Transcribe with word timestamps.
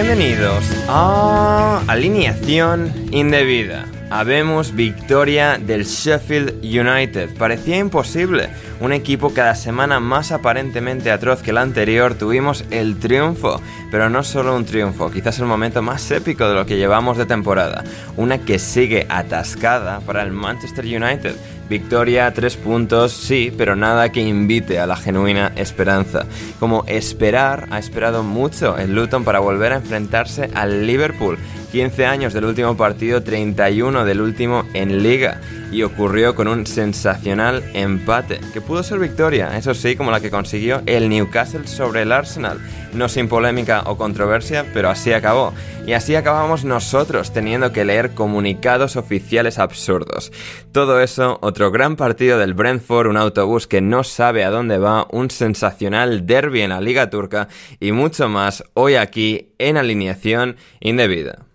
Bienvenidos 0.00 0.64
a 0.86 1.82
Alineación 1.88 2.92
Indebida. 3.10 3.84
Habemos 4.10 4.76
victoria 4.76 5.58
del 5.58 5.86
Sheffield 5.86 6.62
United. 6.62 7.36
Parecía 7.36 7.78
imposible. 7.78 8.48
Un 8.80 8.92
equipo 8.92 9.34
cada 9.34 9.56
semana 9.56 9.98
más 9.98 10.30
aparentemente 10.30 11.10
atroz 11.10 11.42
que 11.42 11.50
el 11.50 11.58
anterior. 11.58 12.14
Tuvimos 12.14 12.64
el 12.70 13.00
triunfo. 13.00 13.60
Pero 13.90 14.08
no 14.08 14.22
solo 14.22 14.54
un 14.54 14.64
triunfo, 14.64 15.10
quizás 15.10 15.40
el 15.40 15.46
momento 15.46 15.82
más 15.82 16.08
épico 16.12 16.48
de 16.48 16.54
lo 16.54 16.64
que 16.64 16.76
llevamos 16.76 17.18
de 17.18 17.26
temporada. 17.26 17.82
Una 18.16 18.38
que 18.38 18.60
sigue 18.60 19.04
atascada 19.08 19.98
para 19.98 20.22
el 20.22 20.30
Manchester 20.30 20.84
United. 20.84 21.34
Victoria, 21.68 22.32
tres 22.32 22.56
puntos, 22.56 23.12
sí, 23.12 23.52
pero 23.56 23.76
nada 23.76 24.10
que 24.10 24.20
invite 24.20 24.78
a 24.78 24.86
la 24.86 24.96
genuina 24.96 25.52
esperanza. 25.56 26.26
Como 26.58 26.84
esperar, 26.86 27.66
ha 27.70 27.78
esperado 27.78 28.22
mucho 28.22 28.78
el 28.78 28.94
Luton 28.94 29.24
para 29.24 29.40
volver 29.40 29.72
a 29.72 29.76
enfrentarse 29.76 30.50
al 30.54 30.86
Liverpool. 30.86 31.38
15 31.72 32.06
años 32.06 32.32
del 32.32 32.46
último 32.46 32.76
partido, 32.76 33.22
31 33.22 34.04
del 34.04 34.20
último 34.22 34.64
en 34.72 35.02
liga. 35.02 35.40
Y 35.70 35.82
ocurrió 35.82 36.34
con 36.34 36.48
un 36.48 36.66
sensacional 36.66 37.62
empate, 37.74 38.40
que 38.52 38.60
pudo 38.60 38.82
ser 38.82 38.98
victoria, 38.98 39.56
eso 39.56 39.74
sí, 39.74 39.96
como 39.96 40.10
la 40.10 40.20
que 40.20 40.30
consiguió 40.30 40.82
el 40.86 41.08
Newcastle 41.08 41.66
sobre 41.66 42.02
el 42.02 42.12
Arsenal. 42.12 42.58
No 42.94 43.08
sin 43.08 43.28
polémica 43.28 43.82
o 43.84 43.98
controversia, 43.98 44.64
pero 44.72 44.88
así 44.88 45.12
acabó. 45.12 45.52
Y 45.86 45.92
así 45.92 46.14
acabamos 46.14 46.64
nosotros, 46.64 47.32
teniendo 47.32 47.72
que 47.72 47.84
leer 47.84 48.14
comunicados 48.14 48.96
oficiales 48.96 49.58
absurdos. 49.58 50.32
Todo 50.72 51.00
eso, 51.00 51.38
otro 51.42 51.70
gran 51.70 51.96
partido 51.96 52.38
del 52.38 52.54
Brentford, 52.54 53.08
un 53.08 53.16
autobús 53.16 53.66
que 53.66 53.80
no 53.80 54.04
sabe 54.04 54.44
a 54.44 54.50
dónde 54.50 54.78
va, 54.78 55.06
un 55.10 55.30
sensacional 55.30 56.26
derby 56.26 56.62
en 56.62 56.70
la 56.70 56.80
Liga 56.80 57.10
Turca 57.10 57.48
y 57.80 57.92
mucho 57.92 58.28
más 58.28 58.64
hoy 58.74 58.96
aquí 58.96 59.52
en 59.58 59.76
alineación 59.76 60.56
indebida. 60.80 61.46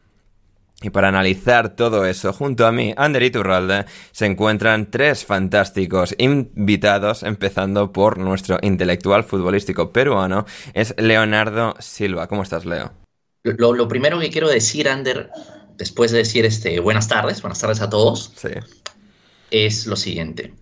Y 0.84 0.90
para 0.90 1.08
analizar 1.08 1.76
todo 1.78 2.06
eso, 2.06 2.34
junto 2.34 2.68
a 2.68 2.72
mí, 2.74 2.94
Ander 2.98 3.24
Iturralde, 3.24 3.86
se 4.12 4.26
encuentran 4.26 4.92
tres 4.92 5.26
fantásticos 5.26 6.14
invitados, 6.20 7.24
empezando 7.24 7.94
por 7.94 8.18
nuestro 8.18 8.60
intelectual 8.62 9.24
futbolístico 9.24 9.92
peruano, 9.94 10.46
es 10.74 10.94
Leonardo 10.98 11.74
Silva. 11.80 12.28
¿Cómo 12.28 12.44
estás, 12.44 12.66
Leo? 12.66 12.92
Lo, 13.44 13.74
lo 13.74 13.88
primero 13.88 14.20
que 14.20 14.30
quiero 14.30 14.50
decir, 14.50 14.90
Ander, 14.90 15.30
después 15.78 16.12
de 16.12 16.20
decir 16.20 16.46
este, 16.46 16.80
buenas 16.82 17.08
tardes, 17.08 17.42
buenas 17.42 17.60
tardes 17.60 17.82
a 17.82 17.90
todos, 17.90 18.34
Sí. 18.36 18.50
es 19.52 19.88
lo 19.88 19.96
siguiente. 19.96 20.54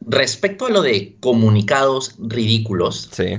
Respecto 0.00 0.66
a 0.66 0.70
lo 0.70 0.80
de 0.80 1.16
comunicados 1.20 2.14
ridículos, 2.18 3.08
Sí. 3.12 3.38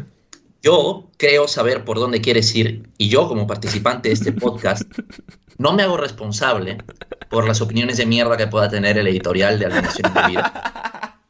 yo 0.62 1.10
creo 1.18 1.48
saber 1.48 1.86
por 1.86 1.98
dónde 1.98 2.22
quieres 2.22 2.54
ir 2.56 2.84
y 3.00 3.10
yo 3.10 3.28
como 3.28 3.48
participante 3.48 4.10
de 4.10 4.14
este 4.14 4.32
podcast 4.32 4.84
no 5.60 5.74
me 5.74 5.84
hago 5.84 5.98
responsable 5.98 6.78
por 7.30 7.48
las 7.48 7.62
opiniones 7.62 7.98
de 7.98 8.08
mierda 8.08 8.38
que 8.38 8.48
pueda 8.48 8.70
tener 8.70 8.98
el 8.98 9.08
editorial 9.08 9.60
de 9.60 9.66
Alineación 9.68 10.14
de 10.14 10.28
Vida. 10.28 11.22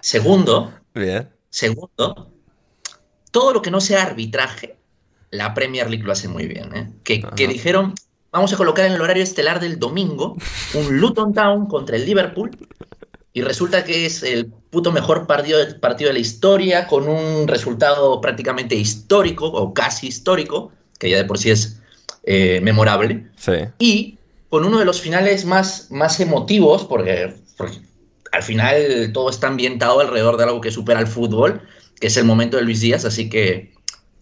Segundo, 0.00 0.74
Bien. 0.92 1.30
segundo, 1.48 2.30
todo 3.30 3.54
lo 3.54 3.62
que 3.62 3.70
no 3.70 3.80
sea 3.80 4.02
arbitraje, 4.02 4.76
la 5.30 5.54
Premier 5.54 5.88
League 5.88 6.04
lo 6.04 6.12
hace 6.12 6.28
muy 6.28 6.46
bien. 6.46 6.76
¿eh? 6.76 6.92
Que, 7.04 7.22
que 7.22 7.48
dijeron, 7.48 7.94
vamos 8.30 8.52
a 8.52 8.56
colocar 8.56 8.84
en 8.84 8.92
el 8.92 9.00
horario 9.00 9.22
estelar 9.22 9.60
del 9.60 9.78
domingo 9.78 10.36
un 10.74 11.00
Luton 11.00 11.32
Town 11.32 11.66
contra 11.66 11.96
el 11.96 12.04
Liverpool 12.04 12.50
y 13.32 13.42
resulta 13.42 13.84
que 13.84 14.06
es 14.06 14.22
el 14.24 14.46
puto 14.46 14.92
mejor 14.92 15.26
partido, 15.26 15.58
partido 15.80 16.08
de 16.08 16.14
la 16.14 16.20
historia 16.20 16.86
con 16.86 17.08
un 17.08 17.46
resultado 17.46 18.20
prácticamente 18.20 18.74
histórico 18.74 19.46
o 19.46 19.72
casi 19.72 20.08
histórico, 20.08 20.72
que 20.98 21.10
ya 21.10 21.16
de 21.16 21.24
por 21.24 21.38
sí 21.38 21.50
es 21.50 21.80
eh, 22.26 22.60
memorable 22.62 23.26
Sí. 23.36 23.52
y 23.78 24.18
con 24.48 24.64
uno 24.64 24.78
de 24.78 24.84
los 24.84 25.00
finales 25.00 25.44
más, 25.44 25.88
más 25.90 26.20
emotivos, 26.20 26.84
porque, 26.84 27.34
porque 27.56 27.78
al 28.32 28.42
final 28.42 29.10
todo 29.12 29.28
está 29.30 29.48
ambientado 29.48 30.00
alrededor 30.00 30.36
de 30.36 30.44
algo 30.44 30.60
que 30.60 30.70
supera 30.70 31.00
el 31.00 31.06
fútbol, 31.06 31.60
que 32.00 32.06
es 32.06 32.16
el 32.16 32.24
momento 32.24 32.56
de 32.56 32.62
Luis 32.62 32.80
Díaz, 32.80 33.04
así 33.04 33.28
que 33.28 33.73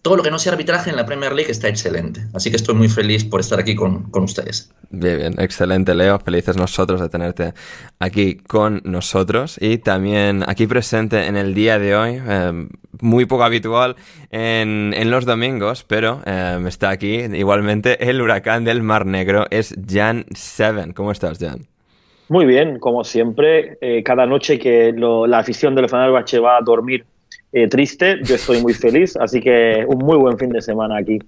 todo 0.03 0.17
lo 0.17 0.21
que 0.23 0.29
no 0.29 0.37
sea 0.37 0.51
arbitraje 0.51 0.89
en 0.91 0.97
la 0.97 1.05
Premier 1.05 1.31
League 1.33 1.49
está 1.49 1.69
excelente. 1.69 2.21
Así 2.33 2.49
que 2.51 2.57
estoy 2.57 2.75
muy 2.75 2.89
feliz 2.89 3.23
por 3.23 3.39
estar 3.39 3.57
aquí 3.59 3.73
con, 3.73 4.03
con 4.11 4.23
ustedes. 4.23 4.71
Bien, 4.91 5.17
bien, 5.17 5.33
excelente 5.39 5.95
Leo, 5.95 6.19
felices 6.19 6.55
nosotros 6.57 7.01
de 7.01 7.09
tenerte 7.09 7.53
aquí 7.99 8.35
con 8.35 8.81
nosotros 8.83 9.57
y 9.59 9.79
también 9.79 10.43
aquí 10.45 10.67
presente 10.67 11.25
en 11.25 11.35
el 11.37 11.55
día 11.55 11.79
de 11.79 11.95
hoy, 11.95 12.21
eh, 12.27 12.67
muy 13.01 13.25
poco 13.25 13.43
habitual 13.45 13.95
en, 14.29 14.93
en 14.95 15.09
los 15.09 15.25
domingos, 15.25 15.83
pero 15.83 16.21
eh, 16.25 16.59
está 16.67 16.89
aquí 16.89 17.21
igualmente 17.33 18.07
el 18.07 18.21
huracán 18.21 18.65
del 18.65 18.83
Mar 18.83 19.05
Negro, 19.05 19.45
es 19.49 19.73
Jan 19.89 20.25
Seven. 20.35 20.91
¿Cómo 20.93 21.11
estás, 21.11 21.39
Jan? 21.39 21.65
Muy 22.29 22.45
bien, 22.45 22.79
como 22.79 23.03
siempre, 23.03 23.77
eh, 23.81 24.03
cada 24.03 24.25
noche 24.25 24.59
que 24.59 24.91
lo- 24.95 25.27
la 25.27 25.39
afición 25.39 25.75
del 25.75 25.87
Fenerbahce 25.89 26.39
va 26.39 26.57
a 26.57 26.61
dormir 26.61 27.05
eh, 27.53 27.67
triste, 27.67 28.17
yo 28.23 28.35
estoy 28.35 28.61
muy 28.61 28.73
feliz, 28.73 29.15
así 29.15 29.39
que 29.39 29.85
un 29.87 29.99
muy 29.99 30.17
buen 30.17 30.37
fin 30.37 30.49
de 30.49 30.61
semana 30.61 30.97
aquí. 30.97 31.19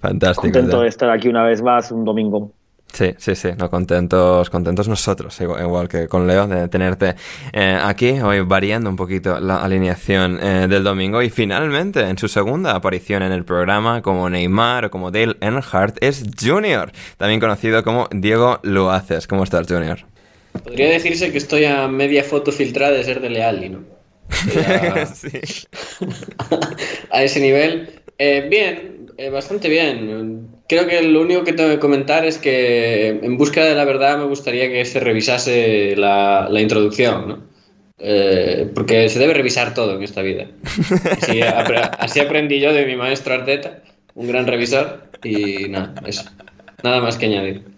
Fantástico. 0.00 0.42
Contento 0.42 0.80
de 0.80 0.88
estar 0.88 1.10
aquí 1.10 1.28
una 1.28 1.44
vez 1.44 1.62
más 1.62 1.90
un 1.90 2.04
domingo. 2.04 2.50
Sí, 2.94 3.12
sí, 3.18 3.34
sí, 3.34 3.48
no, 3.58 3.68
contentos, 3.70 4.50
contentos 4.50 4.86
nosotros, 4.86 5.40
igual, 5.40 5.88
que 5.88 6.06
con 6.06 6.28
Leo, 6.28 6.46
de 6.46 6.68
tenerte 6.68 7.16
eh, 7.52 7.76
aquí, 7.82 8.20
hoy 8.20 8.40
variando 8.42 8.88
un 8.88 8.94
poquito 8.94 9.40
la 9.40 9.64
alineación 9.64 10.38
eh, 10.40 10.68
del 10.68 10.84
domingo 10.84 11.20
y 11.20 11.28
finalmente 11.28 12.00
en 12.00 12.16
su 12.16 12.28
segunda 12.28 12.76
aparición 12.76 13.24
en 13.24 13.32
el 13.32 13.44
programa 13.44 14.00
como 14.00 14.30
Neymar 14.30 14.84
o 14.84 14.90
como 14.92 15.10
Dale 15.10 15.34
Earnhardt 15.40 15.98
es 16.04 16.24
Junior, 16.40 16.92
también 17.16 17.40
conocido 17.40 17.82
como 17.82 18.08
Diego 18.12 18.60
Luaces. 18.62 19.26
¿Cómo 19.26 19.42
estás, 19.42 19.66
Junior? 19.66 19.98
Podría 20.62 20.90
decirse 20.90 21.32
que 21.32 21.38
estoy 21.38 21.64
a 21.64 21.88
media 21.88 22.22
foto 22.22 22.52
filtrada 22.52 22.92
de 22.92 23.02
ser 23.02 23.20
de 23.20 23.28
Leal, 23.28 23.72
¿no? 23.72 23.93
sí. 25.14 25.66
a 27.10 27.22
ese 27.22 27.40
nivel. 27.40 28.00
Eh, 28.18 28.46
bien, 28.48 29.10
bastante 29.32 29.68
bien 29.68 30.54
Creo 30.66 30.86
que 30.86 31.02
lo 31.02 31.20
único 31.20 31.44
que 31.44 31.52
tengo 31.52 31.70
que 31.70 31.78
comentar 31.78 32.24
es 32.24 32.38
que 32.38 33.08
en 33.08 33.36
búsqueda 33.36 33.66
de 33.66 33.74
la 33.74 33.84
verdad 33.84 34.16
me 34.18 34.24
gustaría 34.24 34.68
que 34.70 34.84
se 34.86 34.98
revisase 34.98 35.94
la, 35.94 36.48
introducción, 36.58 37.28
¿no? 37.28 37.42
Eh, 37.98 38.70
porque 38.74 39.08
se 39.08 39.18
debe 39.18 39.34
revisar 39.34 39.74
todo 39.74 39.96
en 39.96 40.02
esta 40.02 40.22
vida. 40.22 40.46
Así, 41.20 41.40
así, 41.42 42.20
aprendí 42.20 42.60
yo 42.60 42.72
de 42.72 42.86
mi 42.86 42.96
maestro 42.96 43.34
Arteta, 43.34 43.82
un 44.14 44.26
gran 44.26 44.46
revisor, 44.46 45.10
y 45.22 45.68
nada, 45.68 45.94
eso. 46.06 46.24
Nada 46.82 47.00
más 47.02 47.18
que 47.18 47.26
añadir. 47.26 47.73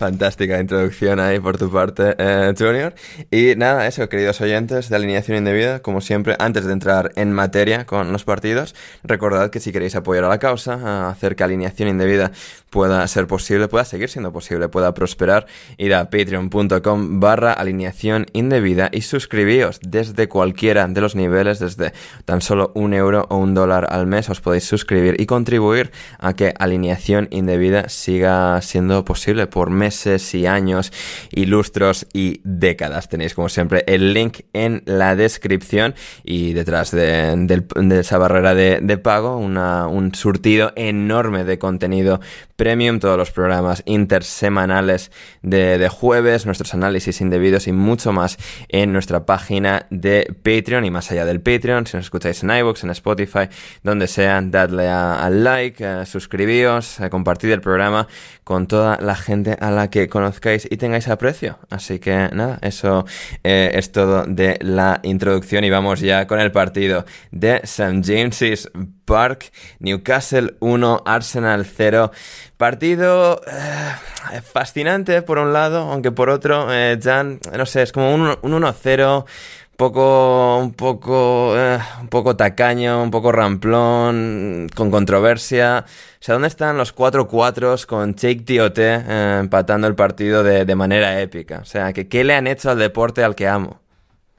Fantástica 0.00 0.58
introducción 0.58 1.20
ahí 1.20 1.38
por 1.40 1.58
tu 1.58 1.70
parte, 1.70 2.14
eh, 2.16 2.54
Junior. 2.58 2.94
Y 3.30 3.54
nada, 3.56 3.86
eso, 3.86 4.08
queridos 4.08 4.40
oyentes 4.40 4.88
de 4.88 4.96
Alineación 4.96 5.36
Indebida, 5.36 5.80
como 5.80 6.00
siempre, 6.00 6.36
antes 6.38 6.64
de 6.64 6.72
entrar 6.72 7.12
en 7.16 7.34
materia 7.34 7.84
con 7.84 8.10
los 8.10 8.24
partidos, 8.24 8.74
recordad 9.04 9.50
que 9.50 9.60
si 9.60 9.72
queréis 9.72 9.94
apoyar 9.96 10.24
a 10.24 10.30
la 10.30 10.38
causa, 10.38 11.10
hacer 11.10 11.36
que 11.36 11.44
Alineación 11.44 11.90
Indebida 11.90 12.32
pueda 12.70 13.06
ser 13.08 13.26
posible, 13.26 13.68
pueda 13.68 13.84
seguir 13.84 14.08
siendo 14.08 14.32
posible, 14.32 14.70
pueda 14.70 14.94
prosperar, 14.94 15.46
id 15.76 15.92
a 15.92 16.08
patreon.com 16.08 17.20
barra 17.20 17.52
alineación 17.52 18.26
indebida 18.32 18.88
y 18.92 19.02
suscribíos 19.02 19.80
desde 19.82 20.28
cualquiera 20.28 20.86
de 20.86 21.00
los 21.00 21.14
niveles, 21.14 21.58
desde 21.58 21.92
tan 22.24 22.40
solo 22.40 22.70
un 22.74 22.94
euro 22.94 23.26
o 23.28 23.36
un 23.36 23.54
dólar 23.54 23.88
al 23.90 24.06
mes, 24.06 24.30
os 24.30 24.40
podéis 24.40 24.64
suscribir 24.64 25.20
y 25.20 25.26
contribuir 25.26 25.90
a 26.18 26.34
que 26.34 26.54
Alineación 26.58 27.28
Indebida 27.30 27.88
siga 27.88 28.62
siendo 28.62 29.04
posible 29.04 29.46
por 29.46 29.70
mes 29.70 29.89
y 30.34 30.46
años 30.46 30.92
y 31.30 31.46
lustros 31.46 32.06
y 32.12 32.40
décadas. 32.44 33.08
Tenéis 33.08 33.34
como 33.34 33.48
siempre 33.48 33.84
el 33.86 34.14
link 34.14 34.40
en 34.52 34.82
la 34.86 35.16
descripción 35.16 35.94
y 36.24 36.52
detrás 36.52 36.90
de, 36.90 37.36
esa 37.98 38.18
barrera 38.18 38.54
de, 38.54 38.98
pago 38.98 39.36
un 39.36 40.14
surtido 40.14 40.72
enorme 40.76 41.44
de 41.44 41.58
contenido 41.58 42.20
premium, 42.60 42.98
todos 43.00 43.16
los 43.16 43.30
programas 43.30 43.82
intersemanales 43.86 45.10
de, 45.40 45.88
jueves, 45.88 46.44
nuestros 46.44 46.74
análisis 46.74 47.22
indebidos 47.22 47.66
y 47.66 47.72
mucho 47.72 48.12
más 48.12 48.36
en 48.68 48.92
nuestra 48.92 49.24
página 49.24 49.86
de 49.88 50.30
Patreon 50.42 50.84
y 50.84 50.90
más 50.90 51.10
allá 51.10 51.24
del 51.24 51.40
Patreon, 51.40 51.86
si 51.86 51.96
nos 51.96 52.04
escucháis 52.04 52.42
en 52.42 52.50
iVoox, 52.50 52.84
en 52.84 52.90
Spotify, 52.90 53.48
donde 53.82 54.06
sea, 54.06 54.42
dadle 54.44 54.88
al 54.88 55.42
like, 55.42 55.82
eh, 55.82 56.04
suscribíos, 56.04 56.98
compartid 57.10 57.50
el 57.50 57.62
programa 57.62 58.06
con 58.50 58.66
toda 58.66 58.98
la 59.00 59.14
gente 59.14 59.56
a 59.60 59.70
la 59.70 59.90
que 59.90 60.08
conozcáis 60.08 60.66
y 60.68 60.76
tengáis 60.76 61.06
aprecio. 61.06 61.60
Así 61.70 62.00
que 62.00 62.30
nada, 62.32 62.58
eso 62.62 63.04
eh, 63.44 63.70
es 63.74 63.92
todo 63.92 64.24
de 64.26 64.58
la 64.60 64.98
introducción 65.04 65.62
y 65.62 65.70
vamos 65.70 66.00
ya 66.00 66.26
con 66.26 66.40
el 66.40 66.50
partido 66.50 67.04
de 67.30 67.60
St. 67.62 68.02
James's 68.04 68.68
Park, 69.04 69.52
Newcastle 69.78 70.56
1, 70.58 71.02
Arsenal 71.06 71.64
0. 71.64 72.10
Partido 72.56 73.40
eh, 73.46 74.40
fascinante 74.42 75.22
por 75.22 75.38
un 75.38 75.52
lado, 75.52 75.88
aunque 75.88 76.10
por 76.10 76.28
otro, 76.28 76.74
eh, 76.74 76.98
Jan, 77.00 77.38
no 77.56 77.66
sé, 77.66 77.82
es 77.82 77.92
como 77.92 78.12
un, 78.12 78.36
un 78.42 78.62
1-0 78.62 79.26
poco, 79.80 80.58
un 80.58 80.74
poco, 80.74 81.54
eh, 81.56 81.78
un 82.02 82.08
poco 82.08 82.36
tacaño, 82.36 83.02
un 83.02 83.10
poco 83.10 83.32
ramplón, 83.32 84.66
con 84.76 84.90
controversia. 84.90 85.86
O 85.86 86.22
sea, 86.22 86.34
¿dónde 86.34 86.48
están 86.48 86.76
los 86.76 86.94
4-4 86.94 87.86
con 87.86 88.14
Jake 88.14 88.42
Tiote 88.42 88.96
eh, 89.08 89.38
empatando 89.40 89.86
el 89.86 89.94
partido 89.94 90.42
de, 90.42 90.66
de, 90.66 90.74
manera 90.74 91.18
épica? 91.22 91.60
O 91.62 91.64
sea, 91.64 91.94
¿qué, 91.94 92.08
¿qué 92.08 92.24
le 92.24 92.34
han 92.34 92.46
hecho 92.46 92.70
al 92.70 92.78
deporte 92.78 93.24
al 93.24 93.34
que 93.34 93.48
amo? 93.48 93.80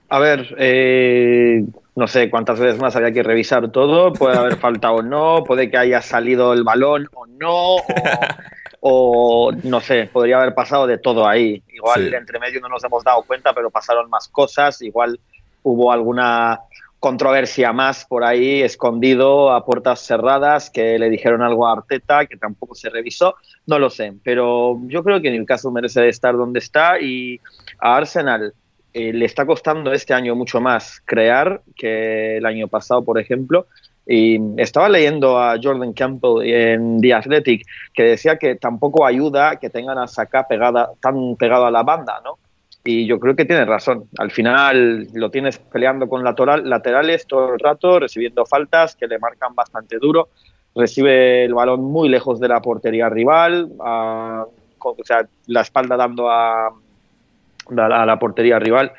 A 0.09 0.19
ver, 0.19 0.53
eh, 0.59 1.65
no 1.95 2.05
sé 2.05 2.29
cuántas 2.29 2.59
veces 2.59 2.79
más 2.79 2.95
había 2.95 3.11
que 3.11 3.23
revisar 3.23 3.71
todo, 3.71 4.13
puede 4.13 4.37
haber 4.37 4.57
faltado 4.57 4.95
o 4.97 5.01
no, 5.01 5.43
puede 5.43 5.71
que 5.71 5.77
haya 5.77 6.03
salido 6.03 6.53
el 6.53 6.63
balón 6.63 7.09
o 7.15 7.25
no, 7.25 7.77
o, 7.77 7.83
no 8.81 9.79
sé, 9.81 10.09
podría 10.11 10.41
haber 10.41 10.55
pasado 10.55 10.87
de 10.87 10.97
todo 10.97 11.27
ahí. 11.27 11.61
Igual 11.71 12.13
entre 12.13 12.39
medio 12.39 12.59
no 12.61 12.69
nos 12.69 12.83
hemos 12.83 13.03
dado 13.03 13.23
cuenta, 13.23 13.53
pero 13.53 13.69
pasaron 13.69 14.09
más 14.09 14.27
cosas, 14.27 14.81
igual 14.81 15.19
hubo 15.63 15.91
alguna 15.91 16.59
controversia 16.99 17.73
más 17.73 18.05
por 18.05 18.23
ahí 18.23 18.61
escondido 18.61 19.51
a 19.51 19.65
puertas 19.65 20.01
cerradas 20.01 20.69
que 20.69 20.99
le 20.99 21.09
dijeron 21.09 21.41
algo 21.41 21.67
a 21.67 21.73
Arteta 21.73 22.27
que 22.27 22.37
tampoco 22.37 22.75
se 22.75 22.89
revisó, 22.89 23.35
no 23.65 23.79
lo 23.79 23.89
sé, 23.89 24.13
pero 24.23 24.79
yo 24.83 25.03
creo 25.03 25.19
que 25.19 25.29
en 25.29 25.35
el 25.35 25.45
caso 25.47 25.71
merece 25.71 26.07
estar 26.09 26.37
donde 26.37 26.59
está 26.59 26.99
y 26.99 27.39
a 27.79 27.97
Arsenal 27.97 28.53
eh, 28.93 29.13
le 29.13 29.25
está 29.25 29.45
costando 29.45 29.93
este 29.93 30.13
año 30.13 30.35
mucho 30.35 30.59
más 30.59 31.01
crear 31.05 31.61
que 31.75 32.37
el 32.37 32.45
año 32.45 32.67
pasado, 32.67 33.03
por 33.03 33.19
ejemplo. 33.19 33.67
Y 34.13 34.41
estaba 34.57 34.89
leyendo 34.89 35.39
a 35.39 35.55
Jordan 35.61 35.93
Campbell 35.93 36.45
en 36.45 36.99
The 36.99 37.13
Athletic 37.13 37.65
que 37.93 38.03
decía 38.03 38.35
que 38.35 38.55
tampoco 38.55 39.05
ayuda 39.05 39.55
que 39.55 39.69
tengan 39.69 39.97
a 39.97 40.07
Saka 40.07 40.45
pegada, 40.49 40.89
tan 40.99 41.37
pegado 41.37 41.65
a 41.65 41.71
la 41.71 41.83
banda, 41.83 42.19
¿no? 42.21 42.37
Y 42.83 43.05
yo 43.05 43.21
creo 43.21 43.37
que 43.37 43.45
tiene 43.45 43.63
razón. 43.63 44.09
Al 44.17 44.29
final 44.31 45.07
lo 45.13 45.31
tienes 45.31 45.59
peleando 45.59 46.09
con 46.09 46.25
lateral, 46.25 46.69
laterales 46.69 47.25
todo 47.25 47.53
el 47.53 47.59
rato, 47.59 48.01
recibiendo 48.01 48.45
faltas 48.45 48.97
que 48.97 49.07
le 49.07 49.17
marcan 49.17 49.55
bastante 49.55 49.97
duro. 49.97 50.27
Recibe 50.75 51.45
el 51.45 51.53
balón 51.53 51.81
muy 51.81 52.09
lejos 52.09 52.37
de 52.41 52.49
la 52.49 52.61
portería 52.61 53.07
rival, 53.07 53.69
o 53.79 54.95
sea, 55.05 55.25
la 55.47 55.61
espalda 55.61 55.95
dando 55.95 56.29
a, 56.29 56.67
a 56.67 58.05
la 58.05 58.19
portería 58.19 58.59
rival. 58.59 58.91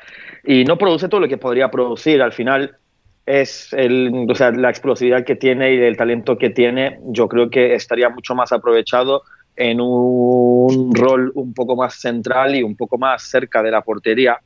Y 0.43 0.63
no 0.63 0.75
produce 0.75 1.07
todo 1.07 1.21
lo 1.21 1.27
que 1.27 1.37
podría 1.37 1.69
producir. 1.69 2.19
Al 2.19 2.31
final 2.31 2.77
es 3.25 3.71
el, 3.73 4.27
o 4.29 4.35
sea, 4.35 4.51
la 4.51 4.69
explosividad 4.69 5.23
que 5.23 5.35
tiene 5.35 5.73
y 5.73 5.79
el 5.79 5.97
talento 5.97 6.37
que 6.37 6.49
tiene. 6.49 6.99
Yo 7.05 7.27
creo 7.27 7.49
que 7.49 7.73
estaría 7.73 8.09
mucho 8.09 8.35
más 8.35 8.51
aprovechado 8.51 9.23
en 9.55 9.79
un 9.79 10.93
rol 10.95 11.31
un 11.35 11.53
poco 11.53 11.75
más 11.75 11.95
central 11.95 12.55
y 12.55 12.63
un 12.63 12.75
poco 12.75 12.97
más 12.97 13.23
cerca 13.23 13.61
de 13.61 13.71
la 13.71 13.81
portería. 13.81 14.39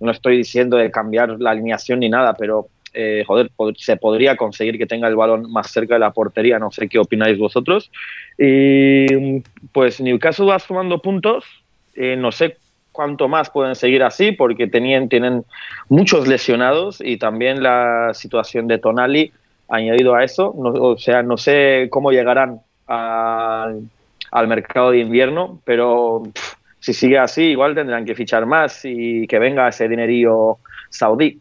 No 0.00 0.10
estoy 0.10 0.36
diciendo 0.36 0.76
de 0.76 0.90
cambiar 0.90 1.40
la 1.40 1.50
alineación 1.50 2.00
ni 2.00 2.08
nada, 2.08 2.34
pero 2.34 2.68
eh, 2.92 3.22
joder, 3.26 3.50
se 3.76 3.96
podría 3.96 4.36
conseguir 4.36 4.76
que 4.76 4.86
tenga 4.86 5.08
el 5.08 5.16
balón 5.16 5.50
más 5.50 5.70
cerca 5.70 5.94
de 5.94 6.00
la 6.00 6.12
portería. 6.12 6.58
No 6.58 6.70
sé 6.70 6.88
qué 6.88 6.98
opináis 6.98 7.38
vosotros. 7.38 7.90
Y 8.36 9.40
pues 9.72 10.00
Newcastle 10.00 10.46
va 10.46 10.58
sumando 10.58 11.00
puntos. 11.00 11.44
Eh, 11.94 12.16
no 12.16 12.32
sé 12.32 12.56
cuánto 12.92 13.28
más 13.28 13.50
pueden 13.50 13.74
seguir 13.74 14.02
así, 14.02 14.32
porque 14.32 14.66
tenían, 14.66 15.08
tienen 15.08 15.44
muchos 15.88 16.26
lesionados 16.26 17.00
y 17.00 17.16
también 17.16 17.62
la 17.62 18.12
situación 18.14 18.66
de 18.68 18.78
Tonali 18.78 19.32
añadido 19.68 20.14
a 20.14 20.24
eso. 20.24 20.52
o 20.54 20.98
sea, 20.98 21.22
no 21.22 21.36
sé 21.36 21.88
cómo 21.90 22.10
llegarán 22.10 22.60
al 22.86 24.48
mercado 24.48 24.90
de 24.90 24.98
invierno, 24.98 25.60
pero 25.64 26.22
si 26.80 26.92
sigue 26.92 27.18
así, 27.18 27.42
igual 27.42 27.74
tendrán 27.74 28.04
que 28.04 28.14
fichar 28.14 28.46
más 28.46 28.84
y 28.84 29.26
que 29.26 29.38
venga 29.38 29.68
ese 29.68 29.88
dinerillo 29.88 30.58
saudí. 30.88 31.40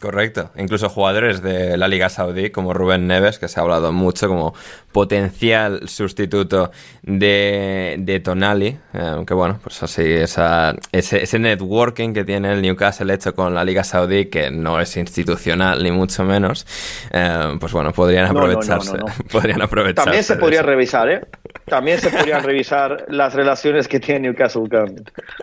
Correcto. 0.00 0.52
Incluso 0.56 0.88
jugadores 0.88 1.42
de 1.42 1.76
la 1.76 1.88
Liga 1.88 2.08
Saudí, 2.08 2.50
como 2.50 2.72
Rubén 2.72 3.08
Neves, 3.08 3.40
que 3.40 3.48
se 3.48 3.58
ha 3.58 3.64
hablado 3.64 3.90
mucho 3.90 4.28
como 4.28 4.54
potencial 4.92 5.88
sustituto 5.88 6.70
de, 7.02 7.96
de 7.98 8.20
Tonali. 8.20 8.78
Eh, 8.94 9.00
aunque 9.00 9.34
bueno, 9.34 9.58
pues 9.60 9.82
así, 9.82 10.04
esa, 10.04 10.76
ese, 10.92 11.24
ese, 11.24 11.40
networking 11.40 12.12
que 12.12 12.22
tiene 12.24 12.52
el 12.52 12.62
Newcastle 12.62 13.12
hecho 13.12 13.34
con 13.34 13.56
la 13.56 13.64
Liga 13.64 13.82
Saudí, 13.82 14.26
que 14.26 14.52
no 14.52 14.80
es 14.80 14.96
institucional 14.96 15.82
ni 15.82 15.90
mucho 15.90 16.22
menos, 16.22 16.64
eh, 17.10 17.56
pues 17.58 17.72
bueno, 17.72 17.92
podrían 17.92 18.26
aprovecharse. 18.26 18.98
podrían 19.32 19.62
aprovecharse. 19.62 20.04
También 20.04 20.22
se 20.22 20.36
podría 20.36 20.62
revisar, 20.62 21.08
¿eh? 21.10 21.22
También 21.66 22.00
se 22.00 22.10
podrían 22.10 22.42
revisar 22.42 23.06
las 23.08 23.34
relaciones 23.34 23.88
que 23.88 24.00
tiene 24.00 24.28
Newcastle 24.28 24.68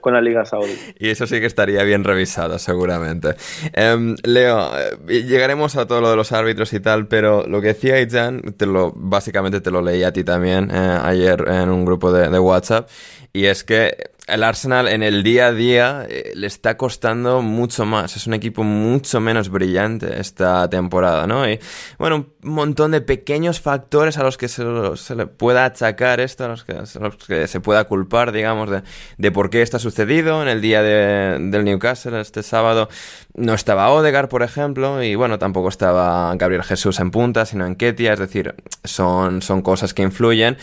con, 0.02 0.14
la 0.14 0.22
Liga 0.22 0.46
Saudí. 0.46 0.74
Y 0.98 1.10
eso 1.10 1.28
sí 1.28 1.40
que 1.40 1.46
estaría 1.46 1.84
bien 1.84 2.04
revisado, 2.04 2.58
seguramente. 2.60 3.36
Em, 3.74 4.16
Leo, 4.24 4.72
eh, 4.78 5.24
llegaremos 5.24 5.76
a 5.76 5.88
todo 5.88 6.02
lo 6.02 6.10
de 6.10 6.16
los 6.16 6.32
árbitros 6.32 6.74
y 6.74 6.80
tal, 6.80 7.08
pero 7.08 7.46
lo 7.48 7.62
que 7.62 7.68
decía 7.68 8.00
Ijan, 8.02 8.42
te 8.58 8.66
lo, 8.66 8.92
básicamente 8.96 9.62
te 9.62 9.72
lo 9.72 9.82
leí 9.82 10.04
a 10.04 10.12
ti 10.12 10.24
también 10.24 10.70
eh, 10.72 11.00
ayer 11.04 11.46
en 11.48 11.70
un 11.70 11.86
grupo 11.86 12.12
de, 12.12 12.36
WhatsApp, 12.40 12.90
y 13.34 13.46
es 13.46 13.64
que 13.64 14.12
el 14.28 14.44
Arsenal 14.44 14.88
en 14.88 15.04
el 15.04 15.22
día 15.22 15.48
a 15.48 15.52
día 15.52 16.06
eh, 16.10 16.32
le 16.34 16.48
está 16.48 16.78
costando 16.78 17.42
mucho 17.42 17.86
más. 17.86 18.16
Es 18.16 18.26
un 18.26 18.34
equipo 18.34 18.64
mucho 18.64 19.20
menos 19.20 19.50
brillante 19.50 20.20
esta 20.20 20.68
temporada, 20.70 21.28
¿no? 21.28 21.48
Y 21.48 21.60
bueno, 22.00 22.28
un 22.44 22.52
montón 22.52 22.92
de 22.92 23.02
pequeños 23.02 23.62
factores 23.62 24.18
a 24.18 24.24
los 24.24 24.38
que 24.38 24.48
se, 24.48 24.64
le 24.64 25.28
pueda 25.28 25.66
achacar 25.66 26.20
esto, 26.20 26.46
a 26.46 26.48
los 26.48 26.64
que, 26.64 27.48
se 27.48 27.60
pueda 27.60 27.84
culpar, 27.86 28.32
digamos, 28.32 28.70
de, 29.18 29.32
por 29.32 29.50
qué 29.50 29.62
está 29.62 29.78
sucedido. 29.78 30.42
En 30.42 30.48
el 30.48 30.62
día 30.62 30.82
del 30.82 31.64
Newcastle, 31.64 32.20
este 32.20 32.42
sábado, 32.42 32.90
no 33.36 33.54
estaba 33.54 33.92
Odegar, 33.92 34.30
por 34.30 34.44
ejemplo, 34.44 35.04
y 35.04 35.16
bueno, 35.16 35.38
tampoco 35.38 35.70
estaba 35.70 36.34
Gabriel 36.36 36.64
Jesús 36.64 37.00
en 37.00 37.12
punta, 37.12 37.46
sino 37.46 37.66
en 37.66 37.76
Ketia, 37.76 38.14
es 38.14 38.20
decir, 38.20 38.56
son, 38.84 39.42
son 39.42 39.62
cosas 39.62 39.94
que 39.94 40.04
influyen, 40.04 40.58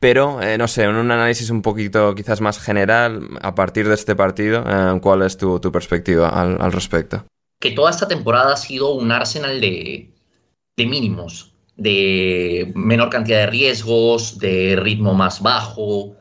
pero 0.00 0.40
eh, 0.42 0.58
no 0.58 0.68
sé, 0.68 0.84
en 0.84 0.94
un 0.94 1.10
análisis 1.10 1.50
un 1.50 1.62
poquito 1.62 2.14
quizás 2.14 2.40
más 2.40 2.60
general, 2.60 3.07
a 3.40 3.54
partir 3.54 3.88
de 3.88 3.94
este 3.94 4.14
partido, 4.16 4.64
eh, 4.66 4.98
¿cuál 5.00 5.22
es 5.22 5.36
tu, 5.36 5.60
perspectiva 5.72 6.28
al, 6.28 6.72
respecto? 6.72 7.24
Que 7.60 7.72
toda 7.72 7.90
esta 7.90 8.08
temporada 8.08 8.54
ha 8.54 8.56
sido 8.56 8.92
un 8.94 9.10
arsenal 9.12 9.60
de, 9.60 10.12
mínimos, 10.76 11.52
de 11.76 12.72
menor 12.74 13.10
cantidad 13.10 13.38
de 13.38 13.46
riesgos, 13.46 14.38
de 14.38 14.76
ritmo 14.76 15.14
más 15.14 15.42
bajo, 15.42 16.14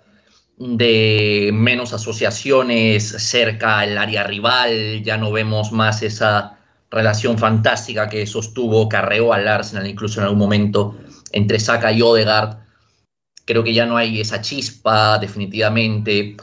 de 0.57 1.51
menos 1.53 1.93
asociaciones 1.93 3.07
cerca 3.07 3.79
al 3.79 3.97
área 3.97 4.23
rival, 4.23 5.03
ya 5.03 5.17
no 5.17 5.31
vemos 5.31 5.71
más 5.71 6.01
esa 6.01 6.57
relación 6.89 7.37
fantástica 7.37 8.09
que 8.09 8.25
sostuvo, 8.25 8.87
carreó 8.89 9.33
al 9.33 9.47
Arsenal 9.47 9.87
incluso 9.87 10.19
en 10.19 10.25
algún 10.25 10.39
momento 10.39 10.97
entre 11.31 11.59
Saka 11.59 11.91
y 11.91 12.01
Odegaard. 12.01 12.57
Creo 13.45 13.63
que 13.63 13.73
ya 13.73 13.85
no 13.85 13.97
hay 13.97 14.19
esa 14.19 14.41
chispa, 14.41 15.17
definitivamente. 15.19 16.35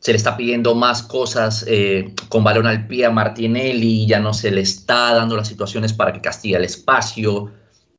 Se 0.00 0.12
le 0.12 0.16
está 0.16 0.36
pidiendo 0.36 0.74
más 0.74 1.02
cosas 1.02 1.64
eh, 1.68 2.14
con 2.28 2.42
balón 2.42 2.66
al 2.66 2.86
pie 2.86 3.06
a 3.06 3.10
Martinelli, 3.10 4.06
ya 4.06 4.18
no 4.18 4.32
se 4.32 4.50
le 4.50 4.62
está 4.62 5.14
dando 5.14 5.36
las 5.36 5.46
situaciones 5.46 5.92
para 5.92 6.12
que 6.12 6.20
castigue 6.20 6.56
el 6.56 6.64
espacio. 6.64 7.52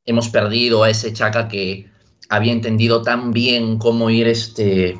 Hemos 0.06 0.30
perdido 0.30 0.84
a 0.84 0.90
ese 0.90 1.14
Chaka 1.14 1.48
que 1.48 1.90
había 2.28 2.52
entendido 2.52 3.02
tan 3.02 3.32
bien 3.32 3.78
cómo 3.78 4.10
ir 4.10 4.28
este, 4.28 5.00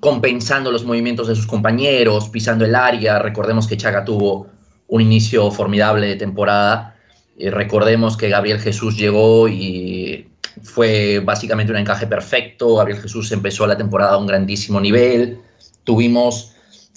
compensando 0.00 0.70
los 0.70 0.84
movimientos 0.84 1.28
de 1.28 1.34
sus 1.34 1.46
compañeros, 1.46 2.28
pisando 2.28 2.64
el 2.64 2.74
área. 2.74 3.18
Recordemos 3.18 3.66
que 3.66 3.76
Chaga 3.76 4.04
tuvo 4.04 4.48
un 4.88 5.00
inicio 5.00 5.50
formidable 5.50 6.06
de 6.06 6.16
temporada. 6.16 6.92
y 7.38 7.50
recordemos 7.50 8.16
que 8.16 8.30
Gabriel 8.30 8.58
Jesús 8.60 8.96
llegó 8.96 9.46
y 9.48 10.28
fue 10.62 11.20
básicamente 11.20 11.72
un 11.72 11.78
encaje 11.78 12.06
perfecto. 12.06 12.76
Gabriel 12.76 13.00
Jesús 13.00 13.30
empezó 13.32 13.66
la 13.66 13.76
temporada 13.76 14.14
a 14.14 14.16
un 14.18 14.26
grandísimo 14.26 14.80
nivel. 14.80 15.40
Tuvimos 15.86 16.52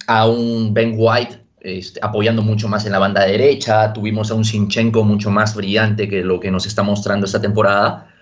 a 0.08 0.28
un 0.28 0.74
Ben 0.74 0.96
White 0.98 1.40
este, 1.62 2.02
apoyando 2.04 2.42
mucho 2.42 2.68
más 2.68 2.86
en 2.86 2.92
la 2.92 3.00
banda 3.00 3.26
derecha. 3.26 3.94
Tuvimos 3.94 4.32
a 4.32 4.34
un 4.34 4.44
Sinchenko 4.44 5.06
mucho 5.06 5.32
más 5.32 5.56
brillante 5.56 6.10
que 6.10 6.22
lo 6.24 6.42
que 6.42 6.52
nos 6.52 6.66
está 6.66 6.84
mostrando 6.84 7.26
esta 7.26 7.40
temporada. 7.40 8.14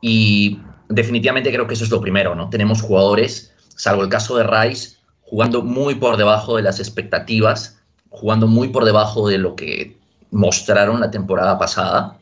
Y 0.00 0.60
definitivamente 0.88 1.50
creo 1.50 1.66
que 1.66 1.74
eso 1.74 1.82
es 1.82 1.90
lo 1.90 2.00
primero, 2.00 2.36
¿no? 2.36 2.48
Tenemos 2.48 2.80
jugadores 2.80 3.50
salvo 3.80 4.02
el 4.02 4.10
caso 4.10 4.36
de 4.36 4.44
Rice, 4.44 4.98
jugando 5.22 5.62
muy 5.62 5.94
por 5.94 6.18
debajo 6.18 6.56
de 6.56 6.62
las 6.62 6.80
expectativas, 6.80 7.80
jugando 8.10 8.46
muy 8.46 8.68
por 8.68 8.84
debajo 8.84 9.26
de 9.26 9.38
lo 9.38 9.56
que 9.56 9.96
mostraron 10.30 11.00
la 11.00 11.10
temporada 11.10 11.58
pasada. 11.58 12.18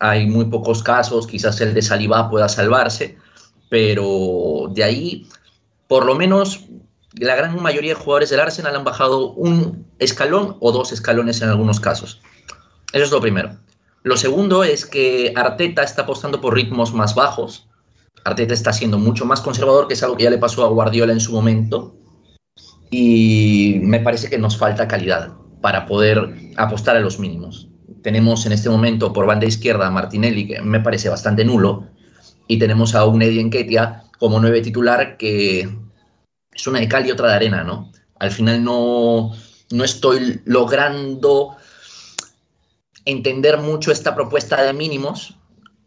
Hay 0.00 0.26
muy 0.26 0.46
pocos 0.46 0.82
casos, 0.82 1.26
quizás 1.26 1.60
el 1.60 1.74
de 1.74 1.82
Saliba 1.82 2.30
pueda 2.30 2.48
salvarse, 2.48 3.18
pero 3.68 4.70
de 4.74 4.84
ahí, 4.84 5.26
por 5.86 6.06
lo 6.06 6.14
menos, 6.14 6.64
la 7.14 7.34
gran 7.34 7.60
mayoría 7.62 7.94
de 7.94 8.00
jugadores 8.00 8.30
del 8.30 8.40
Arsenal 8.40 8.76
han 8.76 8.84
bajado 8.84 9.32
un 9.32 9.86
escalón 9.98 10.56
o 10.60 10.72
dos 10.72 10.92
escalones 10.92 11.42
en 11.42 11.48
algunos 11.48 11.80
casos. 11.80 12.20
Eso 12.92 13.04
es 13.04 13.10
lo 13.10 13.20
primero. 13.20 13.58
Lo 14.02 14.16
segundo 14.16 14.64
es 14.64 14.86
que 14.86 15.32
Arteta 15.36 15.82
está 15.82 16.02
apostando 16.02 16.40
por 16.40 16.54
ritmos 16.54 16.92
más 16.92 17.14
bajos, 17.14 17.68
Arteta 18.24 18.54
está 18.54 18.72
siendo 18.72 18.98
mucho 18.98 19.24
más 19.24 19.40
conservador, 19.40 19.88
que 19.88 19.94
es 19.94 20.02
algo 20.02 20.16
que 20.16 20.24
ya 20.24 20.30
le 20.30 20.38
pasó 20.38 20.64
a 20.64 20.68
Guardiola 20.68 21.12
en 21.12 21.20
su 21.20 21.32
momento. 21.32 21.96
Y 22.90 23.78
me 23.82 24.00
parece 24.00 24.28
que 24.28 24.38
nos 24.38 24.56
falta 24.56 24.88
calidad 24.88 25.32
para 25.60 25.86
poder 25.86 26.52
apostar 26.56 26.96
a 26.96 27.00
los 27.00 27.18
mínimos. 27.18 27.68
Tenemos 28.02 28.44
en 28.46 28.52
este 28.52 28.68
momento 28.68 29.12
por 29.12 29.26
banda 29.26 29.46
izquierda 29.46 29.86
a 29.86 29.90
Martinelli, 29.90 30.46
que 30.46 30.60
me 30.60 30.80
parece 30.80 31.08
bastante 31.08 31.44
nulo, 31.44 31.86
y 32.48 32.58
tenemos 32.58 32.94
a 32.94 33.06
un 33.06 33.22
Eddie 33.22 33.50
como 34.18 34.40
nueve 34.40 34.60
titular, 34.60 35.16
que 35.16 35.68
es 36.54 36.66
una 36.66 36.80
de 36.80 36.88
cal 36.88 37.06
y 37.06 37.10
otra 37.10 37.28
de 37.28 37.34
arena, 37.34 37.64
¿no? 37.64 37.92
Al 38.18 38.30
final 38.30 38.62
no, 38.62 39.32
no 39.70 39.84
estoy 39.84 40.40
logrando 40.44 41.56
entender 43.04 43.58
mucho 43.58 43.90
esta 43.90 44.14
propuesta 44.14 44.62
de 44.62 44.72
mínimos, 44.72 45.36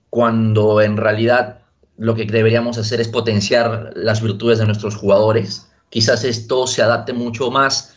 cuando 0.10 0.82
en 0.82 0.98
realidad 0.98 1.60
lo 1.98 2.16
que 2.16 2.26
deberíamos 2.26 2.78
hacer 2.78 3.00
es 3.00 3.08
potenciar 3.08 3.92
las 3.96 4.22
virtudes 4.22 4.60
de 4.60 4.66
nuestros 4.66 4.96
jugadores. 4.96 5.70
Quizás 5.90 6.24
esto 6.24 6.68
se 6.68 6.82
adapte 6.82 7.14
mucho 7.14 7.52
más 7.52 7.96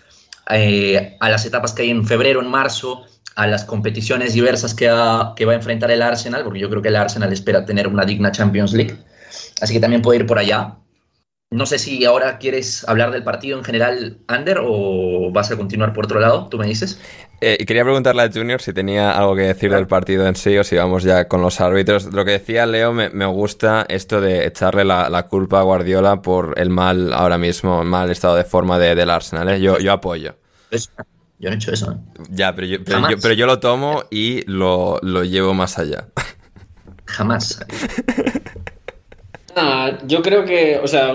eh, 0.51 1.17
a 1.21 1.31
las 1.31 1.45
etapas 1.45 1.73
que 1.73 1.83
hay 1.83 1.91
en 1.91 2.07
febrero, 2.07 2.41
en 2.41 2.49
marzo, 2.49 3.05
a 3.35 3.47
las 3.47 3.65
competiciones 3.65 4.35
diversas 4.35 4.75
que, 4.75 4.87
que 5.37 5.45
va 5.45 5.53
a 5.53 5.57
enfrentar 5.57 5.91
el 5.91 6.03
Arsenal, 6.03 6.45
porque 6.45 6.59
yo 6.59 6.69
creo 6.71 6.83
que 6.83 6.89
el 6.89 6.97
Arsenal 6.97 7.33
espera 7.33 7.65
tener 7.65 7.89
una 7.89 8.05
digna 8.05 8.33
Champions 8.33 8.73
League. 8.73 8.97
Así 9.61 9.75
que 9.75 9.81
también 9.81 10.03
puede 10.03 10.21
ir 10.21 10.27
por 10.27 10.39
allá. 10.39 10.77
No 11.50 11.64
sé 11.64 11.78
si 11.78 12.05
ahora 12.05 12.37
quieres 12.37 12.87
hablar 12.87 13.11
del 13.11 13.25
partido 13.25 13.57
en 13.57 13.64
general, 13.64 14.19
Ander, 14.26 14.59
o 14.62 15.31
vas 15.33 15.50
a 15.50 15.57
continuar 15.57 15.95
por 15.95 16.05
otro 16.05 16.21
lado, 16.21 16.47
tú 16.49 16.59
me 16.59 16.67
dices. 16.67 17.00
Eh, 17.40 17.64
quería 17.64 17.85
preguntarle 17.85 18.23
a 18.23 18.31
Junior 18.31 18.61
si 18.61 18.75
tenía 18.75 19.12
algo 19.12 19.35
que 19.35 19.43
decir 19.43 19.73
del 19.73 19.87
partido 19.87 20.26
en 20.26 20.37
sí 20.37 20.59
o 20.59 20.64
si 20.64 20.76
vamos 20.76 21.05
ya 21.05 21.26
con 21.26 21.40
los 21.40 21.62
árbitros. 21.62 22.12
Lo 22.12 22.26
que 22.26 22.33
decía 22.33 22.67
Leo, 22.67 22.93
me, 22.93 23.26
gusta 23.26 23.87
esto 23.88 24.21
de 24.21 24.47
echarle 24.47 24.85
la, 24.85 25.26
culpa 25.31 25.61
a 25.61 25.62
Guardiola 25.62 26.21
por 26.21 26.52
el 26.59 26.69
mal 26.69 27.14
ahora 27.14 27.38
mismo, 27.38 27.83
mal 27.83 28.11
estado 28.11 28.37
de 28.37 28.45
forma 28.45 28.78
de, 28.78 28.95
del 28.95 29.09
Arsenal. 29.09 29.49
¿eh? 29.49 29.59
Yo, 29.59 29.78
yo 29.78 29.93
apoyo. 29.93 30.35
yo 30.71 31.49
no 31.49 31.52
he 31.52 31.55
hecho 31.55 31.73
eso. 31.73 31.93
¿eh? 31.93 32.25
Ya, 32.28 32.55
pero 32.55 32.67
yo, 32.67 32.85
pero 32.85 33.33
yo, 33.33 33.47
lo 33.47 33.59
tomo 33.59 34.05
y 34.11 34.43
lo, 34.50 34.99
lo 35.00 35.25
llevo 35.25 35.55
más 35.55 35.78
allá. 35.78 36.09
Jamás. 37.07 37.61
Yo 40.07 40.23
creo 40.23 40.45
que, 40.45 40.79
o 40.83 40.87
sea, 40.87 41.12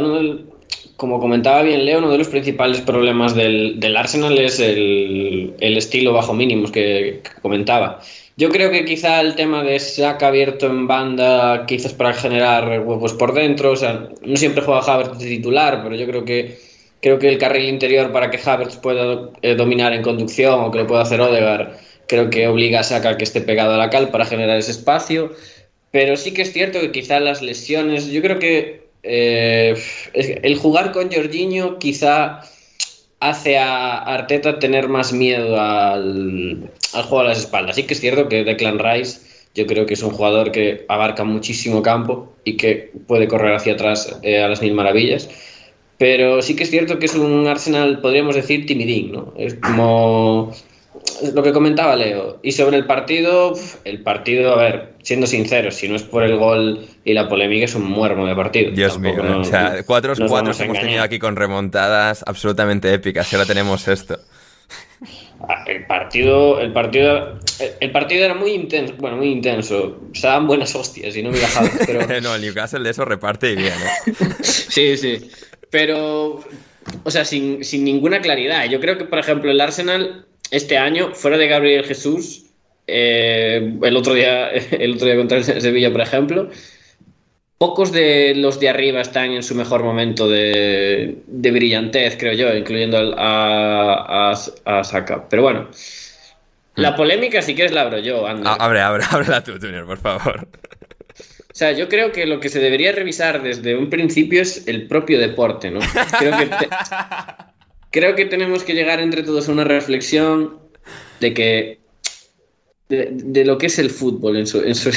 como 0.95 1.19
comentaba 1.19 1.63
bien 1.63 1.85
Leo, 1.85 1.99
uno 1.99 2.11
de 2.11 2.17
los 2.17 2.27
principales 2.27 2.81
problemas 2.81 3.35
del, 3.35 3.95
Arsenal 3.97 4.37
es 4.37 4.59
el, 4.59 5.55
estilo 5.59 6.13
bajo 6.13 6.33
mínimos 6.33 6.71
que, 6.71 7.21
comentaba. 7.41 7.99
Yo 8.35 8.49
creo 8.49 8.71
que 8.71 8.83
quizá 8.85 9.21
el 9.21 9.35
tema 9.35 9.63
de 9.63 9.79
saca 9.79 10.27
abierto 10.27 10.65
en 10.65 10.87
banda, 10.87 11.65
quizás 11.67 11.93
para 11.93 12.13
generar 12.13 12.79
huevos 12.79 13.13
por 13.13 13.33
dentro, 13.33 13.71
o 13.71 13.75
sea, 13.75 14.09
no 14.23 14.35
siempre 14.37 14.63
juega 14.63 14.81
Havertz 14.81 15.19
de 15.19 15.27
titular, 15.27 15.81
pero 15.83 15.95
yo 15.95 16.07
creo 16.07 16.25
que 16.25 16.57
creo 16.99 17.19
que 17.19 17.29
el 17.29 17.37
carril 17.37 17.67
interior 17.67 18.11
para 18.11 18.31
que 18.31 18.39
Havertz 18.43 18.77
pueda 18.77 19.29
eh, 19.41 19.55
dominar 19.55 19.93
en 19.93 20.01
conducción 20.01 20.61
o 20.61 20.71
que 20.71 20.79
le 20.79 20.85
pueda 20.85 21.01
hacer 21.01 21.19
Odegaard, 21.21 21.73
creo 22.07 22.29
que 22.29 22.47
obliga 22.47 22.79
a 22.79 22.83
Saka 22.83 23.17
que 23.17 23.23
esté 23.23 23.41
pegado 23.41 23.73
a 23.73 23.77
la 23.77 23.89
cal 23.89 24.09
para 24.09 24.25
generar 24.25 24.57
ese 24.57 24.71
espacio. 24.71 25.31
Pero 25.93 26.17
sí 26.17 26.33
que 26.33 26.41
es 26.41 26.51
cierto 26.51 26.81
que 26.81 26.91
quizá 26.91 27.19
las 27.19 27.43
lesiones, 27.43 28.07
yo 28.07 28.23
creo 28.23 28.39
que 28.39 28.87
eh, 29.03 29.75
el 30.15 30.57
jugar 30.57 30.91
con 30.91 31.11
Jorginho 31.11 31.77
quizá 31.77 32.41
hace 33.19 33.59
a 33.59 33.99
Arteta 33.99 34.57
tener 34.57 34.89
más 34.89 35.13
miedo 35.13 35.61
al, 35.61 36.71
juego 36.93 37.19
a 37.19 37.25
las 37.25 37.37
espaldas. 37.37 37.75
Sí 37.75 37.83
que 37.83 37.93
es 37.93 37.99
cierto 37.99 38.27
que 38.27 38.43
Declan 38.43 38.79
Rice 38.79 39.19
yo 39.53 39.67
creo 39.67 39.85
que 39.85 39.93
es 39.93 40.01
un 40.01 40.09
jugador 40.09 40.51
que 40.51 40.83
abarca 40.89 41.23
muchísimo 41.25 41.83
campo 41.83 42.33
y 42.43 42.57
que 42.57 42.91
puede 43.05 43.27
correr 43.27 43.53
hacia 43.53 43.73
atrás 43.73 44.17
eh, 44.23 44.41
a 44.41 44.47
las 44.47 44.63
mil 44.63 44.73
maravillas. 44.73 45.29
Pero 45.99 46.41
sí 46.41 46.55
que 46.55 46.63
es 46.63 46.71
cierto 46.71 46.97
que 46.97 47.05
es 47.05 47.13
un 47.13 47.45
Arsenal, 47.45 48.01
podríamos 48.01 48.33
decir, 48.33 48.65
timidín, 48.65 49.11
¿no? 49.11 49.31
Es 49.37 49.53
como 49.53 50.55
lo 51.33 51.43
que 51.43 51.53
comentaba 51.53 51.95
Leo. 51.95 52.39
Y 52.43 52.51
sobre 52.51 52.77
el 52.77 52.85
partido, 52.85 53.53
el 53.83 54.01
partido, 54.01 54.53
a 54.53 54.57
ver, 54.57 54.93
siendo 55.01 55.27
sinceros, 55.27 55.75
si 55.75 55.87
no 55.87 55.95
es 55.95 56.03
por 56.03 56.23
el 56.23 56.37
gol 56.37 56.85
y 57.03 57.13
la 57.13 57.29
polémica, 57.29 57.65
es 57.65 57.75
un 57.75 57.85
muermo 57.85 58.25
de 58.25 58.35
partido. 58.35 58.71
Dios 58.71 58.99
mío, 58.99 59.15
o 59.39 59.43
sea, 59.43 59.83
cuatro 59.85 60.13
cuatro 60.27 60.53
hemos 60.59 60.79
tenido 60.79 61.03
aquí 61.03 61.19
con 61.19 61.35
remontadas 61.35 62.23
absolutamente 62.25 62.93
épicas 62.93 63.31
y 63.31 63.35
ahora 63.35 63.47
tenemos 63.47 63.87
esto. 63.87 64.19
Ah, 65.47 65.65
el 65.67 65.85
partido, 65.85 66.61
el 66.61 66.71
partido, 66.71 67.37
el 67.81 67.91
partido 67.91 68.23
era 68.23 68.33
muy 68.33 68.51
intenso, 68.51 68.93
bueno, 68.97 69.17
muy 69.17 69.29
intenso. 69.29 69.99
Se 70.13 70.27
daban 70.27 70.47
buenas 70.47 70.73
hostias 70.73 71.15
y 71.17 71.21
no 71.21 71.31
me 71.31 71.39
pero... 71.85 72.21
no, 72.21 72.35
el 72.35 72.41
Newcastle 72.41 72.79
de 72.79 72.89
eso 72.91 73.03
reparte 73.03 73.53
bien, 73.55 73.73
¿eh? 73.73 74.13
sí, 74.41 74.95
sí. 74.95 75.29
Pero, 75.69 76.41
o 77.03 77.11
sea, 77.11 77.25
sin, 77.25 77.63
sin 77.63 77.83
ninguna 77.83 78.21
claridad. 78.21 78.65
Yo 78.69 78.79
creo 78.79 78.97
que, 78.97 79.03
por 79.03 79.19
ejemplo, 79.19 79.51
el 79.51 79.59
Arsenal 79.59 80.27
este 80.51 80.77
año, 80.77 81.13
fuera 81.13 81.37
de 81.37 81.47
Gabriel 81.47 81.85
Jesús, 81.85 82.45
eh, 82.87 83.77
el, 83.81 83.97
otro 83.97 84.13
día, 84.13 84.49
el 84.71 84.95
otro 84.95 85.07
día 85.07 85.15
contra 85.15 85.37
el 85.37 85.43
Sevilla, 85.43 85.91
por 85.91 86.01
ejemplo, 86.01 86.49
pocos 87.57 87.91
de 87.91 88.33
los 88.35 88.59
de 88.59 88.69
arriba 88.69 89.01
están 89.01 89.31
en 89.31 89.41
su 89.41 89.55
mejor 89.55 89.83
momento 89.83 90.27
de, 90.27 91.15
brillantez, 91.27 92.17
creo 92.17 92.33
yo, 92.33 92.53
incluyendo 92.53 93.15
a, 93.17 94.31
a, 94.65 94.83
Saka. 94.83 95.29
Pero 95.29 95.43
bueno, 95.43 95.69
la 96.75 96.91
hmm. 96.91 96.95
polémica 96.95 97.41
si 97.41 97.55
quieres 97.55 97.71
la 97.71 97.81
abro 97.81 97.99
yo, 97.99 98.27
ah, 98.27 98.57
abre, 98.59 98.81
abre, 98.81 99.03
ábrela 99.09 99.43
tú, 99.43 99.53
Junior, 99.61 99.85
por 99.85 99.97
favor. 99.97 100.47
O 101.53 101.55
sea, 101.55 101.71
yo 101.71 101.87
creo 101.87 102.11
que 102.11 102.25
lo 102.25 102.39
que 102.39 102.49
se 102.49 102.59
debería 102.59 102.91
revisar 102.91 103.43
desde 103.43 103.77
un 103.77 103.89
principio 103.89 104.41
es 104.41 104.67
el 104.67 104.87
propio 104.87 105.19
deporte, 105.19 105.69
¿no? 105.69 105.79
Creo 106.19 106.35
que, 106.35 106.49
creo 107.93 108.15
que 108.15 108.25
tenemos 108.25 108.63
que 108.63 108.73
llegar 108.73 108.99
entre 108.99 109.23
todos 109.23 109.47
a 109.47 109.51
una 109.51 109.63
reflexión 109.63 110.57
de 111.21 111.33
que 111.33 111.79
de, 112.89 113.45
lo 113.45 113.57
que 113.57 113.67
es 113.67 113.79
el 113.79 113.89
fútbol 113.89 114.35
en 114.37 114.45
su, 114.45 114.61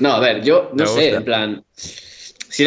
no, 0.00 0.12
a 0.12 0.20
ver, 0.20 0.42
yo 0.42 0.70
no 0.74 0.86
sé, 0.86 1.14
en 1.14 1.24
plan. 1.24 1.64
Si, 1.76 2.64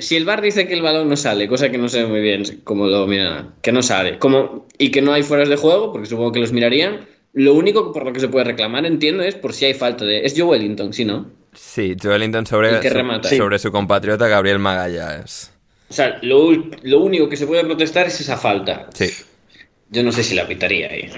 si, 0.00 0.16
el 0.16 0.24
bar 0.24 0.42
dice 0.42 0.66
que 0.66 0.74
el 0.74 0.82
balón 0.82 1.08
no 1.08 1.16
sale, 1.16 1.48
cosa 1.48 1.70
que 1.70 1.78
no 1.78 1.88
sé 1.88 2.06
muy 2.06 2.20
bien 2.20 2.44
cómo 2.64 2.86
lo 2.86 3.06
miran, 3.06 3.54
que 3.62 3.72
no 3.72 3.82
sale, 3.82 4.18
como, 4.18 4.66
y 4.78 4.90
que 4.90 5.02
no 5.02 5.12
hay 5.12 5.22
fueras 5.22 5.48
de 5.48 5.56
juego, 5.56 5.92
porque 5.92 6.06
supongo 6.06 6.32
que 6.32 6.40
los 6.40 6.52
mirarían, 6.52 7.06
lo 7.32 7.54
único 7.54 7.92
por 7.92 8.04
lo 8.04 8.12
que 8.12 8.20
se 8.20 8.28
puede 8.28 8.44
reclamar, 8.44 8.86
entiendo, 8.86 9.22
es 9.22 9.34
por 9.34 9.52
si 9.52 9.66
hay 9.66 9.74
falta 9.74 10.04
de. 10.04 10.24
Es 10.24 10.34
Joe 10.36 10.44
Wellington, 10.44 10.92
¿sí, 10.92 11.04
no? 11.04 11.30
Sí, 11.52 11.96
Joe 12.00 12.12
Wellington 12.12 12.46
sobre, 12.46 12.82
su, 12.82 13.36
sobre 13.36 13.58
su 13.58 13.72
compatriota 13.72 14.28
Gabriel 14.28 14.58
Magallanes. 14.58 15.53
O 15.94 15.96
sea, 15.96 16.18
lo, 16.22 16.50
lo, 16.82 16.98
único 16.98 17.28
que 17.28 17.36
se 17.36 17.46
puede 17.46 17.62
protestar 17.62 18.08
es 18.08 18.20
esa 18.20 18.36
falta. 18.36 18.88
Sí. 18.92 19.12
Yo 19.90 20.02
no 20.02 20.10
sé 20.10 20.24
si 20.24 20.34
la 20.34 20.44
pitaría 20.44 20.88
ahí. 20.88 21.08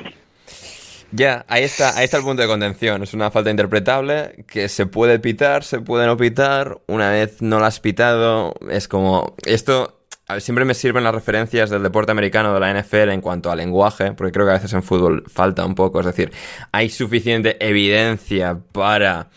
Ya, 1.12 1.46
ahí 1.48 1.64
está, 1.64 1.96
ahí 1.96 2.04
está 2.04 2.18
el 2.18 2.24
punto 2.24 2.42
de 2.42 2.48
contención. 2.48 3.02
Es 3.02 3.14
una 3.14 3.30
falta 3.30 3.50
interpretable 3.50 4.44
que 4.46 4.68
se 4.68 4.84
puede 4.84 5.18
pitar, 5.18 5.64
se 5.64 5.80
puede 5.80 6.04
no 6.04 6.18
pitar. 6.18 6.78
Una 6.88 7.08
vez 7.08 7.40
no 7.40 7.58
la 7.58 7.68
has 7.68 7.80
pitado, 7.80 8.52
es 8.70 8.86
como. 8.86 9.34
Esto. 9.46 9.98
siempre 10.40 10.66
me 10.66 10.74
sirven 10.74 11.04
las 11.04 11.14
referencias 11.14 11.70
del 11.70 11.82
deporte 11.82 12.12
americano 12.12 12.52
de 12.52 12.60
la 12.60 12.78
NFL 12.78 13.12
en 13.12 13.22
cuanto 13.22 13.50
al 13.50 13.56
lenguaje, 13.56 14.12
porque 14.12 14.30
creo 14.30 14.44
que 14.44 14.50
a 14.50 14.56
veces 14.56 14.74
en 14.74 14.82
fútbol 14.82 15.24
falta 15.26 15.64
un 15.64 15.74
poco. 15.74 16.00
Es 16.00 16.06
decir, 16.06 16.32
hay 16.70 16.90
suficiente 16.90 17.56
evidencia 17.66 18.58
para, 18.72 19.30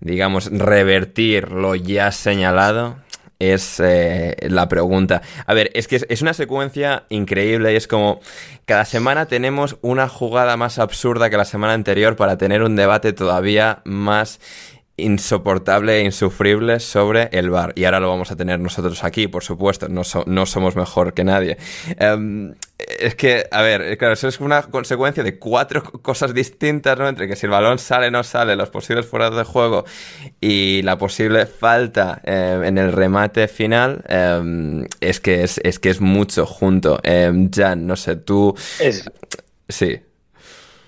digamos, 0.00 0.50
revertir 0.50 1.52
lo 1.52 1.74
ya 1.74 2.10
señalado 2.10 3.06
es 3.38 3.80
eh, 3.80 4.36
la 4.48 4.68
pregunta. 4.68 5.22
A 5.46 5.54
ver, 5.54 5.70
es 5.74 5.86
que 5.88 6.00
es, 6.08 6.22
una 6.22 6.34
secuencia 6.34 7.04
increíble 7.08 7.72
y 7.72 7.76
es 7.76 7.86
como 7.86 8.20
cada 8.64 8.84
semana 8.84 9.26
tenemos 9.26 9.76
una 9.80 10.08
jugada 10.08 10.56
más 10.56 10.78
absurda 10.78 11.30
que 11.30 11.36
la 11.36 11.44
semana 11.44 11.74
anterior 11.74 12.16
para 12.16 12.36
tener 12.36 12.62
un 12.62 12.76
debate 12.76 13.12
todavía 13.12 13.80
más 13.84 14.40
insoportable 14.98 15.98
e 15.98 16.04
insufrible 16.04 16.80
sobre 16.80 17.28
el 17.32 17.50
bar. 17.50 17.72
Y 17.76 17.84
ahora 17.84 18.00
lo 18.00 18.08
vamos 18.08 18.30
a 18.30 18.36
tener 18.36 18.60
nosotros 18.60 19.04
aquí, 19.04 19.28
por 19.28 19.42
supuesto. 19.42 19.88
No, 19.88 20.02
no 20.26 20.46
somos 20.46 20.76
mejor 20.76 21.14
que 21.14 21.24
nadie. 21.24 21.56
Em, 21.98 22.54
es 22.78 23.14
que, 23.14 23.46
a 23.50 23.62
ver, 23.62 23.96
claro, 23.96 24.14
eso 24.14 24.28
es 24.28 24.40
una 24.40 24.62
consecuencia 24.62 25.22
de 25.22 25.38
cuatro 25.38 25.82
cosas 25.82 26.34
distintas, 26.34 26.98
¿no? 26.98 27.08
Entre 27.08 27.28
que 27.28 27.36
si 27.36 27.46
el 27.46 27.50
balón 27.50 27.78
sale 27.78 28.08
o 28.08 28.10
no 28.10 28.22
sale, 28.22 28.56
los 28.56 28.70
posibles 28.70 29.06
fueras 29.06 29.34
de 29.34 29.44
juego 29.44 29.84
y 30.40 30.82
la 30.82 30.98
posible 30.98 31.46
falta 31.46 32.20
em, 32.24 32.64
en 32.64 32.78
el 32.78 32.92
remate 32.92 33.48
final, 33.48 34.04
em, 34.08 34.84
es, 35.00 35.20
que 35.20 35.42
es, 35.42 35.60
es, 35.62 35.78
que 35.78 35.90
es 35.90 36.00
mucho 36.00 36.44
junto. 36.44 37.00
Jan, 37.02 37.86
no 37.86 37.96
sé, 37.96 38.16
tú... 38.16 38.54
Es, 38.80 39.10
sí. 39.68 40.00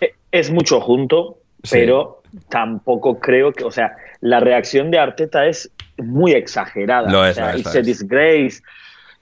E, 0.00 0.14
es 0.32 0.50
mucho 0.50 0.80
junto, 0.80 1.38
pero 1.70 2.19
tampoco 2.48 3.18
creo 3.18 3.52
que, 3.52 3.64
o 3.64 3.70
sea, 3.70 3.96
la 4.20 4.40
reacción 4.40 4.90
de 4.90 4.98
Arteta 4.98 5.46
es 5.46 5.70
muy 5.96 6.32
exagerada. 6.32 7.10
Lo 7.10 7.26
es, 7.26 7.38
o 7.38 7.82
disgrace, 7.82 8.62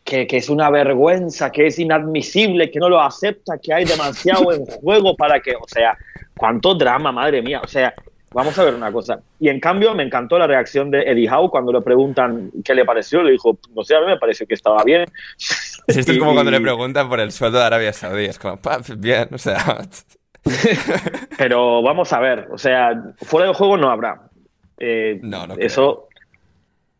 que, 0.05 0.27
es 0.31 0.49
una 0.49 0.71
vergüenza, 0.71 1.51
que 1.51 1.67
es 1.67 1.79
inadmisible, 1.79 2.71
que 2.71 2.79
no 2.79 2.89
lo 2.89 3.01
acepta, 3.01 3.59
que 3.59 3.75
hay 3.75 3.85
demasiado 3.85 4.53
en 4.53 4.65
juego 4.83 5.15
para 5.17 5.41
que, 5.41 5.55
o 5.55 5.67
sea, 5.67 5.97
cuánto 6.37 6.75
drama, 6.75 7.13
madre 7.13 7.43
mía, 7.43 7.61
o 7.63 7.69
sea, 7.69 7.95
vamos 8.33 8.59
a 8.59 8.65
ver 8.65 8.75
una 8.75 8.91
cosa. 8.91 9.21
Y 9.39 9.49
en 9.49 9.61
cambio 9.61 9.95
me 9.95 10.03
encantó 10.03 10.39
la 10.39 10.47
reacción 10.47 10.91
de 10.91 11.03
Eddie 11.03 11.29
Howe 11.31 11.51
cuando 11.51 11.73
le 11.73 11.83
preguntan 11.83 12.51
qué 12.65 12.75
le 12.75 12.85
pareció, 12.85 13.23
le 13.23 13.33
dijo, 13.33 13.59
no 13.75 13.85
sé, 13.85 13.97
a 13.97 14.01
mí 14.01 14.07
me 14.07 14.17
pareció 14.17 14.47
que 14.47 14.55
estaba 14.55 14.83
bien. 14.83 15.05
Esto 15.87 16.13
es 16.13 16.19
como 16.19 16.33
cuando 16.33 16.51
le 16.51 16.61
preguntan 16.61 17.09
por 17.09 17.21
el 17.21 17.31
sueldo 17.31 17.59
de 17.59 17.65
Arabia 17.65 17.93
Saudí, 17.93 18.25
es 18.27 18.39
como, 18.39 18.59
bien, 18.97 19.29
o 19.33 19.39
sea... 19.39 19.79
Pero 21.39 21.83
vamos 21.83 22.13
a 22.13 22.21
ver, 22.21 22.49
o 22.51 22.59
sea, 22.59 22.93
fuera 23.19 23.47
del 23.47 23.55
juego 23.55 23.77
no 23.77 23.91
habrá. 23.91 24.23
Eh, 24.79 25.19
no, 25.23 25.47
no 25.47 25.55
Eso 25.57 26.09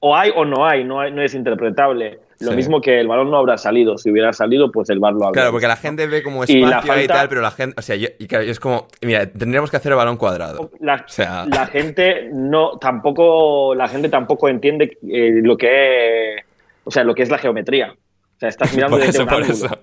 o 0.01 0.17
hay 0.17 0.31
o 0.35 0.45
no 0.45 0.67
hay, 0.67 0.85
no, 0.85 1.03
es 1.03 1.35
interpretable. 1.35 2.21
Lo 2.41 2.53
mismo 2.53 2.81
que 2.81 3.01
el 3.01 3.09
balón 3.09 3.33
no 3.33 3.37
habrá 3.37 3.59
salido. 3.59 3.99
Si 3.99 4.13
hubiera 4.13 4.33
salido, 4.33 4.71
pues 4.71 4.89
el 4.91 5.01
bar 5.01 5.13
lo 5.13 5.27
habría. 5.27 5.33
Claro, 5.33 5.51
porque 5.51 5.67
la 5.67 5.75
gente 5.75 6.07
ve 6.07 6.23
como 6.23 6.45
espacio 6.45 7.03
y, 7.03 7.07
tal, 7.09 7.29
pero 7.29 7.41
la 7.41 7.51
gente. 7.51 7.75
O 7.77 7.83
sea, 7.83 7.97
y 7.97 8.15
es 8.17 8.61
como. 8.61 8.87
Mira, 9.03 9.27
tendríamos 9.27 9.73
que 9.73 9.77
hacer 9.77 9.91
el 9.91 9.99
balón 9.99 10.17
cuadrado. 10.17 10.71
La, 10.79 11.05
la 11.49 11.67
gente 11.67 12.31
no. 12.33 12.79
Tampoco. 12.79 13.75
La 13.75 13.89
gente 13.89 14.09
tampoco 14.09 14.49
entiende 14.49 14.99
eh, 15.11 15.41
lo 15.43 15.57
que 15.57 16.37
es. 16.37 16.45
O 16.85 16.93
sea, 16.93 17.03
lo 17.03 17.13
que 17.13 17.25
es 17.25 17.29
la 17.29 17.39
geometría. 17.39 17.93
O 17.93 18.39
sea, 18.39 18.51
estás 18.51 18.73
mirando 18.77 18.99
desde 18.99 19.21
un 19.21 19.29
ángulo. 19.31 19.81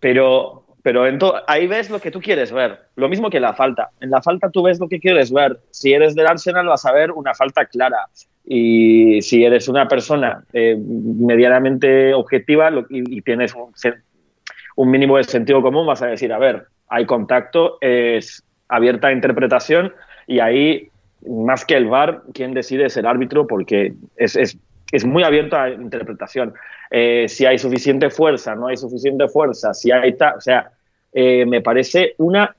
pero 0.00 0.59
pero 0.82 1.04
ahí 1.46 1.66
ves 1.66 1.90
lo 1.90 2.00
que 2.00 2.10
tú 2.10 2.20
quieres 2.20 2.52
ver. 2.52 2.78
Lo 2.96 3.08
mismo 3.08 3.28
que 3.28 3.40
la 3.40 3.54
falta. 3.54 3.90
En 4.00 4.10
la 4.10 4.22
falta 4.22 4.50
tú 4.50 4.62
ves 4.62 4.80
lo 4.80 4.88
que 4.88 5.00
quieres 5.00 5.32
ver. 5.32 5.58
Si 5.70 5.92
eres 5.92 6.14
del 6.14 6.26
Arsenal 6.26 6.66
vas 6.66 6.86
a 6.86 6.92
ver 6.92 7.10
una 7.12 7.34
falta 7.34 7.66
clara. 7.66 8.06
Y 8.44 9.20
si 9.22 9.44
eres 9.44 9.68
una 9.68 9.86
persona 9.86 10.42
eh, 10.52 10.76
medianamente 10.78 12.14
objetiva 12.14 12.70
y, 12.88 13.20
tienes 13.22 13.54
un, 13.54 14.90
mínimo 14.90 15.18
de 15.18 15.24
sentido 15.24 15.60
común, 15.60 15.86
vas 15.86 16.02
a 16.02 16.06
decir, 16.06 16.32
a 16.32 16.38
ver, 16.38 16.66
hay 16.88 17.04
contacto, 17.04 17.76
es 17.80 18.42
abierta 18.68 19.08
a 19.08 19.12
interpretación 19.12 19.92
y 20.26 20.40
ahí, 20.40 20.88
más 21.28 21.64
que 21.64 21.76
el 21.76 21.86
VAR, 21.86 22.22
quien 22.32 22.54
decide 22.54 22.86
es 22.86 22.96
el 22.96 23.06
árbitro 23.06 23.46
porque 23.46 23.92
es, 24.16 24.36
es, 24.36 24.56
es 24.90 25.04
muy 25.04 25.22
abierto 25.22 25.56
a 25.56 25.70
interpretación. 25.70 26.54
Eh, 26.90 27.26
si 27.28 27.46
hay 27.46 27.56
suficiente 27.56 28.10
fuerza, 28.10 28.56
no 28.56 28.66
hay 28.66 28.76
suficiente 28.76 29.28
fuerza, 29.28 29.72
si 29.72 29.92
hay... 29.92 30.16
o 30.36 30.40
sea, 30.40 30.72
eh, 31.12 31.46
me 31.46 31.60
parece 31.60 32.14
una 32.18 32.56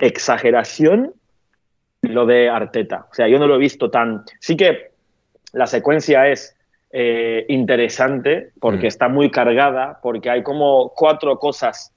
exageración 0.00 1.12
lo 2.00 2.24
de 2.24 2.48
Arteta. 2.48 3.06
O 3.10 3.14
sea, 3.14 3.28
yo 3.28 3.38
no 3.38 3.46
lo 3.46 3.56
he 3.56 3.58
visto 3.58 3.90
tan... 3.90 4.24
Sí 4.40 4.56
que 4.56 4.92
la 5.52 5.66
secuencia 5.66 6.28
es 6.28 6.56
eh, 6.90 7.44
interesante 7.48 8.52
porque 8.58 8.84
mm. 8.84 8.88
está 8.88 9.08
muy 9.08 9.30
cargada, 9.30 9.98
porque 10.02 10.30
hay 10.30 10.42
como 10.42 10.92
cuatro 10.96 11.38
cosas 11.38 11.92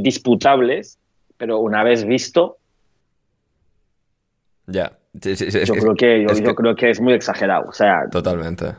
disputables, 0.00 0.98
pero 1.36 1.58
una 1.58 1.84
vez 1.84 2.04
visto... 2.04 2.56
Ya. 4.66 4.92
yo, 5.12 5.74
creo 5.74 5.94
que, 5.94 6.26
yo 6.44 6.54
creo 6.54 6.74
que 6.74 6.90
es 6.90 7.00
muy 7.00 7.12
exagerado. 7.12 7.68
O 7.68 7.72
sea, 7.72 8.08
Totalmente. 8.10 8.74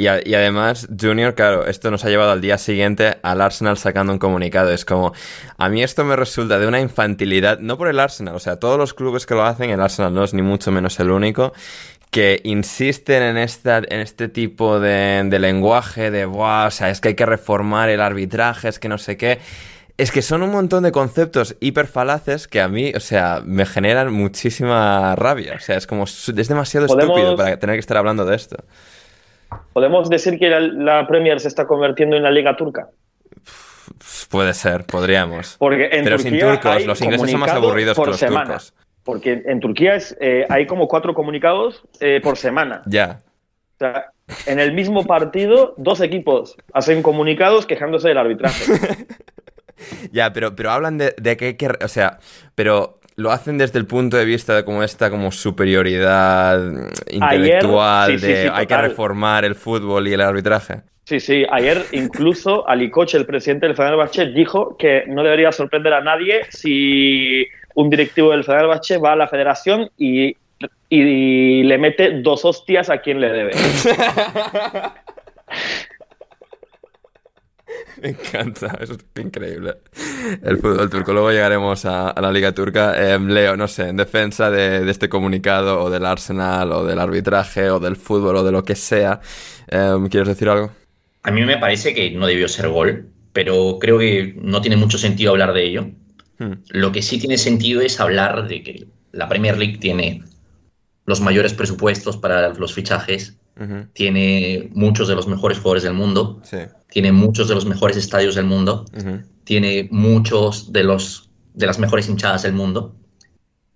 Y, 0.00 0.06
además, 0.06 0.86
Junior, 0.96 1.34
claro, 1.34 1.66
esto 1.66 1.90
nos 1.90 2.04
ha 2.04 2.08
llevado 2.08 2.30
al 2.30 2.40
día 2.40 2.56
siguiente 2.56 3.18
al 3.20 3.40
Arsenal 3.40 3.76
sacando 3.76 4.12
un 4.12 4.20
comunicado. 4.20 4.70
Es 4.70 4.84
como, 4.84 5.12
a 5.56 5.68
mí 5.68 5.82
esto 5.82 6.04
me 6.04 6.14
resulta 6.14 6.60
de 6.60 6.68
una 6.68 6.78
infantilidad, 6.78 7.58
no 7.58 7.76
por 7.76 7.88
el 7.88 7.98
Arsenal, 7.98 8.36
o 8.36 8.38
sea, 8.38 8.60
todos 8.60 8.78
los 8.78 8.94
clubes 8.94 9.26
que 9.26 9.34
lo 9.34 9.42
hacen, 9.42 9.70
el 9.70 9.80
Arsenal 9.80 10.14
no 10.14 10.22
es 10.22 10.34
ni 10.34 10.42
mucho 10.42 10.70
menos 10.70 11.00
el 11.00 11.10
único, 11.10 11.52
que 12.12 12.40
insisten 12.44 13.24
en, 13.24 13.38
esta, 13.38 13.78
en 13.78 13.98
este 13.98 14.28
tipo 14.28 14.78
de, 14.78 15.36
lenguaje, 15.40 16.12
de, 16.12 16.26
Buah, 16.26 16.68
o 16.68 16.70
sea, 16.70 16.90
es 16.90 17.00
que 17.00 17.08
hay 17.08 17.14
que 17.16 17.26
reformar 17.26 17.88
el 17.88 18.00
arbitraje, 18.00 18.68
es 18.68 18.78
que 18.78 18.88
no 18.88 18.98
sé 18.98 19.16
qué. 19.16 19.40
Es 19.96 20.12
que 20.12 20.22
son 20.22 20.44
un 20.44 20.52
montón 20.52 20.84
de 20.84 20.92
conceptos 20.92 21.56
hiperfalaces 21.58 22.46
que 22.46 22.60
a 22.60 22.68
mí, 22.68 22.92
o 22.94 23.00
sea, 23.00 23.42
me 23.44 23.66
generan 23.66 24.12
muchísima 24.12 25.16
rabia. 25.16 25.54
O 25.56 25.60
sea, 25.60 25.76
es 25.76 25.88
como, 25.88 26.04
es 26.04 26.48
demasiado 26.48 26.86
estúpido 26.86 27.36
para 27.36 27.58
tener 27.58 27.74
que 27.74 27.80
estar 27.80 27.96
hablando 27.96 28.24
de 28.24 28.36
esto. 28.36 28.64
¿Podemos 29.72 30.10
decir 30.10 30.38
que 30.38 30.48
la, 30.48 31.06
Premier 31.06 31.40
se 31.40 31.48
está 31.48 31.66
convirtiendo 31.66 32.16
en 32.16 32.22
la 32.22 32.30
liga 32.30 32.56
turca? 32.56 32.88
Puede 34.30 34.54
ser, 34.54 34.84
podríamos. 34.84 35.56
Porque 35.58 35.88
en 35.92 36.04
Pero 36.04 36.18
sin 36.18 36.38
turcos, 36.38 36.84
los 36.84 37.00
ingleses 37.00 37.30
son 37.30 37.40
más 37.40 37.52
aburridos 37.52 37.98
que 37.98 38.06
los 38.06 38.20
turcos. 38.20 38.74
Porque 39.04 39.42
en 39.46 39.60
Turquía 39.60 39.94
es, 39.94 40.16
eh, 40.20 40.44
hay 40.50 40.66
como 40.66 40.86
cuatro 40.86 41.14
comunicados 41.14 41.82
eh, 42.00 42.20
por 42.22 42.36
semana. 42.36 42.82
Ya. 42.84 43.20
O 43.76 43.78
sea, 43.78 44.10
en 44.46 44.60
el 44.60 44.74
mismo 44.74 45.06
partido, 45.06 45.74
dos 45.78 46.00
equipos 46.00 46.56
hacen 46.74 47.02
comunicados 47.02 47.64
quejándose 47.64 48.08
del 48.08 48.18
arbitraje. 48.18 48.64
ya, 50.12 50.32
pero, 50.32 50.54
pero 50.54 50.70
hablan 50.70 50.98
de, 50.98 51.14
de 51.16 51.36
que, 51.38 51.56
que, 51.56 51.68
o 51.82 51.88
sea, 51.88 52.18
pero 52.54 52.97
lo 53.18 53.32
hacen 53.32 53.58
desde 53.58 53.80
el 53.80 53.86
punto 53.86 54.16
de 54.16 54.24
vista 54.24 54.54
de 54.54 54.64
como 54.64 54.84
esta 54.84 55.10
como 55.10 55.32
superioridad 55.32 56.60
intelectual 57.10 58.20
de 58.20 58.48
hay 58.52 58.66
que 58.66 58.76
reformar 58.76 59.44
el 59.44 59.56
fútbol 59.56 60.06
y 60.06 60.12
el 60.12 60.20
arbitraje. 60.20 60.82
Sí, 61.04 61.18
sí, 61.18 61.44
ayer 61.50 61.84
incluso 61.90 62.68
Ali 62.68 62.90
Koch, 62.90 63.14
el 63.16 63.26
presidente 63.26 63.66
del 63.66 63.74
Fenerbahce, 63.74 64.26
dijo 64.26 64.76
que 64.76 65.02
no 65.08 65.24
debería 65.24 65.50
sorprender 65.50 65.94
a 65.94 66.00
nadie 66.00 66.42
si 66.50 67.44
un 67.74 67.90
directivo 67.90 68.30
del 68.30 68.44
Fenerbahce 68.44 68.98
va 68.98 69.14
a 69.14 69.16
la 69.16 69.26
federación 69.26 69.90
y 69.98 70.36
y 70.90 71.62
le 71.64 71.76
mete 71.76 72.20
dos 72.22 72.44
hostias 72.44 72.88
a 72.88 72.98
quien 72.98 73.20
le 73.20 73.30
debe. 73.30 73.52
Me 78.02 78.10
encanta, 78.10 78.78
es 78.80 78.90
increíble. 79.20 79.76
El 80.42 80.58
fútbol 80.58 80.90
turco. 80.90 81.12
Luego 81.12 81.30
llegaremos 81.30 81.84
a, 81.84 82.14
la 82.20 82.32
Liga 82.32 82.52
Turca. 82.52 83.12
Em, 83.12 83.28
Leo, 83.28 83.56
no 83.56 83.68
sé, 83.68 83.88
en 83.88 83.96
defensa 83.96 84.50
de, 84.50 84.88
este 84.90 85.08
comunicado, 85.08 85.80
o 85.80 85.90
del 85.90 86.04
Arsenal, 86.06 86.72
o 86.72 86.84
del 86.84 86.98
arbitraje, 86.98 87.70
o 87.70 87.80
del 87.80 87.96
fútbol, 87.96 88.36
o 88.36 88.44
de 88.44 88.52
lo 88.52 88.62
que 88.62 88.74
sea, 88.74 89.20
em, 89.68 90.08
¿quieres 90.08 90.28
decir 90.28 90.48
algo? 90.48 90.70
A 91.22 91.30
mí 91.30 91.42
me 91.42 91.58
parece 91.58 91.94
que 91.94 92.10
no 92.10 92.26
debió 92.26 92.48
ser 92.48 92.68
gol, 92.68 93.08
pero 93.32 93.78
creo 93.80 93.98
que 93.98 94.34
no 94.40 94.60
tiene 94.60 94.76
mucho 94.76 94.98
sentido 94.98 95.32
hablar 95.32 95.52
de 95.52 95.64
ello. 95.64 95.90
Hmm. 96.38 96.54
Lo 96.70 96.92
que 96.92 97.02
sí 97.02 97.18
tiene 97.18 97.38
sentido 97.38 97.80
es 97.80 98.00
hablar 98.00 98.48
de 98.48 98.62
que 98.62 98.86
la 99.12 99.28
Premier 99.28 99.58
League 99.58 99.78
tiene 99.78 100.22
los 101.06 101.20
mayores 101.20 101.54
presupuestos 101.54 102.16
para 102.16 102.50
los 102.50 102.74
fichajes, 102.74 103.38
tiene 103.92 104.70
muchos 104.72 105.08
de 105.08 105.14
los 105.14 105.26
mejores 105.26 105.58
jugadores 105.58 105.82
del 105.82 105.94
mundo, 105.94 106.40
tiene 106.90 107.12
muchos 107.12 107.48
de 107.48 107.54
los 107.54 107.66
mejores 107.66 107.96
estadios 107.96 108.34
del 108.34 108.46
mundo, 108.46 108.84
tiene 109.44 109.88
muchos 109.90 110.72
de, 110.72 110.84
los, 110.84 111.30
de 111.54 111.66
las 111.66 111.78
mejores 111.78 112.08
hinchadas 112.08 112.42
del 112.42 112.52
mundo, 112.52 112.94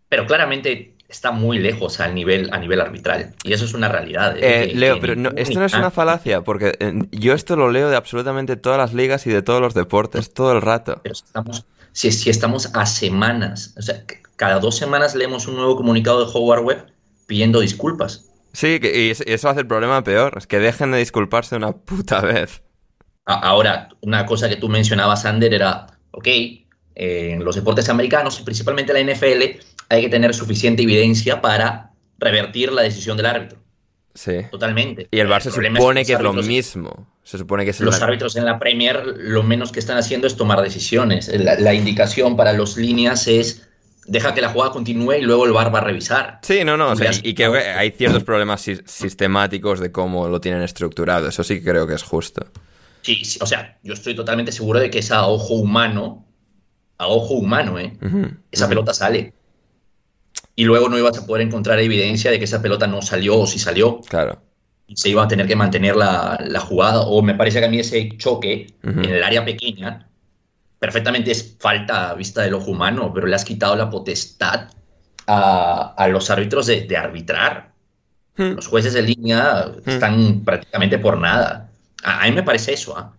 pero 0.08 0.26
claramente 0.26 0.92
está 1.12 1.30
muy 1.30 1.58
lejos 1.58 2.00
al 2.00 2.14
nivel, 2.14 2.48
a 2.52 2.58
nivel 2.58 2.80
arbitral. 2.80 3.34
Y 3.44 3.52
eso 3.52 3.66
es 3.66 3.74
una 3.74 3.88
realidad. 3.88 4.36
¿eh? 4.38 4.70
Eh, 4.70 4.74
Leo, 4.74 4.98
pero 4.98 5.12
esto 5.36 5.58
no 5.58 5.66
es 5.66 5.74
una 5.74 5.90
falacia, 5.90 6.42
porque 6.42 6.74
eh, 6.80 6.94
yo 7.12 7.34
esto 7.34 7.54
lo 7.54 7.70
leo 7.70 7.90
de 7.90 7.96
absolutamente 7.96 8.56
todas 8.56 8.78
las 8.78 8.94
ligas 8.94 9.26
y 9.26 9.30
de 9.30 9.42
todos 9.42 9.60
los 9.60 9.74
deportes, 9.74 10.32
todo 10.32 10.52
el 10.52 10.62
rato. 10.62 11.00
Pero 11.02 11.12
estamos, 11.12 11.66
si, 11.92 12.10
si 12.12 12.30
estamos 12.30 12.70
a 12.74 12.86
semanas, 12.86 13.74
o 13.78 13.82
sea, 13.82 14.02
cada 14.36 14.58
dos 14.58 14.76
semanas 14.76 15.14
leemos 15.14 15.46
un 15.46 15.56
nuevo 15.56 15.76
comunicado 15.76 16.24
de 16.24 16.32
Howard 16.32 16.64
Web 16.64 16.86
pidiendo 17.26 17.60
disculpas. 17.60 18.31
Sí, 18.52 18.78
y 18.82 19.10
eso 19.10 19.48
hace 19.48 19.60
el 19.60 19.66
problema 19.66 20.04
peor, 20.04 20.34
es 20.36 20.46
que 20.46 20.58
dejen 20.58 20.92
de 20.92 20.98
disculparse 20.98 21.56
una 21.56 21.72
puta 21.72 22.20
vez. 22.20 22.62
Ahora, 23.24 23.88
una 24.00 24.26
cosa 24.26 24.48
que 24.48 24.56
tú 24.56 24.68
mencionabas, 24.68 25.24
Ander, 25.24 25.54
era, 25.54 25.86
ok, 26.10 26.28
en 26.94 27.44
los 27.44 27.56
deportes 27.56 27.88
americanos 27.88 28.38
y 28.40 28.42
principalmente 28.42 28.92
la 28.92 29.00
NFL 29.00 29.58
hay 29.88 30.02
que 30.02 30.08
tener 30.08 30.34
suficiente 30.34 30.82
evidencia 30.82 31.40
para 31.40 31.92
revertir 32.18 32.72
la 32.72 32.82
decisión 32.82 33.16
del 33.16 33.26
árbitro. 33.26 33.58
Sí. 34.14 34.32
Totalmente. 34.50 35.08
Y 35.10 35.18
el 35.20 35.26
Bar 35.26 35.42
se 35.42 35.50
supone 35.50 36.04
que, 36.04 36.12
es 36.12 36.20
lo 36.20 36.34
mismo. 36.34 37.06
Se 37.22 37.38
supone 37.38 37.64
que 37.64 37.70
es 37.70 37.80
Los 37.80 38.02
árbitros 38.02 38.36
en 38.36 38.44
la 38.44 38.58
Premier 38.58 39.02
lo 39.16 39.42
menos 39.42 39.72
que 39.72 39.80
están 39.80 39.96
haciendo 39.96 40.26
es 40.26 40.36
tomar 40.36 40.60
decisiones. 40.60 41.28
La, 41.28 41.74
indicación 41.74 42.36
para 42.36 42.52
los 42.52 42.76
líneas 42.76 43.26
es 43.26 43.68
deja 44.06 44.34
que 44.34 44.40
la 44.40 44.48
jugada 44.48 44.72
continúe 44.72 45.14
y 45.14 45.22
luego 45.22 45.46
el 45.46 45.52
VAR 45.52 45.74
va 45.74 45.78
a 45.78 45.84
revisar. 45.84 46.40
Sí, 46.42 46.64
no, 46.64 46.76
no. 46.76 46.94
y 47.22 47.34
que 47.34 47.44
hay 47.44 47.90
ciertos 47.92 48.24
problemas 48.24 48.60
sistemáticos 48.60 49.80
de 49.80 49.92
cómo 49.92 50.28
lo 50.28 50.40
tienen 50.40 50.62
estructurado. 50.62 51.28
Eso 51.28 51.44
sí 51.44 51.60
que 51.60 51.70
creo 51.70 51.86
que 51.86 51.94
es 51.94 52.02
justo. 52.02 52.46
Sí, 53.02 53.22
o 53.40 53.46
sea, 53.46 53.78
yo 53.82 53.94
estoy 53.94 54.14
totalmente 54.14 54.52
seguro 54.52 54.78
de 54.78 54.90
que 54.90 55.00
esa 55.00 55.18
a 55.18 55.26
ojo 55.26 55.54
humano, 55.54 56.24
a 56.98 57.08
ojo 57.08 57.34
humano, 57.34 57.78
¿eh? 57.78 57.96
esa 58.50 58.68
pelota 58.68 58.94
sale. 58.94 59.34
Y 60.54 60.64
luego 60.64 60.88
no 60.88 60.98
ibas 60.98 61.18
a 61.18 61.26
poder 61.26 61.46
encontrar 61.46 61.78
evidencia 61.80 62.30
de 62.30 62.38
que 62.38 62.44
esa 62.44 62.60
pelota 62.60 62.86
no 62.86 63.02
salió 63.02 63.40
o 63.40 63.46
si 63.46 63.58
salió. 63.58 64.00
Claro. 64.08 64.40
Se 64.94 65.08
iba 65.08 65.22
a 65.22 65.28
tener 65.28 65.46
que 65.46 65.56
mantener 65.56 65.96
la, 65.96 66.60
jugada. 66.60 67.00
O 67.02 67.22
me 67.22 67.34
parece 67.34 67.58
que 67.60 67.64
a 67.64 67.68
mí 67.68 67.80
ese 67.80 68.16
choque 68.18 68.66
en 68.82 69.04
el 69.04 69.24
área 69.24 69.44
pequeña 69.44 70.11
perfectamente 70.82 71.30
es 71.30 71.54
falta 71.60 72.10
a 72.10 72.14
vista 72.14 72.42
del 72.42 72.54
ojo 72.54 72.72
humano, 72.72 73.12
pero 73.14 73.28
le 73.28 73.36
has 73.36 73.44
quitado 73.44 73.76
la 73.76 73.88
potestad 73.88 74.68
a, 75.28 76.08
los 76.10 76.28
árbitros 76.28 76.66
de, 76.66 76.96
arbitrar. 76.96 77.70
Los 78.34 78.66
jueces 78.66 78.92
de 78.94 79.02
línea 79.02 79.70
están 79.86 80.42
prácticamente 80.44 80.98
por 80.98 81.18
nada. 81.18 81.70
A, 82.02 82.24
mí 82.24 82.32
me 82.32 82.42
parece 82.42 82.72
eso. 82.72 82.98
¿ah? 82.98 83.12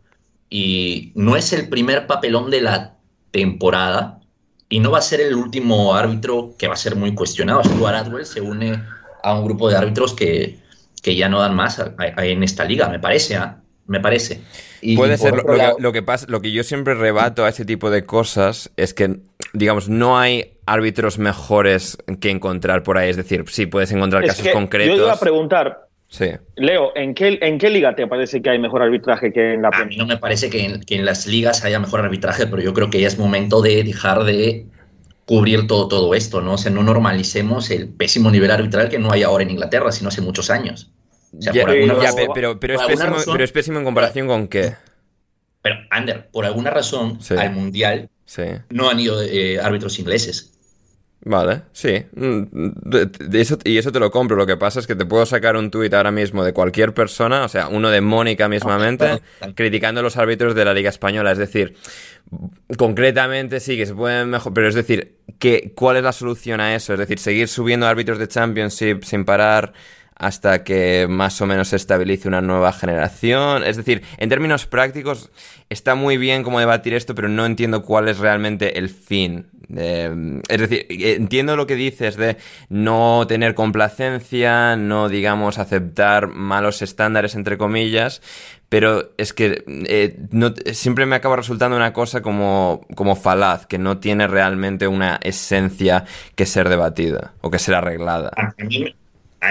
Y 0.49 1.13
no 1.15 1.37
es 1.37 1.53
el 1.53 1.69
primer 1.69 2.05
papelón 2.05 2.51
de 2.51 2.59
la 2.59 2.97
temporada 3.31 4.19
y 4.67 4.81
no 4.81 4.91
va 4.91 4.97
a 4.97 5.01
ser 5.01 5.21
el 5.21 5.33
último 5.33 5.95
árbitro 5.95 6.55
que 6.57 6.67
va 6.67 6.73
a 6.73 6.77
ser 6.85 6.97
muy 6.97 7.15
cuestionado. 7.15 7.63
Stuart 7.63 7.95
Atwell 7.95 8.25
se 8.25 8.41
une 8.41 8.83
a 9.23 9.33
un 9.35 9.45
grupo 9.45 9.69
de 9.69 9.77
árbitros 9.77 10.13
que, 10.13 10.59
que 11.01 11.15
ya 11.15 11.29
no 11.29 11.39
dan 11.39 11.55
más 11.55 11.81
en 11.97 12.43
esta 12.43 12.65
liga, 12.65 12.89
me 12.89 12.99
parece. 12.99 13.37
¿ah? 13.37 13.62
Me 13.85 13.99
parece. 13.99 14.39
Puede 14.95 15.17
ser. 15.17 15.33
Lo, 15.79 15.91
que, 15.91 16.01
pasa, 16.01 16.25
lo 16.29 16.41
que 16.41 16.51
yo 16.51 16.63
siempre 16.63 16.93
rebato 16.93 17.43
a 17.43 17.49
ese 17.49 17.65
tipo 17.65 17.89
de 17.89 18.05
cosas 18.05 18.71
es 18.77 18.93
que, 18.93 19.17
digamos, 19.51 19.89
no 19.89 20.17
hay 20.17 20.57
árbitros 20.65 21.19
mejores 21.19 21.97
que 22.21 22.29
encontrar 22.29 22.83
por 22.83 22.97
ahí. 22.97 23.09
Es 23.09 23.17
decir, 23.17 23.43
sí 23.47 23.65
puedes 23.65 23.91
encontrar 23.91 24.25
casos 24.25 24.47
concretos. 24.49 24.97
Yo 24.97 25.03
iba 25.03 25.13
a 25.13 25.19
preguntar, 25.19 25.87
Sí. 26.13 26.29
Leo, 26.57 26.95
¿en 26.95 27.15
qué, 27.15 27.39
¿en 27.41 27.57
qué 27.57 27.71
liga 27.71 27.95
te 27.95 28.05
parece 28.05 28.39
que 28.39 28.51
hay 28.51 28.59
mejor 28.59 28.83
arbitraje 28.83 29.33
que 29.33 29.55
en 29.55 29.63
la 29.63 29.69
A 29.69 29.85
mí 29.85 29.97
no 29.97 30.05
me 30.05 30.17
parece 30.17 30.47
que 30.47 30.79
en, 30.87 31.05
las 31.05 31.25
ligas 31.25 31.65
haya 31.65 31.79
mejor 31.79 32.01
arbitraje, 32.01 32.45
pero 32.45 32.61
yo 32.61 32.71
creo 32.71 32.91
que 32.91 33.01
ya 33.01 33.07
es 33.07 33.17
momento 33.17 33.63
de 33.63 33.83
dejar 33.83 34.23
de 34.23 34.67
cubrir 35.25 35.65
todo, 35.65 35.87
todo 35.87 36.13
esto, 36.13 36.39
¿no? 36.39 36.53
O 36.53 36.57
sea, 36.59 36.71
no 36.71 36.83
normalicemos 36.83 37.71
el 37.71 37.89
pésimo 37.89 38.29
nivel 38.29 38.51
arbitral 38.51 38.89
que 38.89 38.99
no 38.99 39.11
hay 39.11 39.23
ahora 39.23 39.43
en 39.43 39.49
Inglaterra, 39.49 39.91
sino 39.91 40.09
hace 40.09 40.21
muchos 40.21 40.51
años. 40.51 40.91
Pero, 42.33 42.59
pero, 42.59 43.43
es 43.43 43.51
pésimo, 43.51 43.79
en 43.79 43.85
comparación 43.85 44.27
con 44.27 44.47
qué. 44.47 44.75
Pero, 45.61 45.75
Ander, 45.89 46.29
por 46.31 46.45
alguna 46.45 46.69
razón, 46.69 47.19
al 47.37 47.51
Mundial 47.51 48.09
no 48.69 48.89
han 48.89 48.99
ido 48.99 49.21
eh, 49.21 49.59
árbitros 49.59 49.99
ingleses. 49.99 50.53
Vale, 51.25 51.61
sí. 51.71 52.03
Mm, 52.15 52.43
eso, 53.33 53.57
y 53.63 53.77
eso 53.77 53.91
te 53.93 53.99
lo 53.99 54.11
compro. 54.11 54.35
Lo 54.35 54.45
que 54.45 54.57
pasa 54.57 54.81
es 54.81 54.87
que 54.87 54.95
te 54.95 55.05
puedo 55.05 55.25
sacar 55.25 55.55
un 55.55 55.71
tuit 55.71 55.93
ahora 55.93 56.11
mismo 56.11 56.43
de 56.43 56.51
cualquier 56.51 56.93
persona, 56.93 57.45
o 57.45 57.47
sea, 57.47 57.69
uno 57.69 57.89
de 57.89 58.01
Mónica 58.01 58.49
mismamente, 58.49 59.21
criticando 59.55 60.01
a 60.01 60.03
los 60.03 60.17
árbitros 60.17 60.53
de 60.53 60.65
la 60.65 60.73
Liga 60.73 60.89
Española. 60.89 61.31
Es 61.31 61.37
decir, 61.37 61.75
concretamente 62.77 63.61
sí 63.61 63.77
que 63.77 63.85
se 63.85 63.95
pueden 63.95 64.31
mejorar, 64.31 64.53
pero 64.53 64.67
es 64.67 64.75
decir, 64.75 65.15
que, 65.39 65.71
¿cuál 65.75 65.97
es 65.97 66.03
la 66.03 66.11
solución 66.11 66.59
a 66.59 66.75
eso? 66.75 66.93
Es 66.93 66.99
decir, 66.99 67.19
seguir 67.19 67.47
subiendo 67.47 67.87
árbitros 67.87 68.19
de 68.19 68.27
Championship 68.27 69.03
sin 69.03 69.23
parar 69.23 69.73
hasta 70.15 70.63
que 70.63 71.07
más 71.09 71.41
o 71.41 71.45
menos 71.45 71.69
se 71.69 71.75
estabilice 71.75 72.27
una 72.27 72.41
nueva 72.41 72.71
generación. 72.73 73.63
Es 73.63 73.77
decir, 73.77 74.03
en 74.17 74.29
términos 74.29 74.65
prácticos, 74.65 75.31
está 75.69 75.95
muy 75.95 76.17
bien 76.17 76.43
como 76.43 76.59
debatir 76.59 76.93
esto, 76.93 77.15
pero 77.15 77.29
no 77.29 77.45
entiendo 77.45 77.83
cuál 77.83 78.07
es 78.07 78.19
realmente 78.19 78.77
el 78.77 78.89
fin. 78.89 79.47
es 79.69 80.59
decir, 80.59 80.85
entiendo 80.89 81.55
lo 81.55 81.65
que 81.65 81.75
dices 81.75 82.15
de 82.15 82.37
no 82.69 83.25
tener 83.27 83.55
complacencia, 83.55 84.75
no, 84.75 85.09
digamos, 85.09 85.57
aceptar 85.57 86.27
malos 86.27 86.81
estándares, 86.81 87.35
entre 87.35 87.57
comillas, 87.57 88.21
pero 88.69 89.11
es 89.17 89.33
que 89.33 89.63
eh, 89.67 90.17
siempre 90.73 91.05
me 91.05 91.15
acaba 91.15 91.35
resultando 91.35 91.75
una 91.75 91.93
cosa 91.93 92.21
como, 92.21 92.85
como 92.95 93.15
falaz, 93.15 93.65
que 93.67 93.77
no 93.77 93.99
tiene 93.99 94.27
realmente 94.27 94.87
una 94.87 95.19
esencia 95.23 96.05
que 96.35 96.45
ser 96.45 96.69
debatida 96.69 97.33
o 97.41 97.51
que 97.51 97.59
ser 97.59 97.75
arreglada 97.75 98.31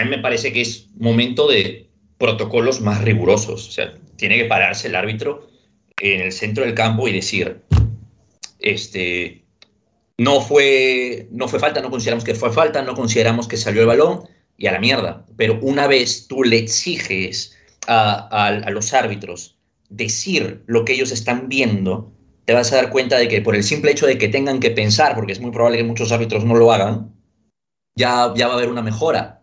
me 0.08 0.18
parece 0.18 0.52
que 0.52 0.62
es 0.62 0.88
momento 0.96 1.48
de 1.48 1.90
protocolos 2.18 2.80
más 2.80 3.02
rigurosos. 3.02 3.68
O 3.68 3.72
sea, 3.72 3.94
tiene 4.16 4.38
que 4.38 4.44
pararse 4.46 4.88
el 4.88 4.96
árbitro 4.96 5.48
en 6.00 6.20
el 6.20 6.32
centro 6.32 6.64
del 6.64 6.74
campo 6.74 7.06
y 7.08 7.12
decir, 7.12 7.62
este, 8.58 9.44
no 10.18 10.40
fue, 10.40 11.28
no 11.30 11.48
fue 11.48 11.58
falta, 11.58 11.80
no 11.80 11.90
consideramos 11.90 12.24
que 12.24 12.34
fue 12.34 12.52
falta, 12.52 12.82
no 12.82 12.94
consideramos 12.94 13.48
que 13.48 13.56
salió 13.56 13.82
el 13.82 13.88
balón 13.88 14.28
y 14.56 14.66
a 14.66 14.72
la 14.72 14.80
mierda. 14.80 15.26
Pero 15.36 15.58
una 15.62 15.86
vez 15.86 16.26
tú 16.28 16.42
le 16.42 16.58
exiges 16.58 17.56
a, 17.86 18.70
los 18.70 18.94
árbitros 18.94 19.58
decir 19.88 20.62
lo 20.66 20.84
que 20.84 20.94
ellos 20.94 21.12
están 21.12 21.48
viendo, 21.48 22.12
te 22.44 22.54
vas 22.54 22.72
a 22.72 22.76
dar 22.76 22.90
cuenta 22.90 23.18
de 23.18 23.28
que 23.28 23.42
por 23.42 23.54
el 23.54 23.64
simple 23.64 23.90
hecho 23.90 24.06
de 24.06 24.18
que 24.18 24.28
tengan 24.28 24.60
que 24.60 24.70
pensar, 24.70 25.14
porque 25.14 25.32
es 25.32 25.40
muy 25.40 25.50
probable 25.50 25.78
que 25.78 25.84
muchos 25.84 26.12
árbitros 26.12 26.44
no 26.44 26.54
lo 26.54 26.72
hagan, 26.72 27.12
ya, 27.94 28.32
ya 28.34 28.46
va 28.46 28.54
a 28.54 28.56
haber 28.56 28.70
una 28.70 28.82
mejora 28.82 29.41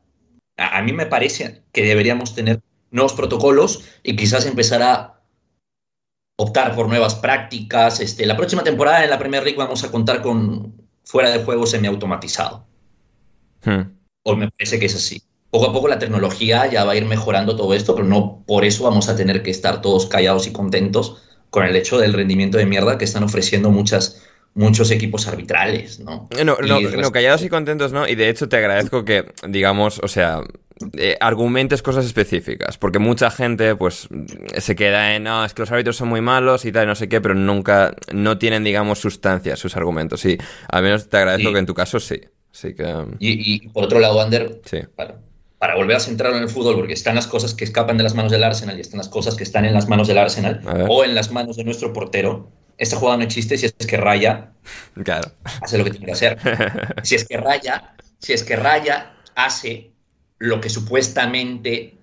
a, 0.60 0.82
mí 0.82 0.94
me 0.94 1.06
parece 1.06 1.64
que 1.72 1.84
deberíamos 1.84 2.36
tener 2.36 2.62
nuevos 2.92 3.14
protocolos 3.14 3.84
y 4.04 4.16
quizás 4.16 4.46
empezar 4.46 4.82
a 4.84 5.22
optar 6.38 6.76
por 6.76 6.88
nuevas 6.88 7.16
prácticas. 7.16 8.00
Este, 8.00 8.26
la 8.26 8.38
próxima 8.38 8.64
temporada 8.64 9.04
en 9.04 9.10
la 9.10 9.20
Premier 9.20 9.44
League 9.44 9.58
vamos 9.58 9.84
a 9.84 9.92
contar 9.92 10.22
con 10.22 10.74
fuera 11.04 11.30
de 11.32 11.44
juego 11.44 11.66
semiautomatizado. 11.66 12.66
Hmm. 13.64 13.98
O 14.24 14.36
me 14.36 14.50
parece 14.52 14.80
que 14.80 14.86
es 14.86 14.96
así. 14.96 15.24
Poco 15.50 15.68
a 15.68 15.74
poco 15.74 15.88
la 15.88 16.00
tecnología 16.00 16.68
ya 16.68 16.84
va 16.84 16.92
a 16.92 16.96
ir 16.96 17.06
mejorando 17.06 17.56
todo 17.56 17.74
esto, 17.74 17.96
pero 17.96 18.08
no 18.08 18.44
por 18.46 18.66
eso 18.66 18.84
vamos 18.84 19.10
a 19.10 19.16
tener 19.16 19.42
que 19.42 19.50
estar 19.50 19.82
todos 19.82 20.06
callados 20.06 20.46
y 20.46 20.52
contentos 20.52 21.24
con 21.50 21.66
el 21.66 21.76
hecho 21.76 21.98
del 21.98 22.14
rendimiento 22.14 22.58
de 22.58 22.68
mierda 22.68 22.98
que 22.98 23.06
están 23.06 23.24
ofreciendo 23.24 23.72
muchas 23.72 24.22
muchos 24.54 24.92
equipos 24.92 25.28
arbitrales, 25.28 26.00
¿no? 26.00 26.28
No, 26.44 26.58
no, 26.58 27.12
callados 27.12 27.44
y 27.44 27.50
contentos, 27.50 27.92
¿no? 27.94 28.08
Y 28.08 28.16
de 28.16 28.30
hecho 28.30 28.50
te 28.50 28.58
agradezco 28.58 29.06
que, 29.06 29.26
digamos, 29.48 30.00
o 30.04 30.08
sea, 30.08 30.42
eh, 30.98 31.18
argumentes 31.20 31.82
cosas 31.82 32.06
específicas, 32.06 32.78
porque 32.78 33.00
mucha 33.00 33.30
gente 33.32 33.76
pues 33.76 34.08
se 34.58 34.76
queda 34.76 35.16
en, 35.16 35.24
no, 35.24 35.44
es 35.44 35.54
que 35.54 35.62
los 35.62 35.72
árbitros 35.72 35.98
son 35.98 36.08
muy 36.08 36.22
malos 36.22 36.66
y 36.66 36.72
tal, 36.72 36.88
no 36.88 36.96
sé 36.96 37.10
qué, 37.10 37.20
pero 37.20 37.36
nunca, 37.36 37.94
no 38.14 38.38
tienen, 38.38 38.64
digamos, 38.64 39.00
sustancia 39.00 39.56
sus 39.56 39.76
argumentos. 39.76 40.22
Sí, 40.22 40.38
al 40.70 40.84
menos 40.84 41.10
te 41.10 41.18
agradezco 41.18 41.52
que 41.52 41.60
en 41.60 41.66
tu 41.66 41.74
caso 41.74 42.00
sí. 42.00 42.22
Así 42.54 42.74
que... 42.74 43.06
Y, 43.20 43.68
por 43.70 43.84
otro 43.84 44.00
lado, 44.00 44.22
Ander, 44.22 44.62
para, 45.60 45.76
volver 45.76 45.98
a 45.98 46.00
centrarlo 46.00 46.38
en 46.38 46.44
el 46.44 46.50
fútbol, 46.50 46.76
porque 46.76 46.94
están 46.94 47.16
las 47.16 47.28
cosas 47.28 47.54
que 47.54 47.66
escapan 47.66 47.98
de 47.98 48.04
las 48.04 48.16
manos 48.16 48.32
del 48.32 48.44
Arsenal 48.44 48.78
y 48.78 48.82
están 48.82 49.00
las 49.00 49.10
cosas 49.10 49.36
que 49.36 49.44
están 49.44 49.66
en 49.66 49.74
las 49.74 49.88
manos 49.90 50.08
del 50.08 50.18
Arsenal 50.18 50.62
o 50.88 51.04
en 51.04 51.14
las 51.14 51.32
manos 51.32 51.58
de 51.58 51.66
nuestro 51.66 51.94
portero. 51.94 52.50
Esta 52.80 52.96
jugada 52.96 53.18
no 53.18 53.24
existe 53.24 53.58
si 53.58 53.66
es 53.66 53.74
que 53.74 53.98
Raya 53.98 54.54
claro. 55.04 55.32
hace 55.62 55.78
lo 55.78 55.84
que 55.84 55.92
tiene 55.92 56.06
que 56.06 56.14
hacer. 56.14 56.40
si 57.04 57.16
es 57.16 57.26
que 57.26 57.36
Raya, 57.36 57.94
si 58.20 58.32
es 58.32 58.44
que 58.44 58.56
Raya 58.56 59.14
hace 59.36 59.92
lo 60.38 60.62
que 60.62 60.70
supuestamente 60.70 61.96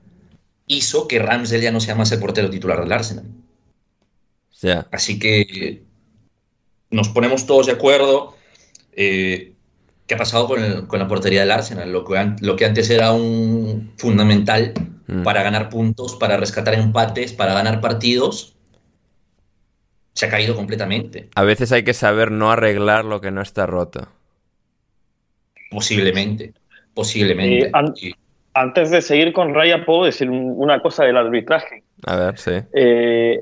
hizo 0.67 1.09
que 1.09 1.19
Ramsdale 1.19 1.63
ya 1.63 1.73
no 1.73 1.81
sea 1.81 1.95
más 1.95 2.13
el 2.13 2.21
portero 2.21 2.51
titular 2.51 2.79
del 2.81 2.93
Arsenal. 2.93 3.25
Así 4.91 5.19
que 5.19 5.83
nos 6.91 7.09
ponemos 7.09 7.47
todos 7.47 7.67
de 7.67 7.73
acuerdo. 7.73 8.37
Eh, 8.93 9.55
¿Qué 10.07 10.15
ha 10.15 10.19
pasado 10.19 10.47
con, 10.47 10.99
la 10.99 11.09
portería 11.09 11.41
del 11.41 11.51
Arsenal? 11.51 11.91
Lo 11.91 12.05
que, 12.05 12.33
lo 12.41 12.57
que 12.57 12.65
antes 12.67 12.91
era 12.91 13.13
un 13.13 13.93
fundamental 13.97 14.75
mm. 15.07 15.23
para 15.23 15.43
ganar 15.43 15.71
puntos, 15.71 16.17
para 16.17 16.37
rescatar 16.37 16.75
empates, 16.75 17.33
para 17.33 17.55
ganar 17.55 17.81
partidos, 17.81 18.56
se 20.17 20.27
ha 20.27 20.31
caído 20.31 20.57
completamente. 20.57 21.29
A 21.35 21.45
veces 21.45 21.71
hay 21.73 21.85
que 21.85 21.93
saber 21.93 22.33
no 22.33 22.51
arreglar 22.51 23.05
lo 23.05 23.21
que 23.21 23.31
no 23.31 23.43
está 23.43 23.67
roto. 23.67 24.09
Posiblemente, 25.71 26.55
posiblemente. 26.95 27.71
Antes 28.55 28.91
de 28.91 29.03
seguir 29.03 29.35
con 29.35 29.55
Raya, 29.55 29.85
puedo 29.85 30.07
decir 30.07 30.31
una 30.31 30.81
cosa 30.81 31.05
del 31.05 31.19
arbitraje. 31.19 31.83
A 32.07 32.17
ver, 32.17 32.39
sí. 32.39 32.53
Eh, 32.73 33.41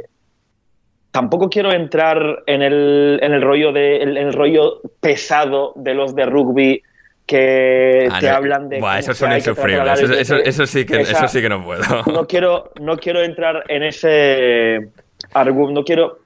tampoco 1.13 1.49
quiero 1.49 1.73
entrar 1.73 2.43
en 2.47 2.63
el, 2.63 3.21
en 3.23 3.33
el 3.33 3.43
rollo 3.43 3.71
de 3.71 3.99
el, 3.99 4.33
rollo 4.33 4.81
pesado 4.99 5.75
de 5.77 5.95
los 5.95 6.17
de 6.17 6.27
rugby 6.27 6.83
que 7.25 8.09
ah, 8.11 8.19
te 8.19 8.29
hablan 8.29 8.69
de 8.69 8.81
Buah, 8.81 8.99
eso 8.99 9.15
son 9.15 9.33
insufribles 9.33 10.01
eso, 10.01 10.37
eso, 10.37 10.67
sí 10.67 10.85
que 10.85 11.01
eso 11.01 11.27
sí 11.29 11.41
que 11.41 11.49
no 11.49 11.65
puedo 11.65 11.83
no 12.13 12.27
quiero 12.27 12.73
no 12.81 12.99
quiero 12.99 13.23
entrar 13.23 13.65
en 13.69 13.83
ese 13.85 14.91
no 15.35 15.85
quiero 15.85 16.24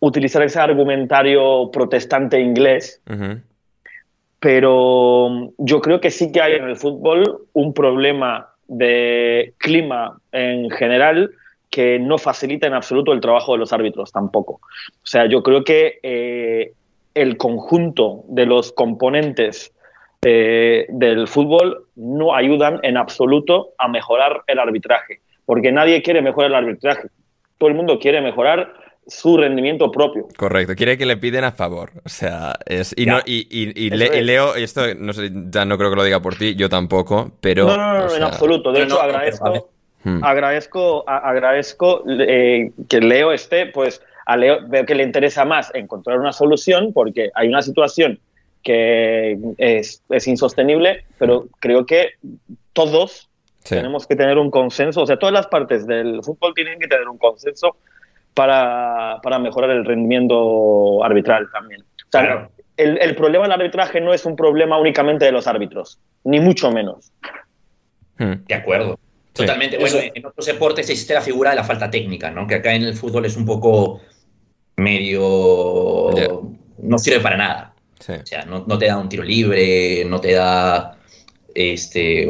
utilizar 0.00 0.42
ese 0.42 0.60
argumentario 0.60 1.70
protestante 1.70 2.40
inglés 2.40 3.02
pero 4.40 5.52
yo 5.58 5.80
creo 5.80 6.00
que 6.00 6.10
sí 6.10 6.30
que 6.30 6.40
hay 6.40 6.54
en 6.54 6.64
el 6.64 6.76
fútbol 6.76 7.46
un 7.52 7.74
problema 7.74 8.50
de 8.68 9.54
clima 9.58 10.18
en 10.32 10.70
general 10.70 11.30
que 11.70 11.98
no 11.98 12.18
facilita 12.18 12.66
en 12.66 12.74
absoluto 12.74 13.12
el 13.12 13.20
trabajo 13.20 13.52
de 13.52 13.58
los 13.58 13.72
árbitros 13.72 14.12
tampoco. 14.12 14.54
O 14.54 15.06
sea, 15.06 15.26
yo 15.26 15.42
creo 15.42 15.64
que 15.64 15.98
eh, 16.02 16.72
el 17.14 17.36
conjunto 17.36 18.24
de 18.28 18.46
los 18.46 18.72
componentes 18.72 19.72
eh, 20.22 20.86
del 20.88 21.28
fútbol 21.28 21.86
no 21.96 22.34
ayudan 22.34 22.80
en 22.82 22.96
absoluto 22.96 23.70
a 23.78 23.88
mejorar 23.88 24.42
el 24.46 24.58
arbitraje, 24.58 25.20
porque 25.44 25.72
nadie 25.72 26.02
quiere 26.02 26.22
mejorar 26.22 26.50
el 26.50 26.56
arbitraje. 26.56 27.08
Todo 27.58 27.70
el 27.70 27.76
mundo 27.76 27.98
quiere 27.98 28.20
mejorar 28.20 28.72
su 29.08 29.36
rendimiento 29.36 29.90
propio. 29.90 30.28
Correcto, 30.36 30.74
quiere 30.76 30.96
que 30.98 31.06
le 31.06 31.16
piden 31.16 31.44
a 31.44 31.52
favor. 31.52 31.90
O 32.04 32.08
sea, 32.08 32.54
es. 32.66 32.94
Y, 32.96 33.06
no, 33.06 33.18
y, 33.24 33.46
y, 33.50 33.90
Leo, 33.90 34.54
esto 34.54 34.94
no 34.94 35.12
sé, 35.12 35.30
ya 35.50 35.64
no 35.64 35.78
creo 35.78 35.90
que 35.90 35.96
lo 35.96 36.04
diga 36.04 36.20
por 36.20 36.36
ti, 36.36 36.54
yo 36.54 36.68
tampoco, 36.68 37.32
pero. 37.40 37.66
No, 37.66 37.76
no, 37.76 38.06
no, 38.06 38.14
en 38.14 38.22
absoluto. 38.22 38.70
De 38.70 38.84
hecho, 38.84 39.00
agradezco. 39.00 39.70
Hmm. 40.04 40.22
Agradezco, 40.22 41.04
agradezco 41.08 42.04
eh, 42.08 42.70
que 42.88 43.00
Leo 43.00 43.32
esté, 43.32 43.66
pues 43.66 44.00
a 44.26 44.36
Leo 44.36 44.58
veo 44.68 44.86
que 44.86 44.94
le 44.94 45.02
interesa 45.02 45.44
más 45.44 45.72
encontrar 45.74 46.20
una 46.20 46.32
solución 46.32 46.92
porque 46.92 47.30
hay 47.34 47.48
una 47.48 47.62
situación 47.62 48.20
que 48.62 49.38
es, 49.56 50.02
insostenible, 50.26 51.04
pero 51.18 51.46
creo 51.58 51.86
que 51.86 52.10
todos 52.74 53.28
tenemos 53.68 54.06
que 54.06 54.16
tener 54.16 54.38
un 54.38 54.50
consenso, 54.50 55.02
o 55.02 55.06
sea, 55.06 55.18
todas 55.18 55.32
las 55.32 55.46
partes 55.46 55.86
del 55.86 56.22
fútbol 56.22 56.54
tienen 56.54 56.78
que 56.78 56.86
tener 56.86 57.08
un 57.08 57.18
consenso 57.18 57.76
para, 58.34 59.20
mejorar 59.40 59.70
el 59.70 59.84
rendimiento 59.84 61.02
arbitral 61.04 61.48
también. 61.52 61.84
el, 62.76 62.98
el, 62.98 63.14
problema 63.16 63.44
del 63.44 63.52
arbitraje 63.52 64.00
no 64.00 64.14
es 64.14 64.24
un 64.24 64.36
problema 64.36 64.78
únicamente 64.78 65.24
de 65.24 65.32
los 65.32 65.46
árbitros, 65.46 65.98
ni 66.24 66.40
mucho 66.40 66.70
menos. 66.70 67.12
Hmm. 68.18 68.44
De 68.46 68.54
acuerdo. 68.54 68.98
Totalmente. 69.32 69.78
bueno, 69.78 69.98
en 70.14 70.26
otros 70.26 70.46
deportes 70.46 70.90
existe 70.90 71.14
la 71.14 71.20
figura 71.20 71.50
de 71.50 71.56
la 71.56 71.64
falta 71.64 71.88
técnica, 71.90 72.30
¿no? 72.30 72.46
Que 72.46 72.56
acá 72.56 72.74
en 72.74 72.82
el 72.82 72.94
fútbol 72.94 73.24
es 73.24 73.36
un 73.36 73.46
poco 73.46 74.00
medio... 74.76 76.10
No 76.78 76.98
sirve 76.98 77.20
para 77.20 77.36
nada. 77.36 77.74
O 78.00 78.26
sea, 78.26 78.44
no, 78.44 78.78
te 78.78 78.86
da 78.86 78.96
un 78.96 79.08
tiro 79.08 79.22
libre, 79.22 80.04
no 80.06 80.20
te 80.20 80.32
da 80.32 80.96
este, 81.54 82.28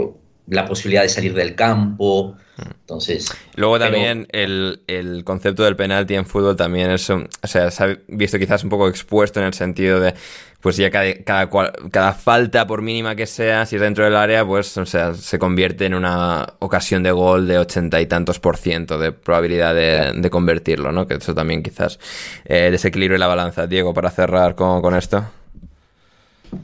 la 0.51 0.67
posibilidad 0.67 1.03
de 1.03 1.09
salir 1.09 1.35
del 1.35 1.55
campo. 1.55 2.37
Entonces. 2.59 3.33
Luego 3.55 3.79
también 3.79 4.27
el, 4.31 5.23
concepto 5.25 5.65
del 5.65 5.77
penalti 5.77 6.15
en 6.15 6.27
fútbol 6.27 6.57
también 6.57 6.91
es. 6.91 7.09
O 7.11 7.27
sea, 7.45 7.71
se 7.71 7.85
ha 7.85 7.99
visto 8.09 8.39
quizás 8.39 8.65
un 8.65 8.71
poco 8.71 8.89
expuesto 8.89 9.41
en 9.41 9.47
el 9.47 9.55
sentido 9.55 10.01
de. 10.01 10.15
Pues 10.61 10.77
ya 10.77 10.91
cada, 10.91 11.49
cada, 11.93 12.13
falta, 12.15 12.67
por 12.67 12.83
mínima 12.83 13.15
que 13.15 13.27
sea, 13.27 13.65
si 13.65 13.77
es 13.77 13.81
dentro 13.81 14.03
del 14.03 14.17
área, 14.17 14.45
pues, 14.45 14.77
o 14.77 14.87
sea, 14.87 15.15
se 15.15 15.39
convierte 15.39 15.87
en 15.87 15.95
una 15.95 16.55
ocasión 16.59 17.05
de 17.05 17.13
gol 17.13 17.47
de 17.47 17.59
ochenta 17.61 18.01
y 18.01 18.07
tantos 18.07 18.41
por 18.41 18.57
ciento 18.57 18.99
de 18.99 19.13
probabilidad 19.13 19.73
de, 19.73 20.31
convertirlo, 20.31 20.91
¿no? 20.91 21.07
Que 21.07 21.15
eso 21.15 21.33
también 21.33 21.63
quizás 21.63 22.01
eh, 22.45 22.73
desequilibre 22.73 23.19
la 23.19 23.29
balanza. 23.29 23.69
Diego, 23.69 23.95
para 23.95 24.11
cerrar 24.11 24.57
con, 24.57 24.83
con 24.83 24.97
esto. 24.97 25.25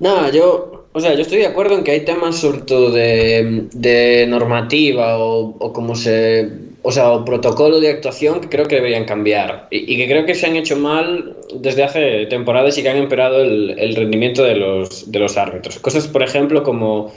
Nada, 0.00 0.30
yo, 0.30 0.83
o 0.96 1.00
sea, 1.00 1.12
yo 1.14 1.22
estoy 1.22 1.38
de 1.38 1.46
acuerdo 1.46 1.74
en 1.74 1.82
que 1.82 1.90
hay 1.90 2.04
temas 2.04 2.36
sobre 2.36 2.60
todo 2.60 2.92
de, 2.92 4.26
normativa 4.28 5.18
o, 5.18 5.72
como 5.72 5.96
se, 5.96 6.48
o 6.82 6.92
sea, 6.92 7.10
o 7.10 7.24
protocolo 7.24 7.80
de 7.80 7.90
actuación 7.90 8.40
que 8.40 8.48
creo 8.48 8.66
que 8.66 8.76
deberían 8.76 9.04
cambiar 9.04 9.66
y, 9.72 9.96
que 9.96 10.06
creo 10.06 10.24
que 10.24 10.36
se 10.36 10.46
han 10.46 10.54
hecho 10.54 10.76
mal 10.76 11.34
desde 11.52 11.82
hace 11.82 12.26
temporadas 12.26 12.78
y 12.78 12.84
que 12.84 12.90
han 12.90 12.98
empeorado 12.98 13.42
el, 13.42 13.96
rendimiento 13.96 14.44
de 14.44 14.54
los, 14.54 15.10
de 15.10 15.18
los 15.18 15.36
árbitros. 15.36 15.80
Cosas, 15.80 16.06
por 16.06 16.22
ejemplo, 16.22 16.62
como 16.62 17.12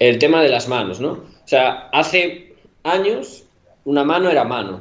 el 0.00 0.18
tema 0.18 0.42
de 0.42 0.48
las 0.48 0.66
manos, 0.66 0.98
¿no? 0.98 1.12
O 1.12 1.48
sea, 1.48 1.88
hace 1.92 2.54
años 2.82 3.44
una 3.84 4.02
mano 4.02 4.28
era 4.28 4.42
mano 4.42 4.80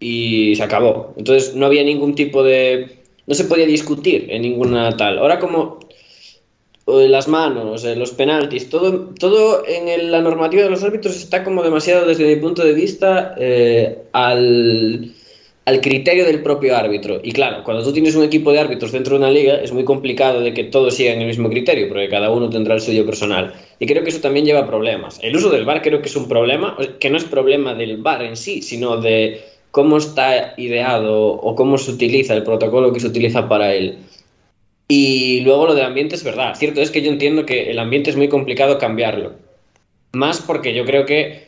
y 0.00 0.54
se 0.54 0.62
acabó. 0.62 1.14
Entonces 1.16 1.54
no 1.54 1.64
había 1.64 1.82
ningún 1.82 2.14
tipo 2.14 2.42
de... 2.42 2.98
no 3.26 3.34
se 3.34 3.44
podía 3.44 3.64
discutir 3.64 4.26
en 4.28 4.42
ninguna 4.42 4.94
tal. 4.98 5.18
Ahora 5.18 5.38
como 5.38 5.85
las 6.86 7.26
manos, 7.26 7.84
los 7.84 8.12
penaltis, 8.12 8.70
todo, 8.70 9.10
todo 9.18 9.64
en 9.66 10.10
la 10.10 10.20
normativa 10.20 10.62
de 10.62 10.70
los 10.70 10.84
árbitros 10.84 11.16
está 11.16 11.42
como 11.42 11.62
demasiado, 11.62 12.06
desde 12.06 12.24
mi 12.26 12.36
punto 12.36 12.64
de 12.64 12.72
vista, 12.74 13.34
eh, 13.38 14.04
al, 14.12 15.12
criterio 15.82 16.24
del 16.24 16.42
propio 16.44 16.76
árbitro. 16.76 17.20
Y 17.24 17.32
claro, 17.32 17.64
cuando 17.64 17.82
tú 17.82 17.92
tienes 17.92 18.14
un 18.14 18.22
equipo 18.22 18.52
de 18.52 18.60
árbitros 18.60 18.92
dentro 18.92 19.14
de 19.14 19.24
una 19.24 19.32
liga, 19.32 19.56
es 19.56 19.72
muy 19.72 19.84
complicado 19.84 20.40
de 20.40 20.54
que 20.54 20.62
todos 20.62 20.94
sigan 20.94 21.20
el 21.20 21.26
mismo 21.26 21.50
criterio, 21.50 21.88
porque 21.88 22.08
cada 22.08 22.30
uno 22.30 22.48
tendrá 22.48 22.74
el 22.74 22.80
suyo 22.80 23.04
personal. 23.04 23.52
Y 23.80 23.86
creo 23.86 24.04
que 24.04 24.10
eso 24.10 24.20
también 24.20 24.46
lleva 24.46 24.64
problemas. 24.64 25.18
El 25.22 25.34
uso 25.34 25.50
del 25.50 25.64
VAR 25.64 25.82
creo 25.82 26.00
que 26.00 26.08
es 26.08 26.14
un 26.14 26.28
problema, 26.28 26.76
que 27.00 27.10
no 27.10 27.16
es 27.16 27.24
problema 27.24 27.74
del 27.74 27.96
VAR 27.96 28.22
en 28.22 28.36
sí, 28.36 28.62
sino 28.62 28.98
de 28.98 29.40
cómo 29.72 29.96
está 29.96 30.54
ideado 30.56 31.32
o 31.32 31.56
cómo 31.56 31.78
se 31.78 31.90
utiliza 31.90 32.32
el 32.34 32.44
protocolo 32.44 32.92
que 32.92 33.00
se 33.00 33.08
utiliza 33.08 33.48
para 33.48 33.74
él. 33.74 33.98
Y 34.88 35.40
luego 35.40 35.66
lo 35.66 35.74
del 35.74 35.86
ambiente 35.86 36.14
es 36.14 36.22
verdad. 36.22 36.54
Cierto 36.54 36.80
es 36.80 36.90
que 36.90 37.02
yo 37.02 37.10
entiendo 37.10 37.44
que 37.44 37.70
el 37.70 37.78
ambiente 37.78 38.10
es 38.10 38.16
muy 38.16 38.28
complicado 38.28 38.78
cambiarlo. 38.78 39.32
Más 40.12 40.40
porque 40.40 40.74
yo 40.74 40.84
creo 40.84 41.04
que 41.04 41.46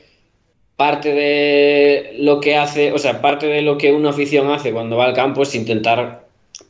parte 0.76 1.12
de 1.12 2.16
lo 2.18 2.40
que 2.40 2.56
hace, 2.56 2.92
o 2.92 2.98
sea, 2.98 3.20
parte 3.20 3.46
de 3.46 3.62
lo 3.62 3.78
que 3.78 3.92
una 3.92 4.10
afición 4.10 4.50
hace 4.50 4.72
cuando 4.72 4.96
va 4.96 5.06
al 5.06 5.14
campo 5.14 5.42
es 5.42 5.54
intentar 5.54 6.26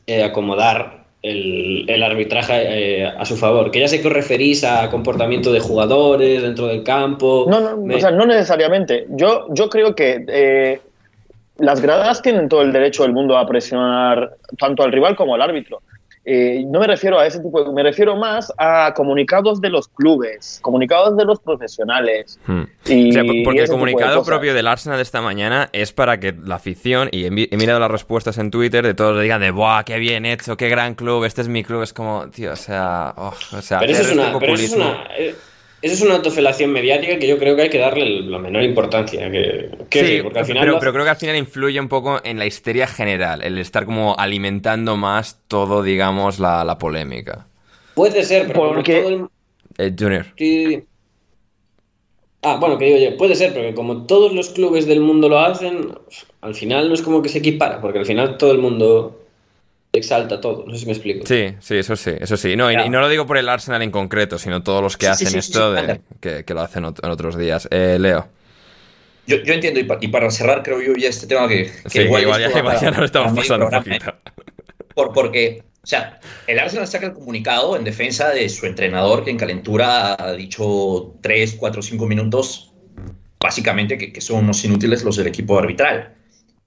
eh, 0.07 0.23
acomodar 0.23 0.99
el, 1.21 2.03
arbitraje 2.03 3.01
eh, 3.01 3.05
a 3.05 3.25
su 3.25 3.35
favor. 3.35 3.71
Que 3.71 3.79
ya 3.79 3.87
sé 3.87 4.01
que 4.01 4.07
os 4.07 4.13
referís 4.13 4.63
a 4.63 4.89
comportamiento 4.89 5.51
de 5.51 5.59
jugadores 5.59 6.41
dentro 6.41 6.67
del 6.67 6.83
campo. 6.83 7.45
No, 7.49 7.59
no, 7.59 7.95
o 7.95 7.99
sea, 7.99 8.11
no 8.11 8.25
necesariamente. 8.25 9.05
Yo, 9.09 9.47
yo 9.53 9.69
creo 9.69 9.95
que 9.95 10.23
eh, 10.27 10.79
las 11.57 11.81
gradas 11.81 12.21
tienen 12.21 12.47
todo 12.47 12.61
el 12.61 12.71
derecho 12.71 13.03
del 13.03 13.13
mundo 13.13 13.37
a 13.37 13.47
presionar 13.47 14.37
tanto 14.57 14.83
al 14.83 14.91
rival 14.91 15.15
como 15.15 15.35
al 15.35 15.41
árbitro. 15.41 15.81
Eh, 16.31 16.63
no 16.67 16.79
me 16.79 16.85
refiero 16.85 17.17
a 17.17 17.25
ese 17.25 17.39
tipo, 17.39 17.63
de, 17.63 17.71
me 17.71 17.81
refiero 17.81 18.15
más 18.15 18.53
a 18.59 18.93
comunicados 18.95 19.59
de 19.61 19.69
los 19.71 19.87
clubes, 19.87 20.59
comunicados 20.61 21.17
de 21.17 21.25
los 21.25 21.39
profesionales. 21.39 22.39
Hmm. 22.45 22.65
porque 23.43 23.61
el 23.61 23.67
comunicado 23.67 24.23
propio 24.23 24.53
del 24.53 24.67
Arsenal 24.67 24.99
de 24.99 25.01
esta 25.01 25.21
mañana 25.21 25.69
es 25.73 25.91
para 25.91 26.19
que 26.19 26.35
la 26.45 26.55
afición, 26.55 27.09
y 27.11 27.25
he, 27.25 27.31
mirado 27.31 27.79
las 27.79 27.89
respuestas 27.89 28.37
en 28.37 28.51
Twitter, 28.51 28.85
de 28.85 28.93
todos 28.93 29.19
digan 29.19 29.41
de, 29.41 29.49
¡buah, 29.49 29.83
qué 29.83 29.97
bien 29.97 30.27
hecho, 30.27 30.55
qué 30.55 30.69
gran 30.69 30.93
club, 30.93 31.23
este 31.23 31.41
es 31.41 31.47
mi 31.47 31.63
club! 31.63 31.81
Es 31.81 31.93
como, 31.93 32.29
tío, 32.29 32.53
o 32.53 32.55
sea, 32.55 33.11
oh, 33.17 33.33
o 33.57 33.61
sea, 33.63 33.79
pero 33.79 33.93
eso 33.93 34.03
es 34.03 34.11
una, 34.11 34.31
eh, 34.31 34.53
eso 34.53 34.63
es 34.65 34.73
una 34.73 35.05
autofelación 36.11 36.71
mediática 36.71 37.17
que 37.19 37.27
yo 37.27 37.37
creo 37.37 37.55
que 37.55 37.63
hay 37.63 37.69
que 37.69 37.77
darle 37.77 38.21
la 38.21 38.39
menor 38.39 38.63
importancia. 38.63 39.29
Que, 39.31 39.69
sí, 39.91 40.19
porque 40.21 40.39
al 40.39 40.45
final 40.45 40.77
pero, 40.79 40.93
creo 40.93 41.03
que 41.03 41.09
al 41.09 41.15
final 41.15 41.35
influye 41.37 41.79
un 41.79 41.87
poco 41.87 42.19
en 42.23 42.39
la 42.39 42.45
histeria 42.45 42.87
general, 42.87 43.41
el 43.43 43.57
estar 43.57 43.85
como 43.85 44.15
alimentando 44.17 44.97
más 44.97 45.39
todo, 45.47 45.83
digamos, 45.83 46.39
la, 46.39 46.77
polémica. 46.79 47.47
Puede 47.95 48.23
ser, 48.23 48.47
pero 48.47 48.73
porque... 48.73 49.25
Eh, 49.77 49.95
junior. 49.97 50.25
Sí. 50.37 50.83
Ah, 52.41 52.57
bueno, 52.59 52.77
que 52.77 52.85
digo 52.85 52.97
yo, 52.97 53.17
puede 53.17 53.35
ser, 53.35 53.53
porque 53.53 53.73
como 53.73 54.05
todos 54.05 54.33
los 54.33 54.49
clubes 54.49 54.87
del 54.87 55.01
mundo 55.01 55.27
lo 55.27 55.39
hacen, 55.39 55.93
al 56.41 56.55
final 56.55 56.87
no 56.87 56.93
es 56.93 57.01
como 57.01 57.21
que 57.21 57.29
se 57.29 57.39
equipara, 57.39 57.81
porque 57.81 57.99
al 57.99 58.05
final 58.05 58.37
todo 58.37 58.53
el 58.53 58.59
mundo 58.59 59.19
exalta 59.91 60.39
todo, 60.39 60.65
no 60.65 60.73
sé 60.73 60.79
si 60.79 60.85
me 60.85 60.91
explico. 60.93 61.25
Sí, 61.25 61.55
sí, 61.59 61.77
eso 61.77 61.95
sí, 61.95 62.11
eso 62.19 62.37
sí. 62.37 62.55
No, 62.55 62.71
y, 62.71 62.89
no 62.89 63.01
lo 63.01 63.09
digo 63.09 63.25
por 63.25 63.37
el 63.37 63.49
Arsenal 63.49 63.81
en 63.81 63.91
concreto, 63.91 64.37
sino 64.37 64.63
todos 64.63 64.81
los 64.81 64.97
que 64.97 65.07
hacen 65.07 65.37
esto, 65.37 65.73
de, 65.73 66.01
que, 66.19 66.53
lo 66.53 66.61
hacen 66.61 66.85
en 66.85 67.09
otros 67.09 67.37
días. 67.37 67.67
Eh, 67.71 67.97
Leo. 67.99 68.27
Yo, 69.27 69.37
entiendo, 69.45 69.79
y, 69.79 70.07
para 70.07 70.31
cerrar, 70.31 70.63
creo 70.63 70.81
yo, 70.81 70.93
ya 70.95 71.09
este 71.09 71.27
tema 71.27 71.47
que, 71.47 71.71
igual, 71.93 72.23
ya, 72.39 72.91
no 72.91 73.05
estamos 73.05 73.33
pasando 73.33 73.67
un 73.67 73.71
poquito. 73.71 74.15
Por, 74.95 75.13
porque 75.13 75.63
o 75.83 75.87
sea, 75.87 76.19
el 76.45 76.59
Arsenal 76.59 76.87
saca 76.87 77.07
el 77.07 77.13
comunicado 77.13 77.75
en 77.77 77.83
defensa 77.83 78.29
de 78.29 78.49
su 78.49 78.65
entrenador 78.65 79.23
que 79.23 79.31
en 79.31 79.37
calentura 79.37 80.15
ha 80.19 80.33
dicho 80.33 81.15
3, 81.21 81.55
4, 81.57 81.81
5 81.81 82.05
minutos, 82.05 82.73
básicamente 83.39 83.97
que, 83.97 84.21
son 84.21 84.43
unos 84.43 84.63
inútiles 84.65 85.03
los 85.03 85.15
del 85.15 85.27
equipo 85.27 85.57
arbitral. 85.57 86.15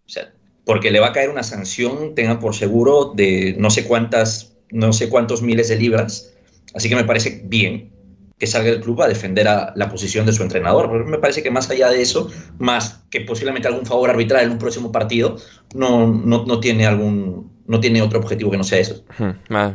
O 0.06 0.08
sea, 0.08 0.32
porque 0.64 0.90
le 0.90 1.00
va 1.00 1.08
a 1.08 1.12
caer 1.12 1.30
una 1.30 1.42
sanción, 1.42 2.14
tengan 2.14 2.38
por 2.38 2.54
seguro, 2.54 3.12
de 3.14 3.54
no 3.58 3.70
sé 3.70 3.84
cuántas, 3.84 4.56
no 4.70 4.92
sé 4.92 5.08
cuántos 5.08 5.42
miles 5.42 5.68
de 5.68 5.76
libras. 5.76 6.32
Así 6.74 6.88
que 6.88 6.96
me 6.96 7.04
parece 7.04 7.42
bien 7.44 7.92
que 8.38 8.46
salga 8.46 8.70
el 8.70 8.80
club 8.80 9.02
a 9.02 9.08
defender 9.08 9.46
la 9.46 9.88
posición 9.90 10.26
de 10.26 10.32
su 10.32 10.42
entrenador. 10.42 10.90
Pero 10.90 11.04
me 11.04 11.18
parece 11.18 11.42
que 11.42 11.50
más 11.50 11.70
allá 11.70 11.90
de 11.90 12.02
eso, 12.02 12.30
más 12.58 13.01
que 13.12 13.20
posiblemente 13.20 13.68
algún 13.68 13.84
favor 13.84 14.08
arbitral 14.08 14.46
en 14.46 14.52
un 14.52 14.58
próximo 14.58 14.90
partido, 14.90 15.36
no, 15.74 16.06
no, 16.08 16.44
no 16.46 16.58
tiene 16.60 16.86
algún, 16.86 17.52
no 17.66 17.78
tiene 17.78 18.02
otro 18.02 18.18
objetivo 18.18 18.50
que 18.50 18.56
no 18.56 18.64
sea 18.64 18.80
eso. 18.80 19.04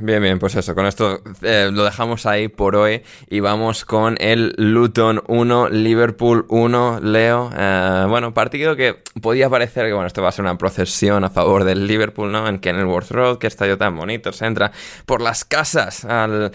Bien, 0.01 0.21
bien, 0.21 0.39
pues 0.39 0.55
eso, 0.55 0.75
con 0.75 0.85
esto 0.85 1.21
eh, 1.41 1.69
lo 1.71 1.83
dejamos 1.83 2.25
ahí 2.25 2.47
por 2.47 2.75
hoy 2.75 3.01
y 3.29 3.39
vamos 3.39 3.85
con 3.85 4.17
el 4.19 4.53
Luton 4.57 5.23
1, 5.27 5.69
Liverpool 5.69 6.45
1, 6.49 6.99
Leo. 7.01 7.49
Eh, 7.55 8.05
bueno, 8.09 8.33
partido 8.33 8.75
que 8.75 9.03
podía 9.21 9.49
parecer 9.49 9.85
que, 9.85 9.93
bueno, 9.93 10.07
esto 10.07 10.21
va 10.21 10.29
a 10.29 10.31
ser 10.31 10.43
una 10.43 10.57
procesión 10.57 11.23
a 11.23 11.29
favor 11.29 11.63
del 11.63 11.87
Liverpool, 11.87 12.31
¿no? 12.31 12.47
En 12.47 12.59
Kenilworth 12.59 13.11
Road, 13.11 13.37
que 13.37 13.47
estadio 13.47 13.77
tan 13.77 13.95
bonito, 13.95 14.33
se 14.33 14.45
entra 14.45 14.71
por 15.05 15.21
las 15.21 15.45
casas 15.45 16.05
al, 16.05 16.51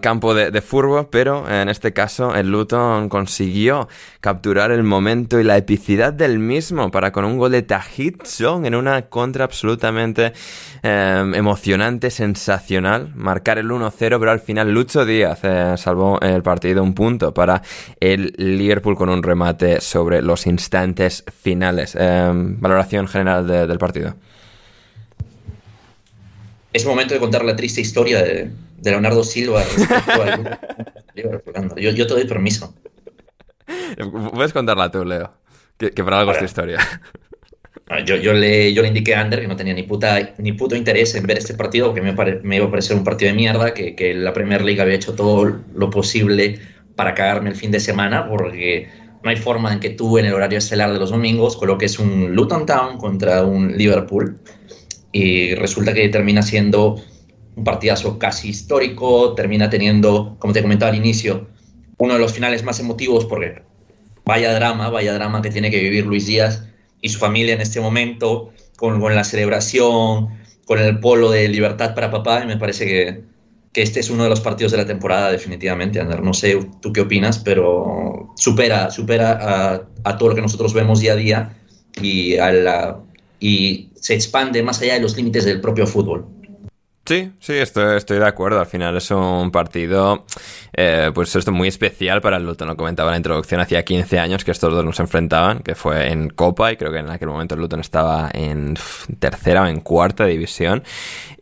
campo 0.00 0.34
de, 0.34 0.50
de 0.50 0.62
fútbol, 0.62 1.08
pero 1.10 1.48
en 1.48 1.68
este 1.68 1.92
caso 1.92 2.34
el 2.34 2.50
Luton 2.50 3.08
consiguió 3.08 3.88
capturar 4.20 4.70
el 4.70 4.82
momento 4.82 5.40
y 5.40 5.44
la 5.44 5.56
epicidad 5.56 6.12
del 6.20 6.38
mismo 6.38 6.90
para 6.90 7.10
con 7.10 7.24
un 7.24 7.36
gol 7.36 7.50
de 7.50 7.62
Tahit 7.62 8.24
Song 8.24 8.64
en 8.64 8.76
una 8.76 9.02
contra 9.02 9.44
absolutamente 9.44 10.32
Em, 10.82 11.34
emocionante, 11.34 12.10
sensacional, 12.10 13.12
marcar 13.14 13.58
el 13.58 13.70
1-0, 13.70 14.18
pero 14.18 14.30
al 14.30 14.40
final 14.40 14.72
Lucho 14.72 15.04
Díaz 15.04 15.40
eh, 15.42 15.74
salvó 15.76 16.18
el 16.22 16.42
partido 16.42 16.82
un 16.82 16.94
punto 16.94 17.34
para 17.34 17.60
el 18.00 18.32
Liverpool 18.38 18.96
con 18.96 19.10
un 19.10 19.22
remate 19.22 19.82
sobre 19.82 20.22
los 20.22 20.46
instantes 20.46 21.22
finales. 21.42 21.94
Em, 21.96 22.58
valoración 22.58 23.08
general 23.08 23.46
del 23.46 23.78
partido. 23.78 24.14
Es 26.72 26.86
momento 26.86 27.12
de 27.12 27.20
contar 27.20 27.44
la 27.44 27.54
triste 27.54 27.82
historia 27.82 28.22
de, 28.22 28.50
Leonardo 28.82 29.22
Silva 29.22 29.62
Yo, 31.76 31.90
yo 31.90 32.06
te 32.06 32.14
doy 32.14 32.24
permiso. 32.24 32.72
Puedes 34.32 34.54
contarla 34.54 34.90
tú, 34.90 35.04
Leo. 35.04 35.39
Que, 35.80 36.04
para 36.04 36.20
algo 36.20 36.32
es 36.32 36.38
tu 36.38 36.44
historia. 36.44 36.78
Ah, 37.88 38.04
yo, 38.04 38.14
yo, 38.16 38.34
le, 38.34 38.72
yo 38.72 38.82
le 38.82 38.88
indiqué 38.88 39.14
a 39.14 39.20
Ander 39.20 39.40
que 39.40 39.48
no 39.48 39.56
tenía 39.56 39.74
ni, 39.74 39.82
puta, 39.82 40.34
ni 40.38 40.52
puto 40.52 40.76
interés 40.76 41.14
en 41.14 41.26
ver 41.26 41.38
este 41.38 41.54
partido, 41.54 41.86
porque 41.86 42.02
me, 42.02 42.12
me 42.42 42.56
iba 42.56 42.66
a 42.66 42.70
parecer 42.70 42.96
un 42.96 43.02
partido 43.02 43.30
de 43.32 43.36
mierda, 43.36 43.74
que, 43.74 43.96
que, 43.96 44.14
la 44.14 44.32
Premier 44.32 44.62
League 44.62 44.80
había 44.80 44.94
hecho 44.94 45.14
todo 45.14 45.60
lo 45.74 45.90
posible 45.90 46.60
para 46.94 47.14
cagarme 47.14 47.50
el 47.50 47.56
fin 47.56 47.70
de 47.70 47.80
semana, 47.80 48.28
porque 48.28 48.88
no 49.24 49.30
hay 49.30 49.36
forma 49.36 49.72
en 49.72 49.80
que 49.80 49.90
tú 49.90 50.18
en 50.18 50.26
el 50.26 50.34
horario 50.34 50.58
estelar 50.58 50.92
de 50.92 51.00
los 51.00 51.10
domingos 51.10 51.56
coloques 51.56 51.98
un 51.98 52.32
Luton 52.34 52.64
Town 52.66 52.98
contra 52.98 53.42
un 53.44 53.76
Liverpool, 53.76 54.38
y 55.10 55.54
resulta 55.54 55.92
que 55.92 56.08
termina 56.10 56.42
siendo 56.42 57.02
un 57.56 57.64
partidazo 57.64 58.18
casi 58.18 58.50
histórico, 58.50 59.34
termina 59.34 59.68
teniendo, 59.68 60.36
como 60.38 60.52
te 60.52 60.62
comentaba 60.62 60.92
al 60.92 60.98
inicio, 60.98 61.48
uno 61.96 62.14
de 62.14 62.20
los 62.20 62.32
finales 62.32 62.62
más 62.62 62.78
emotivos, 62.78 63.24
porque 63.24 63.62
vaya 64.24 64.54
drama, 64.54 64.88
vaya 64.90 65.14
drama 65.14 65.42
que 65.42 65.50
tiene 65.50 65.70
que 65.70 65.80
vivir 65.80 66.06
Luis 66.06 66.26
Díaz 66.26 66.64
y 67.00 67.08
su 67.08 67.18
familia 67.18 67.54
en 67.54 67.60
este 67.60 67.80
momento, 67.80 68.52
con, 68.76 69.00
con, 69.00 69.14
la 69.14 69.24
celebración, 69.24 70.28
con 70.66 70.78
el 70.78 71.00
polo 71.00 71.30
de 71.30 71.48
libertad 71.48 71.94
para 71.94 72.10
papá, 72.10 72.42
y 72.44 72.46
me 72.46 72.56
parece 72.56 72.86
que, 72.86 73.22
que, 73.72 73.82
este 73.82 74.00
es 74.00 74.10
uno 74.10 74.24
de 74.24 74.28
los 74.28 74.40
partidos 74.40 74.72
de 74.72 74.78
la 74.78 74.86
temporada 74.86 75.30
definitivamente, 75.30 76.00
Ander. 76.00 76.22
No 76.22 76.34
sé 76.34 76.58
tú 76.80 76.92
qué 76.92 77.00
opinas, 77.00 77.38
pero 77.38 78.32
supera, 78.36 78.90
supera 78.90 79.82
a, 80.04 80.18
todo 80.18 80.30
lo 80.30 80.34
que 80.34 80.42
nosotros 80.42 80.74
vemos 80.74 81.00
día 81.00 81.12
a 81.12 81.16
día 81.16 81.56
y, 82.00 82.36
y 83.40 83.90
se 83.94 84.14
expande 84.14 84.62
más 84.62 84.80
allá 84.80 84.94
de 84.94 85.00
los 85.00 85.16
límites 85.16 85.44
del 85.44 85.60
propio 85.60 85.86
fútbol. 85.86 86.26
Sí, 87.10 87.32
sí, 87.40 87.54
estoy, 87.54 87.96
estoy 87.96 88.20
de 88.20 88.26
acuerdo. 88.28 88.60
Al 88.60 88.66
final 88.66 88.96
es 88.96 89.10
un 89.10 89.50
partido, 89.50 90.26
eh, 90.72 91.10
pues 91.12 91.34
esto 91.34 91.50
muy 91.50 91.66
especial 91.66 92.20
para 92.20 92.36
el 92.36 92.46
Luton. 92.46 92.68
Lo 92.68 92.76
comentaba 92.76 93.10
en 93.10 93.14
la 93.14 93.16
introducción, 93.16 93.60
hacía 93.60 93.84
15 93.84 94.20
años 94.20 94.44
que 94.44 94.52
estos 94.52 94.72
dos 94.72 94.84
nos 94.84 95.00
enfrentaban, 95.00 95.58
que 95.58 95.74
fue 95.74 96.12
en 96.12 96.28
Copa, 96.28 96.70
y 96.70 96.76
creo 96.76 96.92
que 96.92 96.98
en 96.98 97.10
aquel 97.10 97.26
momento 97.26 97.56
el 97.56 97.62
Luton 97.62 97.80
estaba 97.80 98.30
en 98.32 98.76
tercera 99.18 99.62
o 99.62 99.66
en 99.66 99.80
cuarta 99.80 100.24
división. 100.24 100.84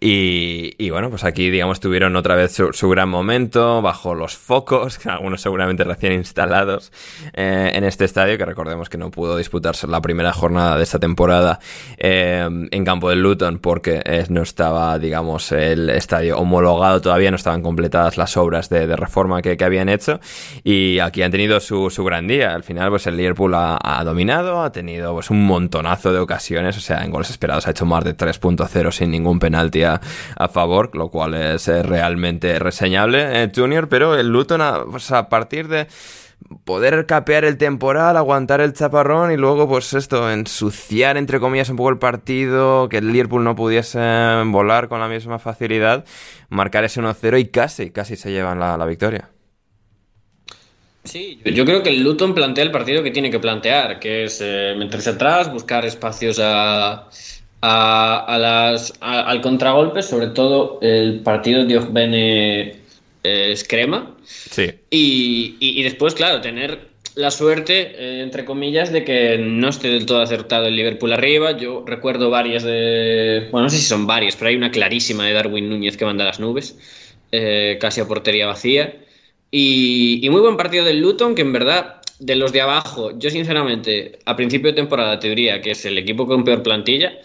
Y, 0.00 0.88
bueno, 0.90 1.10
pues 1.10 1.24
aquí, 1.24 1.50
digamos, 1.50 1.80
tuvieron 1.80 2.14
otra 2.16 2.36
vez 2.36 2.52
su, 2.54 2.88
gran 2.88 3.08
momento, 3.08 3.82
bajo 3.82 4.14
los 4.14 4.36
focos, 4.36 5.04
algunos 5.06 5.42
seguramente 5.42 5.84
recién 5.84 6.12
instalados 6.12 6.92
eh, 7.34 7.72
en 7.74 7.84
este 7.84 8.04
estadio, 8.04 8.38
que 8.38 8.44
recordemos 8.46 8.88
que 8.88 8.96
no 8.96 9.10
pudo 9.10 9.36
disputarse 9.36 9.86
la 9.86 10.00
primera 10.00 10.32
jornada 10.32 10.76
de 10.78 10.84
esta 10.84 10.98
temporada 10.98 11.58
eh, 11.98 12.48
en 12.70 12.84
campo 12.84 13.10
del 13.10 13.20
Luton 13.20 13.58
porque 13.58 14.02
no 14.30 14.42
estaba, 14.42 14.98
digamos, 14.98 15.52
el 15.58 15.90
estadio 15.90 16.38
homologado, 16.38 17.00
todavía 17.00 17.30
no 17.30 17.36
estaban 17.36 17.62
completadas 17.62 18.16
las 18.16 18.36
obras 18.36 18.68
de, 18.68 18.96
reforma 18.96 19.42
que, 19.42 19.56
habían 19.62 19.88
hecho. 19.88 20.20
Y 20.64 20.98
aquí 21.00 21.22
han 21.22 21.30
tenido 21.30 21.60
su, 21.60 21.90
gran 22.04 22.26
día. 22.26 22.54
Al 22.54 22.62
final, 22.62 22.90
pues 22.90 23.06
el 23.06 23.16
Liverpool 23.16 23.52
ha, 23.54 24.02
dominado, 24.04 24.62
ha 24.62 24.72
tenido 24.72 25.12
pues 25.14 25.30
un 25.30 25.44
montonazo 25.44 26.12
de 26.12 26.18
ocasiones, 26.18 26.76
o 26.76 26.80
sea, 26.80 27.04
en 27.04 27.10
goles 27.10 27.30
esperados 27.30 27.66
ha 27.66 27.70
hecho 27.70 27.86
más 27.86 28.04
de 28.04 28.16
3.0 28.16 28.92
sin 28.92 29.10
ningún 29.10 29.38
penalti 29.38 29.82
a, 29.82 30.00
favor, 30.52 30.96
lo 30.96 31.10
cual 31.10 31.34
es 31.34 31.68
eh, 31.68 31.82
realmente 31.82 32.58
reseñable, 32.58 33.42
eh, 33.42 33.52
Junior, 33.54 33.88
pero 33.88 34.14
el 34.14 34.28
Luton, 34.28 34.62
pues 34.90 35.10
a 35.10 35.28
partir 35.28 35.68
de 35.68 35.86
poder 36.64 37.06
capear 37.06 37.44
el 37.44 37.58
temporal, 37.58 38.16
aguantar 38.16 38.60
el 38.60 38.72
chaparrón 38.72 39.32
y 39.32 39.36
luego, 39.36 39.68
pues 39.68 39.92
esto, 39.94 40.30
ensuciar 40.30 41.16
entre 41.16 41.40
comillas 41.40 41.68
un 41.70 41.76
poco 41.76 41.90
el 41.90 41.98
partido, 41.98 42.88
que 42.88 42.98
el 42.98 43.12
Liverpool 43.12 43.44
no 43.44 43.54
pudiese 43.54 43.98
volar 44.46 44.88
con 44.88 45.00
la 45.00 45.08
misma 45.08 45.38
facilidad, 45.38 46.04
marcar 46.48 46.84
ese 46.84 47.00
1-0 47.00 47.40
y 47.40 47.46
casi, 47.46 47.90
casi 47.90 48.16
se 48.16 48.30
llevan 48.30 48.58
la, 48.60 48.86
victoria. 48.86 49.28
Sí, 51.04 51.40
yo 51.44 51.64
creo 51.64 51.82
que 51.82 51.90
el 51.90 52.02
Luton 52.02 52.34
plantea 52.34 52.64
el 52.64 52.70
partido 52.70 53.02
que 53.02 53.10
tiene 53.10 53.30
que 53.30 53.40
plantear, 53.40 53.98
que 53.98 54.24
es 54.24 54.40
eh, 54.42 54.74
meterse 54.76 55.10
atrás, 55.10 55.50
buscar 55.52 55.84
espacios 55.86 56.38
a, 56.38 57.08
a, 57.62 58.76
al 59.00 59.40
contragolpe, 59.40 60.02
sobre 60.02 60.28
todo 60.28 60.78
el 60.82 61.20
partido 61.20 61.64
de 61.64 61.78
Bene 61.78 62.77
es 63.22 63.64
crema. 63.64 64.16
Sí. 64.24 64.70
Y, 64.90 65.82
después, 65.82 66.14
claro, 66.14 66.40
tener 66.40 66.88
la 67.14 67.30
suerte, 67.30 67.94
eh, 67.96 68.22
entre 68.22 68.44
comillas, 68.44 68.92
de 68.92 69.04
que 69.04 69.38
no 69.38 69.68
esté 69.68 69.88
del 69.88 70.06
todo 70.06 70.22
acertado 70.22 70.66
el 70.66 70.76
Liverpool 70.76 71.12
arriba. 71.12 71.56
Yo 71.56 71.84
recuerdo 71.86 72.30
varias 72.30 72.62
de. 72.62 73.48
Bueno, 73.50 73.64
no 73.64 73.70
sé 73.70 73.78
si 73.78 73.84
son 73.84 74.06
varias, 74.06 74.36
pero 74.36 74.50
hay 74.50 74.56
una 74.56 74.70
clarísima 74.70 75.26
de 75.26 75.32
Darwin 75.32 75.68
Núñez 75.68 75.96
que 75.96 76.04
manda 76.04 76.24
las 76.24 76.40
nubes, 76.40 76.78
eh, 77.32 77.78
casi 77.80 78.00
a 78.00 78.06
portería 78.08 78.46
vacía. 78.46 78.94
Y, 79.50 80.20
y, 80.22 80.30
muy 80.30 80.40
buen 80.40 80.56
partido 80.56 80.84
del 80.84 81.00
Luton, 81.00 81.34
que 81.34 81.42
en 81.42 81.52
verdad, 81.52 82.02
de 82.18 82.36
los 82.36 82.52
de 82.52 82.60
abajo, 82.60 83.18
yo 83.18 83.30
sinceramente, 83.30 84.18
a 84.26 84.36
principio 84.36 84.70
de 84.70 84.76
temporada 84.76 85.18
te 85.18 85.28
diría 85.28 85.60
que 85.62 85.70
es 85.70 85.84
el 85.86 85.96
equipo 85.98 86.26
con 86.26 86.44
peor 86.44 86.62
plantilla. 86.62 87.18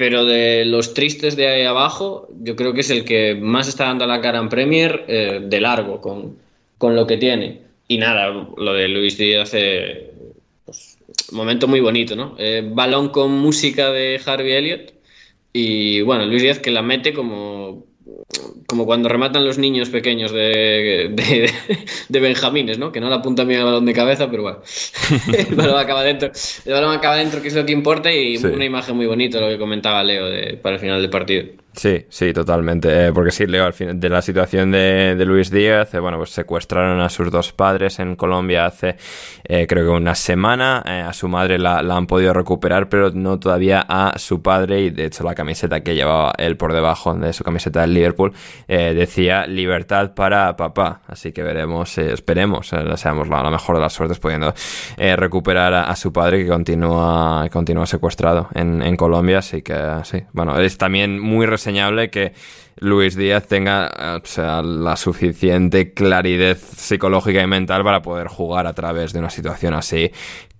Pero 0.00 0.24
de 0.24 0.64
los 0.64 0.94
tristes 0.94 1.36
de 1.36 1.46
ahí 1.46 1.64
abajo, 1.66 2.26
yo 2.42 2.56
creo 2.56 2.72
que 2.72 2.80
es 2.80 2.88
el 2.88 3.04
que 3.04 3.34
más 3.34 3.68
está 3.68 3.84
dando 3.84 4.06
la 4.06 4.22
cara 4.22 4.38
en 4.38 4.48
Premier 4.48 5.04
eh, 5.08 5.42
de 5.44 5.60
largo 5.60 6.00
con, 6.00 6.38
con, 6.78 6.96
lo 6.96 7.06
que 7.06 7.18
tiene. 7.18 7.60
Y 7.86 7.98
nada, 7.98 8.30
lo 8.56 8.72
de 8.72 8.88
Luis 8.88 9.18
Díaz, 9.18 9.50
eh, 9.52 10.10
pues, 10.64 10.96
momento 11.32 11.68
muy 11.68 11.80
bonito, 11.80 12.16
¿no? 12.16 12.34
Eh, 12.38 12.66
balón 12.66 13.10
con 13.10 13.32
música 13.32 13.90
de 13.90 14.18
Harvey 14.24 14.52
Elliott. 14.52 14.94
Y 15.52 16.00
bueno, 16.00 16.24
Luis 16.24 16.40
Díaz 16.40 16.60
que 16.60 16.70
la 16.70 16.80
mete 16.80 17.12
como 17.12 17.84
como 18.66 18.86
cuando 18.86 19.08
rematan 19.08 19.44
los 19.44 19.58
niños 19.58 19.90
pequeños 19.90 20.32
de, 20.32 21.10
de, 22.08 22.20
Benjamines, 22.20 22.78
¿no? 22.78 22.92
Que 22.92 23.00
no 23.00 23.08
la 23.08 23.16
apunta 23.16 23.44
bien 23.44 23.60
al 23.60 23.66
balón 23.66 23.86
de 23.86 23.92
cabeza, 23.92 24.30
pero 24.30 24.42
bueno. 24.42 24.58
el 25.48 25.54
balón 25.54 25.78
acaba 25.78 26.02
dentro. 26.02 26.30
El 26.64 26.72
balón 26.72 26.96
acaba 26.96 27.16
dentro, 27.16 27.42
que 27.42 27.48
es 27.48 27.54
lo 27.54 27.66
que 27.66 27.72
importa, 27.72 28.12
y 28.12 28.36
una 28.36 28.64
imagen 28.64 28.96
muy 28.96 29.06
bonita, 29.06 29.40
lo 29.40 29.48
que 29.48 29.58
comentaba 29.58 30.02
Leo 30.04 30.26
para 30.62 30.76
el 30.76 30.80
final 30.80 31.00
del 31.00 31.10
partido. 31.10 31.46
Sí, 31.72 32.04
sí, 32.08 32.32
totalmente. 32.32 33.06
Eh, 33.06 33.12
porque 33.12 33.30
sí, 33.30 33.46
Leo, 33.46 33.64
al 33.64 33.72
final 33.72 34.00
de 34.00 34.08
la 34.08 34.22
situación 34.22 34.72
de, 34.72 35.14
Luis 35.24 35.50
Díaz, 35.50 35.94
eh, 35.94 36.00
bueno, 36.00 36.18
pues 36.18 36.30
secuestraron 36.30 37.00
a 37.00 37.08
sus 37.08 37.30
dos 37.30 37.52
padres 37.52 38.00
en 38.00 38.16
Colombia 38.16 38.66
hace 38.66 38.96
eh, 39.44 39.66
creo 39.68 39.84
que 39.84 39.90
una 39.90 40.16
semana. 40.16 40.78
a 40.78 41.12
su 41.12 41.28
madre 41.28 41.58
la, 41.58 41.78
han 41.78 42.06
podido 42.06 42.32
recuperar, 42.32 42.88
pero 42.88 43.10
no 43.12 43.38
todavía 43.38 43.84
a 43.88 44.18
su 44.18 44.42
padre. 44.42 44.82
Y 44.82 44.90
de 44.90 45.06
hecho, 45.06 45.22
la 45.22 45.34
camiseta 45.34 45.80
que 45.80 45.94
llevaba 45.94 46.32
él 46.38 46.56
por 46.56 46.72
debajo 46.72 47.14
de 47.14 47.32
su 47.32 47.44
camiseta 47.44 47.82
del 47.82 47.94
Liverpool 47.94 48.32
decía 48.66 49.46
libertad 49.46 50.14
para 50.14 50.56
papá. 50.56 51.02
Así 51.06 51.32
que 51.32 51.42
veremos, 51.42 51.98
esperemos, 51.98 52.70
deseamos 52.70 53.28
la, 53.28 53.42
la, 53.42 53.50
mejor 53.50 53.76
de 53.76 53.82
las 53.82 53.92
suertes 53.92 54.18
pudiendo 54.18 54.52
recuperar 54.96 55.72
a, 55.74 55.94
su 55.96 56.12
padre 56.12 56.42
que 56.42 56.48
continúa, 56.48 57.48
continúa 57.50 57.86
secuestrado 57.86 58.48
en, 58.54 58.82
en 58.82 58.96
Colombia. 58.96 59.38
Así 59.38 59.62
que 59.62 59.74
sí, 60.04 60.22
bueno, 60.32 60.58
es 60.58 60.78
también 60.78 61.20
muy 61.20 61.46
reseñable 61.60 62.08
que 62.08 62.32
Luis 62.78 63.14
Díaz 63.14 63.46
tenga 63.46 64.20
sea, 64.24 64.62
la 64.62 64.96
suficiente 64.96 65.92
claridad 65.92 66.56
psicológica 66.56 67.42
y 67.42 67.46
mental 67.46 67.84
para 67.84 68.00
poder 68.00 68.28
jugar 68.28 68.66
a 68.66 68.72
través 68.72 69.12
de 69.12 69.18
una 69.18 69.28
situación 69.28 69.74
así 69.74 70.10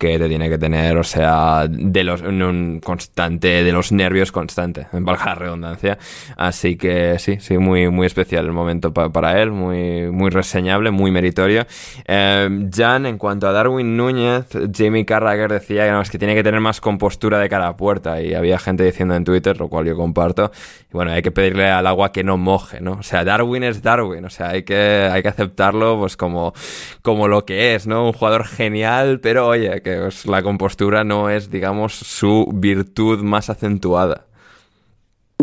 que 0.00 0.18
te 0.18 0.28
tiene 0.28 0.48
que 0.48 0.56
tener, 0.56 0.96
o 0.96 1.04
sea, 1.04 1.66
de 1.68 2.04
los, 2.04 2.22
un 2.22 2.80
constante, 2.82 3.62
de 3.62 3.70
los 3.70 3.92
nervios 3.92 4.32
constante, 4.32 4.86
en 4.94 5.04
valga 5.04 5.26
la 5.26 5.34
redundancia. 5.34 5.98
Así 6.38 6.76
que 6.76 7.18
sí, 7.18 7.36
sí, 7.38 7.58
muy, 7.58 7.90
muy 7.90 8.06
especial 8.06 8.46
el 8.46 8.52
momento 8.52 8.94
para 8.94 9.42
él, 9.42 9.50
muy, 9.50 10.10
muy 10.10 10.30
reseñable, 10.30 10.90
muy 10.90 11.10
meritorio. 11.10 11.66
Eh, 12.06 12.70
Jan, 12.74 13.04
en 13.04 13.18
cuanto 13.18 13.46
a 13.46 13.52
Darwin 13.52 13.94
Núñez, 13.98 14.46
Jamie 14.74 15.04
Carragher 15.04 15.52
decía 15.52 15.84
que, 15.84 15.92
no, 15.92 16.02
que 16.02 16.18
tiene 16.18 16.34
que 16.34 16.42
tener 16.42 16.60
más 16.60 16.80
compostura 16.80 17.38
de 17.38 17.50
cara 17.50 17.68
a 17.68 17.76
puerta 17.76 18.22
y 18.22 18.32
había 18.32 18.58
gente 18.58 18.84
diciendo 18.84 19.14
en 19.14 19.24
Twitter, 19.24 19.60
lo 19.60 19.68
cual 19.68 19.84
yo 19.84 19.96
comparto, 19.96 20.50
y 20.88 20.94
bueno, 20.94 21.10
hay 21.10 21.20
que 21.20 21.30
pedirle 21.30 21.68
al 21.68 21.86
agua 21.86 22.10
que 22.10 22.24
no 22.24 22.38
moje, 22.38 22.80
¿no? 22.80 22.92
O 22.92 23.02
sea, 23.02 23.22
Darwin 23.22 23.64
es 23.64 23.82
Darwin, 23.82 24.24
o 24.24 24.30
sea, 24.30 24.48
hay 24.48 24.62
que, 24.62 25.10
hay 25.12 25.20
que 25.20 25.28
aceptarlo 25.28 25.98
pues 25.98 26.16
como, 26.16 26.54
como 27.02 27.28
lo 27.28 27.44
que 27.44 27.74
es, 27.74 27.86
¿no? 27.86 28.06
Un 28.06 28.14
jugador 28.14 28.46
genial, 28.46 29.20
pero 29.20 29.46
oye, 29.46 29.82
que 29.82 29.89
la 30.26 30.42
compostura 30.42 31.04
no 31.04 31.30
es, 31.30 31.50
digamos, 31.50 31.94
su 31.94 32.50
virtud 32.52 33.20
más 33.20 33.50
acentuada. 33.50 34.26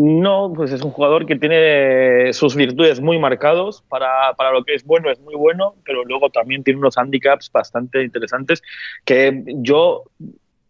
No, 0.00 0.52
pues 0.54 0.70
es 0.70 0.82
un 0.82 0.92
jugador 0.92 1.26
que 1.26 1.34
tiene 1.34 2.32
sus 2.32 2.54
virtudes 2.54 3.00
muy 3.00 3.18
marcados. 3.18 3.82
Para, 3.88 4.32
para, 4.36 4.52
lo 4.52 4.62
que 4.62 4.74
es 4.74 4.84
bueno, 4.84 5.10
es 5.10 5.18
muy 5.20 5.34
bueno, 5.34 5.74
pero 5.84 6.04
luego 6.04 6.30
también 6.30 6.62
tiene 6.62 6.78
unos 6.78 6.96
handicaps 6.96 7.50
bastante 7.50 8.04
interesantes 8.04 8.62
que 9.04 9.42
yo, 9.56 10.04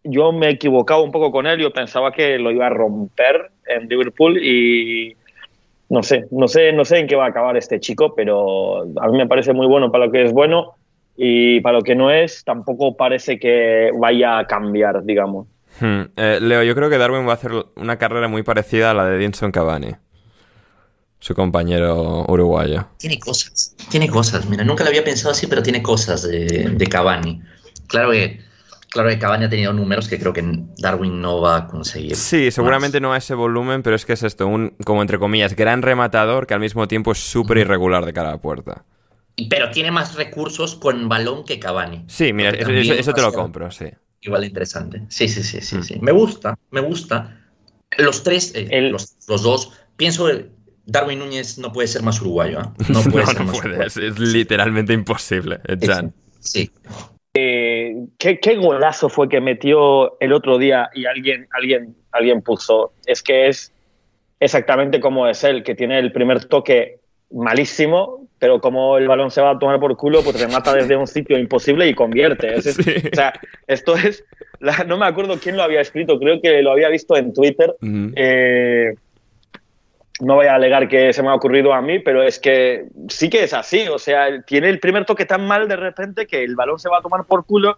yo 0.03 0.31
me 0.31 0.47
he 0.47 0.51
equivocado 0.51 1.03
un 1.03 1.11
poco 1.11 1.31
con 1.31 1.45
él. 1.45 1.59
Yo 1.59 1.71
pensaba 1.71 2.11
que 2.11 2.39
lo 2.39 2.51
iba 2.51 2.67
a 2.67 2.71
romper 2.71 3.51
en 3.67 3.87
Liverpool 3.87 4.43
y 4.43 5.15
no 5.89 6.01
sé, 6.01 6.25
no 6.31 6.47
sé, 6.47 6.73
no 6.73 6.83
sé 6.85 6.99
en 6.99 7.07
qué 7.07 7.15
va 7.15 7.25
a 7.25 7.29
acabar 7.29 7.55
este 7.55 7.79
chico, 7.79 8.15
pero 8.15 8.81
a 8.81 9.07
mí 9.09 9.17
me 9.17 9.27
parece 9.27 9.53
muy 9.53 9.67
bueno 9.67 9.91
para 9.91 10.05
lo 10.05 10.11
que 10.11 10.23
es 10.23 10.33
bueno 10.33 10.75
y 11.21 11.59
para 11.59 11.79
lo 11.79 11.81
que 11.81 11.95
no 11.95 12.09
es, 12.09 12.45
tampoco 12.45 12.95
parece 12.95 13.37
que 13.37 13.91
vaya 13.99 14.39
a 14.39 14.47
cambiar, 14.47 15.03
digamos. 15.03 15.47
Hmm. 15.81 16.03
Eh, 16.15 16.39
Leo, 16.41 16.63
yo 16.63 16.73
creo 16.75 16.89
que 16.89 16.97
Darwin 16.97 17.27
va 17.27 17.31
a 17.31 17.33
hacer 17.33 17.51
una 17.75 17.97
carrera 17.97 18.29
muy 18.29 18.41
parecida 18.43 18.91
a 18.91 18.93
la 18.93 19.03
de 19.03 19.17
Dinson 19.17 19.51
Cavani, 19.51 19.91
su 21.19 21.35
compañero 21.35 22.25
uruguayo. 22.29 22.87
Tiene 22.97 23.19
cosas, 23.19 23.75
tiene 23.89 24.07
cosas. 24.07 24.49
Mira, 24.49 24.63
nunca 24.63 24.85
lo 24.85 24.91
había 24.91 25.03
pensado 25.03 25.31
así, 25.31 25.45
pero 25.47 25.61
tiene 25.61 25.83
cosas 25.83 26.25
de, 26.25 26.71
de 26.73 26.87
Cavani. 26.87 27.41
Claro 27.87 28.11
que 28.11 28.39
Claro 28.89 29.09
que 29.09 29.19
Cavani 29.19 29.45
ha 29.45 29.49
tenido 29.49 29.71
números 29.71 30.07
que 30.07 30.17
creo 30.17 30.33
que 30.33 30.43
Darwin 30.79 31.21
no 31.21 31.41
va 31.41 31.57
a 31.57 31.67
conseguir. 31.67 32.15
Sí, 32.15 32.49
seguramente 32.49 32.99
no 32.99 33.13
a 33.13 33.17
ese 33.17 33.35
volumen, 33.35 33.83
pero 33.83 33.95
es 33.95 34.03
que 34.03 34.13
es 34.13 34.23
esto, 34.23 34.47
un, 34.47 34.73
como 34.83 35.03
entre 35.03 35.19
comillas, 35.19 35.55
gran 35.55 35.83
rematador 35.83 36.47
que 36.47 36.55
al 36.55 36.59
mismo 36.59 36.87
tiempo 36.87 37.11
es 37.11 37.19
súper 37.19 37.59
irregular 37.59 38.03
de 38.05 38.13
cara 38.13 38.29
a 38.29 38.31
la 38.31 38.37
puerta. 38.39 38.85
Pero 39.47 39.69
tiene 39.71 39.91
más 39.91 40.15
recursos 40.15 40.75
con 40.75 41.07
balón 41.07 41.45
que 41.45 41.59
Cavani. 41.59 42.03
Sí, 42.07 42.33
mira, 42.33 42.49
eso, 42.51 43.13
te 43.13 43.21
lo 43.21 43.31
compro, 43.31 43.71
sí. 43.71 43.85
Igual 44.21 44.43
interesante. 44.43 45.03
Sí, 45.07 45.29
sí, 45.29 45.43
sí, 45.43 45.61
sí, 45.61 45.77
mm. 45.77 45.83
sí. 45.83 45.99
Me 46.01 46.11
gusta, 46.11 46.57
me 46.71 46.81
gusta. 46.81 47.37
Los 47.97 48.23
tres, 48.23 48.53
eh, 48.55 48.81
los, 48.81 49.17
dos, 49.25 49.71
pienso 49.95 50.27
que 50.27 50.47
Darwin 50.85 51.19
Núñez 51.19 51.57
no 51.57 51.71
puede 51.71 51.87
ser 51.87 52.03
más 52.03 52.21
uruguayo. 52.21 52.59
¿eh? 52.59 52.63
No 52.89 53.01
puede 53.03 53.25
ser 53.25 53.43
más 53.43 53.61
puede, 53.61 53.85
es, 53.85 54.19
literalmente 54.19 54.93
imposible, 54.93 55.59
Jan. 55.81 56.13
Sí. 56.39 56.71
Eh, 57.33 58.07
¿qué, 58.17 58.39
¿qué, 58.39 58.55
golazo 58.55 59.07
fue 59.07 59.29
que 59.29 59.39
metió 59.39 60.19
el 60.19 60.33
otro 60.33 60.57
día 60.57 60.89
y 60.93 61.05
alguien, 61.05 61.47
alguien, 61.51 61.95
alguien 62.11 62.41
puso? 62.41 62.93
Es 63.05 63.21
que 63.21 63.47
es 63.47 63.71
exactamente 64.39 64.99
como 64.99 65.27
es 65.27 65.43
él, 65.43 65.63
que 65.63 65.75
tiene 65.75 65.99
el 65.99 66.11
primer 66.11 66.45
toque 66.45 66.99
malísimo, 67.31 68.27
pero 68.39 68.61
como 68.61 68.97
el 68.97 69.07
balón 69.07 69.29
se 69.29 69.41
va 69.41 69.51
a 69.51 69.59
tomar 69.59 69.79
por 69.79 69.95
culo, 69.97 70.23
pues 70.23 70.39
remata 70.39 70.73
desde 70.73 70.95
un 70.95 71.07
sitio 71.07 71.37
imposible 71.37 71.87
y 71.87 71.93
convierte. 71.93 72.55
O 72.55 72.61
sea, 73.13 73.33
esto 73.67 73.95
es. 73.95 74.23
no 74.87 74.97
me 74.97 75.05
acuerdo 75.05 75.37
quién 75.39 75.57
lo 75.57 75.63
había 75.63 75.81
escrito, 75.81 76.17
creo 76.17 76.41
que 76.41 76.61
lo 76.61 76.71
había 76.71 76.89
visto 76.89 77.15
en 77.17 77.33
Twitter. 77.33 77.75
Eh, 78.15 78.93
no 80.21 80.35
voy 80.35 80.47
a 80.47 80.55
alegar 80.55 80.87
que 80.87 81.13
se 81.13 81.23
me 81.23 81.29
ha 81.29 81.33
ocurrido 81.33 81.73
a 81.73 81.81
mí, 81.81 81.99
pero 81.99 82.23
es 82.23 82.39
que 82.39 82.87
sí 83.07 83.29
que 83.29 83.43
es 83.43 83.53
así. 83.53 83.87
O 83.87 83.99
sea, 83.99 84.41
tiene 84.43 84.69
el 84.69 84.79
primer 84.79 85.05
toque 85.05 85.25
tan 85.25 85.45
mal 85.45 85.67
de 85.67 85.75
repente 85.75 86.27
que 86.27 86.43
el 86.43 86.55
balón 86.55 86.79
se 86.79 86.89
va 86.89 86.99
a 86.99 87.01
tomar 87.01 87.25
por 87.25 87.45
culo 87.45 87.77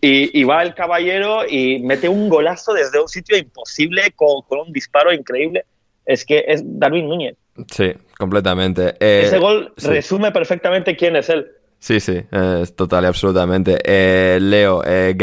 y, 0.00 0.44
va 0.44 0.62
el 0.62 0.74
caballero 0.74 1.42
y 1.48 1.80
mete 1.80 2.08
un 2.08 2.28
golazo 2.28 2.72
desde 2.72 3.00
un 3.00 3.08
sitio 3.08 3.36
imposible 3.36 4.12
con, 4.14 4.42
con 4.42 4.60
un 4.60 4.72
disparo 4.72 5.12
increíble. 5.12 5.64
Es 6.04 6.24
que 6.24 6.44
es 6.48 6.62
Darwin 6.64 7.08
Núñez. 7.08 7.36
Sí, 7.70 7.92
completamente. 8.22 8.94
Eh, 9.00 9.24
Ese 9.24 9.38
gol 9.38 9.74
resume 9.76 10.30
perfectamente 10.30 10.94
quién 10.96 11.16
es 11.16 11.28
él. 11.28 11.44
Sí, 11.80 11.98
sí, 11.98 12.22
es 12.30 12.76
total 12.76 13.02
y 13.02 13.06
absolutamente. 13.08 13.76
Eh, 13.84 14.38
Leo, 14.40 14.84
eh, 14.86 15.16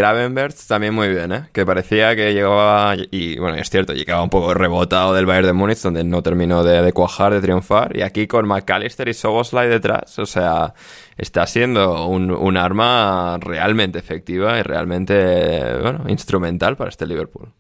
también 0.68 0.94
muy 0.94 1.08
bien, 1.08 1.32
¿eh? 1.32 1.50
Que 1.54 1.66
parecía 1.66 2.14
que 2.18 2.34
llegaba, 2.34 2.98
y 3.12 3.40
bueno, 3.40 3.56
es 3.56 3.70
cierto, 3.70 3.94
llegaba 3.94 4.22
un 4.22 4.30
poco 4.30 4.54
rebotado 4.54 5.14
del 5.14 5.26
Bayern 5.26 5.48
de 5.48 5.54
Múnich, 5.54 5.80
donde 5.80 6.04
no 6.04 6.22
terminó 6.22 6.66
de, 6.66 6.92
cuajar, 6.92 7.34
de 7.34 7.40
triunfar, 7.40 7.96
y 7.96 8.02
aquí 8.02 8.28
con 8.28 8.46
McAllister 8.46 9.08
y 9.08 9.14
Soboslai 9.14 9.70
detrás, 9.70 10.20
o 10.20 10.26
sea, 10.26 10.74
está 11.18 11.48
siendo 11.48 12.06
un, 12.08 12.30
un 12.30 12.58
arma 12.58 13.38
realmente 13.40 13.98
efectiva 13.98 14.60
y 14.60 14.64
realmente, 14.64 15.78
bueno, 15.82 16.04
instrumental 16.10 16.76
para 16.76 16.90
este 16.90 17.08
Liverpool. 17.08 17.54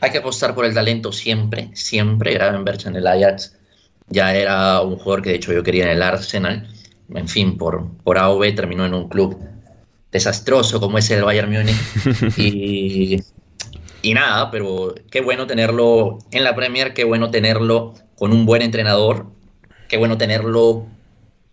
Hay 0.00 0.10
que 0.10 0.18
apostar 0.18 0.54
por 0.54 0.66
el 0.66 0.74
talento 0.74 1.10
siempre, 1.10 1.70
siempre. 1.72 2.34
Gravenberch 2.34 2.86
en 2.86 2.96
el 2.96 3.06
Ajax 3.06 3.57
ya 4.10 4.34
era 4.34 4.80
un 4.82 4.96
jugador 4.96 5.22
que 5.22 5.30
de 5.30 5.36
hecho 5.36 5.52
yo 5.52 5.62
quería 5.62 5.84
en 5.84 5.90
el 5.90 6.02
Arsenal. 6.02 6.68
En 7.14 7.28
fin, 7.28 7.56
por, 7.56 7.88
por 8.04 8.18
AOB 8.18 8.54
terminó 8.54 8.84
en 8.84 8.94
un 8.94 9.08
club 9.08 9.38
desastroso 10.12 10.80
como 10.80 10.98
es 10.98 11.10
el 11.10 11.24
Bayern 11.24 11.50
Múnich. 11.50 11.76
y, 12.38 13.20
y 14.02 14.14
nada, 14.14 14.50
pero 14.50 14.94
qué 15.10 15.20
bueno 15.20 15.46
tenerlo 15.46 16.18
en 16.30 16.44
la 16.44 16.54
Premier, 16.54 16.94
qué 16.94 17.04
bueno 17.04 17.30
tenerlo 17.30 17.94
con 18.16 18.32
un 18.32 18.46
buen 18.46 18.62
entrenador, 18.62 19.26
qué 19.88 19.96
bueno 19.96 20.18
tenerlo 20.18 20.86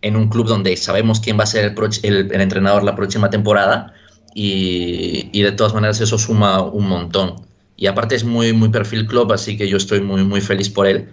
en 0.02 0.16
un 0.16 0.28
club 0.28 0.46
donde 0.46 0.76
sabemos 0.76 1.20
quién 1.20 1.38
va 1.38 1.44
a 1.44 1.46
ser 1.46 1.74
el, 2.02 2.30
el, 2.32 2.40
entrenador 2.40 2.84
la 2.84 2.94
próxima 2.94 3.30
temporada 3.30 3.94
y, 4.34 5.30
y, 5.32 5.42
de 5.42 5.52
todas 5.52 5.74
maneras 5.74 6.00
eso 6.00 6.18
suma 6.18 6.62
un 6.62 6.88
montón. 6.88 7.46
Y 7.76 7.86
aparte 7.86 8.14
es 8.14 8.24
muy, 8.24 8.52
muy 8.52 8.68
perfil 8.68 9.06
club, 9.06 9.32
así 9.32 9.56
que 9.56 9.68
yo 9.68 9.76
estoy 9.76 10.00
muy, 10.00 10.24
muy 10.24 10.40
feliz 10.40 10.68
por 10.68 10.86
él. 10.86 11.08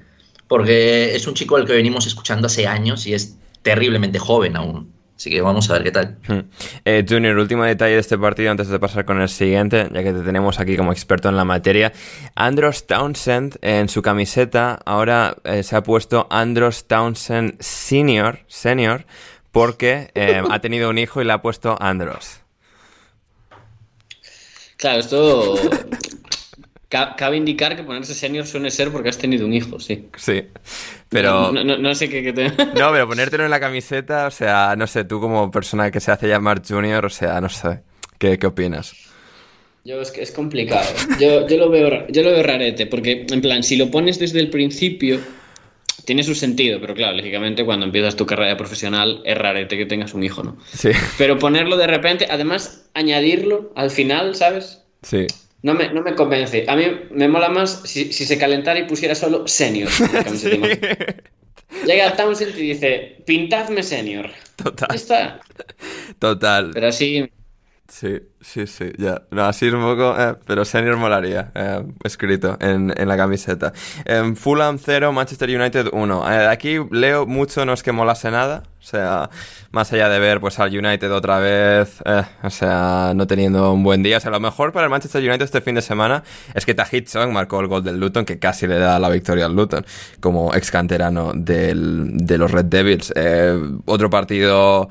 Porque 0.47 1.15
es 1.15 1.27
un 1.27 1.33
chico 1.33 1.55
al 1.55 1.65
que 1.65 1.73
venimos 1.73 2.05
escuchando 2.07 2.47
hace 2.47 2.67
años 2.67 3.07
y 3.07 3.13
es 3.13 3.37
terriblemente 3.61 4.19
joven 4.19 4.55
aún. 4.55 4.91
Así 5.15 5.29
que 5.29 5.41
vamos 5.41 5.69
a 5.69 5.73
ver 5.73 5.83
qué 5.83 5.91
tal. 5.91 6.17
Hmm. 6.27 6.39
Eh, 6.83 7.05
Junior, 7.07 7.37
último 7.37 7.63
detalle 7.63 7.93
de 7.93 7.99
este 7.99 8.17
partido 8.17 8.51
antes 8.51 8.67
de 8.67 8.79
pasar 8.79 9.05
con 9.05 9.21
el 9.21 9.29
siguiente, 9.29 9.87
ya 9.93 10.03
que 10.03 10.11
te 10.11 10.21
tenemos 10.21 10.59
aquí 10.59 10.75
como 10.75 10.91
experto 10.91 11.29
en 11.29 11.37
la 11.37 11.45
materia. 11.45 11.93
Andros 12.35 12.87
Townsend 12.87 13.57
en 13.61 13.89
su 13.89 14.01
camiseta 14.01 14.79
ahora 14.85 15.37
eh, 15.43 15.63
se 15.63 15.75
ha 15.75 15.83
puesto 15.83 16.27
Andros 16.29 16.87
Townsend 16.87 17.61
Senior, 17.61 18.39
senior 18.47 19.05
porque 19.53 20.11
eh, 20.15 20.41
ha 20.49 20.59
tenido 20.59 20.89
un 20.89 20.97
hijo 20.97 21.21
y 21.21 21.25
le 21.25 21.31
ha 21.31 21.41
puesto 21.41 21.77
Andros. 21.79 22.41
Claro, 24.75 24.99
esto 24.99 25.55
Cabe 26.93 27.37
indicar 27.37 27.75
que 27.75 27.83
ponerse 27.83 28.13
senior 28.13 28.45
suele 28.45 28.69
ser 28.69 28.91
porque 28.91 29.09
has 29.09 29.17
tenido 29.17 29.47
un 29.47 29.53
hijo, 29.53 29.79
sí. 29.79 30.07
Sí, 30.15 30.43
pero... 31.09 31.51
No, 31.51 31.95
sé 31.95 32.07
qué... 32.07 32.31
te... 32.31 32.49
No, 32.79 32.91
pero 32.91 33.07
ponértelo 33.07 33.45
en 33.45 33.49
la 33.49 33.59
camiseta, 33.59 34.27
o 34.27 34.31
sea, 34.31 34.75
no 34.77 34.85
sé, 34.85 35.03
tú 35.03 35.19
como 35.19 35.49
persona 35.49 35.89
que 35.89 35.99
se 35.99 36.11
hace 36.11 36.27
llamar 36.27 36.61
junior, 36.67 37.03
o 37.05 37.09
sea, 37.09 37.41
no 37.41 37.49
sé, 37.49 37.81
¿qué, 38.19 38.37
qué 38.37 38.45
opinas? 38.45 38.93
Yo 39.83 40.01
es 40.01 40.11
que 40.11 40.21
es 40.21 40.31
complicado. 40.31 40.87
Yo, 41.19 41.47
yo, 41.47 41.57
lo 41.57 41.69
veo, 41.69 42.07
yo 42.07 42.21
lo 42.21 42.31
veo 42.31 42.43
rarete, 42.43 42.85
porque 42.85 43.25
en 43.29 43.41
plan, 43.41 43.63
si 43.63 43.75
lo 43.75 43.89
pones 43.89 44.19
desde 44.19 44.39
el 44.39 44.49
principio, 44.49 45.19
tiene 46.05 46.23
su 46.23 46.35
sentido, 46.35 46.79
pero 46.79 46.93
claro, 46.93 47.17
lógicamente 47.17 47.65
cuando 47.65 47.85
empiezas 47.85 48.15
tu 48.15 48.25
carrera 48.25 48.55
profesional 48.55 49.21
es 49.25 49.37
rarete 49.37 49.77
que 49.77 49.85
tengas 49.85 50.13
un 50.13 50.23
hijo, 50.23 50.43
¿no? 50.43 50.57
Sí. 50.73 50.91
Pero 51.17 51.39
ponerlo 51.39 51.75
de 51.75 51.87
repente, 51.87 52.27
además 52.29 52.85
añadirlo 52.93 53.73
al 53.75 53.89
final, 53.89 54.35
¿sabes? 54.35 54.81
Sí. 55.01 55.27
No 55.63 55.73
me, 55.73 55.91
no 55.91 56.01
me 56.01 56.13
convence. 56.13 56.65
A 56.67 56.75
mí 56.75 56.83
me 57.11 57.27
mola 57.27 57.49
más 57.49 57.81
si, 57.85 58.11
se 58.11 58.37
calentara 58.37 58.79
y 58.79 58.87
pusiera 58.87 59.15
solo 59.15 59.47
senior. 59.47 59.89
Llega 61.85 62.15
Townsend 62.15 62.57
y 62.57 62.73
dice, 62.73 63.23
pintadme 63.25 63.81
senior. 63.81 64.29
Total. 64.57 64.89
está. 64.93 65.39
Total. 66.19 66.71
Pero 66.73 66.87
así... 66.87 67.31
Sí, 67.89 68.21
sí, 68.39 68.65
sí, 68.65 68.91
ya. 68.97 69.23
No, 69.29 69.43
así 69.43 69.67
un 69.67 69.81
poco, 69.81 70.15
eh, 70.17 70.35
pero 70.47 70.63
senior 70.63 70.95
molaría, 70.95 71.51
eh, 71.53 71.83
escrito 72.05 72.57
en, 72.61 72.93
en, 72.95 73.07
la 73.09 73.17
camiseta. 73.17 73.73
Eh, 74.05 74.33
Fulham 74.35 74.79
0, 74.79 75.11
Manchester 75.11 75.49
United 75.49 75.89
1. 75.91 76.31
Eh, 76.31 76.47
aquí 76.47 76.77
leo 76.91 77.25
mucho, 77.25 77.65
no 77.65 77.73
es 77.73 77.83
que 77.83 77.91
molase 77.91 78.31
nada, 78.31 78.63
o 78.79 78.83
sea, 78.83 79.29
más 79.71 79.91
allá 79.91 80.07
de 80.07 80.17
ver 80.19 80.39
pues 80.39 80.59
al 80.59 80.75
United 80.75 81.11
otra 81.11 81.39
vez, 81.39 82.01
eh, 82.05 82.23
o 82.41 82.49
sea, 82.49 83.11
no 83.15 83.27
teniendo 83.27 83.73
un 83.73 83.83
buen 83.83 84.01
día. 84.01 84.17
O 84.17 84.19
sea, 84.21 84.31
lo 84.31 84.39
mejor 84.39 84.71
para 84.71 84.85
el 84.85 84.89
Manchester 84.89 85.21
United 85.21 85.43
este 85.43 85.59
fin 85.59 85.75
de 85.75 85.81
semana 85.81 86.23
es 86.55 86.65
que 86.65 86.73
Tahit 86.73 87.07
Song 87.07 87.31
marcó 87.31 87.59
el 87.59 87.67
gol 87.67 87.83
del 87.83 87.99
Luton, 87.99 88.23
que 88.23 88.39
casi 88.39 88.65
le 88.65 88.79
da 88.79 88.97
la 88.97 89.09
victoria 89.09 89.45
al 89.45 89.55
Luton, 89.55 89.85
como 90.21 90.55
ex 90.55 90.71
canterano 90.71 91.33
del, 91.35 92.11
de 92.15 92.37
los 92.37 92.49
Red 92.49 92.65
Devils. 92.65 93.13
otro 93.85 94.09
partido 94.09 94.89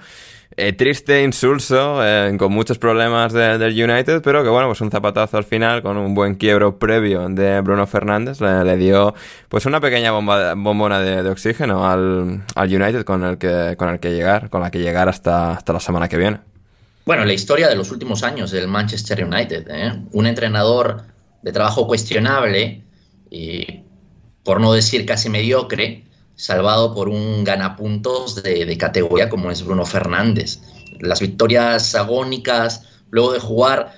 eh, 0.57 0.73
triste, 0.73 1.23
insulso, 1.23 2.05
eh, 2.05 2.35
con 2.39 2.53
muchos 2.53 2.79
problemas 2.79 3.33
del 3.33 3.73
United, 3.73 4.23
pero 4.23 4.43
que 4.43 4.51
bueno, 4.51 4.69
pues 4.69 4.81
un 4.81 4.91
zapatazo 4.91 5.37
al 5.37 5.45
final 5.45 5.83
con 5.83 5.97
un 5.97 6.15
buen 6.15 6.35
quiebro 6.35 6.79
previo 6.79 7.29
de 7.29 7.61
Bruno 7.61 7.87
Fernández 7.87 8.41
le, 8.41 8.77
dio 8.77 9.15
pues 9.49 9.67
una 9.67 9.81
pequeña 9.81 10.13
bomba, 10.13 10.55
bombona 10.55 11.01
de, 11.01 11.29
oxígeno 11.29 11.89
al, 11.89 12.43
United 12.57 13.05
con 13.05 13.25
el 13.25 13.39
que 13.39 13.77
con 13.79 13.89
el 13.89 14.01
que 14.01 14.13
llegar, 14.13 14.51
con 14.51 14.61
la 14.61 14.71
que 14.71 14.79
llegar 14.79 15.09
hasta, 15.09 15.53
hasta 15.53 15.73
la 15.73 15.81
semana 15.81 16.09
que 16.09 16.17
viene. 16.17 16.41
Bueno, 17.05 17.25
la 17.25 17.33
historia 17.33 17.69
de 17.69 17.75
los 17.75 17.91
últimos 17.91 18.23
años 18.23 18.51
del 18.51 18.69
Manchester 18.69 19.25
United, 19.25 19.67
¿eh? 19.71 19.93
un 20.13 20.27
entrenador 20.27 21.03
de 21.43 21.53
trabajo 21.53 21.87
cuestionable 21.87 22.83
y 23.31 23.81
por 24.45 24.61
no 24.61 24.73
decir 24.73 25.07
casi 25.07 25.29
mediocre, 25.29 26.05
salvado 26.37 26.95
por 26.95 27.09
un 27.09 27.45
ganapuntos 27.45 28.43
de, 28.43 28.77
categoría 28.79 29.29
como 29.29 29.51
es 29.51 29.65
Bruno 29.65 29.87
Fernández. 29.87 30.61
Las 31.01 31.21
victorias 31.21 31.95
agónicas, 31.95 32.85
luego 33.11 33.33
de 33.33 33.41
jugar 33.41 33.95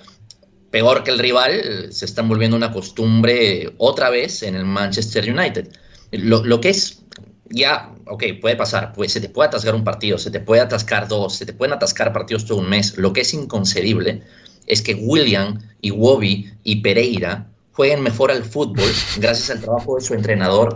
peor 0.71 1.05
que 1.05 1.11
el 1.11 1.19
rival, 1.19 1.89
se 1.91 2.05
están 2.05 2.29
volviendo 2.29 2.57
una 2.57 2.73
costumbre 2.73 3.73
otra 3.79 4.11
vez 4.11 4.43
en 4.43 4.57
el 4.57 4.65
Manchester 4.65 5.31
United. 5.31 5.69
Lo, 6.13 6.61
que 6.61 6.71
es, 6.71 7.03
ya, 7.51 7.95
ok, 8.07 8.25
puede 8.41 8.57
pasar, 8.57 8.93
pues 8.93 9.13
se 9.13 9.21
te 9.21 9.29
puede 9.29 9.49
atascar 9.49 9.75
un 9.75 9.85
partido, 9.85 10.19
se 10.19 10.31
te 10.31 10.41
puede 10.41 10.63
atascar 10.63 11.09
dos, 11.09 11.37
se 11.37 11.47
te 11.47 11.53
pueden 11.53 11.75
atascar 11.75 12.13
partidos 12.13 12.45
todo 12.45 12.59
un 12.59 12.69
mes. 12.69 12.97
Lo 12.97 13.13
que 13.13 13.23
es 13.23 13.35
inconcebible 13.35 14.23
es 14.67 14.83
que 14.83 14.95
William 14.95 15.61
y 15.81 15.91
Wobby 15.91 16.53
y 16.65 16.77
Pereira 16.77 17.49
jueguen 17.73 18.03
mejor 18.03 18.31
al 18.31 18.45
fútbol 18.45 18.89
gracias 19.19 19.51
al 19.51 19.61
trabajo 19.61 19.97
de 19.97 20.03
su 20.03 20.15
entrenador 20.15 20.75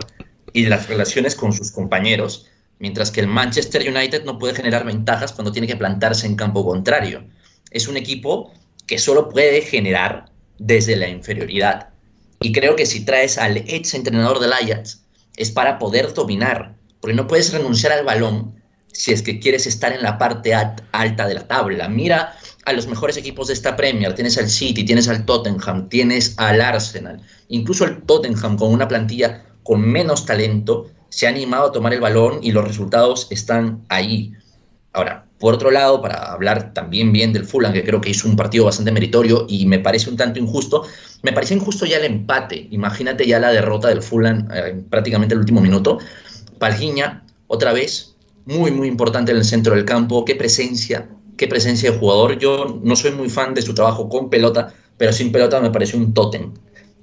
y 0.53 0.65
las 0.65 0.87
relaciones 0.87 1.35
con 1.35 1.53
sus 1.53 1.71
compañeros, 1.71 2.47
mientras 2.79 3.11
que 3.11 3.21
el 3.21 3.27
Manchester 3.27 3.87
United 3.87 4.23
no 4.23 4.39
puede 4.39 4.55
generar 4.55 4.85
ventajas 4.85 5.33
cuando 5.33 5.51
tiene 5.51 5.67
que 5.67 5.75
plantarse 5.75 6.27
en 6.27 6.35
campo 6.35 6.65
contrario. 6.65 7.23
Es 7.71 7.87
un 7.87 7.97
equipo 7.97 8.51
que 8.87 8.97
solo 8.97 9.29
puede 9.29 9.61
generar 9.61 10.25
desde 10.57 10.95
la 10.95 11.07
inferioridad. 11.07 11.89
Y 12.41 12.51
creo 12.51 12.75
que 12.75 12.85
si 12.85 13.05
traes 13.05 13.37
al 13.37 13.57
ex 13.57 13.93
entrenador 13.93 14.39
del 14.39 14.53
Ajax 14.53 15.01
es 15.35 15.51
para 15.51 15.77
poder 15.77 16.13
dominar, 16.13 16.75
porque 17.01 17.15
no 17.15 17.27
puedes 17.27 17.53
renunciar 17.53 17.93
al 17.93 18.05
balón 18.05 18.55
si 18.91 19.11
es 19.11 19.21
que 19.21 19.39
quieres 19.39 19.67
estar 19.67 19.93
en 19.93 20.01
la 20.01 20.17
parte 20.17 20.53
alta 20.53 21.27
de 21.27 21.33
la 21.33 21.47
tabla. 21.47 21.87
Mira 21.87 22.35
a 22.65 22.73
los 22.73 22.87
mejores 22.87 23.17
equipos 23.17 23.47
de 23.47 23.53
esta 23.53 23.75
Premier, 23.75 24.13
tienes 24.15 24.37
al 24.37 24.49
City, 24.49 24.83
tienes 24.83 25.07
al 25.07 25.25
Tottenham, 25.25 25.89
tienes 25.89 26.33
al 26.37 26.61
Arsenal, 26.61 27.21
incluso 27.47 27.85
el 27.85 28.01
Tottenham 28.03 28.57
con 28.57 28.73
una 28.73 28.87
plantilla 28.87 29.45
con 29.69 29.81
menos 29.81 30.25
talento 30.25 30.87
se 31.09 31.27
ha 31.27 31.29
animado 31.29 31.67
a 31.67 31.71
tomar 31.71 31.93
el 31.93 31.99
balón 32.01 32.39
y 32.41 32.51
los 32.51 32.67
resultados 32.67 33.27
están 33.29 33.85
ahí. 33.87 34.33
Ahora, 34.93 35.27
por 35.37 35.53
otro 35.53 35.69
lado, 35.69 36.01
para 36.01 36.31
hablar 36.31 36.73
también 36.73 37.13
bien 37.13 37.33
del 37.33 37.45
Fulham, 37.45 37.71
que 37.71 37.83
creo 37.83 38.01
que 38.01 38.09
hizo 38.09 38.27
un 38.27 38.35
partido 38.35 38.65
bastante 38.65 38.91
meritorio 38.91 39.45
y 39.47 39.67
me 39.67 39.77
parece 39.77 40.09
un 40.09 40.17
tanto 40.17 40.39
injusto, 40.39 40.85
me 41.21 41.33
parece 41.33 41.53
injusto 41.53 41.85
ya 41.85 41.97
el 41.97 42.05
empate. 42.05 42.67
Imagínate 42.71 43.27
ya 43.27 43.39
la 43.39 43.51
derrota 43.51 43.89
del 43.89 44.01
Fulham 44.01 44.47
eh, 44.51 44.69
en 44.71 44.85
prácticamente 44.85 45.35
el 45.35 45.41
último 45.41 45.61
minuto. 45.61 45.99
Palgiña, 46.57 47.23
otra 47.45 47.71
vez, 47.71 48.15
muy, 48.47 48.71
muy 48.71 48.87
importante 48.87 49.33
en 49.33 49.37
el 49.37 49.45
centro 49.45 49.75
del 49.75 49.85
campo. 49.85 50.25
Qué 50.25 50.33
presencia, 50.33 51.07
qué 51.37 51.47
presencia 51.47 51.91
de 51.91 51.99
jugador. 51.99 52.39
Yo 52.39 52.81
no 52.83 52.95
soy 52.95 53.11
muy 53.11 53.29
fan 53.29 53.53
de 53.53 53.61
su 53.61 53.75
trabajo 53.75 54.09
con 54.09 54.31
pelota, 54.31 54.73
pero 54.97 55.13
sin 55.13 55.31
pelota 55.31 55.61
me 55.61 55.69
parece 55.69 55.95
un 55.95 56.15
tótem. 56.15 56.53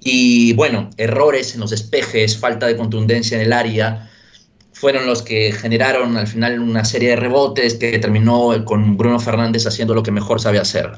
Y 0.09 0.52
bueno, 0.52 0.88
errores 0.98 1.54
en 1.54 1.61
los 1.62 1.70
despejes, 1.70 2.38
falta 2.38 2.68
de 2.68 2.76
contundencia 2.76 3.36
en 3.36 3.42
el 3.42 3.52
área, 3.52 4.09
fueron 4.72 5.04
los 5.04 5.20
que 5.20 5.50
generaron 5.50 6.16
al 6.16 6.28
final 6.28 6.61
una 6.61 6.84
serie 6.84 7.11
de 7.11 7.16
rebotes 7.16 7.74
que 7.74 7.98
terminó 7.98 8.64
con 8.64 8.96
Bruno 8.96 9.18
Fernández 9.18 9.66
haciendo 9.66 9.94
lo 9.94 10.04
que 10.04 10.12
mejor 10.12 10.40
sabe 10.40 10.61
hacer, 10.61 10.92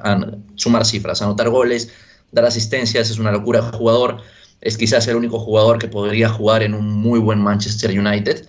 sumar 0.56 0.84
cifras, 0.84 1.22
anotar 1.22 1.48
goles, 1.48 1.90
dar 2.32 2.44
asistencias, 2.44 3.08
es 3.08 3.18
una 3.18 3.32
locura 3.32 3.62
jugador, 3.62 4.18
es 4.60 4.76
quizás 4.76 5.08
el 5.08 5.16
único 5.16 5.38
jugador 5.38 5.78
que 5.78 5.88
podría 5.88 6.28
jugar 6.28 6.62
en 6.62 6.74
un 6.74 6.92
muy 6.92 7.18
buen 7.18 7.40
Manchester 7.40 7.98
United 7.98 8.46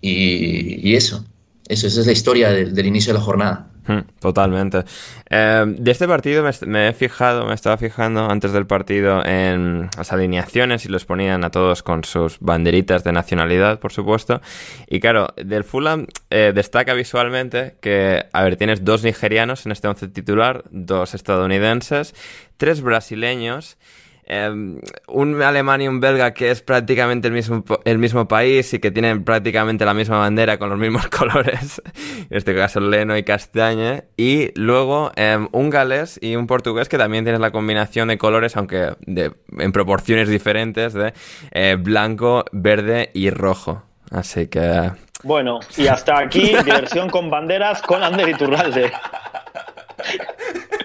y, 0.00 0.94
eso, 0.94 1.22
eso, 1.68 1.86
esa 1.86 2.00
es 2.00 2.06
la 2.06 2.12
historia 2.12 2.50
del 2.50 2.86
inicio 2.86 3.12
de 3.12 3.18
la 3.18 3.24
jornada. 3.26 3.71
Hmm, 3.84 4.02
totalmente. 4.20 4.84
Em, 5.28 5.74
de 5.76 5.90
este 5.90 6.06
partido 6.06 6.44
me, 6.66 6.88
he 6.88 6.92
fijado, 6.92 7.46
me 7.46 7.54
estaba 7.54 7.76
fijando 7.76 8.30
antes 8.30 8.52
del 8.52 8.64
partido 8.64 9.24
en 9.24 9.90
las 9.96 10.12
alineaciones 10.12 10.84
y 10.84 10.88
los 10.88 11.04
ponían 11.04 11.42
a 11.42 11.50
todos 11.50 11.82
con 11.82 12.04
sus 12.04 12.38
banderitas 12.38 13.02
de 13.02 13.10
nacionalidad, 13.12 13.80
por 13.80 13.92
supuesto. 13.92 14.40
Y 14.86 15.00
claro, 15.00 15.28
del 15.36 15.64
Fulham 15.64 16.06
eh, 16.30 16.52
destaca 16.54 16.94
visualmente 16.94 17.74
que, 17.80 18.24
a 18.32 18.42
ver, 18.44 18.56
tienes 18.56 18.84
dos 18.84 19.02
nigerianos 19.02 19.66
en 19.66 19.72
este 19.72 19.88
once 19.88 20.06
titular, 20.06 20.62
dos 20.70 21.14
estadounidenses, 21.14 22.14
tres 22.56 22.82
brasileños 22.82 23.78
Em, 24.24 24.80
un 25.08 25.42
alemán 25.42 25.82
y 25.82 25.88
un 25.88 25.98
belga 25.98 26.32
que 26.32 26.52
es 26.52 26.62
prácticamente 26.62 27.26
el 27.26 27.34
mismo, 27.34 27.64
el 27.84 27.98
mismo 27.98 28.28
país 28.28 28.72
y 28.72 28.78
que 28.78 28.92
tienen 28.92 29.24
prácticamente 29.24 29.84
la 29.84 29.94
misma 29.94 30.18
bandera 30.18 30.58
con 30.58 30.70
los 30.70 30.78
mismos 30.78 31.08
colores, 31.18 31.82
en 32.30 32.36
este 32.36 32.54
caso 32.54 32.78
Leno 32.78 33.16
y 33.16 33.24
Castañe, 33.24 34.04
y 34.16 34.52
luego 34.58 35.10
em, 35.16 35.48
un 35.50 35.70
galés 35.70 36.20
y 36.22 36.36
un 36.36 36.46
portugués 36.46 36.88
que 36.88 36.98
también 36.98 37.24
tienen 37.24 37.42
la 37.42 37.50
combinación 37.50 38.08
de 38.08 38.16
colores, 38.16 38.56
aunque 38.56 38.94
de, 39.00 39.32
en 39.58 39.72
proporciones 39.72 40.28
diferentes, 40.28 40.92
de 40.92 41.14
eh, 41.50 41.76
blanco, 41.78 42.44
verde 42.52 43.10
y 43.14 43.30
rojo. 43.30 43.82
Así 44.12 44.46
que... 44.46 44.92
Bueno, 45.24 45.58
y 45.76 45.88
hasta 45.88 46.18
aquí 46.18 46.54
diversión 46.64 47.10
con 47.10 47.28
banderas 47.28 47.82
con 47.82 48.04
Ander 48.04 48.28
Iturralde. 48.28 48.92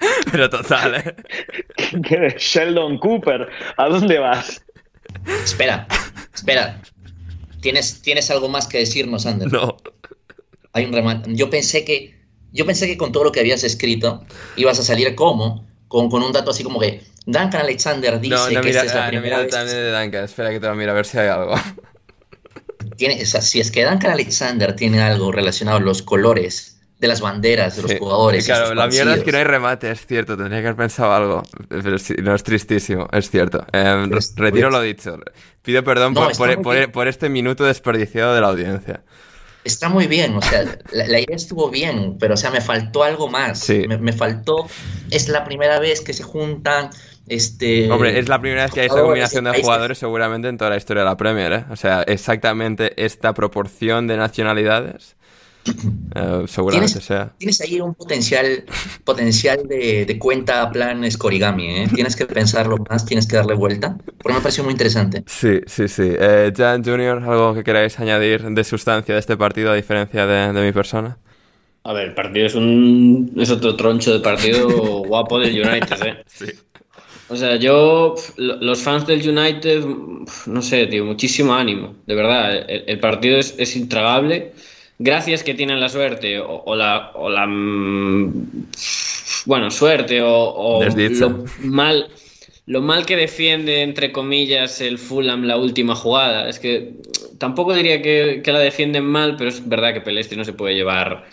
Pero 0.32 0.48
total, 0.48 0.94
¿eh? 0.96 1.14
¿Qué 2.06 2.34
Sheldon 2.38 2.98
Cooper? 2.98 3.48
¿A 3.76 3.88
dónde 3.88 4.18
vas? 4.18 4.62
Espera, 5.44 5.86
espera. 6.34 6.80
¿Tienes, 7.60 8.00
¿Tienes 8.00 8.30
algo 8.30 8.48
más 8.48 8.66
que 8.66 8.78
decirnos, 8.78 9.26
Ander? 9.26 9.52
No. 9.52 9.76
Hay 10.72 10.84
un 10.84 10.92
remate. 10.92 11.34
Yo 11.34 11.50
pensé 11.50 11.84
que. 11.84 12.18
Yo 12.52 12.66
pensé 12.66 12.86
que 12.86 12.96
con 12.96 13.12
todo 13.12 13.24
lo 13.24 13.32
que 13.32 13.40
habías 13.40 13.62
escrito 13.62 14.24
ibas 14.56 14.78
a 14.80 14.82
salir 14.82 15.14
como, 15.14 15.68
con, 15.86 16.10
con 16.10 16.22
un 16.22 16.32
dato 16.32 16.50
así 16.50 16.64
como 16.64 16.80
que 16.80 17.00
Duncan 17.26 17.60
Alexander 17.60 18.18
dice 18.18 18.34
no, 18.34 18.50
no 18.50 18.60
que 18.60 18.68
mira, 18.68 18.82
esta 18.82 18.84
es 18.84 18.94
la 18.94 19.06
ah, 19.06 19.08
primera 19.08 19.36
no 19.36 19.42
vez. 19.44 19.52
también 19.52 19.76
de 19.76 19.92
Duncan. 19.92 20.24
Espera 20.24 20.50
que 20.50 20.58
te 20.58 20.66
lo 20.66 20.74
miro 20.74 20.90
a 20.90 20.94
ver 20.94 21.06
si 21.06 21.18
hay 21.18 21.28
algo. 21.28 21.54
Tiene, 22.96 23.22
o 23.22 23.26
sea, 23.26 23.40
si 23.40 23.60
es 23.60 23.70
que 23.70 23.84
Duncan 23.84 24.10
Alexander 24.10 24.74
tiene 24.74 25.00
algo 25.00 25.30
relacionado 25.30 25.78
a 25.78 25.80
los 25.80 26.02
colores 26.02 26.69
de 27.00 27.08
las 27.08 27.20
banderas, 27.22 27.76
de 27.76 27.82
los 27.82 27.94
jugadores. 27.94 28.44
Claro, 28.44 28.74
la 28.74 28.86
mierda 28.86 29.14
es 29.14 29.24
que 29.24 29.32
no 29.32 29.38
hay 29.38 29.44
remate, 29.44 29.90
es 29.90 30.04
cierto, 30.06 30.36
tendría 30.36 30.60
que 30.60 30.66
haber 30.68 30.76
pensado 30.76 31.12
algo. 31.12 31.42
Pero 31.68 31.96
no 32.22 32.34
es 32.34 32.42
tristísimo, 32.42 33.08
es 33.10 33.30
cierto. 33.30 33.64
Em, 33.72 34.10
retiro 34.36 34.68
lo 34.68 34.82
dicho. 34.82 35.18
Pido 35.62 35.82
perdón 35.82 36.14
por, 36.14 37.08
este 37.08 37.28
minuto 37.30 37.64
desperdiciado 37.64 38.34
de 38.34 38.40
la 38.42 38.48
audiencia. 38.48 39.02
Está 39.64 39.88
muy 39.88 40.06
bien, 40.06 40.36
o 40.36 40.42
sea, 40.42 40.64
la, 40.92 41.20
idea 41.20 41.36
estuvo 41.36 41.70
bien, 41.70 42.16
pero 42.18 42.34
o 42.34 42.36
sea, 42.36 42.50
me 42.50 42.62
faltó 42.62 43.02
algo 43.02 43.28
más. 43.28 43.68
Me, 43.68 44.12
faltó, 44.12 44.66
es 45.10 45.28
la 45.28 45.44
primera 45.44 45.78
vez 45.78 46.00
que 46.00 46.12
se 46.14 46.22
juntan 46.22 46.90
este... 47.28 47.90
Hombre, 47.90 48.18
es 48.18 48.28
la 48.28 48.40
primera 48.40 48.64
vez 48.64 48.72
que 48.72 48.80
hay 48.80 48.86
esta 48.86 49.02
combinación 49.02 49.44
de 49.44 49.62
jugadores 49.62 49.98
seguramente 49.98 50.48
en 50.48 50.56
toda 50.56 50.70
la 50.70 50.76
historia 50.76 51.02
de 51.02 51.08
la 51.10 51.16
Premier, 51.16 51.52
¿eh? 51.52 51.64
O 51.70 51.76
sea, 51.76 52.02
exactamente 52.02 53.02
esta 53.02 53.34
proporción 53.34 54.06
de 54.06 54.16
nacionalidades 54.16 55.16
Uh, 55.66 56.46
seguramente 56.46 56.92
¿Tienes, 56.92 57.04
sea. 57.04 57.32
Tienes 57.38 57.60
ahí 57.60 57.80
un 57.80 57.94
potencial, 57.94 58.64
potencial 59.04 59.68
de, 59.68 60.06
de 60.06 60.18
cuenta 60.18 60.70
plan 60.70 61.08
Scorigami, 61.10 61.82
¿eh? 61.82 61.88
Tienes 61.94 62.16
que 62.16 62.26
pensarlo 62.26 62.78
más, 62.88 63.04
tienes 63.04 63.26
que 63.26 63.36
darle 63.36 63.54
vuelta, 63.54 63.96
porque 64.22 64.34
me 64.34 64.40
pareció 64.40 64.64
muy 64.64 64.72
interesante. 64.72 65.22
Sí, 65.26 65.60
sí, 65.66 65.88
sí. 65.88 66.12
Eh, 66.18 66.52
Jan 66.56 66.82
Junior, 66.82 67.22
¿algo 67.22 67.54
que 67.54 67.62
queráis 67.62 67.98
añadir 68.00 68.42
de 68.42 68.64
sustancia 68.64 69.14
de 69.14 69.20
este 69.20 69.36
partido 69.36 69.70
a 69.70 69.74
diferencia 69.74 70.26
de, 70.26 70.52
de 70.52 70.66
mi 70.66 70.72
persona? 70.72 71.18
A 71.84 71.92
ver, 71.92 72.08
el 72.08 72.14
partido 72.14 72.46
es 72.46 72.54
un 72.54 73.32
es 73.36 73.50
otro 73.50 73.76
troncho 73.76 74.12
de 74.12 74.20
partido 74.20 74.68
guapo 75.06 75.38
del 75.38 75.52
United, 75.60 76.06
¿eh? 76.06 76.24
Sí. 76.26 76.46
O 77.28 77.36
sea, 77.36 77.54
yo, 77.56 78.16
los 78.36 78.82
fans 78.82 79.06
del 79.06 79.26
United, 79.26 79.84
no 80.46 80.62
sé, 80.62 80.86
tío, 80.88 81.04
muchísimo 81.04 81.54
ánimo, 81.54 81.94
de 82.04 82.14
verdad. 82.16 82.66
El, 82.68 82.98
partido 82.98 83.38
es, 83.38 83.54
es, 83.56 83.76
intragable. 83.76 84.52
Gracias 85.02 85.42
que 85.42 85.54
tienen 85.54 85.80
la 85.80 85.88
suerte, 85.88 86.38
o, 86.38 86.76
la, 86.76 87.12
o 87.14 87.30
la. 87.30 87.46
Mm, 87.46 88.66
bueno, 89.46 89.70
suerte, 89.70 90.20
o, 90.20 90.84
lo 90.84 91.44
mal, 91.62 92.08
lo 92.66 92.82
mal 92.82 93.06
que 93.06 93.16
defiende, 93.16 93.80
entre 93.80 94.12
comillas, 94.12 94.82
el 94.82 94.98
Fulham 94.98 95.44
la 95.44 95.56
última 95.56 95.94
jugada. 95.94 96.50
Es 96.50 96.58
que 96.58 96.96
tampoco 97.38 97.72
diría 97.72 98.02
que, 98.02 98.42
que 98.44 98.52
la 98.52 98.58
defienden 98.58 99.06
mal, 99.06 99.36
pero 99.38 99.48
es 99.48 99.66
verdad 99.66 99.94
que 99.94 100.02
Pelestri 100.02 100.36
no 100.36 100.44
se 100.44 100.52
puede 100.52 100.74
llevar 100.74 101.24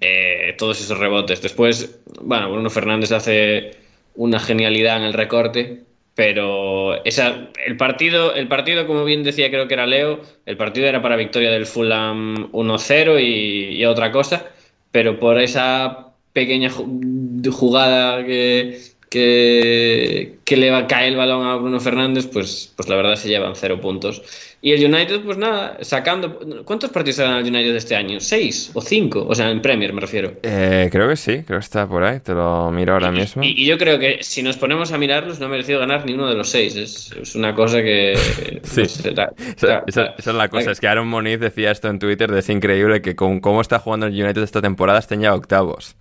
eh, 0.00 0.54
todos 0.56 0.80
esos 0.80 0.98
rebotes. 0.98 1.42
Después, 1.42 2.00
bueno, 2.22 2.50
Bruno 2.50 2.70
Fernández 2.70 3.12
hace 3.12 3.72
una 4.14 4.40
genialidad 4.40 4.96
en 4.96 5.02
el 5.02 5.12
recorte, 5.12 5.82
pero 6.14 7.04
esa, 7.04 7.48
el, 7.66 7.76
partido, 7.76 8.34
el 8.34 8.46
partido, 8.46 8.86
como 8.86 9.04
bien 9.04 9.24
decía, 9.24 9.50
creo 9.50 9.66
que 9.66 9.74
era 9.74 9.86
Leo, 9.86 10.20
el 10.46 10.56
partido 10.56 10.86
era 10.86 11.02
para 11.02 11.16
victoria 11.16 11.50
del 11.50 11.66
Fulham 11.66 12.52
1-0 12.52 13.20
y, 13.20 13.84
otra 13.84 14.12
cosa, 14.12 14.46
pero 14.92 15.18
por 15.18 15.40
esa 15.40 16.12
pequeña 16.32 16.70
jugada 16.70 18.24
que, 18.24 18.78
que, 19.14 20.38
que 20.44 20.56
le 20.56 20.72
va 20.72 20.78
a 20.78 20.86
caer 20.88 21.10
el 21.10 21.16
balón 21.16 21.46
a 21.46 21.54
Bruno 21.54 21.78
Fernández, 21.78 22.26
pues, 22.26 22.72
pues 22.74 22.88
la 22.88 22.96
verdad 22.96 23.14
se 23.14 23.28
llevan 23.28 23.54
cero 23.54 23.80
puntos. 23.80 24.22
Y 24.60 24.72
el 24.72 24.92
United, 24.92 25.20
pues 25.20 25.38
nada, 25.38 25.78
sacando. 25.82 26.40
¿Cuántos 26.64 26.90
partidos 26.90 27.18
ganado 27.18 27.38
el 27.38 27.46
United 27.46 27.76
este 27.76 27.94
año? 27.94 28.18
¿Seis 28.18 28.72
o 28.74 28.80
cinco? 28.80 29.24
O 29.28 29.32
sea, 29.32 29.50
en 29.50 29.62
Premier 29.62 29.92
me 29.92 30.00
refiero. 30.00 30.32
Eh, 30.42 30.88
creo 30.90 31.08
que 31.08 31.14
sí, 31.14 31.44
creo 31.46 31.60
que 31.60 31.64
está 31.64 31.86
por 31.86 32.02
ahí, 32.02 32.18
te 32.18 32.32
lo 32.32 32.72
miro 32.72 32.94
ahora 32.94 33.12
mismo. 33.12 33.44
Y, 33.44 33.64
yo 33.66 33.78
creo 33.78 34.00
que 34.00 34.18
si 34.22 34.42
nos 34.42 34.56
ponemos 34.56 34.90
a 34.90 34.98
mirarlos, 34.98 35.38
no 35.38 35.46
ha 35.46 35.48
merecido 35.48 35.78
ganar 35.78 36.04
ni 36.06 36.14
uno 36.14 36.28
de 36.28 36.34
los 36.34 36.48
seis. 36.48 36.74
Es, 36.74 37.36
una 37.36 37.54
cosa 37.54 37.82
que. 37.82 38.14
sí. 38.64 38.82
esa, 38.82 40.14
es 40.18 40.26
la 40.26 40.48
cosa, 40.48 40.72
es 40.72 40.80
que 40.80 40.88
Aaron 40.88 41.06
Moniz 41.06 41.38
decía 41.38 41.70
esto 41.70 41.88
en 41.88 42.00
Twitter: 42.00 42.32
de 42.32 42.40
es 42.40 42.48
increíble 42.48 43.00
que 43.00 43.14
con 43.14 43.38
cómo 43.38 43.60
está 43.60 43.78
jugando 43.78 44.06
el 44.06 44.20
United 44.20 44.42
esta 44.42 44.60
temporada 44.60 44.98
estén 44.98 45.20
ya 45.20 45.34
octavos. 45.34 45.94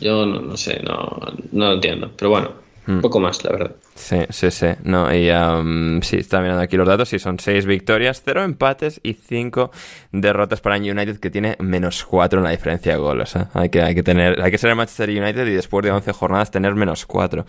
Yo 0.00 0.26
no, 0.26 0.40
no 0.40 0.56
sé, 0.56 0.80
no, 0.82 1.20
no 1.52 1.66
lo 1.66 1.72
entiendo. 1.74 2.10
Pero 2.16 2.30
bueno. 2.30 2.68
Un 2.88 2.98
hmm. 2.98 3.00
poco 3.02 3.20
más, 3.20 3.44
la 3.44 3.50
verdad. 3.50 3.76
Sí, 3.94 4.16
sí, 4.30 4.50
sí. 4.50 4.68
No, 4.82 5.14
y 5.14 5.30
um, 5.30 6.00
sí, 6.00 6.16
está 6.16 6.40
mirando 6.40 6.62
aquí 6.62 6.78
los 6.78 6.88
datos 6.88 7.12
y 7.12 7.18
son 7.18 7.38
6 7.38 7.66
victorias, 7.66 8.22
0 8.24 8.44
empates 8.44 8.98
y 9.02 9.12
5 9.12 9.70
derrotas 10.12 10.62
para 10.62 10.76
United 10.76 11.18
que 11.20 11.30
tiene 11.30 11.56
menos 11.58 12.02
4 12.06 12.38
en 12.38 12.44
la 12.44 12.50
diferencia 12.50 12.92
de 12.92 12.98
goles. 12.98 13.36
¿eh? 13.36 13.44
Hay, 13.52 13.68
que, 13.68 13.82
hay, 13.82 13.94
que 13.94 14.02
tener, 14.02 14.40
hay 14.40 14.50
que 14.50 14.56
ser 14.56 14.70
el 14.70 14.76
Manchester 14.76 15.10
United 15.10 15.46
y 15.46 15.52
después 15.52 15.84
de 15.84 15.90
11 15.90 16.12
jornadas 16.12 16.50
tener 16.50 16.74
menos 16.74 17.04
4 17.04 17.44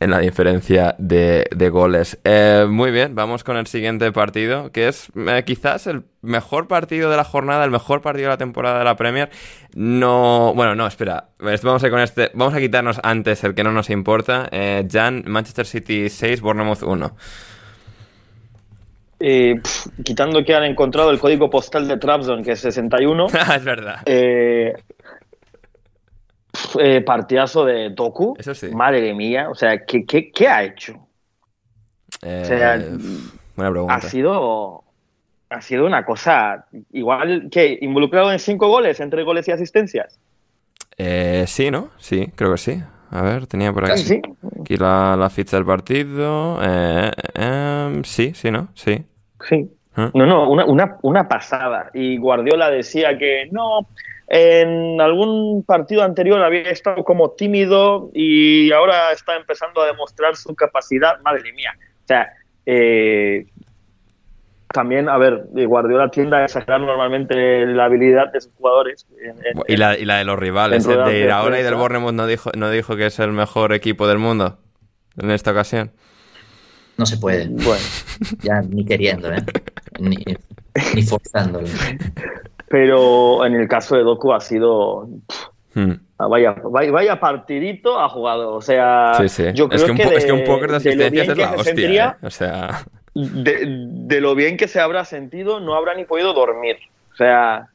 en 0.00 0.10
la 0.10 0.18
diferencia 0.18 0.96
de, 0.98 1.46
de 1.54 1.68
goles. 1.68 2.18
Eh, 2.24 2.66
muy 2.68 2.90
bien, 2.90 3.14
vamos 3.14 3.44
con 3.44 3.56
el 3.56 3.68
siguiente 3.68 4.10
partido 4.10 4.72
que 4.72 4.88
es 4.88 5.12
eh, 5.14 5.44
quizás 5.46 5.86
el 5.86 6.02
mejor 6.22 6.68
partido 6.68 7.10
de 7.10 7.16
la 7.16 7.24
jornada, 7.24 7.64
el 7.64 7.70
mejor 7.70 8.00
partido 8.00 8.26
de 8.26 8.34
la 8.34 8.38
temporada 8.38 8.78
de 8.78 8.84
la 8.84 8.96
Premier. 8.96 9.30
No, 9.74 10.54
bueno, 10.54 10.74
no, 10.74 10.86
espera. 10.86 11.28
Vamos 11.38 11.84
a 11.84 11.90
con 11.90 12.00
este. 12.00 12.30
Vamos 12.34 12.54
a 12.54 12.60
quitarnos 12.60 13.00
antes 13.02 13.44
el 13.44 13.54
que 13.54 13.64
no 13.64 13.72
nos 13.72 13.90
importa. 13.90 14.48
Eh, 14.50 14.86
Jan, 14.90 15.24
Manchester 15.26 15.66
City 15.66 16.08
6, 16.08 16.40
Bournemouth 16.40 16.82
1. 16.82 17.16
Eh, 19.24 19.60
quitando 20.02 20.44
que 20.44 20.54
han 20.54 20.64
encontrado 20.64 21.10
el 21.10 21.18
código 21.18 21.50
postal 21.50 21.86
de 21.86 21.96
Trabzon, 21.96 22.42
que 22.42 22.52
es 22.52 22.60
61. 22.60 23.26
es 23.56 23.64
verdad. 23.64 24.00
Eh, 24.06 24.74
partidazo 27.04 27.64
de 27.64 27.90
Doku. 27.90 28.34
Eso 28.38 28.54
sí. 28.54 28.68
Madre 28.70 29.12
mía, 29.14 29.48
o 29.50 29.54
sea, 29.54 29.84
¿qué, 29.84 30.04
qué, 30.06 30.48
ha 30.48 30.64
hecho? 30.64 30.94
o 32.24 32.44
sea, 32.44 32.78
buena 33.56 33.70
pregunta. 33.70 33.94
Ha 33.94 34.00
sido 34.00 34.81
ha 35.52 35.60
sido 35.60 35.86
una 35.86 36.04
cosa 36.04 36.66
igual 36.92 37.48
que 37.50 37.78
involucrado 37.80 38.32
en 38.32 38.38
cinco 38.38 38.68
goles, 38.68 39.00
entre 39.00 39.22
goles 39.22 39.46
y 39.48 39.52
asistencias. 39.52 40.18
Eh, 40.98 41.44
sí, 41.46 41.70
¿no? 41.70 41.90
Sí, 41.98 42.30
creo 42.34 42.52
que 42.52 42.58
sí. 42.58 42.82
A 43.10 43.22
ver, 43.22 43.46
tenía 43.46 43.72
por 43.72 43.90
aquí, 43.90 44.22
aquí 44.60 44.76
la, 44.76 45.28
ficha 45.30 45.56
del 45.56 45.66
partido. 45.66 46.58
Eh, 46.62 47.10
em, 47.34 48.02
sí, 48.04 48.32
sí, 48.34 48.50
¿no? 48.50 48.68
Sí. 48.74 49.04
Sí. 49.46 49.70
¿Ah? 49.94 50.10
No, 50.14 50.24
no, 50.24 50.48
una, 50.48 50.96
una, 51.02 51.28
pasada. 51.28 51.90
Y 51.92 52.16
Guardiola 52.16 52.70
decía 52.70 53.18
que 53.18 53.48
no, 53.50 53.86
en 54.28 54.98
algún 54.98 55.62
partido 55.62 56.02
anterior 56.02 56.42
había 56.42 56.70
estado 56.70 57.04
como 57.04 57.32
tímido 57.32 58.10
y 58.14 58.72
ahora 58.72 59.12
está 59.12 59.36
empezando 59.36 59.82
a 59.82 59.86
demostrar 59.86 60.34
su 60.36 60.54
capacidad. 60.54 61.20
Madre 61.20 61.52
mía. 61.52 61.74
O 61.76 62.06
sea, 62.06 62.32
eh, 62.64 63.46
también, 64.72 65.08
a 65.08 65.18
ver, 65.18 65.46
Guardiola 65.52 66.10
tiende 66.10 66.36
a 66.36 66.44
exagerar 66.44 66.80
normalmente 66.80 67.66
la 67.66 67.84
habilidad 67.84 68.32
de 68.32 68.40
sus 68.40 68.52
jugadores. 68.54 69.06
y, 69.68 69.76
la, 69.76 69.98
y, 69.98 70.04
la, 70.04 70.16
de 70.16 70.24
los 70.24 70.38
rivales. 70.38 70.86
De, 70.86 70.96
de 70.96 71.30
ahora 71.30 71.60
y 71.60 71.62
del 71.62 71.74
Bournemouth 71.74 72.14
no 72.14 72.26
dijo, 72.26 72.50
no 72.56 72.70
dijo 72.70 72.96
que 72.96 73.06
es 73.06 73.18
el 73.18 73.32
mejor 73.32 73.72
equipo 73.72 74.06
del 74.08 74.18
mundo 74.18 74.58
en 75.20 75.30
esta 75.30 75.52
ocasión. 75.52 75.92
No 76.96 77.06
se 77.06 77.16
puede. 77.16 77.48
Bueno. 77.48 77.82
Ya 78.42 78.60
ni 78.60 78.84
queriendo, 78.84 79.32
¿eh? 79.32 79.42
Ni, 79.98 80.16
ni 80.94 81.02
forzándolo. 81.02 81.66
Pero 82.68 83.44
en 83.44 83.54
el 83.54 83.66
caso 83.68 83.96
de 83.96 84.02
Doku 84.02 84.32
ha 84.32 84.40
sido. 84.40 85.08
Hmm. 85.74 85.94
Vaya, 86.18 86.54
vaya, 86.62 87.18
partidito 87.18 87.98
ha 87.98 88.08
jugado. 88.08 88.54
O 88.54 88.60
sea, 88.60 89.14
sí, 89.18 89.28
sí. 89.28 89.44
yo 89.54 89.68
creo 89.68 89.80
es 89.80 89.84
que, 89.84 89.90
un, 89.90 89.96
que, 89.96 90.14
es 90.14 90.24
que 90.24 90.32
un 90.32 90.44
póker 90.44 90.70
de 90.70 90.76
asistencias 90.76 91.28
es 91.28 91.36
la 91.36 91.52
hostia. 91.52 92.16
¿eh? 92.22 92.26
O 92.26 92.30
sea 92.30 92.84
de, 93.14 94.20
lo 94.20 94.34
bien 94.34 94.56
que 94.56 94.68
se 94.68 94.80
habrá 94.80 95.04
sentido, 95.04 95.60
no 95.60 95.74
habrá 95.74 95.94
ni 95.94 96.04
podido 96.04 96.32
dormir. 96.32 96.76
O 97.12 97.16
sea. 97.16 97.68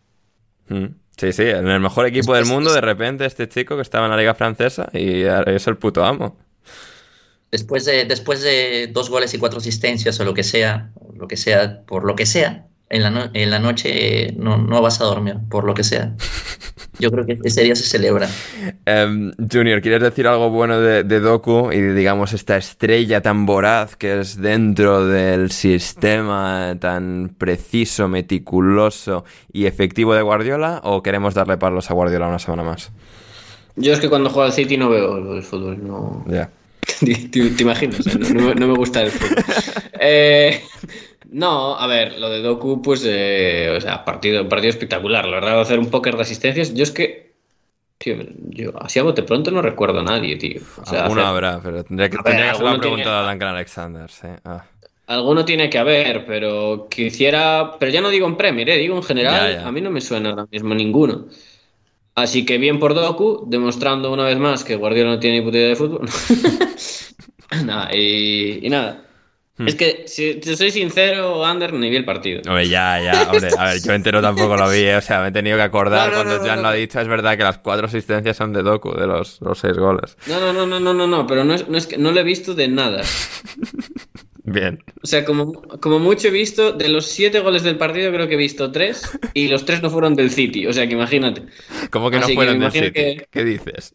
Mm. 0.68 0.88
Sí, 1.18 1.34
sí, 1.34 1.44
en 1.44 1.68
el 1.68 1.80
mejor 1.80 2.06
equipo 2.06 2.36
del 2.36 2.46
mundo, 2.46 2.72
de 2.72 2.82
repente, 2.82 3.26
este 3.26 3.50
chico 3.50 3.76
que 3.76 3.82
estaba 3.82 4.06
en 4.06 4.12
la 4.12 4.18
Liga 4.18 4.36
Francesa 4.36 4.88
y 4.94 5.24
es 5.24 5.66
el 5.66 5.76
puto 5.78 6.06
amo. 6.06 6.38
Después 7.50 7.86
de, 7.86 8.06
después 8.06 8.44
de 8.44 8.88
dos 8.92 9.10
goles 9.10 9.34
y 9.34 9.40
cuatro 9.40 9.58
asistencias 9.58 10.20
o 10.20 10.26
lo 10.26 10.36
que 10.36 10.44
sea, 10.44 10.92
lo 11.16 11.28
que 11.28 11.38
sea, 11.38 11.82
por 11.88 12.04
lo 12.04 12.16
que 12.16 12.28
sea, 12.28 12.68
en 12.90 13.04
la, 13.04 13.30
en 13.34 13.50
la 13.50 13.60
noche 13.60 14.34
no, 14.38 14.58
no, 14.58 14.82
vas 14.82 15.02
a 15.02 15.06
dormir, 15.06 15.36
por 15.50 15.66
lo 15.66 15.74
que 15.74 15.84
sea. 15.84 16.14
Yo 17.00 17.12
creo 17.12 17.26
que 17.26 17.38
ese 17.44 17.64
día 17.64 17.76
se 17.76 17.84
celebra. 17.84 18.28
Em, 18.86 19.32
Junior, 19.52 19.82
¿quieres 19.82 20.02
decir 20.02 20.26
algo 20.26 20.50
bueno 20.50 20.80
de, 20.80 21.04
de, 21.04 21.20
Doku 21.20 21.72
y 21.72 21.80
de, 21.80 21.94
digamos, 21.94 22.34
esta 22.34 22.58
estrella 22.58 23.22
tan 23.22 23.46
voraz 23.46 23.96
que 23.96 24.20
es 24.20 24.42
dentro 24.42 25.06
del 25.06 25.52
sistema 25.52 26.76
tan 26.80 27.36
preciso, 27.38 28.08
meticuloso 28.08 29.26
y 29.54 29.68
efectivo 29.68 30.16
de 30.16 30.24
Guardiola? 30.24 30.82
¿O 30.84 31.04
queremos 31.04 31.36
darle 31.36 31.58
palos 31.58 31.92
a 31.92 31.94
Guardiola 31.94 32.28
una 32.28 32.40
semana 32.40 32.64
más? 32.64 32.92
Yo 33.76 33.94
es 33.94 34.00
que 34.00 34.10
cuando 34.10 34.32
juego 34.32 34.48
al 34.48 34.54
City 34.54 34.76
no 34.76 34.90
veo 34.90 35.36
el 35.36 35.44
fútbol, 35.44 35.86
no... 35.86 36.26
Ya. 36.28 36.50
¿Te, 37.00 37.40
imaginas? 37.60 38.06
No, 38.34 38.56
no, 38.56 38.68
me 38.68 38.74
gusta 38.76 39.04
el 39.04 39.12
fútbol. 39.12 39.44
eh, 40.00 40.62
no, 41.30 41.78
a 41.78 41.88
ver, 41.88 42.20
lo 42.20 42.30
de 42.30 42.42
Doku, 42.42 42.82
pues, 42.82 43.04
eh, 43.06 43.74
o 43.76 43.82
sea, 43.82 44.06
partido, 44.06 44.48
partido 44.48 44.70
espectacular. 44.70 45.26
La 45.26 45.40
verdad, 45.40 45.60
hacer 45.60 45.80
un 45.80 45.90
póker 45.90 46.16
de 46.16 46.22
asistencias. 46.22 46.74
Yo 46.74 46.84
es 46.84 46.92
que, 46.92 47.34
tío, 47.98 48.16
yo 48.50 48.72
así 48.82 49.00
a 49.00 49.04
bote 49.04 49.24
pronto 49.24 49.52
no 49.52 49.62
recuerdo 49.62 50.00
a 50.00 50.04
nadie, 50.04 50.38
tío. 50.38 50.62
O 50.82 50.86
sea, 50.86 51.04
Alguno 51.04 51.26
habrá, 51.26 51.60
pero 51.62 51.84
tendría 51.84 52.10
que, 52.10 52.18
tendría 52.18 52.52
que 52.52 52.58
hacer 52.64 52.80
pregunta 52.80 53.20
a 53.20 53.30
Duncan 53.30 53.56
Alexander, 53.56 54.10
sí. 54.10 54.28
Ah. 54.46 54.66
Alguno 55.08 55.46
tiene 55.46 55.70
que 55.70 55.78
haber, 55.78 56.26
pero 56.26 56.88
quisiera. 56.90 57.74
Pero 57.80 57.92
ya 57.92 58.02
no 58.02 58.10
digo 58.10 58.28
en 58.28 58.38
Premier, 58.38 58.70
eh, 58.70 58.78
digo 58.78 58.96
en 58.96 59.04
general. 59.04 59.64
A 59.66 59.72
mí 59.72 59.82
no 59.82 59.90
me 59.90 60.02
suena 60.02 60.32
ahora 60.32 60.48
mismo 60.52 60.76
ninguno. 60.76 61.28
Así 62.16 62.46
que 62.46 62.58
bien 62.58 62.80
por 62.80 62.94
Doku, 62.94 63.46
demostrando 63.48 64.12
una 64.12 64.26
vez 64.26 64.38
más 64.38 64.64
que 64.64 64.76
Guardiola 64.76 65.12
no 65.12 65.20
tiene 65.20 65.40
ni 65.40 65.46
puta 65.46 65.58
idea 65.58 65.70
de 65.70 65.76
fútbol. 65.76 66.10
nada, 67.66 67.96
y 67.96 68.68
nada. 68.70 69.07
Es 69.66 69.76
que, 69.76 70.04
si 70.06 70.36
te 70.36 70.56
soy 70.56 70.70
sincero, 70.70 71.44
Ander, 71.44 71.74
ni 71.74 71.90
vi 71.90 71.96
el 71.96 72.06
partido. 72.06 72.42
Hombre, 72.48 72.70
ya, 72.70 73.02
ya, 73.02 73.32
hombre, 73.32 73.50
a 73.58 73.66
ver, 73.66 73.82
yo 73.82 73.94
entero 73.94 74.22
tampoco 74.22 74.56
lo 74.56 74.70
vi, 74.70 74.82
¿eh? 74.82 74.98
o 74.98 75.02
sea, 75.02 75.22
me 75.22 75.30
he 75.30 75.32
tenido 75.32 75.58
que 75.58 75.64
acordar 75.64 76.14
cuando 76.14 76.40
Jan 76.44 76.62
lo 76.62 76.68
ha 76.68 76.74
dicho, 76.74 77.00
es 77.00 77.08
verdad 77.08 77.38
que 77.38 77.44
las 77.44 77.58
cuatro 77.58 77.88
asistencias 77.88 78.38
son 78.38 78.54
de 78.54 78.62
Doku, 78.62 78.92
de 78.94 79.08
los, 79.08 79.42
los 79.42 79.58
seis 79.58 79.76
goles. 79.78 80.16
No, 80.28 80.40
no, 80.40 80.54
no, 80.54 80.68
no, 80.68 80.80
no, 80.80 80.94
no, 80.94 81.08
no, 81.08 81.26
pero 81.26 81.44
no 81.44 81.56
es, 81.56 81.68
no 81.68 81.78
es 81.78 81.88
que 81.88 81.98
no 81.98 82.12
lo 82.12 82.20
he 82.20 82.24
visto 82.24 82.54
de 82.54 82.68
nada. 82.68 83.02
Bien. 84.44 84.82
O 85.04 85.08
sea, 85.08 85.26
como, 85.26 85.52
como 85.82 86.00
mucho 86.00 86.30
he 86.30 86.32
visto, 86.32 86.72
de 86.72 86.88
los 86.88 87.06
siete 87.08 87.42
goles 87.42 87.64
del 87.64 87.78
partido 87.78 88.14
creo 88.14 88.30
que 88.30 88.36
he 88.36 88.38
visto 88.38 88.72
tres, 88.72 89.10
y 89.34 89.50
los 89.50 89.66
tres 89.66 89.82
no 89.82 89.90
fueron 89.90 90.16
del 90.16 90.30
City, 90.30 90.68
o 90.68 90.74
sea, 90.74 90.88
que 90.88 90.94
imagínate. 90.94 91.42
¿Cómo 91.90 92.10
que 92.10 92.20
no 92.20 92.30
fueron 92.30 92.60
del 92.60 92.72
City? 92.72 93.22
¿Qué 93.30 93.44
dices? 93.44 93.94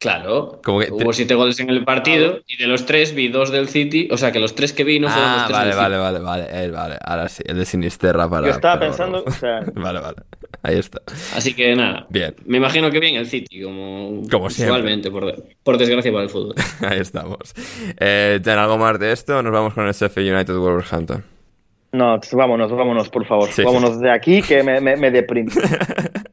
Claro, 0.00 0.60
como 0.62 0.78
que 0.78 0.92
hubo 0.92 1.12
siete 1.12 1.34
goles 1.34 1.58
en 1.58 1.70
el 1.70 1.84
partido 1.84 2.38
y 2.46 2.56
de 2.56 2.68
los 2.68 2.86
tres 2.86 3.16
vi 3.16 3.26
dos 3.28 3.50
del 3.50 3.68
City, 3.68 4.06
o 4.12 4.16
sea 4.16 4.30
que 4.30 4.38
los 4.38 4.54
tres 4.54 4.72
que 4.72 4.84
vi 4.84 5.00
no 5.00 5.08
fueron 5.08 5.32
los 5.32 5.40
ah, 5.42 5.44
tres 5.48 5.58
vale, 5.58 5.68
del 5.70 5.76
vale, 5.76 5.96
City. 5.96 6.24
vale, 6.24 6.46
vale, 6.46 6.64
eh, 6.66 6.70
vale, 6.70 6.96
ahora 7.04 7.28
sí, 7.28 7.42
el 7.44 7.58
de 7.58 7.64
Sinisterra 7.64 8.30
para... 8.30 8.46
Yo 8.46 8.52
estaba 8.52 8.74
para- 8.78 8.86
pensando, 8.90 9.24
o 9.26 9.30
sea, 9.32 9.58
Vale, 9.74 9.98
vale, 9.98 10.16
ahí 10.62 10.78
está. 10.78 11.02
Así 11.34 11.52
que 11.52 11.74
nada, 11.74 12.06
Bien. 12.10 12.32
me 12.46 12.58
imagino 12.58 12.92
que 12.92 13.00
bien 13.00 13.16
el 13.16 13.26
City, 13.26 13.60
como, 13.62 14.22
Como 14.30 14.50
siempre. 14.50 14.72
usualmente, 14.76 15.10
por, 15.10 15.34
por 15.64 15.78
desgracia 15.78 16.12
para 16.12 16.22
el 16.24 16.30
fútbol. 16.30 16.54
Ahí 16.88 17.00
estamos. 17.00 17.52
Eh, 17.98 18.38
¿Ten 18.44 18.56
algo 18.56 18.78
más 18.78 19.00
de 19.00 19.10
esto? 19.10 19.42
Nos 19.42 19.52
vamos 19.52 19.74
con 19.74 19.84
el 19.84 19.92
Sheffield 19.94 20.32
United 20.32 20.54
Wolverhampton. 20.56 21.24
no, 21.90 22.20
vámonos, 22.34 22.70
vámonos, 22.70 23.08
por 23.08 23.26
favor. 23.26 23.48
Sí. 23.50 23.64
vámonos 23.64 23.98
de 23.98 24.12
aquí 24.12 24.42
que 24.42 24.62
me, 24.62 24.80
me, 24.80 24.96
me 24.96 25.10
deprime. 25.10 25.50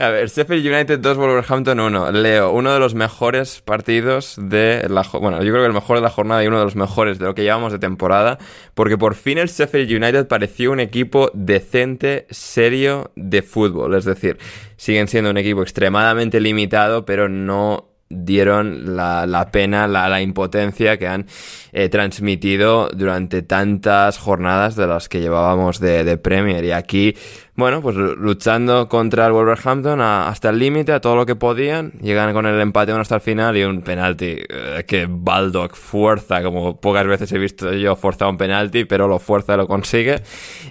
A 0.00 0.10
ver, 0.10 0.28
Sheffield 0.28 0.64
United 0.64 1.00
2, 1.00 1.16
Wolverhampton 1.16 1.80
1. 1.80 2.12
Leo, 2.12 2.52
uno 2.52 2.72
de 2.72 2.78
los 2.78 2.94
mejores 2.94 3.60
partidos 3.62 4.36
de 4.40 4.86
la... 4.88 5.02
Bueno, 5.02 5.42
yo 5.42 5.50
creo 5.50 5.62
que 5.64 5.66
el 5.66 5.72
mejor 5.72 5.96
de 5.96 6.02
la 6.02 6.10
jornada 6.10 6.44
y 6.44 6.46
uno 6.46 6.60
de 6.60 6.64
los 6.66 6.76
mejores 6.76 7.18
de 7.18 7.24
lo 7.24 7.34
que 7.34 7.42
llevamos 7.42 7.72
de 7.72 7.80
temporada, 7.80 8.38
porque 8.74 8.96
por 8.96 9.16
fin 9.16 9.38
el 9.38 9.48
Sheffield 9.48 9.90
United 9.90 10.28
pareció 10.28 10.70
un 10.70 10.78
equipo 10.78 11.32
decente, 11.34 12.28
serio 12.30 13.10
de 13.16 13.42
fútbol. 13.42 13.96
Es 13.96 14.04
decir, 14.04 14.38
siguen 14.76 15.08
siendo 15.08 15.30
un 15.30 15.36
equipo 15.36 15.62
extremadamente 15.62 16.38
limitado, 16.38 17.04
pero 17.04 17.28
no 17.28 17.88
dieron 18.10 18.96
la, 18.96 19.26
la 19.26 19.50
pena, 19.50 19.86
la, 19.86 20.08
la 20.08 20.22
impotencia 20.22 20.96
que 20.96 21.06
han 21.06 21.26
eh, 21.72 21.88
transmitido 21.88 22.88
durante 22.88 23.42
tantas 23.42 24.18
jornadas 24.18 24.76
de 24.76 24.86
las 24.86 25.08
que 25.08 25.20
llevábamos 25.20 25.80
de, 25.80 26.04
de 26.04 26.16
Premier. 26.16 26.64
Y 26.64 26.72
aquí, 26.72 27.16
bueno, 27.58 27.82
pues 27.82 27.96
luchando 27.96 28.88
contra 28.88 29.26
el 29.26 29.32
Wolverhampton 29.32 30.00
hasta 30.00 30.50
el 30.50 30.60
límite, 30.60 30.92
a 30.92 31.00
todo 31.00 31.16
lo 31.16 31.26
que 31.26 31.34
podían, 31.34 31.90
llegan 32.00 32.32
con 32.32 32.46
el 32.46 32.60
empate 32.60 32.92
uno 32.92 33.00
hasta 33.00 33.16
el 33.16 33.20
final 33.20 33.56
y 33.56 33.64
un 33.64 33.82
penalti 33.82 34.36
eh, 34.48 34.84
que 34.86 35.08
Baldock 35.10 35.74
fuerza, 35.74 36.40
como 36.44 36.80
pocas 36.80 37.04
veces 37.08 37.32
he 37.32 37.38
visto 37.38 37.72
yo 37.72 37.96
forzar 37.96 38.28
un 38.28 38.38
penalti, 38.38 38.84
pero 38.84 39.08
lo 39.08 39.18
fuerza 39.18 39.56
lo 39.56 39.66
consigue. 39.66 40.22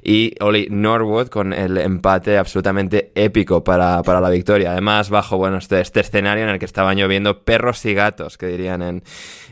Y 0.02 0.34
Oli 0.40 0.68
Norwood 0.70 1.28
con 1.28 1.52
el 1.52 1.78
empate 1.78 2.38
absolutamente 2.38 3.12
épico 3.16 3.66
para, 3.66 4.02
para 4.02 4.22
la 4.22 4.30
victoria. 4.30 4.72
Además, 4.72 5.10
bajo 5.10 5.36
bueno, 5.36 5.58
este, 5.58 5.82
este 5.82 6.00
escenario 6.00 6.46
en 6.46 6.52
el 6.52 6.58
que 6.58 6.66
estaban 6.66 6.96
lloviendo 6.96 7.44
perros 7.44 7.84
y 7.84 7.96
gatos, 7.96 8.38
que 8.38 8.48
dirían 8.48 8.82
en, 8.82 9.04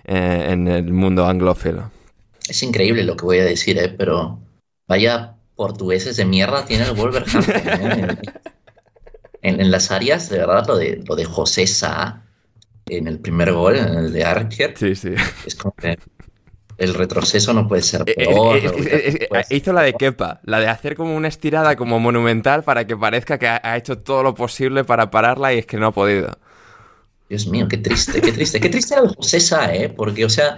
eh, 0.05 0.47
en 0.51 0.69
el 0.69 0.93
mundo 0.93 1.25
anglófilo. 1.25 1.91
Es 2.47 2.63
increíble 2.63 3.03
lo 3.03 3.17
que 3.17 3.25
voy 3.25 3.39
a 3.39 3.43
decir, 3.43 3.77
¿eh? 3.77 3.89
pero 3.89 4.39
vaya 4.87 5.34
portugueses 5.55 6.17
de 6.17 6.25
mierda 6.25 6.65
tiene 6.65 6.85
el 6.85 6.93
Wolverhampton. 6.93 8.19
En, 9.41 9.61
en 9.61 9.69
las 9.69 9.91
áreas, 9.91 10.29
de 10.29 10.39
verdad, 10.39 10.65
lo 10.67 10.75
de, 10.77 11.03
lo 11.05 11.15
de 11.15 11.25
José 11.25 11.67
Sá 11.67 12.23
en 12.87 13.07
el 13.07 13.19
primer 13.19 13.51
gol, 13.53 13.75
en 13.75 13.93
el 13.93 14.11
de 14.13 14.23
Archer, 14.25 14.73
Sí, 14.75 14.95
sí. 14.95 15.13
es 15.45 15.55
como 15.55 15.75
que 15.75 15.99
el 16.77 16.93
retroceso 16.95 17.53
no 17.53 17.67
puede 17.67 17.83
ser 17.83 18.01
Eh, 18.07 18.15
eh, 18.17 18.25
peor. 18.25 18.57
eh, 18.57 19.27
hizo 19.51 19.71
la 19.71 19.83
de 19.83 19.93
Kepa, 19.93 20.41
la 20.45 20.59
de 20.59 20.67
hacer 20.67 20.95
como 20.95 21.15
una 21.15 21.27
estirada 21.27 21.75
como 21.75 21.99
monumental 21.99 22.63
para 22.63 22.85
que 22.85 22.97
parezca 22.97 23.37
que 23.37 23.47
ha, 23.47 23.61
ha 23.63 23.77
hecho 23.77 23.99
todo 23.99 24.23
lo 24.23 24.33
posible 24.33 24.83
para 24.83 25.11
pararla 25.11 25.53
y 25.53 25.59
es 25.59 25.65
que 25.67 25.77
no 25.77 25.87
ha 25.87 25.91
podido. 25.91 26.37
Dios 27.29 27.47
mío, 27.47 27.67
qué 27.67 27.77
triste, 27.77 28.21
qué 28.21 28.31
triste. 28.31 28.59
Qué 28.59 28.69
triste 28.69 28.93
era 28.95 29.03
el 29.03 29.15
José 29.15 29.39
Sá, 29.39 29.73
¿eh? 29.75 29.89
Porque, 29.89 30.25
o 30.25 30.29
sea, 30.29 30.57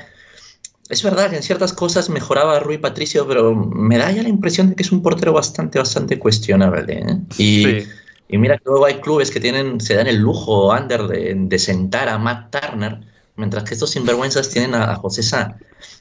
es 0.90 1.04
verdad 1.04 1.30
que 1.30 1.38
en 1.38 1.44
ciertas 1.44 1.74
cosas 1.74 2.10
mejoraba 2.10 2.60
Rui 2.60 2.78
Patricio, 2.78 3.28
pero 3.28 3.54
me 3.56 3.98
da 3.98 4.12
ya 4.12 4.24
la 4.24 4.30
impresión 4.30 4.70
de 4.70 4.76
que 4.76 4.84
es 4.84 4.92
un 4.92 5.02
portero 5.02 5.34
bastante, 5.34 5.80
bastante 5.80 6.18
cuestionable, 6.20 7.00
¿eh? 7.00 7.18
Y, 7.38 7.64
Sí. 7.64 7.88
y 8.30 8.38
mira 8.38 8.58
que 8.58 8.64
luego 8.66 8.86
hay 8.86 8.96
clubes 9.02 9.32
que 9.32 9.40
tienen, 9.40 9.80
se 9.82 9.96
dan 9.96 10.08
el 10.08 10.18
lujo, 10.18 10.72
Ander, 10.72 11.04
de, 11.08 11.34
de 11.36 11.60
sentar 11.60 12.08
a 12.10 12.18
Matt 12.18 12.56
Turner, 12.56 13.00
mientras 13.36 13.64
que 13.66 13.74
estos 13.74 13.92
sinvergüenzas 13.92 14.50
tienen 14.50 14.76
a, 14.76 14.92
a 14.92 14.96
José 14.96 15.24
Sá. 15.24 15.58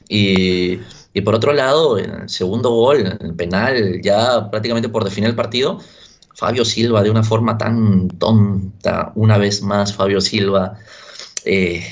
Y, 0.09 0.79
y 1.13 1.21
por 1.21 1.35
otro 1.35 1.51
lado, 1.53 1.97
en 1.97 2.09
el 2.21 2.29
segundo 2.29 2.69
gol, 2.71 3.17
el 3.19 3.33
penal, 3.35 4.01
ya 4.01 4.49
prácticamente 4.49 4.89
por 4.89 5.03
definir 5.03 5.29
el 5.29 5.35
partido, 5.35 5.79
Fabio 6.35 6.63
Silva 6.63 7.01
de 7.03 7.09
una 7.09 7.23
forma 7.23 7.57
tan 7.57 8.07
tonta, 8.09 9.11
una 9.15 9.37
vez 9.37 9.61
más 9.63 9.93
Fabio 9.93 10.21
Silva, 10.21 10.77
eh, 11.45 11.83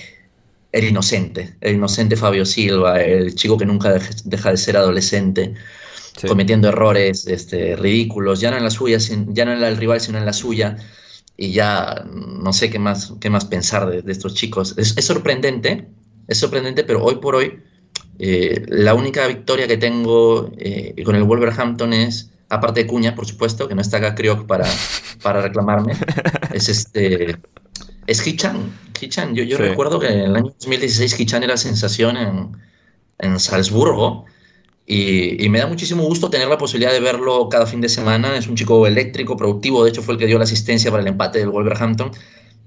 el 0.77 0.85
inocente, 0.85 1.55
el 1.61 1.75
inocente 1.75 2.15
Fabio 2.17 2.45
Silva, 2.45 3.01
el 3.01 3.35
chico 3.35 3.57
que 3.57 3.65
nunca 3.65 3.99
deja 4.25 4.51
de 4.51 4.57
ser 4.57 4.77
adolescente, 4.77 5.53
Sí. 6.17 6.27
cometiendo 6.27 6.69
errores 6.69 7.27
este, 7.27 7.75
ridículos, 7.75 8.39
ya 8.39 8.49
no 8.51 8.57
en 8.57 8.63
la 8.63 8.69
suya, 8.69 8.97
ya 8.99 9.43
no 9.45 9.51
en 9.51 9.59
la 9.59 9.67
del 9.67 9.77
rival, 9.77 9.99
sino 9.99 10.17
en 10.17 10.25
la 10.25 10.31
suya, 10.33 10.77
y 11.37 11.51
ya 11.51 12.05
no 12.07 12.53
sé 12.53 12.69
qué 12.69 12.79
más, 12.79 13.13
qué 13.19 13.29
más 13.29 13.45
pensar 13.45 13.89
de, 13.89 14.01
de 14.01 14.11
estos 14.13 14.33
chicos. 14.33 14.75
Es, 14.77 14.95
es 14.97 15.05
sorprendente, 15.05 15.89
es 16.27 16.37
sorprendente, 16.37 16.85
pero 16.85 17.03
hoy 17.03 17.15
por 17.17 17.35
hoy 17.35 17.59
eh, 18.19 18.63
la 18.69 18.93
única 18.93 19.27
victoria 19.27 19.67
que 19.67 19.77
tengo 19.77 20.51
eh, 20.57 20.95
con 21.03 21.15
el 21.15 21.23
Wolverhampton 21.23 21.91
es, 21.93 22.31
aparte 22.49 22.81
de 22.83 22.87
Cuña, 22.87 23.13
por 23.15 23.25
supuesto, 23.27 23.67
que 23.67 23.75
no 23.75 23.81
está 23.81 23.97
acá 23.97 24.15
Kriok 24.15 24.45
para, 24.47 24.65
para 25.21 25.41
reclamarme, 25.41 25.93
es 26.53 26.69
este 26.69 27.35
es 28.07 28.25
Hichan. 28.25 28.71
Hichan. 28.99 29.35
Yo, 29.35 29.43
yo 29.43 29.57
Sí. 29.57 29.63
recuerdo 29.63 29.99
que 29.99 30.07
en 30.07 30.19
el 30.19 30.35
año 30.35 30.53
2016 30.59 31.19
Hichan 31.19 31.43
era 31.43 31.57
sensación 31.57 32.17
en, 32.17 32.51
en 33.19 33.39
Salzburgo 33.39 34.25
y, 34.87 35.43
y 35.43 35.49
me 35.49 35.59
da 35.59 35.67
muchísimo 35.67 36.03
gusto 36.03 36.29
tener 36.29 36.47
la 36.47 36.57
posibilidad 36.57 36.91
de 36.93 36.99
verlo 36.99 37.49
cada 37.49 37.65
fin 37.65 37.81
de 37.81 37.89
semana. 37.89 38.37
Es 38.37 38.47
un 38.47 38.55
chico 38.55 38.85
eléctrico, 38.87 39.35
productivo, 39.35 39.83
de 39.83 39.89
hecho 39.89 40.01
fue 40.01 40.13
el 40.13 40.19
que 40.19 40.27
dio 40.27 40.37
la 40.37 40.43
asistencia 40.43 40.91
para 40.91 41.01
el 41.01 41.07
empate 41.07 41.39
del 41.39 41.49
Wolverhampton. 41.49 42.11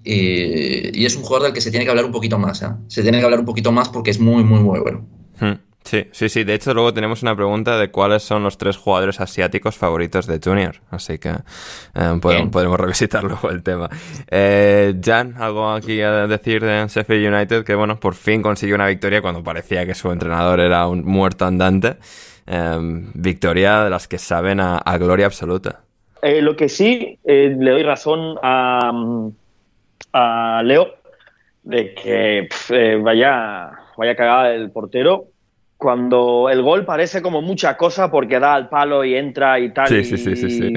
Y, 0.05 0.99
y 1.01 1.07
es 1.07 1.17
un 1.17 1.23
jugador 1.23 1.45
del 1.49 1.53
que 1.53 1.61
se 1.61 1.71
tiene 1.71 1.85
que 1.85 1.91
hablar 1.91 2.05
un 2.05 2.13
poquito 2.13 2.39
más. 2.39 2.63
¿eh? 2.63 2.69
Se 2.89 3.03
tiene 3.03 3.19
que 3.19 3.25
hablar 3.25 3.41
un 3.41 3.47
poquito 3.47 3.73
más 3.73 3.89
porque 3.89 4.11
es 4.11 4.19
muy, 4.21 4.43
muy, 4.45 4.61
muy 4.61 4.81
bueno. 4.81 5.07
Hmm, 5.41 5.53
Sí, 5.89 6.07
sí, 6.13 6.29
sí. 6.29 6.45
De 6.45 6.53
hecho, 6.53 6.75
luego 6.75 6.93
tenemos 6.93 7.23
una 7.23 7.35
pregunta 7.35 7.79
de 7.79 7.91
cuáles 7.91 8.23
son 8.23 8.43
los 8.43 8.59
tres 8.59 8.77
jugadores 8.77 9.23
asiáticos 9.23 9.75
favoritos 9.79 10.27
de 10.27 10.39
Junior. 10.39 10.75
Así 10.91 11.19
que 11.19 11.31
eh, 11.31 12.19
podemos, 12.21 12.79
revisitar 12.79 13.25
luego 13.25 13.49
el 13.49 13.63
tema. 13.63 13.89
Eh, 14.31 14.95
Jan, 15.03 15.37
algo 15.39 15.71
aquí 15.71 16.03
a 16.03 16.27
decir 16.27 16.63
de 16.63 16.87
Sheffield 16.89 17.35
United 17.35 17.65
que, 17.65 17.75
bueno, 17.75 17.99
por 17.99 18.15
fin 18.15 18.43
consiguió 18.43 18.75
una 18.75 18.87
victoria 18.87 19.23
cuando 19.23 19.43
parecía 19.43 19.87
que 19.87 19.95
su 19.95 20.13
entrenador 20.13 20.61
era 20.61 20.87
un 20.87 21.07
muerto 21.07 21.47
andante. 21.47 21.97
Eh, 22.47 22.77
victoria 23.15 23.85
de 23.85 23.89
las 23.89 24.09
que 24.09 24.19
saben 24.19 24.61
a, 24.61 24.77
a 24.77 24.99
gloria 24.99 25.25
absoluta. 25.25 25.81
Eh, 26.21 26.43
lo 26.43 26.55
que 26.55 26.69
sí, 26.69 27.19
eh, 27.25 27.57
le 27.59 27.71
doy 27.71 27.83
razón 27.83 28.37
a, 28.43 28.93
a 30.13 30.63
Leo 30.63 30.97
de 31.63 31.95
que 31.95 32.47
pf, 32.51 32.75
eh, 32.75 32.97
vaya, 32.97 33.71
vaya 33.97 34.15
cagada 34.15 34.53
el 34.53 34.71
portero. 34.71 35.29
Cuando 35.79 36.49
el 36.51 36.61
gol 36.61 36.85
parece 36.85 37.23
como 37.23 37.41
mucha 37.41 37.77
cosa 37.77 38.11
porque 38.11 38.39
da 38.39 38.53
al 38.55 38.69
palo 38.69 39.05
y 39.05 39.15
entra 39.15 39.59
y 39.61 39.73
tal. 39.73 39.89
Sí, 39.89 39.95
y, 39.97 40.05
sí, 40.05 40.19
sí, 40.19 40.37
sí, 40.37 40.51
sí. 40.51 40.73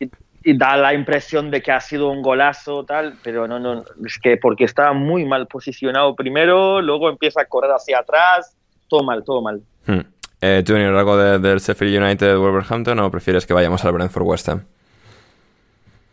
y- 0.00 0.10
y 0.50 0.56
da 0.56 0.76
la 0.76 0.94
impresión 0.94 1.50
de 1.50 1.60
que 1.60 1.72
ha 1.72 1.80
sido 1.80 2.08
un 2.08 2.22
golazo, 2.22 2.84
tal, 2.84 3.14
pero 3.22 3.46
no, 3.48 3.58
no, 3.58 3.84
es 4.06 4.18
que 4.22 4.36
porque 4.36 4.64
está 4.64 4.92
muy 4.92 5.24
mal 5.26 5.46
posicionado 5.48 6.14
primero, 6.14 6.80
luego 6.80 7.10
empieza 7.10 7.42
a 7.42 7.44
correr 7.46 7.72
hacia 7.72 7.98
atrás, 7.98 8.56
todo 8.86 9.02
mal, 9.02 9.24
todo 9.24 9.42
mal. 9.42 9.60
Hmm. 9.86 10.00
Eh, 10.40 10.62
Junior, 10.66 10.94
¿algo 10.96 11.16
de- 11.16 11.40
del 11.40 11.58
Sheffield 11.58 12.00
United 12.00 12.38
Wolverhampton 12.38 12.98
o 13.00 13.10
prefieres 13.10 13.44
que 13.44 13.52
vayamos 13.52 13.84
al 13.84 13.92
Brentford 13.92 14.22
West 14.22 14.48
Ham? 14.48 14.62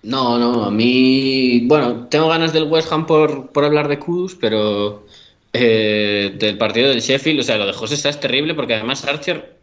No, 0.02 0.38
no, 0.38 0.66
a 0.66 0.72
mí, 0.72 1.66
bueno, 1.68 2.08
tengo 2.08 2.28
ganas 2.28 2.54
del 2.54 2.64
West 2.66 2.92
Ham 2.92 3.06
por, 3.08 3.52
por 3.52 3.64
hablar 3.66 3.88
de 3.88 3.98
Kudus, 3.98 4.36
pero 4.36 5.06
eh, 5.58 6.32
del 6.36 6.58
partido 6.58 6.90
del 6.90 7.02
Sheffield, 7.02 7.40
o 7.40 7.44
sea, 7.44 7.58
lo 7.58 7.66
de 7.68 7.74
José 7.74 7.98
Sá 7.98 8.10
es 8.10 8.20
terrible 8.20 8.54
porque 8.54 8.74
además 8.76 9.06
Archer, 9.06 9.56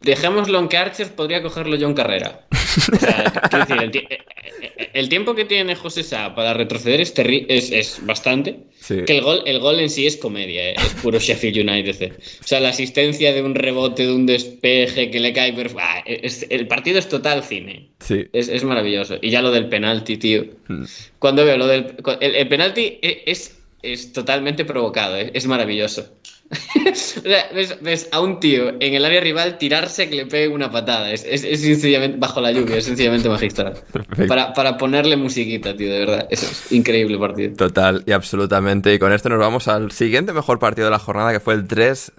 dejémoslo 0.00 0.58
en 0.58 0.68
que 0.68 0.76
Archer 0.76 1.08
podría 1.14 1.42
cogerlo 1.42 1.76
John 1.80 1.94
Carrera. 1.94 2.46
O 2.50 2.96
sea, 2.96 3.32
decir, 3.58 3.76
el, 3.82 3.96
eh, 3.96 4.88
el 4.94 5.08
tiempo 5.08 5.34
que 5.34 5.44
tiene 5.44 5.76
José 5.76 6.02
Sá 6.02 6.34
para 6.34 6.54
retroceder 6.54 7.00
es, 7.00 7.14
es, 7.16 7.70
es 7.70 7.98
bastante. 8.04 8.56
Sí. 8.80 8.96
Que 9.06 9.16
el 9.18 9.22
gol, 9.22 9.42
el 9.46 9.60
gol 9.60 9.78
en 9.80 9.88
sí 9.90 10.06
es 10.06 10.16
comedia, 10.16 10.70
eh, 10.70 10.74
es 10.76 10.94
puro 11.02 11.18
Sheffield 11.18 11.68
United. 11.68 12.02
eh. 12.02 12.12
O 12.18 12.46
sea, 12.46 12.60
la 12.60 12.70
asistencia 12.70 13.32
de 13.32 13.42
un 13.42 13.54
rebote, 13.54 14.06
de 14.06 14.12
un 14.12 14.26
despeje 14.26 15.10
que 15.10 15.20
le 15.20 15.32
cae. 15.32 15.54
ah, 15.78 16.02
es- 16.06 16.46
el 16.50 16.66
partido 16.66 16.98
es 16.98 17.08
total 17.08 17.44
cine. 17.44 17.90
Sí. 18.00 18.26
Es, 18.32 18.64
maravilloso. 18.64 19.18
Y 19.22 19.30
ya 19.30 19.40
lo 19.42 19.52
del 19.52 19.68
penalti, 19.68 20.16
tío. 20.16 20.44
Hmm. 20.68 20.84
Cuando 21.18 21.44
veo 21.44 21.56
lo 21.56 21.66
del. 21.66 21.94
El, 22.20 22.34
el 22.34 22.48
penalti 22.48 22.98
es, 23.02 23.56
es 23.92 24.12
totalmente 24.12 24.64
provocado, 24.64 25.16
¿eh? 25.16 25.30
es 25.34 25.46
maravilloso. 25.46 26.16
o 26.50 26.94
sea, 26.94 27.48
ves, 27.54 27.78
ves 27.80 28.08
a 28.12 28.20
un 28.20 28.38
tío 28.38 28.68
en 28.80 28.94
el 28.94 29.04
área 29.04 29.20
rival 29.20 29.56
tirarse 29.58 30.08
que 30.08 30.16
le 30.16 30.26
pegue 30.26 30.48
una 30.48 30.70
patada. 30.70 31.10
Es, 31.10 31.24
es, 31.24 31.42
es 31.44 31.60
sencillamente 31.62 32.18
bajo 32.18 32.40
la 32.40 32.52
lluvia, 32.52 32.76
es 32.76 32.84
sencillamente 32.84 33.28
magistral. 33.28 33.74
Para, 34.28 34.52
para 34.52 34.76
ponerle 34.76 35.16
musiquita, 35.16 35.76
tío, 35.76 35.90
de 35.90 35.98
verdad. 36.00 36.26
Eso 36.30 36.46
es 36.46 36.72
increíble 36.72 37.18
partido. 37.18 37.56
Total 37.56 38.02
y 38.06 38.12
absolutamente. 38.12 38.92
Y 38.92 38.98
con 38.98 39.12
esto 39.12 39.28
nos 39.28 39.38
vamos 39.38 39.68
al 39.68 39.90
siguiente 39.92 40.32
mejor 40.32 40.58
partido 40.58 40.86
de 40.86 40.90
la 40.90 40.98
jornada, 40.98 41.32
que 41.32 41.40
fue 41.40 41.54
el 41.54 41.66
3, 41.66 42.12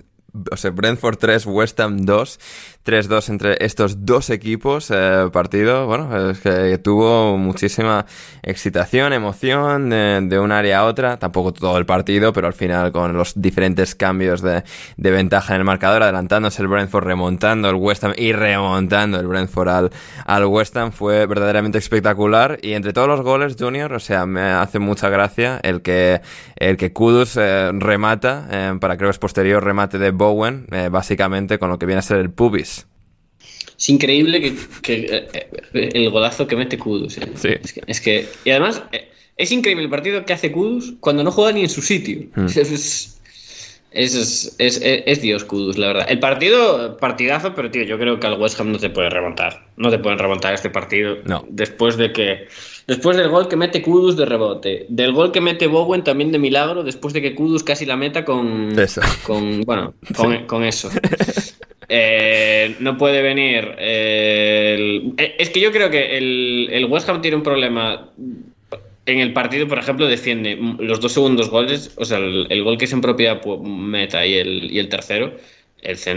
o 0.51 0.57
sea, 0.57 0.72
Brentford 0.72 1.18
3, 1.18 1.45
West 1.45 1.80
Ham 1.80 1.97
2. 2.05 2.39
3-2 2.86 3.30
entre 3.30 3.58
estos 3.66 4.06
dos 4.06 4.30
equipos. 4.30 4.92
Eh, 4.92 5.30
partido, 5.34 5.88
bueno, 5.88 6.30
es 6.30 6.40
que 6.40 6.78
tuvo 6.78 7.36
muchísima 7.36 8.06
excitación, 8.44 9.12
emoción 9.12 9.90
de, 9.90 10.40
un 10.40 10.52
área 10.52 10.80
a 10.80 10.86
otra. 10.86 11.18
Tampoco 11.18 11.52
todo 11.52 11.78
el 11.80 11.86
partido, 11.88 12.32
pero 12.32 12.46
al 12.46 12.54
final 12.54 12.92
con 12.92 13.14
los 13.14 13.42
diferentes 13.42 13.96
cambios 13.96 14.42
de, 14.42 14.64
ventaja 14.98 15.56
en 15.56 15.62
el 15.62 15.66
marcador, 15.66 16.04
adelantándose 16.04 16.62
el 16.62 16.68
Brentford, 16.68 17.06
remontando 17.06 17.70
el 17.70 17.76
West 17.76 18.04
Ham 18.04 18.14
y 18.16 18.34
remontando 18.34 19.20
el 19.20 19.28
Brentford 19.28 19.70
al, 19.70 19.92
al 20.26 20.46
West 20.46 20.78
Ham 20.78 20.92
fue 20.92 21.26
verdaderamente 21.26 21.80
espectacular. 21.80 22.60
Y 22.62 22.74
entre 22.74 22.94
todos 22.94 23.08
los 23.08 23.22
goles, 23.22 23.56
Junior, 23.60 23.92
o 23.94 24.00
sea, 24.00 24.28
me 24.28 24.42
hace 24.42 24.78
mucha 24.78 25.10
gracia 25.10 25.60
el 25.64 25.82
que, 25.82 26.22
el 26.56 26.78
que 26.78 26.94
Kudus 26.94 27.36
eh, 27.38 27.72
remata, 27.74 28.48
eh, 28.52 28.78
para 28.80 28.98
creo 28.98 29.10
que 29.10 29.14
es 29.14 29.20
posterior 29.20 29.64
remate 29.64 29.98
de 29.98 30.12
Bowen, 30.12 30.68
básicamente 30.92 31.58
con 31.58 31.70
lo 31.70 31.80
que 31.80 31.88
viene 31.88 32.00
a 32.00 32.04
ser 32.04 32.18
el 32.18 32.30
pubis. 32.30 32.75
Es 33.78 33.90
increíble 33.90 34.56
que, 34.82 35.28
eh, 35.74 35.90
el 35.94 36.10
golazo 36.10 36.48
que 36.48 36.56
mete 36.56 36.78
Kudus. 36.78 37.18
Eh. 37.18 37.62
Es, 37.88 38.02
que, 38.02 38.28
Y 38.46 38.50
además, 38.50 38.82
eh, 38.92 39.10
es 39.38 39.52
increíble 39.52 39.84
el 39.84 39.90
partido 39.90 40.26
que 40.26 40.34
hace 40.34 40.52
Kudus 40.52 40.94
cuando 41.00 41.24
no 41.24 41.32
juega 41.32 41.52
ni 41.52 41.62
en 41.62 41.70
su 41.70 41.82
sitio. 41.82 42.28
Hmm. 42.36 42.48
Es, 43.96 44.56
es, 44.60 45.22
Dios 45.22 45.46
Kudus, 45.46 45.78
la 45.78 45.88
verdad. 45.88 46.06
El 46.10 46.20
partido, 46.20 46.98
partidazo, 46.98 47.56
pero 47.56 47.72
tío, 47.72 47.84
yo 47.84 47.98
creo 47.98 48.20
que 48.20 48.28
al 48.28 48.38
West 48.38 48.60
Ham 48.60 48.74
no 48.74 48.78
te 48.78 48.90
puede 48.90 49.10
remontar. 49.10 49.68
No 49.78 49.90
te 49.90 50.00
pueden 50.00 50.20
remontar 50.20 50.54
este 50.54 50.70
partido. 50.70 51.16
No. 51.24 51.46
Después 51.48 51.96
de 51.96 52.12
que. 52.12 52.48
Después 52.88 53.16
del 53.16 53.30
gol 53.30 53.48
que 53.48 53.56
mete 53.56 53.82
Kudus 53.82 54.18
de 54.18 54.26
rebote. 54.26 54.86
Del 54.90 55.14
gol 55.14 55.32
que 55.32 55.40
mete 55.40 55.68
Bowen 55.68 56.04
también 56.04 56.34
de 56.34 56.40
milagro. 56.40 56.84
Después 56.84 57.14
de 57.14 57.22
que 57.22 57.36
Kudus 57.36 57.64
casi 57.64 57.86
la 57.86 57.96
meta 57.96 58.26
con. 58.26 58.78
Eso. 58.78 59.00
Con. 59.24 59.62
Bueno, 59.62 59.94
con, 60.46 60.64
eso. 60.66 60.90
Eh, 61.88 62.76
no 62.80 62.98
puede 62.98 63.22
venir. 63.22 63.76
Eh, 63.78 65.14
es 65.38 65.50
que 65.50 65.60
yo 65.60 65.72
creo 65.72 65.90
que 65.90 66.18
el, 66.18 66.70
el 66.72 66.86
West 66.86 67.10
Ham 67.10 67.22
tiene 67.22 67.38
un 67.38 67.44
problema 67.44 68.12
en 69.06 69.20
el 69.20 69.34
partido, 69.34 69.68
por 69.68 69.78
ejemplo, 69.78 70.08
defiende 70.08 70.58
los 70.80 71.00
dos 71.00 71.14
segundos 71.14 71.50
goles, 71.50 71.92
o 71.98 72.06
sea, 72.06 72.18
el, 72.18 72.64
gol 72.64 72.78
que 72.78 72.86
es 72.86 72.94
en 72.94 73.02
propiedad 73.02 73.44
meta 73.62 74.26
y 74.26 74.36
el, 74.36 74.72
y 74.72 74.80
el 74.80 74.90
tercero, 74.90 75.34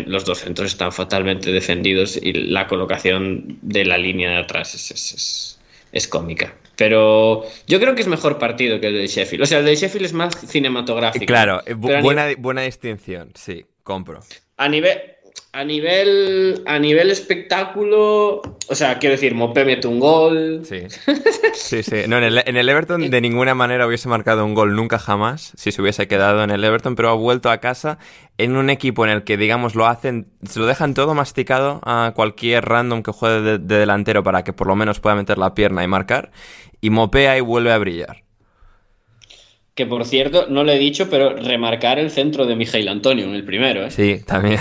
los 0.07 0.25
dos 0.25 0.39
centros 0.39 0.69
están 0.69 0.93
fatalmente 0.93 1.53
defendidos 1.53 2.16
y 2.16 2.33
la 2.33 2.66
colocación 2.66 3.59
de 3.61 3.85
la 3.85 3.99
línea 3.99 4.31
de 4.31 4.37
atrás 4.39 4.75
es, 4.75 5.59
es, 5.93 6.09
cómica. 6.09 6.55
Pero 6.77 7.45
yo 7.66 7.81
creo 7.81 7.95
que 7.95 8.01
es 8.01 8.09
mejor 8.09 8.39
partido 8.39 8.81
que 8.81 8.87
el 8.87 8.95
de 8.95 9.07
Sheffield. 9.07 9.43
O 9.43 9.47
sea, 9.47 9.59
el 9.59 9.66
de 9.66 9.75
Sheffield 9.75 10.07
es 10.07 10.12
más 10.12 10.35
cinematográfico. 10.47 11.27
Claro, 11.27 11.61
buena, 11.77 12.29
buena 12.39 12.62
distinción, 12.62 13.33
sí, 13.35 13.66
compro. 13.83 14.21
A 14.57 14.69
nivel, 14.69 14.99
a 15.59 15.65
nivel, 15.65 16.63
a 16.67 16.79
nivel 16.79 17.11
espectáculo, 17.11 18.43
o 18.69 18.75
sea, 18.77 19.01
quiero 19.01 19.15
decir, 19.15 19.35
Mopé 19.35 19.65
mete 19.65 19.89
un 19.89 19.99
gol. 19.99 20.61
Sí, 20.63 20.83
sí, 21.53 21.83
sí. 21.83 21.97
No, 22.07 22.19
en 22.19 22.23
el, 22.23 22.43
en 22.47 22.57
el 22.57 22.69
Everton 22.69 23.11
de 23.11 23.21
ninguna 23.21 23.57
manera 23.57 23.85
hubiese 23.85 24.09
marcado 24.09 24.45
un 24.45 24.55
gol 24.55 24.77
nunca 24.77 25.01
jamás 25.01 25.53
si 25.57 25.73
se 25.73 25.83
hubiese 25.83 26.07
quedado 26.07 26.45
en 26.45 26.51
el 26.51 26.63
Everton, 26.63 26.95
pero 26.95 27.09
ha 27.09 27.15
vuelto 27.15 27.51
a 27.51 27.59
casa 27.59 27.99
en 28.37 28.57
un 28.57 28.71
equipo 28.71 29.05
en 29.05 29.11
el 29.11 29.25
que, 29.25 29.37
digamos, 29.37 29.75
lo 29.75 29.89
hacen, 29.89 30.29
se 30.45 30.61
lo 30.61 30.67
dejan 30.67 30.95
todo 30.95 31.13
masticado 31.15 31.81
a 31.83 32.13
cualquier 32.15 32.65
random 32.65 33.03
que 33.03 33.11
juegue 33.11 33.59
de, 33.59 33.59
delantero 33.59 34.23
para 34.23 34.45
que 34.45 34.53
por 34.53 34.69
lo 34.69 34.77
menos 34.77 35.01
pueda 35.01 35.17
meter 35.17 35.39
la 35.39 35.55
pierna 35.55 35.83
y 35.83 35.89
marcar, 35.89 36.31
y 36.81 36.91
mopea 36.91 37.37
y 37.37 37.41
vuelve 37.41 37.73
a 37.73 37.79
brillar. 37.79 38.23
Que 39.75 39.87
por 39.87 40.05
cierto, 40.05 40.47
no 40.49 40.63
lo 40.63 40.71
he 40.71 40.79
dicho, 40.79 41.11
pero 41.11 41.35
remarcar 41.35 41.99
el 41.99 42.13
centro 42.13 42.47
de 42.47 42.55
Miguel 42.55 42.87
Antonio 42.87 43.25
en 43.25 43.35
el 43.35 43.45
primero, 43.45 43.85
¿eh? 43.85 43.91
Sí, 43.91 44.23
también 44.25 44.61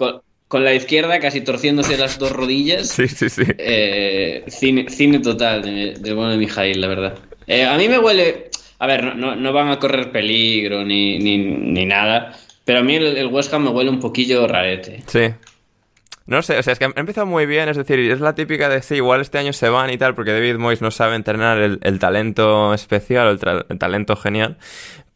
con, 0.00 0.22
la 0.58 0.74
izquierda 0.74 1.20
casi 1.20 1.42
torciéndose 1.42 1.96
las 1.96 2.18
dos 2.18 2.32
rodillas. 2.32 2.88
Sí, 2.88 3.06
sí, 3.06 3.28
sí. 3.28 3.44
Eh, 3.56 4.44
cine, 4.48 5.20
total 5.20 5.62
de, 5.62 5.94
de 5.94 6.12
bueno 6.12 6.32
de 6.32 6.38
Mijail, 6.38 6.80
la 6.80 6.88
verdad. 6.88 7.18
Eh, 7.46 7.64
a 7.64 7.76
mí 7.76 7.88
me 7.88 7.98
huele. 7.98 8.50
A 8.80 8.86
ver, 8.86 9.14
no, 9.14 9.52
van 9.52 9.68
a 9.68 9.78
correr 9.78 10.10
peligro 10.10 10.84
ni, 10.84 11.18
ni, 11.18 11.86
nada. 11.86 12.36
Pero 12.64 12.80
a 12.80 12.82
mí 12.82 12.96
el, 12.96 13.26
West 13.28 13.54
Ham 13.54 13.64
me 13.64 13.70
huele 13.70 13.90
un 13.90 14.00
poquillo 14.00 14.46
rarete. 14.48 15.02
Sí. 15.06 15.32
No 16.26 16.42
sé, 16.42 16.58
o 16.58 16.62
sea, 16.62 16.72
es 16.72 16.78
que 16.78 16.86
ha 16.86 16.92
empezado 16.96 17.26
muy 17.26 17.46
bien, 17.46 17.68
es 17.68 17.76
decir, 17.76 17.98
es 17.98 18.20
la 18.20 18.34
típica 18.34 18.68
de 18.68 18.82
sí, 18.82 18.96
igual 18.96 19.20
este 19.20 19.38
año 19.38 19.52
se 19.52 19.68
van 19.68 19.90
y 19.90 19.98
tal, 19.98 20.14
porque 20.14 20.32
David 20.32 20.56
Moyes 20.56 20.80
no 20.80 20.90
sabe 20.90 21.16
entrenar 21.16 21.58
el, 21.58 21.98
talento 21.98 22.72
especial, 22.72 23.38
el, 23.42 23.64
el, 23.68 23.78
talento 23.78 24.14
genial, 24.16 24.56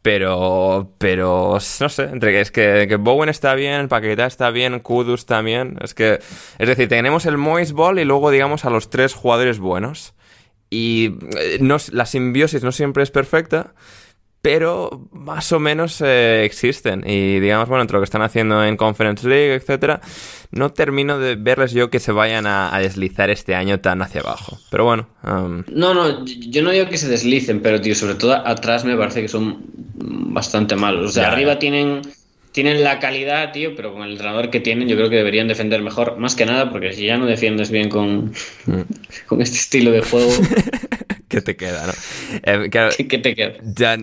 pero, 0.05 0.93
pero, 0.99 1.57
no 1.79 1.89
sé, 1.89 2.03
entre 2.03 2.31
que 2.31 2.39
es 2.39 2.51
que, 2.51 2.95
Bowen 2.97 3.27
está 3.27 3.55
bien, 3.55 3.87
Paqueta 3.87 4.27
está 4.27 4.51
bien, 4.51 4.79
Kudus 4.79 5.25
también. 5.25 5.79
Es 5.81 5.95
que, 5.95 6.19
es 6.59 6.67
decir, 6.67 6.87
tenemos 6.87 7.25
el 7.25 7.39
Moist 7.39 7.71
Ball 7.71 7.97
y 7.97 8.05
luego, 8.05 8.29
digamos, 8.29 8.65
a 8.65 8.69
los 8.69 8.91
tres 8.91 9.15
jugadores 9.15 9.57
buenos. 9.57 10.13
Y 10.69 11.15
eh, 11.35 11.57
no, 11.59 11.77
la 11.91 12.05
simbiosis 12.05 12.61
no 12.61 12.71
siempre 12.71 13.01
es 13.01 13.09
perfecta, 13.09 13.73
pero 14.45 15.09
más 15.11 15.51
o 15.53 15.59
menos 15.59 16.01
eh, 16.01 16.45
existen. 16.45 17.03
Y 17.03 17.39
digamos, 17.39 17.67
bueno, 17.67 17.81
entre 17.81 17.95
lo 17.95 18.01
que 18.01 18.05
están 18.05 18.21
haciendo 18.21 18.63
en 18.63 18.77
Conference 18.77 19.27
League, 19.27 19.55
etcétera, 19.55 20.01
no 20.51 20.71
termino 20.71 21.17
de 21.17 21.33
verles 21.33 21.71
yo 21.71 21.89
que 21.89 21.99
se 21.99 22.11
vayan 22.11 22.45
a, 22.45 22.77
deslizar 22.77 23.31
este 23.31 23.55
año 23.55 23.79
tan 23.79 24.03
hacia 24.03 24.21
abajo. 24.21 24.59
Pero 24.69 24.83
bueno. 24.83 25.07
Um, 25.23 25.63
no, 25.73 25.95
no, 25.95 26.23
yo 26.25 26.61
no 26.61 26.69
digo 26.69 26.87
que 26.87 26.99
se 26.99 27.07
deslicen, 27.07 27.63
pero 27.63 27.81
tío, 27.81 27.95
sobre 27.95 28.13
todo 28.13 28.33
atrás 28.33 28.85
me 28.85 28.95
parece 28.95 29.23
que 29.23 29.29
son 29.29 29.63
bastante 29.95 30.75
malos. 30.75 31.09
O 31.09 31.11
sea, 31.13 31.31
arriba 31.31 31.57
tienen 31.57 32.03
tienen 32.51 32.83
la 32.83 32.99
calidad, 32.99 33.51
tío, 33.51 33.75
pero 33.75 33.93
con 33.93 34.03
el 34.03 34.11
entrenador 34.11 34.51
que 34.51 34.59
tienen, 34.59 34.87
yo 34.87 34.95
creo 34.95 35.09
que 35.09 35.15
deberían 35.15 35.47
defender 35.47 35.81
mejor. 35.81 36.19
Más 36.19 36.35
que 36.35 36.45
nada, 36.45 36.69
porque 36.69 36.93
si 36.93 37.07
ya 37.07 37.17
no 37.17 37.25
defiendes 37.25 37.71
bien 37.71 37.89
con, 37.89 38.25
mm. 38.67 38.81
con 39.25 39.41
este 39.41 39.57
estilo 39.57 39.89
de 39.89 40.01
juego. 40.01 40.29
¿Qué 41.35 41.41
te 41.41 41.57
queda, 41.57 41.85
no? 41.85 41.93
Eh, 42.43 42.69
¿Qué, 42.69 43.17
te 43.19 43.35
queda? 43.35 43.55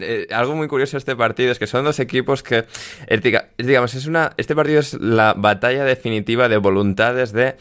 Eh, 0.02 0.26
algo 0.30 0.54
muy 0.54 0.68
curioso 0.68 0.92
de 0.92 0.98
este 0.98 1.16
partido 1.16 1.50
es 1.50 1.58
que 1.58 1.66
son 1.66 1.82
dos 1.82 1.98
equipos 1.98 2.42
que, 2.42 2.66
digamos, 3.56 3.94
es 3.94 4.04
una, 4.04 4.34
este 4.36 4.54
partido 4.54 4.80
es 4.80 4.92
la 5.00 5.32
batalla 5.32 5.82
definitiva 5.84 6.50
de 6.50 6.58
voluntades 6.58 7.32
de 7.32 7.56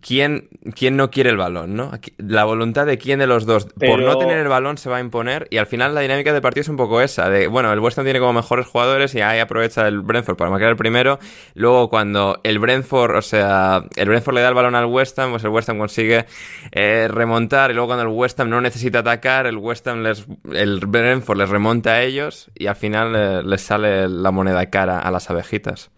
quién, 0.00 0.48
quién 0.74 0.96
no 0.96 1.10
quiere 1.10 1.30
el 1.30 1.36
balón, 1.36 1.74
¿no? 1.74 1.92
La 2.18 2.44
voluntad 2.44 2.86
de 2.86 2.98
quién 2.98 3.18
de 3.18 3.26
los 3.26 3.46
dos 3.46 3.66
por 3.66 4.00
no 4.02 4.16
tener 4.18 4.38
el 4.38 4.48
balón 4.48 4.78
se 4.78 4.90
va 4.90 4.98
a 4.98 5.00
imponer 5.00 5.46
y 5.50 5.58
al 5.58 5.66
final 5.66 5.94
la 5.94 6.00
dinámica 6.00 6.32
del 6.32 6.42
partido 6.42 6.62
es 6.62 6.68
un 6.68 6.76
poco 6.76 7.00
esa, 7.00 7.28
de, 7.30 7.46
bueno, 7.46 7.72
el 7.72 7.80
West 7.80 7.98
Ham 7.98 8.04
tiene 8.04 8.18
como 8.18 8.32
mejores 8.32 8.66
jugadores 8.66 9.14
y 9.14 9.20
ahí 9.20 9.38
aprovecha 9.38 9.86
el 9.86 10.00
Brentford 10.00 10.36
para 10.36 10.50
marcar 10.50 10.70
el 10.70 10.76
primero, 10.76 11.18
luego 11.54 11.88
cuando 11.88 12.38
el 12.42 12.58
Brentford, 12.58 13.16
o 13.16 13.22
sea, 13.22 13.84
el 13.96 14.08
Brentford 14.08 14.34
le 14.34 14.40
da 14.40 14.48
el 14.48 14.54
balón 14.54 14.74
al 14.74 14.86
West 14.86 15.18
Ham, 15.18 15.30
pues 15.30 15.44
el 15.44 15.50
West 15.50 15.68
Ham 15.68 15.78
consigue 15.78 16.26
eh, 16.72 17.08
remontar 17.10 17.70
y 17.70 17.74
luego 17.74 17.88
cuando 17.88 18.02
el 18.02 18.08
West 18.08 18.38
Ham 18.40 18.50
no 18.50 18.60
necesita 18.60 19.00
atacar, 19.00 19.46
el 19.46 19.56
West 19.56 19.86
Ham 19.86 20.02
les, 20.02 20.26
el 20.52 20.80
Brentford 20.80 21.38
les 21.38 21.48
remonta 21.48 21.92
a 21.92 22.02
ellos 22.02 22.50
y 22.54 22.66
al 22.66 22.76
final 22.76 23.14
eh, 23.14 23.42
les 23.44 23.62
sale 23.62 24.08
la 24.08 24.30
moneda 24.30 24.66
cara 24.70 24.98
a 24.98 25.10
las 25.10 25.30
abejitas. 25.30 25.90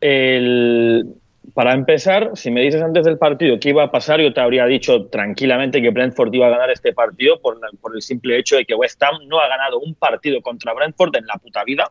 El 0.00 1.16
para 1.52 1.74
empezar, 1.74 2.30
si 2.34 2.50
me 2.50 2.62
dices 2.62 2.82
antes 2.82 3.04
del 3.04 3.18
partido 3.18 3.58
qué 3.60 3.70
iba 3.70 3.84
a 3.84 3.90
pasar, 3.90 4.20
yo 4.20 4.32
te 4.32 4.40
habría 4.40 4.64
dicho 4.66 5.06
tranquilamente 5.06 5.82
que 5.82 5.90
Brentford 5.90 6.32
iba 6.32 6.46
a 6.46 6.50
ganar 6.50 6.70
este 6.70 6.92
partido 6.92 7.40
por, 7.40 7.58
el 7.94 8.02
simple 8.02 8.38
hecho 8.38 8.56
de 8.56 8.64
que 8.64 8.74
West 8.74 9.02
Ham 9.02 9.26
no 9.26 9.40
ha 9.40 9.48
ganado 9.48 9.78
un 9.78 9.94
partido 9.94 10.40
contra 10.40 10.72
Brentford 10.72 11.16
en 11.16 11.26
la 11.26 11.34
puta 11.34 11.62
vida. 11.64 11.90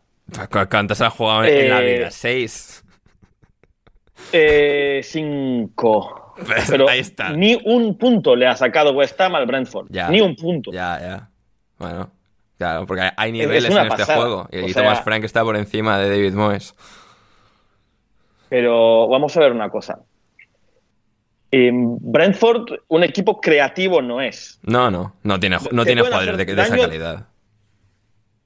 ¿Cuántas 0.69 1.01
ha 1.01 1.09
jugado 1.09 1.43
en 1.45 1.69
la 1.69 1.81
vida? 1.81 2.07
Eh, 2.07 2.11
¿Seis? 2.11 2.83
Eh, 4.31 5.01
cinco. 5.03 6.33
Pues 6.35 6.65
Pero 6.69 6.89
ahí 6.89 6.99
está. 6.99 7.31
ni 7.31 7.59
un 7.65 7.97
punto 7.97 8.35
le 8.35 8.47
ha 8.47 8.55
sacado 8.55 8.93
West 8.93 9.19
Ham 9.21 9.35
al 9.35 9.45
Brentford. 9.45 9.89
Ni 10.09 10.21
un 10.21 10.35
punto. 10.35 10.71
Ya, 10.71 10.99
ya. 10.99 11.29
Bueno, 11.77 12.09
claro, 12.57 12.85
porque 12.85 13.11
hay 13.15 13.31
niveles 13.31 13.75
en 13.75 13.87
este 13.87 14.05
juego. 14.05 14.47
Y, 14.51 14.73
Thomas 14.73 15.01
Frank 15.01 15.23
está 15.23 15.43
por 15.43 15.55
encima 15.55 15.99
de 15.99 16.09
David 16.09 16.33
Moyes. 16.33 16.75
Pero 18.49 19.07
vamos 19.07 19.35
a 19.35 19.39
ver 19.39 19.51
una 19.51 19.69
cosa. 19.69 19.99
Brentford, 21.51 22.79
un 22.87 23.03
equipo 23.03 23.39
creativo 23.39 24.01
no 24.01 24.21
es. 24.21 24.59
No, 24.63 24.89
no, 24.89 25.15
no 25.23 25.39
tiene, 25.39 25.57
no 25.71 25.85
tiene 25.85 26.01
jugadores 26.01 26.37
de, 26.37 26.51
esa 26.51 26.75
calidad. 26.75 27.27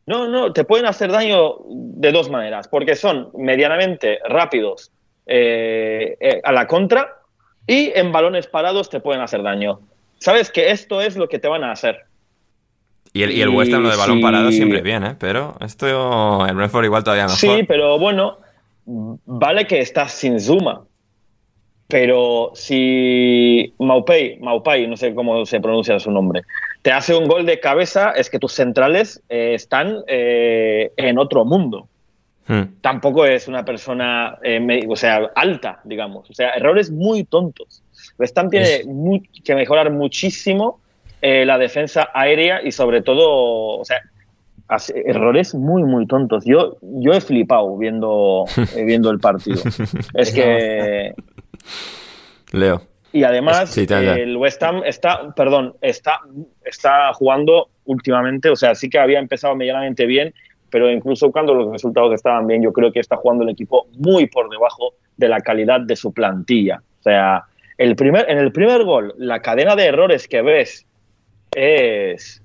No, 0.06 0.28
no, 0.28 0.54
te 0.54 0.64
pueden 0.64 0.86
hacer 0.86 1.12
daño 1.12 1.56
de 1.68 2.12
dos 2.12 2.30
maneras, 2.30 2.68
porque 2.68 2.96
son 2.96 3.30
medianamente 3.38 4.20
rápidos 4.28 4.92
eh, 5.26 6.16
eh, 6.20 6.42
a 6.44 6.52
la 6.54 6.68
contra 6.68 7.18
y 7.66 7.92
en 7.94 8.12
balones 8.14 8.48
parados 8.48 8.90
te 8.90 9.00
pueden 9.00 9.22
hacer 9.22 9.44
daño. 9.44 9.82
Sabes 10.20 10.50
que 10.50 10.72
esto 10.72 11.02
es 11.02 11.18
lo 11.18 11.28
que 11.28 11.40
te 11.40 11.48
van 11.48 11.64
a 11.64 11.72
hacer. 11.72 12.06
Y 13.14 13.24
el, 13.24 13.32
y 13.32 13.42
el 13.42 13.50
West 13.50 13.74
Ham 13.74 13.84
lo 13.84 13.90
de 13.90 13.98
balón 13.98 14.22
parado 14.22 14.52
siempre 14.52 14.82
viene, 14.82 15.16
pero 15.16 15.58
esto 15.60 16.46
el 16.46 16.56
Brentford 16.56 16.86
igual 16.86 17.04
todavía 17.04 17.26
mejor. 17.26 17.38
Sí, 17.38 17.64
pero 17.68 18.00
bueno, 18.00 18.38
vale 18.88 19.68
que 19.68 19.80
estás 19.80 20.14
sin 20.14 20.40
Zuma, 20.40 20.86
pero 21.88 22.52
si 22.54 23.74
Maupay, 23.80 24.40
Maupay, 24.40 24.88
no 24.88 24.98
sé 24.98 25.14
cómo 25.14 25.46
se 25.46 25.60
pronuncia 25.60 26.00
su 26.00 26.12
nombre, 26.12 26.42
te 26.82 26.92
hace 26.92 27.16
un 27.16 27.28
gol 27.28 27.46
de 27.46 27.60
cabeza, 27.60 28.12
es 28.12 28.30
que 28.30 28.40
tus 28.40 28.54
centrales 28.54 29.22
eh, 29.30 29.54
están 29.54 30.04
eh, 30.08 30.92
en 30.98 31.18
otro 31.18 31.46
mundo. 31.46 31.88
hmm. 32.48 32.80
tampoco 32.82 33.26
es 33.26 33.50
una 33.50 33.66
persona, 33.66 34.38
eh, 34.42 34.86
o 34.88 34.96
sea, 34.96 35.32
alta, 35.36 35.82
digamos. 35.84 36.30
O 36.30 36.34
sea, 36.34 36.52
errores 36.52 36.92
muy 36.92 37.26
tontos. 37.26 37.84
West 38.18 38.38
tiene 38.50 39.22
que 39.44 39.56
mejorar 39.56 39.92
muchísimo 39.92 40.80
la 41.20 41.58
defensa 41.58 42.10
aérea 42.14 42.62
y 42.64 42.72
sobre 42.72 43.02
todo, 43.02 43.80
o 43.80 43.84
sea, 43.84 44.02
errores 45.06 45.56
muy, 45.56 45.84
muy 45.84 46.06
tontos. 46.08 46.44
Yo, 46.46 46.78
yo 46.82 47.14
he 47.14 47.22
flipado 47.22 47.78
viendo, 47.78 48.46
viendo 48.86 49.10
el 49.12 49.20
partido. 49.20 49.62
es 50.14 50.34
que... 50.34 51.14
Leo. 52.52 52.82
Y 53.14 53.24
además, 53.24 53.76
el 53.78 54.38
West 54.38 54.62
Ham 54.64 54.84
está, 54.86 55.34
perdón, 55.34 55.76
está, 55.82 56.20
está 56.66 57.14
jugando 57.14 57.70
últimamente, 57.86 58.50
o 58.50 58.56
sea, 58.56 58.76
sí 58.76 58.90
que 58.90 59.00
había 59.00 59.20
empezado 59.20 59.56
medianamente 59.56 60.06
bien, 60.06 60.34
pero 60.70 60.92
incluso 60.92 61.32
cuando 61.32 61.54
los 61.54 61.72
resultados 61.72 62.14
estaban 62.14 62.46
bien, 62.48 62.62
yo 62.62 62.74
creo 62.74 62.92
que 62.92 63.00
está 63.00 63.16
jugando 63.16 63.44
el 63.44 63.50
equipo 63.50 63.88
muy 63.94 64.28
por 64.28 64.50
debajo 64.50 64.94
de 65.16 65.30
la 65.30 65.40
calidad 65.40 65.82
de 65.82 65.96
su 65.96 66.14
plantilla. 66.14 66.82
O 67.00 67.04
sea, 67.04 67.46
el 67.78 67.96
primer, 67.96 68.30
en 68.30 68.38
el 68.40 68.52
primer 68.52 68.84
gol, 68.84 69.14
la 69.18 69.42
cadena 69.42 69.76
de 69.76 69.86
errores 69.86 70.28
que 70.28 70.42
ves 70.42 70.86
es, 71.56 72.44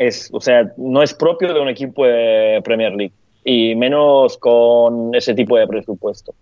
es, 0.00 0.30
o 0.32 0.40
sea, 0.40 0.72
no 0.78 1.02
es 1.02 1.12
propio 1.12 1.52
de 1.52 1.60
un 1.60 1.68
equipo 1.68 2.06
de 2.06 2.62
Premier 2.64 2.94
League 2.94 3.12
y 3.44 3.74
menos 3.74 4.38
con 4.38 5.14
ese 5.14 5.34
tipo 5.34 5.58
de 5.58 5.68
presupuesto. 5.68 6.34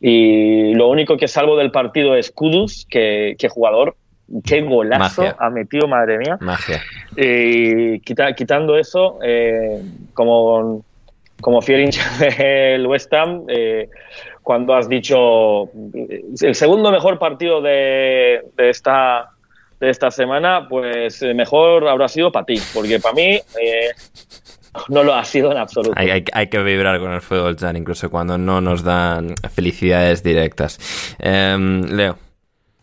Y 0.00 0.72
lo 0.74 0.88
único 0.88 1.16
que 1.16 1.26
salvo 1.26 1.56
del 1.56 1.72
partido 1.72 2.14
es 2.14 2.30
Kudus, 2.30 2.86
que, 2.88 3.36
jugador, 3.50 3.96
qué 4.44 4.62
golazo 4.62 5.24
ha 5.36 5.50
metido, 5.50 5.88
madre 5.88 6.18
mía. 6.18 6.38
Magia. 6.40 6.80
Y 7.16 7.98
quitando 8.00 8.78
eso, 8.78 9.18
eh, 9.24 9.82
como, 10.14 10.84
como 11.40 11.60
fiel 11.60 11.80
hincha 11.80 12.08
del 12.38 12.86
West 12.86 13.12
Ham, 13.12 13.46
eh, 13.48 13.88
cuando 14.44 14.74
has 14.74 14.88
dicho 14.88 15.70
el 16.40 16.54
segundo 16.54 16.92
mejor 16.92 17.18
partido 17.18 17.60
de, 17.60 18.44
de, 18.56 18.70
esta, 18.70 19.31
de 19.82 19.90
esta 19.90 20.12
semana, 20.12 20.68
pues 20.68 21.20
eh, 21.22 21.34
mejor 21.34 21.88
habrá 21.88 22.06
sido 22.06 22.30
para 22.30 22.46
ti, 22.46 22.54
porque 22.72 23.00
para 23.00 23.14
mí 23.14 23.40
no 24.88 25.02
lo 25.02 25.12
ha 25.12 25.24
sido 25.24 25.50
en 25.50 25.58
absoluto. 25.58 25.94
Hay, 25.96 26.46
que 26.46 26.62
vibrar 26.62 27.00
con 27.00 27.12
el 27.12 27.20
fútbol, 27.20 27.56
Jan, 27.58 27.76
incluso 27.76 28.08
cuando 28.08 28.38
no 28.38 28.60
nos 28.60 28.84
dan 28.84 29.34
felicidades 29.52 30.22
directas. 30.22 30.78
Em, 31.18 31.82
Leo. 31.82 32.16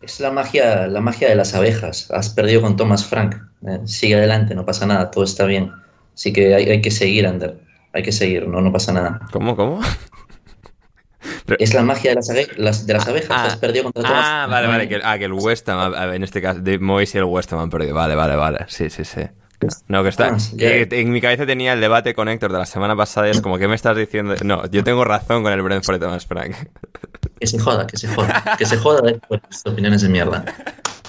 Es 0.02 0.20
la 0.20 0.30
magia, 0.30 0.86
la 0.86 1.00
magia 1.00 1.30
de 1.30 1.36
las 1.36 1.54
abejas. 1.54 2.10
Has 2.10 2.28
perdido 2.30 2.60
con 2.60 2.76
Thomas 2.76 3.06
Frank. 3.06 3.36
Eh, 3.66 3.80
sigue 3.84 4.16
adelante, 4.16 4.54
no 4.54 4.66
pasa 4.66 4.86
nada, 4.86 5.10
todo 5.10 5.24
está 5.24 5.46
bien. 5.46 5.72
Así 6.14 6.34
que 6.34 6.54
hay, 6.54 6.82
que 6.82 6.90
seguir, 6.90 7.26
Ander. 7.26 7.58
Hay 7.94 8.02
que 8.02 8.12
seguir, 8.12 8.46
no, 8.46 8.60
no 8.60 8.70
pasa 8.70 8.92
nada. 8.92 9.20
¿Cómo, 9.32 9.56
cómo? 9.56 9.80
Es 11.58 11.74
la 11.74 11.82
magia 11.82 12.14
de 12.14 12.48
las, 12.56 12.86
de 12.86 12.92
las 12.92 13.08
abejas. 13.08 13.30
Ah, 13.30 13.44
has 13.46 13.56
perdido 13.56 13.84
contra 13.84 14.02
Thomas 14.02 14.24
Ah, 14.24 14.46
vale, 14.48 14.66
vale. 14.68 14.88
Que, 14.88 15.00
ah, 15.02 15.18
que 15.18 15.24
el 15.24 15.32
West 15.32 15.68
Ham, 15.68 15.94
en 16.14 16.22
este 16.22 16.40
caso, 16.40 16.60
de 16.60 16.78
Moise 16.78 17.18
y 17.18 17.20
el 17.20 17.24
West 17.24 17.52
Ham 17.52 17.60
han 17.60 17.70
perdido. 17.70 17.94
Vale, 17.94 18.14
vale, 18.14 18.36
vale. 18.36 18.66
Sí, 18.68 18.90
sí, 18.90 19.04
sí. 19.04 19.22
No, 19.88 20.02
que 20.02 20.08
está. 20.08 20.34
en 20.58 21.10
mi 21.12 21.20
cabeza 21.20 21.44
tenía 21.44 21.74
el 21.74 21.80
debate 21.80 22.14
con 22.14 22.28
Héctor 22.28 22.52
de 22.52 22.58
la 22.58 22.66
semana 22.66 22.96
pasada 22.96 23.28
y 23.28 23.30
es 23.30 23.40
como, 23.40 23.58
¿qué 23.58 23.68
me 23.68 23.74
estás 23.74 23.96
diciendo? 23.96 24.34
No, 24.42 24.66
yo 24.70 24.82
tengo 24.82 25.04
razón 25.04 25.42
con 25.42 25.52
el 25.52 25.60
Brentford 25.60 25.96
de 25.96 26.06
Thomas 26.06 26.26
Frank. 26.26 26.54
Que 27.38 27.46
se 27.46 27.58
joda, 27.58 27.86
que 27.86 27.96
se 27.96 28.08
joda. 28.08 28.42
Que 28.56 28.64
se 28.64 28.76
joda 28.78 29.02
de 29.02 29.20
opiniones 29.66 30.02
de 30.02 30.08
mierda. 30.08 30.44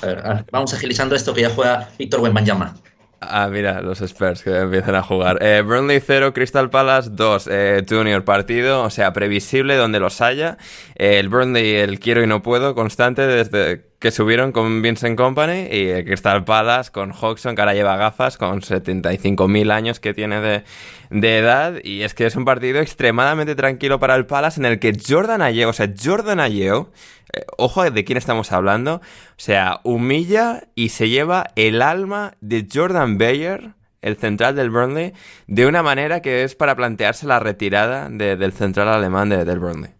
A 0.02 0.06
ver, 0.06 0.46
vamos 0.52 0.74
agilizando 0.74 1.16
esto 1.16 1.34
que 1.34 1.42
ya 1.42 1.50
juega 1.50 1.90
Víctor 1.98 2.20
Wembanyama. 2.22 2.76
Ah, 3.24 3.50
mira, 3.52 3.82
los 3.84 4.02
Spurs 4.02 4.42
que 4.42 4.50
empiezan 4.50 4.96
a 4.96 5.04
jugar. 5.04 5.38
Eh, 5.42 5.62
Burnley 5.64 6.02
0, 6.04 6.34
Crystal 6.34 6.72
Palace 6.72 7.12
2. 7.14 7.50
Eh, 7.52 7.86
junior 7.88 8.26
partido, 8.26 8.82
o 8.82 8.90
sea, 8.90 9.14
previsible 9.14 9.76
donde 9.76 10.00
los 10.00 10.22
haya. 10.22 10.58
Eh, 10.96 11.20
el 11.20 11.30
Burnley, 11.30 11.76
el 11.76 12.00
quiero 12.00 12.24
y 12.24 12.28
no 12.28 12.42
puedo, 12.42 12.74
constante 12.74 13.28
desde 13.28 13.86
que 14.00 14.10
subieron 14.10 14.52
con 14.52 14.82
Vincent 14.82 15.16
Company 15.16 15.68
y 15.70 15.90
el 15.90 16.04
Crystal 16.04 16.44
Palace 16.44 16.92
con 16.92 17.12
Hodgson, 17.12 17.54
que 17.54 17.62
ahora 17.62 17.76
lleva 17.76 17.96
gafas, 17.96 18.38
con 18.38 18.62
75.000 18.62 19.72
años 19.72 20.00
que 20.00 20.16
tiene 20.16 20.42
de, 20.42 20.64
de, 21.12 21.38
edad. 21.38 21.76
Y 21.84 22.02
es 22.02 22.16
que 22.16 22.26
es 22.26 22.36
un 22.36 22.44
partido 22.44 22.80
extremadamente 22.80 23.54
tranquilo 23.54 24.00
para 24.00 24.16
el 24.16 24.26
Palace 24.26 24.60
en 24.60 24.66
el 24.66 24.80
que 24.80 24.98
Jordan 25.08 25.44
Ayew, 25.44 25.70
o 25.70 25.74
sea, 25.74 25.94
Jordan 25.96 26.40
Ayew 26.40 26.90
eh, 27.34 27.46
ojo 27.58 27.90
de 27.90 28.04
quién 28.04 28.18
estamos 28.18 28.52
hablando, 28.52 28.96
o 28.96 29.02
sea, 29.38 29.80
humilla 29.84 30.68
y 30.76 30.90
se 30.90 31.10
lleva 31.10 31.52
el 31.56 31.82
alma 31.82 32.36
de 32.42 32.68
Jordan 32.72 33.18
Bayer, 33.18 33.72
el 34.02 34.18
central 34.18 34.56
del 34.56 34.70
Burnley, 34.70 35.14
de 35.48 35.66
una 35.66 35.84
manera 35.84 36.22
que 36.22 36.44
es 36.44 36.56
para 36.56 36.76
plantearse 36.76 37.28
la 37.28 37.40
retirada 37.40 38.10
del 38.10 38.52
central 38.54 38.90
alemán 38.90 39.30
de, 39.30 39.46
del 39.46 39.60
Burnley. 39.60 39.92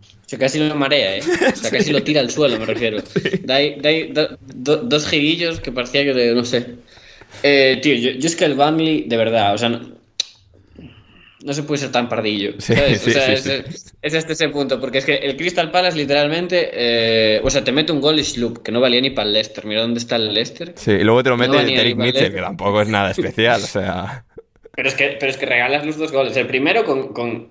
O 0.00 0.28
sea, 0.28 0.38
casi 0.40 0.58
lo 0.58 0.74
marea, 0.74 1.18
¿eh? 1.18 1.20
O 1.22 1.56
sea, 1.56 1.70
casi 1.70 1.92
lo 1.92 2.02
tira 2.02 2.20
al 2.20 2.30
suelo, 2.30 2.58
me 2.58 2.66
refiero. 2.66 2.98
Da, 3.44 3.58
dos 4.40 5.06
girillos 5.06 5.60
que 5.60 5.70
parecía 5.70 6.02
que, 6.02 6.32
no 6.34 6.44
sé. 6.44 6.76
Eh, 7.44 7.78
tío, 7.80 7.94
yo, 7.94 8.26
es 8.26 8.34
que 8.34 8.44
el 8.44 8.54
Burnley, 8.54 9.04
de 9.06 9.16
verdad, 9.16 9.54
o 9.54 9.58
sea, 9.58 9.68
no 9.68 9.96
se 11.52 11.62
puede 11.62 11.80
ser 11.80 11.92
tan 11.92 12.08
pardillo. 12.08 12.52
Sí, 12.58 12.74
sí, 12.74 13.10
es, 13.10 13.46
es, 13.46 13.94
este 14.02 14.32
ese 14.32 14.48
punto, 14.48 14.80
porque 14.80 14.98
es 14.98 15.04
que 15.04 15.16
el 15.16 15.36
Crystal 15.36 15.70
Palace 15.70 15.96
literalmente, 15.96 16.70
eh, 16.72 17.40
o 17.42 17.50
sea, 17.50 17.62
te 17.62 17.72
mete 17.72 17.92
un 17.92 18.00
gol 18.00 18.18
y 18.18 18.24
sloop, 18.24 18.62
que 18.62 18.72
no 18.72 18.80
valía 18.80 19.00
ni 19.00 19.10
para 19.10 19.28
el 19.28 19.34
Leicester. 19.34 19.66
Mira 19.66 19.82
dónde 19.82 19.98
está 19.98 20.16
el 20.16 20.32
Leicester. 20.32 20.72
Sí, 20.76 20.92
y 20.92 21.04
luego 21.04 21.22
te 21.22 21.30
lo 21.30 21.36
mete 21.36 21.56
Derek 21.56 21.96
Mitchell, 21.96 22.32
que 22.32 22.40
tampoco 22.40 22.80
es 22.80 22.88
nada 22.88 23.10
especial, 23.10 23.62
o 23.62 23.66
sea... 23.66 24.24
Pero 24.76 24.90
es 24.90 24.94
que, 24.94 25.16
pero 25.18 25.30
es 25.30 25.38
que 25.38 25.46
regalas 25.46 25.86
los 25.86 25.96
dos 25.96 26.12
goles. 26.12 26.36
El 26.36 26.46
primero 26.46 26.84
con, 26.84 27.14
con 27.14 27.48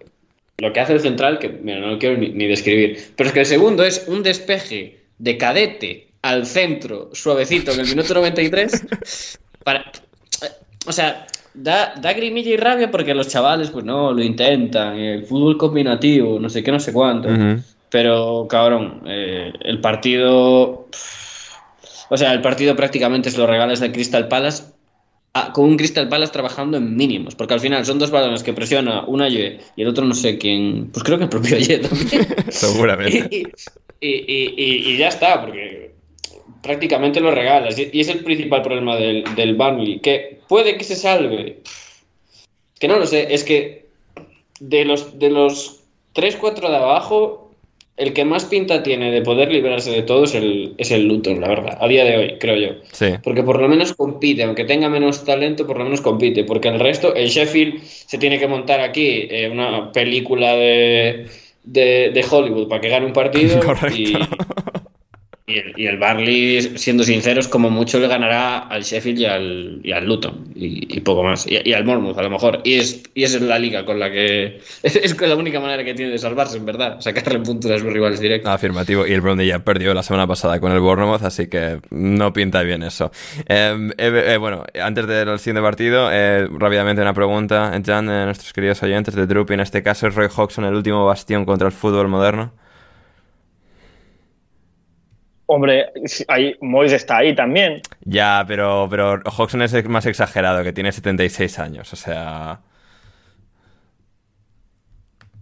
lo 0.59 0.71
que 0.71 0.79
hace 0.79 0.93
el 0.93 0.99
central, 0.99 1.39
que 1.39 1.49
mira, 1.49 1.79
no 1.79 1.87
lo 1.87 1.97
quiero 1.97 2.17
ni, 2.17 2.29
ni 2.29 2.45
describir, 2.45 2.99
pero 3.15 3.29
es 3.29 3.33
que 3.33 3.39
el 3.39 3.45
segundo 3.47 3.83
es 3.83 4.05
un 4.07 4.21
despeje 4.21 4.99
de 5.17 5.35
cadete 5.35 6.09
al 6.21 6.45
centro, 6.45 7.09
suavecito, 7.13 7.71
en 7.71 7.79
el 7.79 7.87
minuto 7.87 8.13
93, 8.13 9.39
para... 9.63 9.91
O 10.85 10.91
sea, 10.91 11.25
da, 11.55 11.93
da 11.95 12.13
grimilla 12.13 12.51
y 12.51 12.57
rabia 12.57 12.91
porque 12.91 13.13
los 13.13 13.27
chavales, 13.27 13.69
pues 13.69 13.85
no, 13.85 14.13
lo 14.13 14.23
intentan, 14.23 14.97
el 14.97 15.25
fútbol 15.25 15.57
combinativo, 15.57 16.39
no 16.39 16.49
sé 16.49 16.63
qué, 16.63 16.71
no 16.71 16.79
sé 16.79 16.93
cuánto. 16.93 17.29
Pero, 17.89 18.47
cabrón, 18.49 19.03
eh, 19.05 19.53
el 19.61 19.79
partido. 19.79 20.87
O 22.09 22.17
sea, 22.17 22.33
el 22.33 22.41
partido 22.41 22.75
prácticamente 22.75 23.31
se 23.31 23.37
lo 23.37 23.47
regalas 23.47 23.79
de 23.79 23.91
Crystal 23.91 24.27
Palace 24.27 24.63
con 25.53 25.65
un 25.65 25.77
Crystal 25.77 26.07
Palace 26.07 26.31
trabajando 26.31 26.77
en 26.77 26.95
mínimos, 26.95 27.35
porque 27.35 27.53
al 27.53 27.59
final 27.59 27.85
son 27.85 27.99
dos 27.99 28.09
balones 28.09 28.41
que 28.41 28.53
presiona 28.53 29.03
una 29.05 29.27
y 29.27 29.59
el 29.75 29.87
otro 29.87 30.05
no 30.05 30.13
sé 30.13 30.37
quién, 30.37 30.89
pues 30.93 31.03
creo 31.03 31.17
que 31.17 31.25
el 31.25 31.29
propio 31.29 31.57
Ye 31.57 31.79
también. 31.79 32.27
Seguramente. 32.49 33.43
Y, 34.01 34.91
y, 34.91 34.97
ya 34.97 35.07
está, 35.07 35.41
porque 35.41 35.94
prácticamente 36.65 37.19
lo 37.21 37.31
regalas. 37.31 37.77
Y, 37.77 37.99
es 37.99 38.09
el 38.09 38.23
principal 38.23 38.63
problema 38.63 38.95
del, 38.97 39.23
del 39.35 39.53
Burnley, 39.55 39.99
que 39.99 40.39
puede 40.47 40.77
que 40.77 40.83
se 40.83 40.95
salve. 40.95 41.59
Que 42.79 42.87
no 42.87 42.97
lo 42.97 43.05
sé, 43.05 43.33
es 43.33 43.43
que 43.43 43.85
de 44.59 44.83
los, 44.83 45.19
de 45.19 45.29
los 45.29 45.83
3-4 46.15 46.69
de 46.69 46.75
abajo, 46.75 47.51
el 47.97 48.13
que 48.13 48.25
más 48.25 48.45
pinta 48.45 48.81
tiene 48.81 49.11
de 49.11 49.21
poder 49.21 49.51
librarse 49.51 49.91
de 49.91 50.01
todo 50.01 50.23
es 50.23 50.33
el, 50.33 50.73
es 50.77 50.89
el 50.89 51.07
Luton, 51.07 51.39
la 51.39 51.47
verdad, 51.47 51.77
a 51.79 51.87
día 51.87 52.03
de 52.03 52.17
hoy, 52.17 52.37
creo 52.39 52.55
yo. 52.55 52.81
Sí. 52.91 53.07
Porque 53.23 53.43
por 53.43 53.61
lo 53.61 53.69
menos 53.69 53.93
compite, 53.93 54.43
aunque 54.43 54.65
tenga 54.65 54.89
menos 54.89 55.23
talento, 55.23 55.67
por 55.67 55.77
lo 55.77 55.83
menos 55.83 56.01
compite. 56.01 56.43
Porque 56.45 56.67
el 56.67 56.79
resto, 56.79 57.13
el 57.13 57.29
Sheffield 57.29 57.83
se 57.83 58.17
tiene 58.17 58.39
que 58.39 58.47
montar 58.47 58.81
aquí 58.81 59.27
eh, 59.29 59.49
una 59.49 59.91
película 59.91 60.55
de, 60.55 61.27
de, 61.63 62.25
Hollywood 62.29 62.67
para 62.67 62.81
que 62.81 62.89
gane 62.89 63.05
un 63.05 63.13
partido. 63.13 63.59
Y, 63.95 64.17
y 65.47 65.59
el, 65.59 65.73
y 65.75 65.85
el, 65.85 65.99
Barley, 65.99 66.59
siendo 66.75 67.03
sinceros, 67.03 67.47
como 67.47 67.69
mucho 67.69 67.99
le 67.99 68.07
ganará 68.07 68.57
al 68.57 68.81
Sheffield 68.81 69.19
y 69.19 69.25
al, 69.25 69.79
y 69.83 69.91
al 69.91 70.03
Luton, 70.07 70.43
y, 70.55 70.99
poco 71.01 71.23
más. 71.23 71.45
Y, 71.45 71.71
al 71.71 71.85
Mormouth, 71.85 72.17
a 72.17 72.23
lo 72.23 72.31
mejor. 72.31 72.61
Y, 72.63 72.75
es, 72.75 73.03
y 73.13 73.23
esa 73.23 73.37
es 73.37 73.43
la 73.43 73.59
liga 73.59 73.85
con 73.85 73.99
la 73.99 74.11
que. 74.11 74.59
Es, 74.83 75.21
la 75.21 75.35
única 75.35 75.59
manera 75.59 75.83
que 75.83 75.93
tiene 75.93 76.11
de 76.11 76.17
salvarse, 76.17 76.57
en 76.57 76.65
verdad. 76.65 76.99
Sacarle 76.99 77.39
puntos 77.39 77.69
a 77.69 77.77
sus 77.77 77.93
rivales 77.93 78.19
directos. 78.19 78.51
Afirmativo. 78.51 79.05
Y 79.05 79.13
el 79.13 79.21
Brownie 79.21 79.45
ya 79.45 79.59
perdió 79.59 79.93
la 79.93 80.01
semana 80.01 80.25
pasada 80.25 80.59
con 80.59 80.71
el 80.71 80.79
Bournemouth, 80.79 81.21
así 81.21 81.47
que 81.47 81.79
no 81.91 82.33
pinta 82.33 82.63
bien 82.63 82.81
eso. 82.81 83.11
Em, 83.47 83.91
eh, 83.91 84.33
eh, 84.33 84.37
bueno, 84.37 84.63
antes 84.81 85.05
del 85.05 85.37
siguiente 85.37 85.61
partido, 85.61 86.09
eh, 86.11 86.47
rápidamente 86.51 87.03
una 87.03 87.13
pregunta, 87.13 87.71
Jan, 87.85 88.07
de 88.07 88.25
nuestros 88.25 88.51
queridos 88.51 88.81
oyentes 88.81 89.13
de 89.13 89.27
Drupi. 89.27 89.53
En 89.53 89.59
este 89.59 89.83
caso, 89.83 90.07
¿es 90.07 90.15
Roy 90.15 90.27
Hodgson 90.35 90.65
el 90.65 90.73
último 90.73 91.05
bastión 91.05 91.45
contra 91.45 91.67
el 91.67 91.73
fútbol 91.73 92.07
moderno? 92.07 92.51
Hombre, 95.47 95.91
ahí, 96.27 96.55
Mois 96.61 96.91
está 96.91 97.17
ahí 97.17 97.35
también. 97.35 97.81
Ya, 98.01 98.43
pero, 98.47 98.87
pero 98.89 99.21
Hodgson 99.25 99.61
es 99.61 99.87
más 99.87 100.05
exagerado, 100.05 100.63
que 100.63 100.73
tiene 100.73 100.91
76 100.91 101.59
años, 101.59 101.93
o 101.93 101.95
sea... 101.95 102.61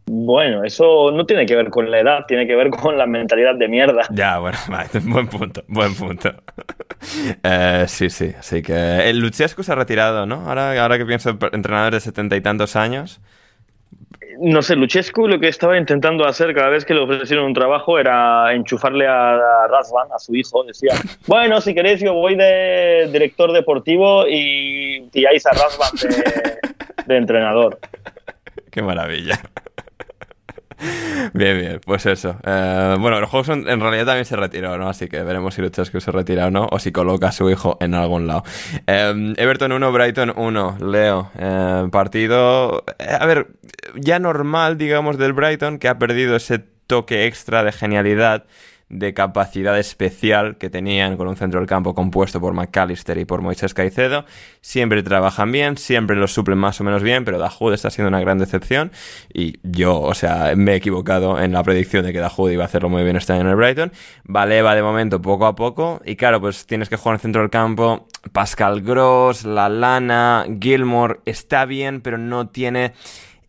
Bueno, 0.06 0.66
eso 0.66 1.12
no 1.12 1.26
tiene 1.26 1.46
que 1.46 1.56
ver 1.56 1.70
con 1.70 1.90
la 1.90 2.00
edad, 2.00 2.26
tiene 2.28 2.46
que 2.46 2.56
ver 2.56 2.70
con 2.70 2.98
la 2.98 3.06
mentalidad 3.06 3.56
de 3.56 3.70
mierda. 3.70 4.06
Ya, 4.12 4.38
bueno, 4.38 4.58
buen 5.04 5.28
punto, 5.28 5.64
buen 5.68 5.96
punto. 5.96 6.34
Eh, 7.44 7.84
sí, 7.90 8.10
sí, 8.10 8.34
así 8.40 8.62
que 8.62 9.10
el 9.10 9.20
Luchescu 9.20 9.62
se 9.62 9.74
ha 9.74 9.76
retirado, 9.76 10.26
¿no? 10.26 10.48
Ahora, 10.48 10.82
ahora 10.82 10.98
que 10.98 11.06
pienso, 11.06 11.38
entrenador 11.52 11.94
de 11.94 12.00
setenta 12.00 12.38
y 12.38 12.42
tantos 12.42 12.78
años. 12.78 13.20
No 14.40 14.62
sé, 14.62 14.76
Luchescu 14.76 15.28
lo 15.28 15.40
que 15.40 15.48
estaba 15.48 15.78
intentando 15.78 16.26
hacer 16.26 16.54
cada 16.54 16.70
vez 16.70 16.86
que 16.86 16.94
le 16.94 17.02
ofrecieron 17.02 17.46
un 17.46 17.54
trabajo 17.54 18.00
era 18.00 18.54
enchufarle 18.54 19.08
a, 19.08 19.68
Rasvan, 19.68 20.08
a 20.14 20.20
su 20.20 20.36
hijo. 20.36 20.64
Decía, 20.64 20.94
bueno, 21.28 21.62
si 21.62 21.74
queréis 21.74 22.02
yo 22.02 22.14
voy 22.14 22.36
de 22.36 23.10
director 23.12 23.52
deportivo 23.52 24.26
y 24.28 25.02
pilláis 25.12 25.46
a 25.46 25.52
Rasvan 25.52 25.92
de 27.06 27.18
entrenador. 27.18 27.80
Qué 28.72 28.82
maravilla. 28.82 29.40
Bien, 31.34 31.58
bien, 31.58 31.82
pues 31.86 32.06
eso. 32.06 32.36
Eh, 32.46 32.96
bueno, 33.00 33.18
el 33.18 33.26
juego 33.26 33.54
en 33.54 33.80
realidad 33.80 34.06
también 34.06 34.26
se 34.26 34.36
retiró, 34.36 34.78
¿no? 34.78 34.90
Así 34.90 35.08
que 35.08 35.24
veremos 35.24 35.56
si 35.56 35.62
Luchescu 35.62 36.00
se 36.00 36.12
retira 36.12 36.48
o 36.48 36.52
no, 36.52 36.68
o 36.72 36.80
si 36.80 36.92
coloca 36.92 37.30
a 37.30 37.32
su 37.32 37.50
hijo 37.50 37.78
en 37.80 37.94
algún 37.94 38.28
lado. 38.28 38.44
Eh, 38.88 39.34
Everton 39.38 39.72
1, 39.72 39.92
Brighton 39.92 40.34
1, 40.36 40.78
Leo. 40.82 41.32
Eh, 41.38 41.88
partido, 41.92 42.84
a 43.20 43.26
ver, 43.26 43.48
ya 43.96 44.20
normal, 44.20 44.78
digamos, 44.78 45.18
del 45.18 45.34
Brighton, 45.34 45.80
que 45.80 45.88
ha 45.88 45.98
perdido 45.98 46.36
ese 46.36 46.60
toque 46.88 47.26
extra 47.26 47.64
de 47.64 47.72
genialidad 47.72 48.46
de 48.90 49.14
capacidad 49.14 49.78
especial 49.80 50.58
que 50.58 50.70
tenían 50.70 51.18
con 51.18 51.28
un 51.28 51.36
centro 51.36 51.60
del 51.60 51.68
campo 51.68 51.96
compuesto 51.96 52.40
por 52.40 52.54
McAllister 52.54 53.18
y 53.18 53.26
por 53.26 53.42
Moisés 53.42 53.74
Caicedo. 53.74 54.26
Siempre 54.62 55.04
trabajan 55.04 55.52
bien, 55.52 55.78
siempre 55.78 56.16
los 56.16 56.34
suplen 56.34 56.58
más 56.58 56.80
o 56.80 56.84
menos 56.84 57.02
bien, 57.02 57.26
pero 57.26 57.40
Dahoud 57.40 57.74
está 57.74 57.90
siendo 57.90 58.10
una 58.10 58.20
gran 58.20 58.38
decepción 58.38 58.92
y 59.34 59.60
yo, 59.64 60.00
o 60.00 60.14
sea, 60.14 60.54
me 60.56 60.74
he 60.74 60.76
equivocado 60.76 61.40
en 61.40 61.52
la 61.52 61.64
predicción 61.64 62.06
de 62.06 62.14
que 62.14 62.20
Dahoud 62.20 62.52
iba 62.52 62.64
a 62.64 62.68
hacerlo 62.68 62.90
muy 62.90 63.04
bien 63.04 63.16
este 63.16 63.34
año 63.34 63.42
en 63.42 63.48
el 63.48 63.56
Brighton. 63.56 63.92
Valeva 64.24 64.76
de 64.76 64.84
momento 64.84 65.22
poco 65.22 65.46
a 65.46 65.56
poco 65.56 66.02
y 66.06 66.16
claro, 66.16 66.40
pues 66.40 66.66
tienes 66.66 66.90
que 66.90 66.98
jugar 66.98 67.16
en 67.16 67.22
centro 67.22 67.42
del 67.42 67.50
campo. 67.50 68.08
Pascal 68.32 68.82
Gross, 68.82 69.44
La 69.44 69.70
Lana, 69.70 70.46
Gilmore 70.62 71.20
está 71.26 71.66
bien, 71.66 72.02
pero 72.02 72.18
no 72.18 72.48
tiene 72.50 72.94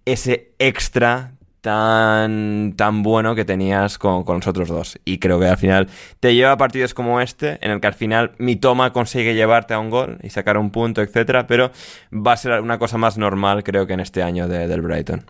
ese 0.04 0.52
extra 0.58 1.33
tan, 1.64 2.74
tan 2.76 3.02
bueno 3.02 3.34
que 3.34 3.46
tenías 3.46 3.96
con, 3.96 4.22
con, 4.24 4.36
los 4.36 4.46
otros 4.46 4.68
dos. 4.68 4.98
Y 5.06 5.16
creo 5.16 5.40
que 5.40 5.46
al 5.46 5.56
final 5.56 5.88
te 6.20 6.34
lleva 6.34 6.52
a 6.52 6.58
partidos 6.58 6.92
como 6.92 7.22
este, 7.22 7.58
en 7.64 7.70
el 7.70 7.80
que 7.80 7.86
al 7.86 7.94
final 7.94 8.32
mi 8.36 8.56
toma 8.56 8.92
consigue 8.92 9.34
llevarte 9.34 9.72
a 9.72 9.78
un 9.78 9.88
gol 9.88 10.18
y 10.22 10.28
sacar 10.28 10.58
un 10.58 10.70
punto, 10.70 11.00
etcétera, 11.00 11.46
pero 11.46 11.72
va 12.12 12.34
a 12.34 12.36
ser 12.36 12.60
una 12.60 12.78
cosa 12.78 12.98
más 12.98 13.16
normal, 13.16 13.64
creo 13.64 13.86
que 13.86 13.94
en 13.94 14.00
este 14.00 14.22
año 14.22 14.46
del 14.46 14.82
Brighton. 14.82 15.24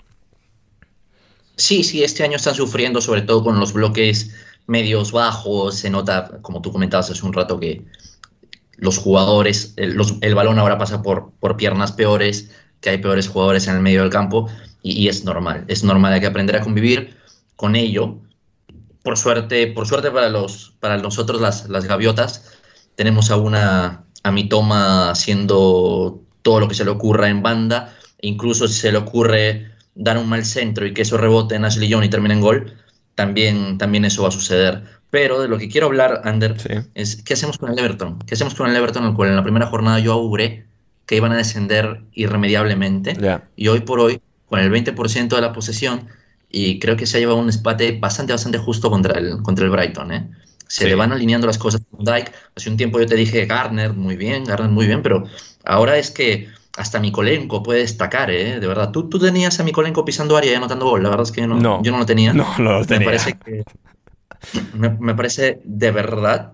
Sí, 1.54 1.84
sí, 1.84 2.02
este 2.02 2.24
año 2.24 2.34
están 2.34 2.56
sufriendo, 2.56 3.00
sobre 3.00 3.22
todo 3.22 3.44
con 3.44 3.60
los 3.60 3.72
bloques 3.72 4.34
medios 4.66 5.12
bajos. 5.12 5.76
Se 5.76 5.88
nota, 5.88 6.40
como 6.42 6.60
tú 6.60 6.72
comentabas 6.72 7.12
hace 7.12 7.24
un 7.24 7.32
rato, 7.32 7.60
que 7.60 7.84
los 8.76 8.98
jugadores, 8.98 9.72
el, 9.76 9.96
el 10.20 10.34
balón 10.34 10.58
ahora 10.58 10.78
pasa 10.78 11.00
por, 11.00 11.30
por 11.38 11.56
piernas 11.56 11.92
peores, 11.92 12.50
que 12.80 12.90
hay 12.90 12.98
peores 12.98 13.28
jugadores 13.28 13.68
en 13.68 13.76
el 13.76 13.82
medio 13.82 14.00
del 14.00 14.10
campo 14.10 14.48
y, 14.84 15.08
es 15.08 15.24
normal, 15.24 15.64
es 15.66 15.82
normal, 15.82 16.12
hay 16.12 16.20
que 16.20 16.26
aprender 16.26 16.56
a 16.56 16.60
convivir 16.60 17.16
con 17.56 17.74
ello. 17.74 18.18
Por 19.02 19.16
suerte, 19.16 19.66
por 19.68 19.86
suerte 19.86 20.10
para, 20.10 20.28
los, 20.28 20.74
para 20.78 20.98
nosotros 20.98 21.40
las, 21.40 21.68
las 21.70 21.86
gaviotas, 21.86 22.52
tenemos 22.94 23.30
a 23.30 23.36
una 23.36 24.04
a 24.22 24.30
mi 24.30 24.48
toma 24.48 25.10
haciendo 25.10 26.22
todo 26.42 26.60
lo 26.60 26.68
que 26.68 26.74
se 26.74 26.84
le 26.84 26.90
ocurra 26.90 27.28
en 27.28 27.42
banda, 27.42 27.94
e 28.18 28.28
incluso 28.28 28.68
si 28.68 28.74
se 28.74 28.92
le 28.92 28.98
ocurre 28.98 29.70
dar 29.94 30.18
un 30.18 30.28
mal 30.28 30.44
centro 30.44 30.86
y 30.86 30.94
que 30.94 31.02
eso 31.02 31.16
rebote 31.16 31.54
en 31.54 31.64
Ashley 31.64 31.88
Young 31.88 32.04
y 32.04 32.08
termine 32.10 32.34
en 32.34 32.40
gol, 32.40 32.74
también, 33.14 33.78
también 33.78 34.04
eso 34.04 34.22
va 34.22 34.28
a 34.28 34.32
suceder. 34.32 34.82
Pero 35.10 35.40
de 35.40 35.48
lo 35.48 35.58
que 35.58 35.68
quiero 35.68 35.86
hablar, 35.86 36.22
Ander, 36.24 36.56
es 36.94 37.22
qué 37.22 37.34
hacemos 37.34 37.56
con 37.58 37.70
el 37.70 37.78
Everton. 37.78 38.18
¿Qué 38.20 38.34
hacemos 38.34 38.54
con 38.54 38.68
el 38.68 38.76
Everton, 38.76 39.04
el 39.06 39.14
cual 39.14 39.30
en 39.30 39.36
la 39.36 39.42
primera 39.42 39.66
jornada 39.66 39.98
yo 39.98 40.12
auguré 40.12 40.66
que 41.06 41.16
iban 41.16 41.32
a 41.32 41.36
descender 41.36 42.02
irremediablemente? 42.12 43.16
Y 43.56 43.68
hoy 43.68 43.80
por 43.80 44.00
hoy 44.00 44.20
con 44.54 44.62
el 44.62 44.70
20% 44.70 45.34
de 45.34 45.40
la 45.40 45.52
posesión 45.52 46.06
y 46.48 46.78
creo 46.78 46.96
que 46.96 47.06
se 47.06 47.16
ha 47.16 47.20
llevado 47.20 47.38
un 47.38 47.50
empate 47.50 47.98
bastante, 47.98 48.32
bastante 48.32 48.58
justo 48.58 48.88
contra 48.88 49.18
el, 49.18 49.42
contra 49.42 49.64
el 49.64 49.72
Brighton. 49.72 50.12
¿eh? 50.12 50.30
Se 50.68 50.86
le 50.86 50.94
van 50.94 51.10
alineando 51.10 51.48
las 51.48 51.58
cosas 51.58 51.82
con 51.90 52.04
Dyke. 52.04 52.30
Hace 52.54 52.70
un 52.70 52.76
tiempo 52.76 53.00
yo 53.00 53.06
te 53.06 53.16
dije 53.16 53.46
Garner, 53.46 53.94
muy 53.94 54.14
bien, 54.14 54.44
Garner, 54.44 54.70
muy 54.70 54.86
bien, 54.86 55.02
pero 55.02 55.24
ahora 55.64 55.98
es 55.98 56.12
que 56.12 56.46
hasta 56.76 57.00
Mikolenko 57.00 57.64
puede 57.64 57.80
destacar, 57.80 58.30
¿eh? 58.30 58.60
De 58.60 58.66
verdad, 58.68 58.92
¿Tú, 58.92 59.08
tú 59.08 59.18
tenías 59.18 59.58
a 59.58 59.64
Mikolenko 59.64 60.04
pisando 60.04 60.36
área 60.36 60.52
y 60.52 60.54
anotando 60.54 60.84
gol. 60.84 61.02
La 61.02 61.08
verdad 61.08 61.26
es 61.26 61.32
que 61.32 61.40
yo 61.40 61.48
no, 61.48 61.82
yo 61.82 61.90
no 61.90 61.98
lo 61.98 62.06
tenía. 62.06 62.32
No, 62.32 62.46
no 62.58 62.78
lo 62.78 62.84
tenía. 62.84 63.00
Me 63.00 63.04
parece, 63.06 63.36
que, 63.44 63.64
me, 64.74 64.90
me 64.90 65.16
parece 65.16 65.60
de 65.64 65.90
verdad 65.90 66.52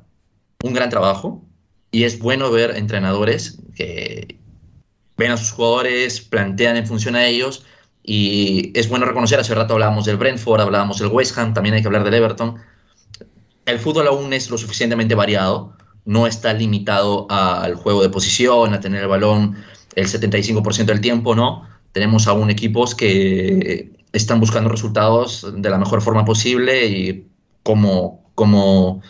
un 0.64 0.72
gran 0.72 0.88
trabajo 0.88 1.44
y 1.90 2.04
es 2.04 2.18
bueno 2.18 2.50
ver 2.50 2.76
entrenadores 2.76 3.58
que 3.74 4.38
ven 5.18 5.32
a 5.32 5.36
sus 5.36 5.52
jugadores, 5.52 6.22
plantean 6.22 6.78
en 6.78 6.86
función 6.86 7.14
a 7.14 7.26
ellos 7.26 7.66
y 8.02 8.72
es 8.78 8.88
bueno 8.88 9.06
reconocer, 9.06 9.38
hace 9.40 9.54
rato 9.54 9.74
hablábamos 9.74 10.04
del 10.04 10.16
Brentford, 10.16 10.60
hablábamos 10.60 10.98
del 10.98 11.08
West 11.08 11.36
Ham, 11.38 11.54
también 11.54 11.74
hay 11.74 11.82
que 11.82 11.88
hablar 11.88 12.04
del 12.04 12.14
Everton. 12.14 12.56
El 13.66 13.78
fútbol 13.78 14.08
aún 14.08 14.32
es 14.32 14.50
lo 14.50 14.58
suficientemente 14.58 15.14
variado, 15.14 15.74
no 16.04 16.26
está 16.26 16.52
limitado 16.52 17.26
al 17.30 17.74
juego 17.74 18.02
de 18.02 18.08
posición, 18.08 18.74
a 18.74 18.80
tener 18.80 19.02
el 19.02 19.08
balón 19.08 19.56
el 19.94 20.06
75% 20.06 20.86
del 20.86 21.00
tiempo, 21.00 21.34
no. 21.34 21.68
Tenemos 21.92 22.26
aún 22.26 22.50
equipos 22.50 22.94
que 22.94 23.92
están 24.12 24.40
buscando 24.40 24.70
resultados 24.70 25.46
de 25.56 25.70
la 25.70 25.78
mejor 25.78 26.02
forma 26.02 26.24
posible 26.24 26.86
y 26.86 27.26
como, 27.62 28.24
como, 28.34 29.02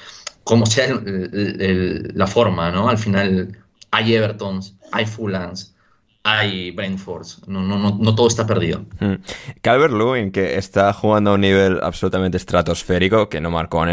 como 0.45 0.67
sea 0.67 1.01
la 1.03 2.27
forma, 2.27 2.71
¿no? 2.71 2.89
Al 2.89 2.99
final 2.99 3.59
hay 3.91 4.15
Evertons, 4.15 4.75
hay 4.93 5.07
Fulhams, 5.07 5.75
hay 6.23 6.71
Brentfords. 6.71 7.47
No, 7.47 7.63
no, 7.63 7.79
no, 7.79 7.97
no 7.99 8.15
todo 8.15 8.29
está 8.29 8.47
perdido. 8.47 8.85
Hmm. 9.01 9.15
Calvert 9.63 9.93
Lewin, 9.93 10.31
que 10.31 10.57
está 10.57 10.93
jugando 10.93 11.31
a 11.31 11.35
un 11.35 11.41
nivel 11.41 11.81
absolutamente 11.83 12.37
estratosférico, 12.37 13.29
que 13.29 13.41
no 13.41 13.51
marcó 13.51 13.83
en 13.85 13.91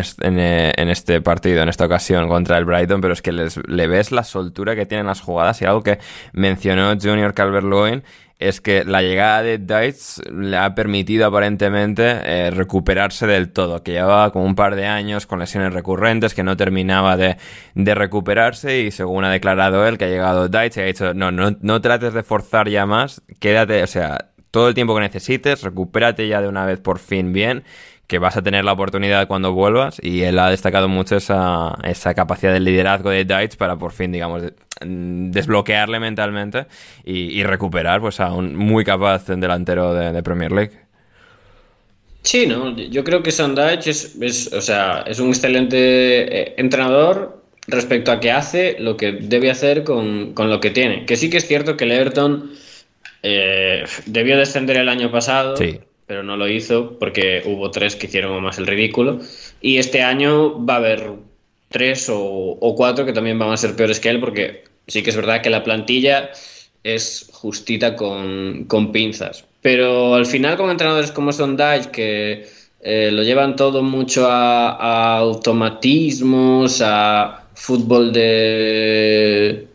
este, 0.89 1.21
partido, 1.21 1.61
en 1.61 1.69
esta 1.69 1.85
ocasión 1.85 2.27
contra 2.27 2.57
el 2.57 2.65
Brighton, 2.65 2.99
pero 3.01 3.13
es 3.13 3.21
que 3.21 3.31
le 3.31 3.87
ves 3.87 4.11
la 4.11 4.23
soltura 4.23 4.75
que 4.75 4.85
tienen 4.85 5.07
las 5.07 5.21
jugadas 5.21 5.61
y 5.61 5.65
algo 5.65 5.83
que 5.83 5.99
mencionó 6.33 6.93
Junior 6.99 7.33
Calvert 7.33 7.65
Lewin 7.65 8.03
es 8.39 8.61
que 8.61 8.83
la 8.83 9.01
llegada 9.01 9.41
de 9.41 9.57
Dice 9.57 10.21
le 10.31 10.57
ha 10.57 10.75
permitido 10.75 11.25
aparentemente 11.25 12.03
eh, 12.03 12.51
recuperarse 12.51 13.25
del 13.25 13.51
todo, 13.51 13.81
que 13.81 13.93
llevaba 13.93 14.31
como 14.31 14.45
un 14.45 14.55
par 14.55 14.75
de 14.75 14.85
años 14.85 15.25
con 15.25 15.39
lesiones 15.39 15.73
recurrentes, 15.73 16.33
que 16.33 16.43
no 16.43 16.55
terminaba 16.55 17.17
de, 17.17 17.37
recuperarse 17.75 18.81
y 18.81 18.91
según 18.91 19.25
ha 19.25 19.31
declarado 19.31 19.87
él 19.87 19.97
que 19.97 20.05
ha 20.05 20.09
llegado 20.09 20.49
Dice 20.49 20.81
y 20.81 20.83
ha 20.83 20.85
dicho, 20.85 21.13
no, 21.13 21.31
no, 21.31 21.57
no 21.61 21.81
trates 21.81 22.13
de 22.13 22.23
forzar 22.23 22.69
ya 22.69 22.85
más, 22.85 23.23
quédate, 23.39 23.81
o 23.81 23.87
sea, 23.87 24.29
todo 24.51 24.69
el 24.69 24.75
tiempo 24.75 24.93
que 24.95 25.01
necesites, 25.01 25.63
recupérate 25.63 26.27
ya 26.27 26.41
de 26.41 26.47
una 26.47 26.65
vez 26.65 26.79
por 26.79 26.99
fin 26.99 27.33
bien 27.33 27.63
que 28.07 28.19
vas 28.19 28.37
a 28.37 28.41
tener 28.41 28.63
la 28.63 28.71
oportunidad 28.71 29.27
cuando 29.27 29.51
vuelvas 29.51 29.99
y 30.01 30.21
él 30.21 30.39
ha 30.39 30.49
destacado 30.49 30.87
mucho 30.87 31.17
esa, 31.17 31.77
esa 31.83 32.13
capacidad 32.13 32.53
de 32.53 32.61
liderazgo 32.61 33.09
de 33.09 33.25
Deitch 33.25 33.57
para 33.57 33.75
por 33.75 33.91
fin, 33.91 34.13
digamos, 34.13 34.43
mm, 34.83 35.31
desbloquearle 35.31 35.99
mentalmente 35.99 36.67
y, 37.03 37.43
recuperar 37.43 37.99
pues 37.99 38.19
a 38.21 38.31
un 38.31 38.55
muy 38.55 38.85
capaz 38.85 39.27
delantero 39.27 39.93
de, 39.93 40.23
Premier 40.23 40.51
League. 40.51 40.71
Sí, 42.23 42.47
no, 42.47 42.75
yo 42.75 43.03
creo 43.03 43.23
que 43.23 43.31
Son 43.31 43.55
es, 43.57 44.53
o 44.53 44.61
sea, 44.61 45.03
es 45.05 45.19
un 45.19 45.29
excelente 45.29 45.77
eh, 45.77 46.55
entrenador 46.57 47.43
respecto 47.67 48.11
a 48.11 48.19
que 48.19 48.31
hace 48.31 48.77
lo 48.79 48.97
que 48.97 49.11
debe 49.13 49.51
hacer 49.51 49.83
con, 49.83 50.33
lo 50.35 50.59
que 50.59 50.71
tiene. 50.71 51.05
Que 51.05 51.15
sí 51.15 51.29
que 51.29 51.37
es 51.37 51.47
cierto 51.47 51.77
que 51.77 51.85
el 51.85 51.91
Everton 51.91 52.51
eh, 53.23 53.83
debió 54.05 54.37
descender 54.37 54.77
el 54.77 54.89
año 54.89 55.11
pasado. 55.11 55.55
Sí 55.57 55.79
pero 56.07 56.23
no 56.23 56.37
lo 56.37 56.47
hizo 56.47 56.97
porque 56.97 57.43
hubo 57.45 57.69
tres 57.69 57.95
que 57.95 58.07
hicieron 58.07 58.41
más 58.41 58.57
el 58.57 58.65
ridículo. 58.65 59.19
Y 59.61 59.77
este 59.77 60.01
año 60.01 60.65
va 60.65 60.75
a 60.75 60.77
haber 60.77 61.11
tres 61.69 62.09
o, 62.09 62.73
cuatro 62.75 63.05
que 63.05 63.13
también 63.13 63.37
van 63.37 63.51
a 63.51 63.57
ser 63.57 63.75
peores 63.75 63.99
que 63.99 64.09
él, 64.09 64.19
porque 64.19 64.63
sí 64.87 65.03
que 65.03 65.09
es 65.09 65.15
verdad 65.15 65.41
que 65.41 65.49
la 65.49 65.63
plantilla 65.63 66.31
es 66.83 67.29
justita 67.33 67.95
con, 67.95 68.67
pinzas. 68.93 69.45
Pero 69.61 70.15
al 70.15 70.25
final, 70.25 70.55
con 70.55 70.69
entrenadores 70.69 71.11
como 71.11 71.33
Son 71.33 71.57
Dyche, 71.57 71.91
que 71.91 72.47
eh, 72.81 73.11
lo 73.11 73.23
llevan 73.23 73.57
todo 73.57 73.83
mucho 73.83 74.27
a 74.29 75.17
automatismos, 75.17 76.81
a 76.81 77.43
fútbol 77.53 78.13
de 78.13 79.67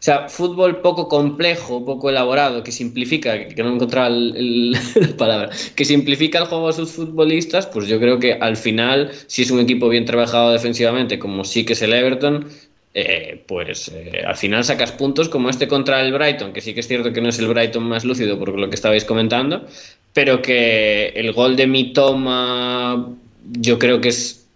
o 0.00 0.02
sea, 0.02 0.30
fútbol 0.30 0.80
poco 0.80 1.08
complejo, 1.08 1.84
poco 1.84 2.08
elaborado, 2.08 2.64
que 2.64 2.72
simplifica, 2.72 3.48
que 3.48 3.62
no 3.62 3.74
encontraba 3.74 4.06
el, 4.06 4.72
la 4.94 5.16
palabra, 5.18 5.50
que 5.76 5.84
simplifica 5.84 6.38
el 6.38 6.46
juego 6.46 6.68
a 6.68 6.72
sus 6.72 6.92
futbolistas, 6.92 7.66
pues 7.66 7.86
yo 7.86 8.00
creo 8.00 8.18
que 8.18 8.32
al 8.32 8.56
final, 8.56 9.10
si 9.26 9.42
es 9.42 9.50
un 9.50 9.60
equipo 9.60 9.90
bien 9.90 10.06
trabajado 10.06 10.52
defensivamente, 10.52 11.18
como 11.18 11.44
sí 11.44 11.66
que 11.66 11.74
es 11.74 11.82
el 11.82 11.92
Everton, 11.92 12.48
eh, 12.94 13.44
pues 13.46 13.88
eh, 13.94 14.22
al 14.26 14.36
final 14.36 14.64
sacas 14.64 14.90
puntos 14.92 15.28
como 15.28 15.50
este 15.50 15.68
contra 15.68 16.00
el 16.00 16.14
Brighton, 16.14 16.54
que 16.54 16.62
sí 16.62 16.72
que 16.72 16.80
es 16.80 16.88
cierto 16.88 17.12
que 17.12 17.20
no 17.20 17.28
es 17.28 17.38
el 17.38 17.48
Brighton 17.48 17.84
más 17.84 18.02
lúcido 18.02 18.38
por 18.38 18.58
lo 18.58 18.70
que 18.70 18.76
estabais 18.76 19.04
comentando, 19.04 19.66
pero 20.14 20.40
que 20.40 21.08
el 21.08 21.32
gol 21.32 21.56
de 21.56 21.66
mi 21.66 21.92
toma 21.92 23.06
yo 23.52 23.78
creo 23.78 24.00
que 24.00 24.08
es 24.08 24.46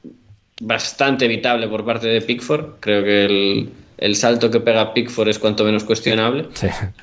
bastante 0.62 1.26
evitable 1.26 1.68
por 1.68 1.84
parte 1.84 2.08
de 2.08 2.22
Pickford. 2.22 2.80
Creo 2.80 3.04
que 3.04 3.24
el, 3.26 3.68
el 3.98 4.16
salto 4.16 4.50
que 4.50 4.60
pega 4.60 4.92
Pickford 4.92 5.28
es 5.28 5.38
cuanto 5.38 5.64
menos 5.64 5.84
cuestionable 5.84 6.46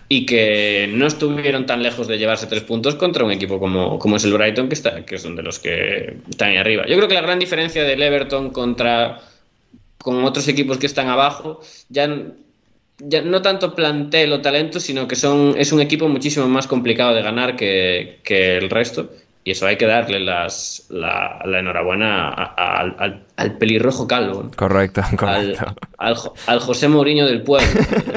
y 0.09 0.25
que 0.25 0.89
no 0.91 1.07
estuvieron 1.07 1.65
tan 1.65 1.81
lejos 1.83 2.07
de 2.07 2.17
llevarse 2.17 2.47
tres 2.47 2.63
puntos 2.63 2.95
contra 2.95 3.23
un 3.23 3.31
equipo 3.31 3.59
como, 3.59 3.97
como 3.97 4.17
es 4.17 4.23
el 4.25 4.33
Brighton, 4.33 4.67
que, 4.67 4.75
está, 4.75 5.05
que 5.05 5.17
son 5.17 5.35
de 5.35 5.43
los 5.43 5.59
que 5.59 6.17
están 6.29 6.49
ahí 6.49 6.57
arriba. 6.57 6.85
Yo 6.87 6.95
creo 6.97 7.07
que 7.07 7.13
la 7.13 7.21
gran 7.21 7.39
diferencia 7.39 7.83
del 7.83 8.01
Everton 8.01 8.49
contra 8.49 9.21
con 9.97 10.23
otros 10.23 10.47
equipos 10.47 10.77
que 10.77 10.87
están 10.87 11.09
abajo, 11.09 11.61
ya, 11.89 12.09
ya 12.97 13.21
no 13.21 13.41
tanto 13.41 13.75
plantel 13.75 14.33
o 14.33 14.41
talento, 14.41 14.79
sino 14.79 15.07
que 15.07 15.15
son, 15.15 15.55
es 15.57 15.71
un 15.71 15.79
equipo 15.79 16.07
muchísimo 16.07 16.47
más 16.47 16.67
complicado 16.67 17.13
de 17.13 17.21
ganar 17.21 17.55
que, 17.55 18.19
que 18.23 18.57
el 18.57 18.69
resto. 18.69 19.11
Y 19.43 19.51
eso 19.51 19.65
hay 19.65 19.75
que 19.75 19.87
darle 19.87 20.19
las, 20.19 20.85
la, 20.89 21.41
enhorabuena 21.45 22.29
al, 22.29 23.25
pelirrojo 23.57 24.07
calvo. 24.07 24.51
Correcto, 24.55 25.01
correcto. 25.17 25.75
Al, 25.97 26.59
José 26.59 26.87
Mourinho 26.87 27.25
del 27.25 27.41
pueblo. 27.41 27.67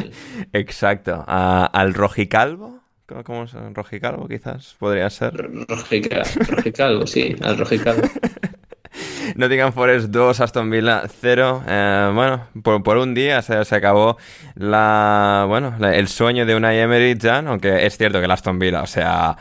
Exacto. 0.52 1.24
al 1.26 1.94
rojicalvo. 1.94 2.80
¿Cómo 3.24 3.44
es? 3.44 3.52
¿Rojicalvo 3.52 4.28
quizás? 4.28 4.76
Podría 4.78 5.08
ser. 5.10 5.34
rojicalvo, 5.68 7.06
sí, 7.06 7.36
al 7.42 7.58
rojicalvo. 7.58 8.02
Nottingham 9.36 9.72
Forest 9.72 10.08
2, 10.08 10.40
Aston 10.40 10.70
Villa 10.70 11.02
0. 11.08 11.64
Eh, 11.66 12.10
bueno, 12.14 12.46
por, 12.62 12.96
un 12.98 13.14
día 13.14 13.42
se, 13.42 13.64
se, 13.64 13.74
acabó 13.74 14.16
la, 14.54 15.44
bueno, 15.48 15.74
el 15.80 16.08
sueño 16.08 16.46
de 16.46 16.54
una 16.54 16.74
Emery 16.74 17.16
ya, 17.18 17.38
aunque 17.38 17.86
es 17.86 17.96
cierto 17.96 18.18
que 18.18 18.26
el 18.26 18.30
Aston 18.30 18.58
Villa, 18.58 18.82
o 18.82 18.86
sea, 18.86 19.36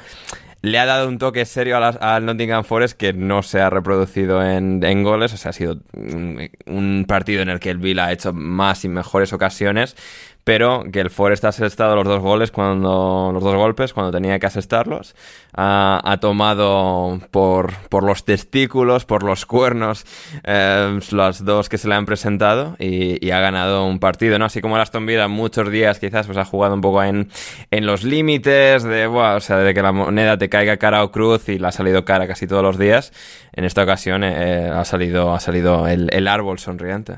le 0.63 0.79
ha 0.79 0.85
dado 0.85 1.09
un 1.09 1.17
toque 1.17 1.43
serio 1.43 1.77
al 1.77 2.25
Nottingham 2.25 2.63
Forest 2.63 2.97
que 2.97 3.11
no 3.11 3.43
se 3.43 3.59
ha 3.59 3.69
reproducido 3.69 4.41
en, 4.41 5.03
goles. 5.03 5.33
O 5.33 5.37
sea, 5.37 5.49
ha 5.49 5.53
sido 5.53 5.81
un, 5.93 7.05
partido 7.05 7.41
en 7.41 7.49
el 7.49 7.59
que 7.59 7.69
el 7.69 7.79
Villa 7.79 8.05
ha 8.05 8.13
hecho 8.13 8.31
más 8.31 8.85
y 8.85 8.87
mejores 8.87 9.33
ocasiones 9.33 9.97
pero 10.43 10.83
que 10.91 10.99
el 10.99 11.09
Forest 11.09 11.45
ha 11.45 11.49
asestado 11.49 11.95
los 11.95 12.05
dos 12.05 12.19
goles 12.21 12.51
cuando 12.51 13.31
los 13.33 13.43
dos 13.43 13.55
golpes 13.55 13.93
cuando 13.93 14.11
tenía 14.11 14.39
que 14.39 14.45
asestarlos. 14.45 15.15
Ha, 15.55 16.17
tomado 16.19 17.19
por, 17.31 17.73
por, 17.89 18.03
los 18.03 18.25
testículos 18.25 19.05
por 19.05 19.23
los 19.23 19.45
cuernos 19.45 20.05
eh, 20.43 20.99
las 21.11 21.45
dos 21.45 21.69
que 21.69 21.77
se 21.77 21.87
le 21.87 21.95
han 21.95 22.05
presentado 22.05 22.75
y, 22.79 23.29
ha 23.31 23.39
ganado 23.39 23.85
un 23.85 23.99
partido 23.99 24.37
no 24.37 24.45
así 24.45 24.61
como 24.61 24.75
el 24.75 24.81
Aston 24.81 25.05
Villa 25.05 25.27
muchos 25.27 25.71
días 25.71 25.99
quizás 25.99 26.27
pues 26.27 26.37
ha 26.37 26.45
jugado 26.45 26.75
un 26.75 26.81
poco 26.81 27.03
en, 27.03 27.29
en 27.71 27.85
los 27.85 28.03
límites 28.03 28.83
de 28.83 29.07
o 29.07 29.39
sea 29.39 29.57
de 29.57 29.73
que 29.73 29.81
la 29.81 29.91
moneda 29.91 30.37
te 30.37 30.49
caiga 30.49 30.77
cara 30.77 31.03
o 31.03 31.11
cruz 31.11 31.49
y 31.49 31.59
la 31.59 31.69
ha 31.69 31.71
salido 31.71 32.05
cara 32.05 32.27
casi 32.27 32.47
todos 32.47 32.63
los 32.63 32.77
días. 32.77 33.11
En 33.53 33.65
esta 33.65 33.83
ocasión 33.83 34.23
eh, 34.23 34.69
ha 34.73 34.85
salido 34.85 35.33
ha 35.33 35.39
salido 35.39 35.87
el 35.87 36.27
árbol 36.27 36.59
sonriente 36.59 37.17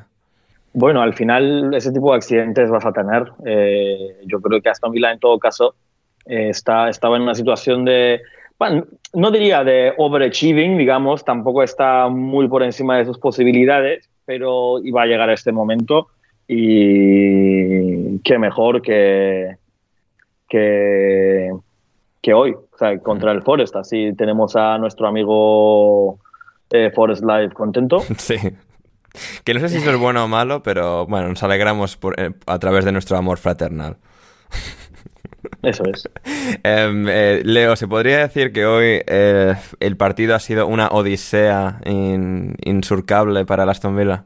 bueno, 0.75 1.01
al 1.01 1.13
final 1.13 1.73
ese 1.73 1.91
tipo 1.91 2.11
de 2.11 2.17
accidentes 2.17 2.69
vas 2.69 2.85
a 2.85 2.91
tener. 2.91 3.31
Eh, 3.45 4.17
yo 4.25 4.41
creo 4.41 4.61
que 4.61 4.69
Aston 4.69 4.91
Villa 4.91 5.11
en 5.11 5.19
todo 5.19 5.39
caso 5.39 5.73
eh, 6.25 6.49
está, 6.49 6.89
estaba 6.89 7.15
en 7.15 7.23
una 7.23 7.33
situación 7.33 7.85
de, 7.85 8.21
bueno, 8.59 8.85
no 9.13 9.31
diría 9.31 9.63
de 9.63 9.93
overachieving, 9.97 10.77
digamos, 10.77 11.23
tampoco 11.23 11.63
está 11.63 12.09
muy 12.09 12.49
por 12.49 12.61
encima 12.61 12.97
de 12.97 13.05
sus 13.05 13.17
posibilidades, 13.17 14.09
pero 14.25 14.79
iba 14.83 15.03
a 15.03 15.05
llegar 15.05 15.29
a 15.29 15.33
este 15.33 15.53
momento 15.53 16.09
y 16.45 18.19
qué 18.19 18.37
mejor 18.37 18.81
que, 18.81 19.55
que, 20.49 21.51
que 22.21 22.33
hoy, 22.33 22.51
o 22.51 22.77
sea, 22.77 22.99
contra 22.99 23.31
el 23.31 23.43
Forest. 23.43 23.77
Así 23.77 24.11
tenemos 24.17 24.57
a 24.57 24.77
nuestro 24.77 25.07
amigo 25.07 26.19
eh, 26.69 26.91
Forest 26.93 27.23
Live 27.23 27.53
contento. 27.53 27.99
Sí. 28.17 28.35
Que 29.43 29.53
no 29.53 29.59
sé 29.59 29.69
si 29.69 29.77
eso 29.77 29.91
es 29.91 29.97
bueno 29.97 30.23
o 30.23 30.27
malo, 30.27 30.63
pero 30.63 31.05
bueno, 31.07 31.29
nos 31.29 31.43
alegramos 31.43 31.97
eh, 32.17 32.31
a 32.45 32.59
través 32.59 32.85
de 32.85 32.91
nuestro 32.91 33.17
amor 33.17 33.37
fraternal. 33.37 33.97
Eso 35.61 35.83
es. 35.85 36.07
Em, 36.63 37.07
eh, 37.09 37.41
Leo, 37.43 37.75
¿se 37.75 37.87
podría 37.87 38.19
decir 38.19 38.51
que 38.51 38.65
hoy 38.65 39.01
eh, 39.07 39.55
el 39.79 39.97
partido 39.97 40.35
ha 40.35 40.39
sido 40.39 40.67
una 40.67 40.87
odisea 40.87 41.81
insurcable 41.85 43.45
para 43.45 43.63
el 43.63 43.69
Aston 43.69 43.95
Villa? 43.95 44.25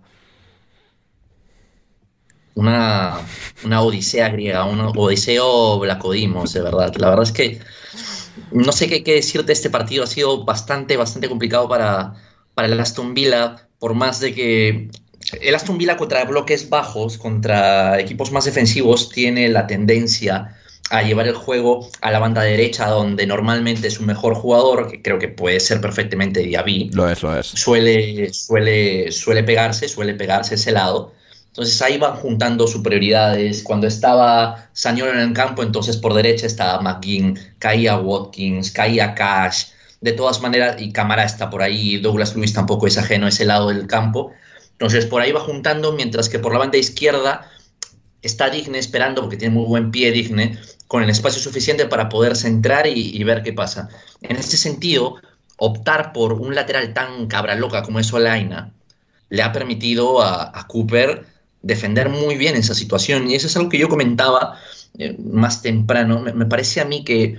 Una, 2.55 3.17
una 3.63 3.81
odisea 3.81 4.29
griega, 4.29 4.65
un 4.65 4.81
odiseo 4.81 5.79
blacodimos, 5.79 6.53
de 6.53 6.61
verdad. 6.61 6.93
La 6.97 7.09
verdad 7.09 7.23
es 7.23 7.31
que 7.31 7.59
no 8.51 8.71
sé 8.71 8.87
qué, 8.89 9.03
qué 9.03 9.15
decirte, 9.15 9.53
este 9.53 9.69
partido 9.69 10.03
ha 10.03 10.07
sido 10.07 10.43
bastante, 10.43 10.97
bastante 10.97 11.29
complicado 11.29 11.69
para, 11.69 12.15
para 12.53 12.67
el 12.67 12.79
Aston 12.79 13.13
Villa 13.13 13.68
por 13.80 13.93
más 13.93 14.19
de 14.19 14.34
que 14.34 14.89
el 15.41 15.56
Aston 15.56 15.77
Villa 15.77 15.97
contra 15.97 16.26
bloques 16.26 16.69
bajos, 16.69 17.18
contra 17.18 17.99
equipos 17.99 18.31
más 18.31 18.45
defensivos, 18.45 19.10
tiene 19.10 19.49
la 19.49 19.68
tendencia 19.68 20.56
a 20.89 21.03
llevar 21.03 21.27
el 21.27 21.35
juego 21.35 21.88
a 22.01 22.11
la 22.11 22.19
banda 22.19 22.41
derecha, 22.41 22.88
donde 22.88 23.27
normalmente 23.27 23.88
es 23.88 23.99
un 23.99 24.07
mejor 24.07 24.34
jugador, 24.34 24.89
que 24.89 25.01
creo 25.01 25.19
que 25.19 25.27
puede 25.27 25.60
ser 25.60 25.81
perfectamente 25.81 26.41
Diaby. 26.41 26.89
Lo 26.93 27.10
es, 27.10 27.22
lo 27.22 27.38
es. 27.38 27.47
Suele, 27.47 28.34
suele, 28.34 29.11
suele 29.11 29.43
pegarse, 29.43 29.88
suele 29.88 30.15
pegarse 30.15 30.56
ese 30.56 30.72
lado. 30.72 31.14
Entonces 31.47 31.80
ahí 31.81 31.97
van 31.97 32.15
juntando 32.15 32.68
superioridades. 32.68 33.64
Cuando 33.64 33.85
estaba 33.88 34.69
Sañor 34.73 35.10
en 35.10 35.19
el 35.19 35.34
campo, 35.34 35.61
entonces 35.61 35.97
por 35.97 36.14
derecha 36.14 36.47
estaba 36.47 36.81
McGinn, 36.81 37.38
caía 37.60 37.97
Watkins, 37.97 38.72
caía 38.72 39.14
Cash, 39.14 39.65
de 40.01 40.13
todas 40.13 40.41
maneras, 40.41 40.81
y 40.81 40.91
Camara 40.91 41.23
está 41.23 41.49
por 41.49 41.61
ahí, 41.61 41.97
Douglas 41.97 42.35
Luis 42.35 42.53
tampoco 42.53 42.88
es 42.88 42.97
ajeno 42.97 43.26
a 43.26 43.30
ese 43.30 43.45
lado 43.45 43.69
del 43.69 43.88
campo. 43.88 44.31
Entonces 44.71 45.05
por 45.05 45.21
ahí 45.21 45.31
va 45.31 45.41
juntando, 45.41 45.91
mientras 45.93 46.30
que 46.30 46.39
por 46.39 46.53
la 46.53 46.59
banda 46.59 46.77
izquierda 46.77 47.49
está 48.21 48.49
Digne 48.49 48.80
esperando, 48.80 49.21
porque 49.21 49.38
tiene 49.38 49.53
muy 49.53 49.65
buen 49.65 49.91
pie 49.91 50.11
Digne, 50.11 50.57
con 50.88 51.03
el 51.03 51.09
espacio 51.09 51.41
suficiente 51.41 51.85
para 51.85 52.09
poder 52.09 52.35
centrar 52.35 52.88
y, 52.88 53.23
ver 53.23 53.43
qué 53.43 53.53
pasa. 53.53 53.89
En 54.21 54.38
este 54.38 54.57
sentido, 54.57 55.17
optar 55.57 56.13
por 56.13 56.34
un 56.34 56.55
lateral 56.55 56.93
tan 56.93 57.27
cabra 57.27 57.55
loca 57.55 57.84
como 57.84 57.99
es 57.99 58.11
Olaina 58.11 58.71
le 59.30 59.43
ha 59.43 59.51
permitido 59.51 60.23
a, 60.23 60.65
Cooper 60.67 61.26
defender 61.61 62.09
muy 62.09 62.35
bien 62.35 62.55
esa 62.55 62.73
situación. 62.73 63.30
Y 63.30 63.35
eso 63.35 63.47
es 63.47 63.55
algo 63.55 63.69
que 63.69 63.77
yo 63.77 63.89
comentaba 63.89 64.57
eh, 64.97 65.15
más 65.19 65.61
temprano. 65.61 66.19
me, 66.19 66.45
parece 66.47 66.81
a 66.81 66.85
mí 66.85 67.03
que 67.03 67.38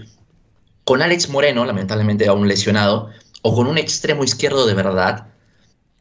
con 0.84 1.02
Alex 1.02 1.28
Moreno, 1.28 1.64
lamentablemente 1.64 2.26
aún 2.26 2.48
lesionado, 2.48 3.10
o 3.42 3.54
con 3.54 3.66
un 3.66 3.78
extremo 3.78 4.24
izquierdo 4.24 4.66
de 4.66 4.74
verdad, 4.74 5.28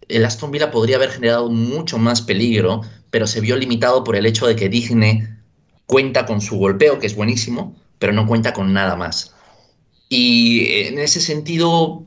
el 0.08 0.26
Aston 0.26 0.52
Villa 0.52 0.72
podría 0.72 0.98
haber 0.98 1.12
generado 1.12 1.50
mucho 1.50 1.98
más 1.98 2.22
peligro, 2.22 2.82
pero 3.12 3.28
se 3.28 3.42
vio 3.42 3.56
limitado 3.56 4.04
por 4.04 4.16
el 4.16 4.26
hecho 4.26 4.48
de 4.48 4.56
que 4.56 4.70
Digne 4.70 5.38
cuenta 5.86 6.26
con 6.26 6.42
su 6.42 6.58
golpeo, 6.58 7.00
que 7.00 7.08
es 7.08 7.16
buenísimo, 7.16 7.76
pero 8.00 8.14
no 8.14 8.28
cuenta 8.28 8.54
con 8.54 8.74
nada 8.74 8.96
más. 8.96 9.36
Y 10.10 10.88
en 10.88 11.00
ese 11.00 11.22
sentido, 11.22 12.04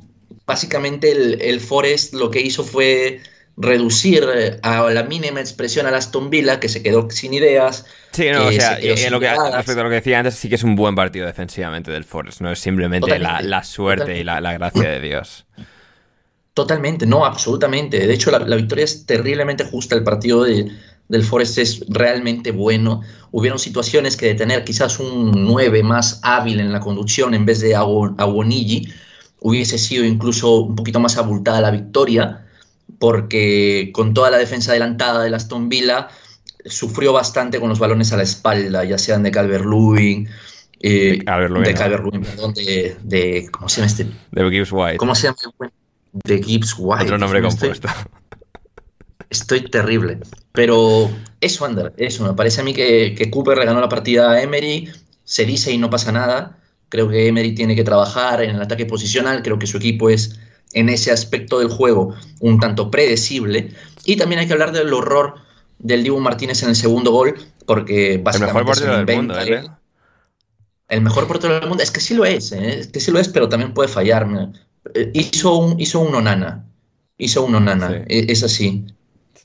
básicamente 0.47 1.13
el, 1.13 1.41
el 1.41 1.61
Forest 1.61 2.15
lo 2.15 2.31
que 2.31 2.41
hizo 2.41 2.65
fue 2.65 3.21
reducir 3.63 4.27
eh, 4.35 4.59
a 4.63 4.91
la 4.91 5.05
mínima 5.05 5.41
expresión 5.41 5.87
a 5.87 5.97
Aston 5.97 6.29
Villa, 6.31 6.61
que 6.61 6.69
se 6.69 6.83
quedó 6.83 7.09
sin 7.11 7.33
ideas. 7.33 7.87
Sí, 8.11 8.27
no, 8.31 8.49
o 8.49 8.53
sea, 8.53 8.79
lo 9.11 9.21
que, 9.21 9.31
respecto 9.31 9.81
a 9.81 9.85
lo 9.85 9.89
que 9.89 9.97
decía 9.97 10.19
antes, 10.19 10.35
sí 10.35 10.49
que 10.49 10.57
es 10.57 10.65
un 10.65 10.77
buen 10.77 10.95
partido 10.95 11.27
defensivamente 11.27 11.91
del 11.91 12.05
Forest, 12.05 12.41
no 12.41 12.51
es 12.51 12.59
simplemente 12.59 13.19
la, 13.19 13.65
suerte 13.65 14.19
y 14.19 14.25
la, 14.25 14.41
gracia 14.53 14.91
de 14.91 15.01
Dios. 15.01 15.47
Totalmente, 16.53 17.07
no, 17.07 17.25
absolutamente. 17.25 18.07
De 18.07 18.13
hecho, 18.13 18.31
la, 18.31 18.57
victoria 18.57 18.85
es 18.85 19.07
terriblemente 19.07 19.65
justa. 19.65 19.95
El 19.95 20.05
partido 20.05 20.45
del 20.45 21.25
Forest 21.25 21.59
es 21.59 21.85
realmente 21.89 22.51
bueno. 22.51 23.01
Hubieron 23.31 23.59
situaciones 23.59 24.17
que 24.17 24.27
de 24.27 24.35
tener 24.35 24.65
quizás 24.65 24.99
un 24.99 25.47
9 25.47 25.83
más 25.83 26.21
hábil 26.23 26.61
en 26.61 26.73
la 26.73 26.81
conducción 26.81 27.33
en 27.33 27.47
vez 27.47 27.61
de 27.61 27.75
Aguonigi, 27.75 28.93
hubiese 29.41 29.79
sido 29.79 30.05
incluso 30.05 30.61
un 30.61 30.77
poquito 30.77 31.01
más 31.01 31.17
abultada 31.17 31.61
la 31.63 31.71
victoria 31.71 32.42
porque 33.03 33.91
con 33.93 34.15
toda 34.15 34.31
la 34.31 34.39
defensa 34.39 34.71
adelantada 34.71 35.25
de 35.25 35.35
Aston 35.35 35.69
Villa 35.69 36.07
sufrió 36.65 37.13
bastante 37.13 37.59
con 37.59 37.69
los 37.69 37.81
balones 37.81 38.13
a 38.13 38.17
la 38.17 38.23
espalda, 38.23 38.85
ya 38.85 38.97
sean 38.97 39.25
de 39.25 39.33
Calvert-Lewin, 39.33 40.29
eh, 40.79 41.19
de 41.19 41.75
Calvert-Lewin, 41.75 42.23
perdón, 42.23 42.55
de, 42.55 43.49
¿cómo 43.51 43.69
se 43.69 43.81
llama 43.81 43.87
este? 43.89 44.07
De 44.31 44.49
Gibbs 44.49 44.71
White. 44.71 44.99
¿Cómo 44.99 45.17
se 45.17 45.27
llama? 45.27 45.37
De 46.13 46.41
Gibbs 46.41 46.77
White. 46.79 47.07
Otro 47.07 47.19
nombre 47.19 47.43
compuesto. 47.43 47.89
Estoy, 49.29 49.69
terrible. 49.69 50.21
Pero 50.53 51.11
eso, 51.41 51.65
Ander, 51.65 51.93
eso. 51.97 52.25
Me 52.25 52.35
parece 52.35 52.61
a 52.61 52.65
mí 52.65 52.73
que, 52.73 53.17
que 53.17 53.33
Cooper 53.33 53.59
le 53.59 53.65
ganó 53.65 53.81
la 53.81 53.89
partida 53.89 54.31
a 54.31 54.41
Emery. 54.41 54.93
Se 55.25 55.45
dice 55.45 55.73
y 55.73 55.79
no 55.79 55.91
pasa 55.91 56.13
nada. 56.13 56.57
Creo 56.89 57.09
que 57.09 57.27
Emery 57.27 57.53
tiene 57.53 57.75
que 57.75 57.83
trabajar 57.83 58.45
en 58.45 58.51
el 58.51 58.63
ataque 58.63 58.87
posicional. 58.87 59.43
Creo 59.43 59.59
que 59.59 59.67
su 59.67 59.79
equipo 59.79 60.09
es 60.09 60.39
en 60.75 60.89
ese 60.89 61.11
aspecto 61.11 61.59
del 61.59 61.69
juego 61.69 62.15
un 62.41 62.59
tanto 62.61 62.91
predecible. 62.91 63.73
Y 64.05 64.17
también 64.17 64.41
hay 64.41 64.47
que 64.47 64.53
hablar 64.53 64.73
del 64.73 64.93
horror 64.93 65.35
del 65.79 66.03
Dibu 66.03 66.21
Martínez 66.21 66.63
en 66.63 66.71
el 66.71 66.77
segundo 66.77 67.11
gol, 67.11 67.35
porque 67.67 68.21
básicamente 68.23 68.59
el 68.59 68.65
mejor 68.65 68.67
portero 68.67 69.05
del 69.05 69.17
mundo, 69.17 69.41
¿eh? 69.41 69.65
El 70.89 71.01
mejor 71.01 71.27
portero 71.27 71.55
del 71.55 71.69
mundo, 71.69 71.83
es 71.83 71.91
que 71.91 72.01
sí 72.01 72.15
lo 72.15 72.25
es, 72.25 72.53
¿eh? 72.53 72.81
es 72.81 72.89
que 72.89 73.01
sí 73.01 73.11
lo 73.11 73.19
es, 73.19 73.29
pero 73.29 73.49
también 73.49 73.73
puede 73.73 73.89
fallar. 73.89 74.29
Eh, 74.95 75.11
hizo 75.15 75.57
un, 75.57 75.81
hizo 75.81 76.01
un 76.01 76.15
Onana, 76.15 76.67
hizo 77.17 77.43
un 77.43 77.55
Onana, 77.55 78.05
e, 78.09 78.27
es, 78.29 78.43
así. 78.43 78.85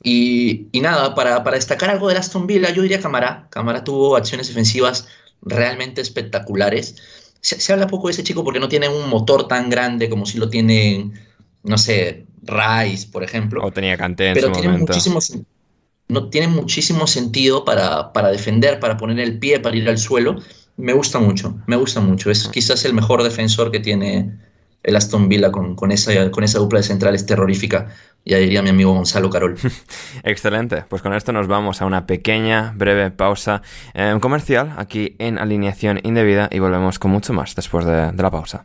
Y, 0.02 0.68
nada, 0.74 1.14
para, 1.14 1.40
destacar 1.52 1.90
algo 1.90 2.08
de 2.08 2.16
Aston 2.16 2.46
Villa, 2.46 2.70
yo 2.70 2.82
diría 2.82 3.00
Camara. 3.00 3.46
Camara 3.50 3.82
tuvo 3.82 4.16
acciones 4.16 4.48
defensivas 4.48 5.08
realmente 5.40 6.00
espectaculares. 6.02 6.96
Se, 7.40 7.72
habla 7.72 7.86
poco 7.86 8.08
de 8.08 8.12
ese 8.12 8.24
chico 8.24 8.44
porque 8.44 8.60
no 8.60 8.68
tiene 8.68 8.88
un 8.88 9.08
motor 9.08 9.46
tan 9.48 9.70
grande 9.70 10.08
como 10.08 10.26
si 10.26 10.38
lo 10.38 10.48
tienen, 10.50 11.12
no 11.62 11.78
sé, 11.78 12.26
Rice, 12.42 13.08
por 13.10 13.22
ejemplo. 13.22 13.64
O 13.64 13.70
tenía 13.70 13.96
Kanté 13.96 14.28
en 14.28 14.34
pero 14.34 14.48
su 14.48 14.52
tiene 14.52 14.68
momento. 14.68 14.92
Muchísimo, 14.92 15.20
no, 16.08 16.28
tiene 16.28 16.48
muchísimo 16.48 17.06
sentido 17.06 17.64
para, 17.64 18.12
para 18.12 18.30
defender, 18.30 18.80
para 18.80 18.96
poner 18.96 19.20
el 19.20 19.38
pie, 19.38 19.60
para 19.60 19.76
ir 19.76 19.88
al 19.88 19.98
suelo. 19.98 20.40
Me 20.76 20.92
gusta 20.92 21.18
mucho, 21.18 21.56
me 21.66 21.76
gusta 21.76 22.00
mucho. 22.00 22.30
Es 22.30 22.48
quizás 22.48 22.84
el 22.84 22.94
mejor 22.94 23.22
defensor 23.22 23.70
que 23.70 23.80
tiene 23.80 24.32
el 24.88 24.96
Aston 24.96 25.28
Villa 25.28 25.52
con, 25.52 25.76
con, 25.76 25.92
esa, 25.92 26.30
con 26.30 26.44
esa 26.44 26.58
dupla 26.58 26.78
de 26.78 26.82
centrales 26.82 27.26
terrorífica, 27.26 27.88
ya 28.24 28.38
diría 28.38 28.62
mi 28.62 28.70
amigo 28.70 28.92
Gonzalo 28.94 29.28
Carol. 29.28 29.56
Excelente, 30.22 30.84
pues 30.88 31.02
con 31.02 31.12
esto 31.12 31.32
nos 31.32 31.46
vamos 31.46 31.82
a 31.82 31.86
una 31.86 32.06
pequeña, 32.06 32.72
breve 32.74 33.10
pausa 33.10 33.62
eh, 33.94 34.16
comercial 34.20 34.74
aquí 34.78 35.14
en 35.18 35.38
Alineación 35.38 36.00
Indebida 36.02 36.48
y 36.50 36.58
volvemos 36.58 36.98
con 36.98 37.10
mucho 37.10 37.32
más 37.32 37.54
después 37.54 37.84
de, 37.84 38.12
de 38.12 38.22
la 38.22 38.30
pausa. 38.30 38.64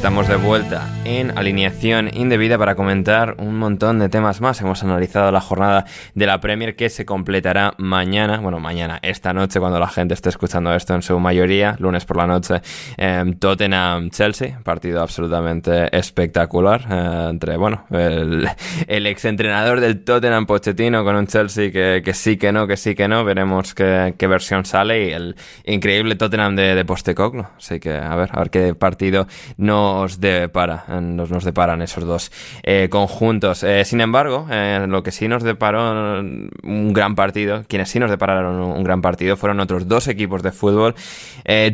Estamos 0.00 0.28
de 0.28 0.36
vuelta 0.36 0.88
en 1.04 1.36
alineación 1.36 2.10
indebida 2.12 2.58
para 2.58 2.74
comentar 2.74 3.36
un 3.38 3.58
montón 3.58 3.98
de 3.98 4.08
temas 4.08 4.40
más. 4.40 4.60
Hemos 4.60 4.82
analizado 4.82 5.32
la 5.32 5.40
jornada 5.40 5.84
de 6.14 6.26
la 6.26 6.40
Premier 6.40 6.76
que 6.76 6.90
se 6.90 7.04
completará 7.04 7.74
mañana, 7.78 8.38
bueno, 8.38 8.60
mañana, 8.60 8.98
esta 9.02 9.32
noche, 9.32 9.60
cuando 9.60 9.78
la 9.78 9.88
gente 9.88 10.14
esté 10.14 10.28
escuchando 10.28 10.74
esto 10.74 10.94
en 10.94 11.02
su 11.02 11.18
mayoría, 11.18 11.76
lunes 11.78 12.04
por 12.04 12.16
la 12.16 12.26
noche, 12.26 12.60
eh, 12.96 13.24
Tottenham-Chelsea, 13.38 14.60
partido 14.62 15.00
absolutamente 15.02 15.96
espectacular 15.96 16.86
eh, 16.90 17.26
entre, 17.30 17.56
bueno, 17.56 17.84
el, 17.90 18.48
el 18.86 19.06
exentrenador 19.06 19.80
del 19.80 20.04
Tottenham, 20.04 20.46
Pochettino, 20.46 21.04
con 21.04 21.16
un 21.16 21.26
Chelsea 21.26 21.70
que, 21.70 22.02
que, 22.04 22.14
sí 22.14 22.36
que 22.36 22.52
no, 22.52 22.66
que 22.66 22.76
sí 22.76 22.94
que 22.94 23.08
no, 23.08 23.24
veremos 23.24 23.74
qué, 23.74 24.14
versión 24.20 24.64
sale 24.64 25.08
y 25.08 25.12
el 25.12 25.36
increíble 25.64 26.14
Tottenham 26.14 26.54
de, 26.54 26.74
de 26.74 26.84
Postecoglou. 26.84 27.46
Así 27.56 27.80
que, 27.80 27.96
a 27.96 28.14
ver, 28.14 28.30
a 28.32 28.38
ver 28.38 28.50
qué 28.50 28.74
partido 28.74 29.26
no 29.56 29.80
nos 29.80 30.20
depara, 30.20 30.84
nos, 31.00 31.30
nos 31.30 31.44
deparan 31.44 31.82
esos 31.82 32.04
dos 32.04 32.32
eh, 32.62 32.88
conjuntos. 32.90 33.62
Eh, 33.62 33.84
sin 33.84 34.00
embargo, 34.00 34.46
eh, 34.50 34.84
lo 34.88 35.02
que 35.02 35.12
sí 35.12 35.28
nos 35.28 35.42
deparó 35.42 36.20
un 36.20 36.92
gran 36.92 37.14
partido, 37.14 37.64
quienes 37.68 37.90
sí 37.90 37.98
nos 37.98 38.10
depararon 38.10 38.56
un, 38.56 38.72
un 38.72 38.84
gran 38.84 39.02
partido, 39.02 39.36
fueron 39.36 39.60
otros 39.60 39.88
dos 39.88 40.08
equipos 40.08 40.42
de 40.42 40.52
fútbol. 40.52 40.94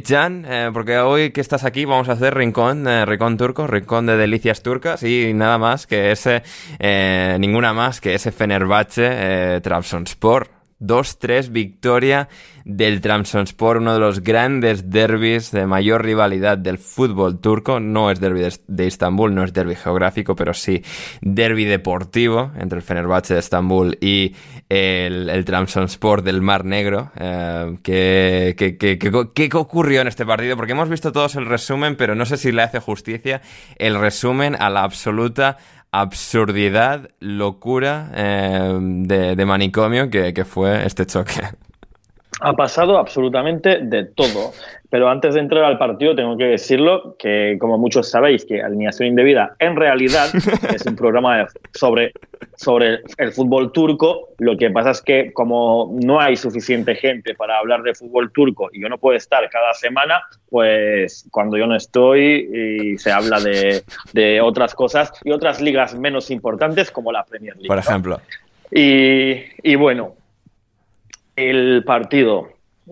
Jan, 0.06 0.46
porque 0.72 0.98
hoy 0.98 1.30
que 1.30 1.40
estás 1.40 1.64
aquí 1.64 1.84
vamos 1.84 2.08
a 2.08 2.12
hacer 2.12 2.34
rincón, 2.34 2.86
rincón 3.06 3.36
turco, 3.36 3.66
rincón 3.66 4.06
de 4.06 4.16
delicias 4.16 4.62
turcas 4.62 5.02
y 5.02 5.32
nada 5.34 5.58
más 5.58 5.86
que 5.86 6.12
ese, 6.12 6.42
ninguna 7.38 7.72
más 7.72 8.00
que 8.00 8.14
ese 8.14 8.32
Fenerbahce 8.32 9.60
Trabzonspor. 9.62 10.55
2-3 10.80 11.50
victoria 11.50 12.28
del 12.64 13.00
Trabzonspor, 13.00 13.76
uno 13.78 13.94
de 13.94 14.00
los 14.00 14.22
grandes 14.22 14.90
derbis 14.90 15.52
de 15.52 15.66
mayor 15.66 16.04
rivalidad 16.04 16.58
del 16.58 16.78
fútbol 16.78 17.40
turco. 17.40 17.78
No 17.78 18.10
es 18.10 18.20
derby 18.20 18.42
de, 18.66 18.86
Istambul, 18.86 19.34
no 19.34 19.44
es 19.44 19.52
derby 19.52 19.76
geográfico, 19.76 20.34
pero 20.34 20.52
sí 20.52 20.82
derby 21.20 21.64
deportivo 21.64 22.50
entre 22.58 22.78
el 22.78 22.82
Fenerbahce 22.82 23.34
de 23.34 23.40
Estambul 23.40 23.96
y 24.00 24.34
el, 24.68 25.30
el 25.30 25.44
Trabzonspor 25.44 26.22
del 26.22 26.42
Mar 26.42 26.64
Negro. 26.64 27.12
Eh, 27.16 27.78
¿qué, 27.82 28.54
qué, 28.58 28.76
qué, 28.76 28.98
¿Qué 28.98 29.50
ocurrió 29.54 30.00
en 30.00 30.08
este 30.08 30.26
partido? 30.26 30.56
Porque 30.56 30.72
hemos 30.72 30.88
visto 30.88 31.12
todos 31.12 31.36
el 31.36 31.46
resumen, 31.46 31.96
pero 31.96 32.14
no 32.14 32.26
sé 32.26 32.36
si 32.36 32.50
le 32.50 32.62
hace 32.62 32.80
justicia 32.80 33.42
el 33.76 33.98
resumen 33.98 34.56
a 34.58 34.70
la 34.70 34.82
absoluta 34.82 35.58
absurdidad, 35.92 37.10
locura 37.20 38.10
eh, 38.14 38.78
de, 38.80 39.46
manicomio 39.46 40.10
que, 40.10 40.34
que 40.34 40.44
fue 40.44 40.84
este 40.86 41.06
choque. 41.06 41.42
Ha 42.40 42.52
pasado 42.52 42.98
absolutamente 42.98 43.78
de 43.80 44.04
todo. 44.04 44.52
Pero 44.90 45.08
antes 45.08 45.34
de 45.34 45.40
entrar 45.40 45.64
al 45.64 45.78
partido 45.78 46.14
tengo 46.14 46.36
que 46.36 46.44
decirlo 46.44 47.16
que, 47.18 47.56
como 47.58 47.76
muchos 47.76 48.10
sabéis, 48.10 48.44
que 48.44 48.62
Alineación 48.62 49.08
Indebida 49.08 49.56
en 49.58 49.74
realidad 49.74 50.28
es 50.74 50.86
un 50.86 50.96
programa 50.96 51.48
sobre, 51.74 52.12
sobre 52.56 53.00
el 53.18 53.32
fútbol 53.32 53.72
turco. 53.72 54.28
Lo 54.38 54.56
que 54.56 54.70
pasa 54.70 54.90
es 54.90 55.02
que 55.02 55.32
como 55.32 55.96
no 56.00 56.20
hay 56.20 56.36
suficiente 56.36 56.94
gente 56.94 57.34
para 57.34 57.58
hablar 57.58 57.82
de 57.82 57.94
fútbol 57.94 58.30
turco 58.32 58.68
y 58.72 58.80
yo 58.80 58.88
no 58.88 58.98
puedo 58.98 59.16
estar 59.16 59.48
cada 59.50 59.74
semana, 59.74 60.22
pues 60.50 61.26
cuando 61.30 61.56
yo 61.56 61.66
no 61.66 61.74
estoy 61.74 62.92
y 62.92 62.98
se 62.98 63.10
habla 63.10 63.40
de, 63.40 63.82
de 64.12 64.40
otras 64.40 64.74
cosas 64.74 65.12
y 65.24 65.32
otras 65.32 65.60
ligas 65.60 65.94
menos 65.94 66.30
importantes 66.30 66.90
como 66.90 67.12
la 67.12 67.24
Premier 67.24 67.54
League. 67.56 67.68
Por 67.68 67.78
ejemplo. 67.78 68.18
¿no? 68.18 68.78
Y, 68.78 69.44
y 69.62 69.74
bueno, 69.76 70.15
el 71.36 71.84
partido. 71.84 72.48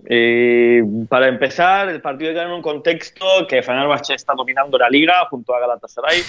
Eh, 0.07 0.83
para 1.09 1.27
empezar, 1.27 1.89
el 1.89 2.01
partido 2.01 2.31
queda 2.31 2.43
en 2.43 2.51
un 2.51 2.61
contexto 2.61 3.25
que 3.47 3.63
Fenerbahce 3.63 4.13
está 4.13 4.33
dominando 4.33 4.77
la 4.77 4.89
liga 4.89 5.25
junto 5.29 5.55
a 5.55 5.59
Galatasaray. 5.59 6.21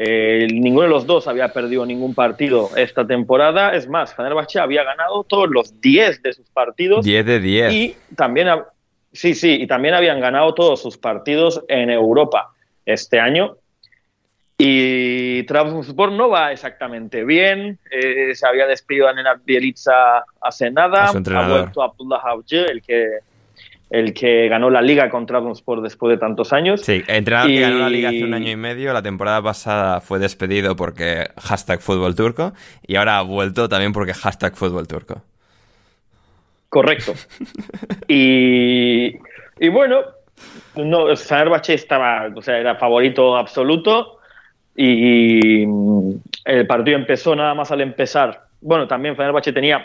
Eh, 0.00 0.46
ninguno 0.52 0.82
de 0.84 0.90
los 0.90 1.06
dos 1.06 1.26
había 1.26 1.48
perdido 1.52 1.84
ningún 1.84 2.14
partido 2.14 2.70
esta 2.76 3.06
temporada. 3.06 3.74
Es 3.74 3.88
más, 3.88 4.14
Fenerbahce 4.14 4.60
había 4.60 4.84
ganado 4.84 5.24
todos 5.24 5.48
los 5.50 5.80
10 5.80 6.22
de 6.22 6.32
sus 6.32 6.48
partidos. 6.50 7.04
10 7.04 7.26
de 7.26 7.40
10. 7.40 7.72
Y 7.72 7.96
también, 8.14 8.48
sí, 9.12 9.34
sí, 9.34 9.58
y 9.60 9.66
también 9.66 9.94
habían 9.94 10.20
ganado 10.20 10.54
todos 10.54 10.80
sus 10.80 10.98
partidos 10.98 11.64
en 11.68 11.90
Europa 11.90 12.52
este 12.86 13.18
año. 13.18 13.56
Y 14.60 15.44
Trabzonspor 15.44 16.10
no 16.10 16.28
va 16.28 16.50
exactamente 16.50 17.24
bien. 17.24 17.78
Eh, 17.92 18.34
se 18.34 18.44
había 18.44 18.66
despedido 18.66 19.06
a 19.06 19.12
Nenad 19.12 19.38
Bielitsa 19.44 20.24
hace 20.40 20.72
nada. 20.72 21.04
A 21.04 21.12
su 21.12 21.18
ha 21.18 21.48
vuelto 21.48 21.80
Abdullah 21.80 22.20
Avcı, 22.24 22.64
el 22.68 22.82
que, 22.82 23.18
el 23.88 24.12
que 24.12 24.48
ganó 24.48 24.68
la 24.68 24.82
liga 24.82 25.08
con 25.10 25.26
Trabzonspor 25.26 25.80
después 25.80 26.10
de 26.10 26.18
tantos 26.18 26.52
años. 26.52 26.80
Sí, 26.80 27.04
entrenador 27.06 27.52
y... 27.52 27.54
que 27.54 27.60
ganó 27.60 27.78
la 27.78 27.88
liga 27.88 28.08
hace 28.08 28.24
un 28.24 28.34
año 28.34 28.50
y 28.50 28.56
medio. 28.56 28.92
La 28.92 29.00
temporada 29.00 29.40
pasada 29.40 30.00
fue 30.00 30.18
despedido 30.18 30.74
porque 30.74 31.28
hashtag 31.40 31.80
fútbol 31.80 32.16
turco. 32.16 32.52
Y 32.84 32.96
ahora 32.96 33.18
ha 33.18 33.22
vuelto 33.22 33.68
también 33.68 33.92
porque 33.92 34.12
hashtag 34.12 34.56
fútbol 34.56 34.88
turco. 34.88 35.22
Correcto. 36.68 37.14
y, 38.08 39.14
y 39.60 39.68
bueno, 39.68 40.00
no, 40.74 41.16
Fenerbahce 41.16 41.74
estaba, 41.74 42.28
o 42.34 42.42
sea, 42.42 42.58
era 42.58 42.74
favorito 42.74 43.36
absoluto 43.36 44.17
y 44.80 45.64
el 46.44 46.66
partido 46.68 46.96
empezó 46.96 47.34
nada 47.34 47.52
más 47.52 47.72
al 47.72 47.80
empezar. 47.80 48.42
Bueno, 48.60 48.86
también 48.86 49.16
Fenerbahce 49.16 49.52
tenía 49.52 49.84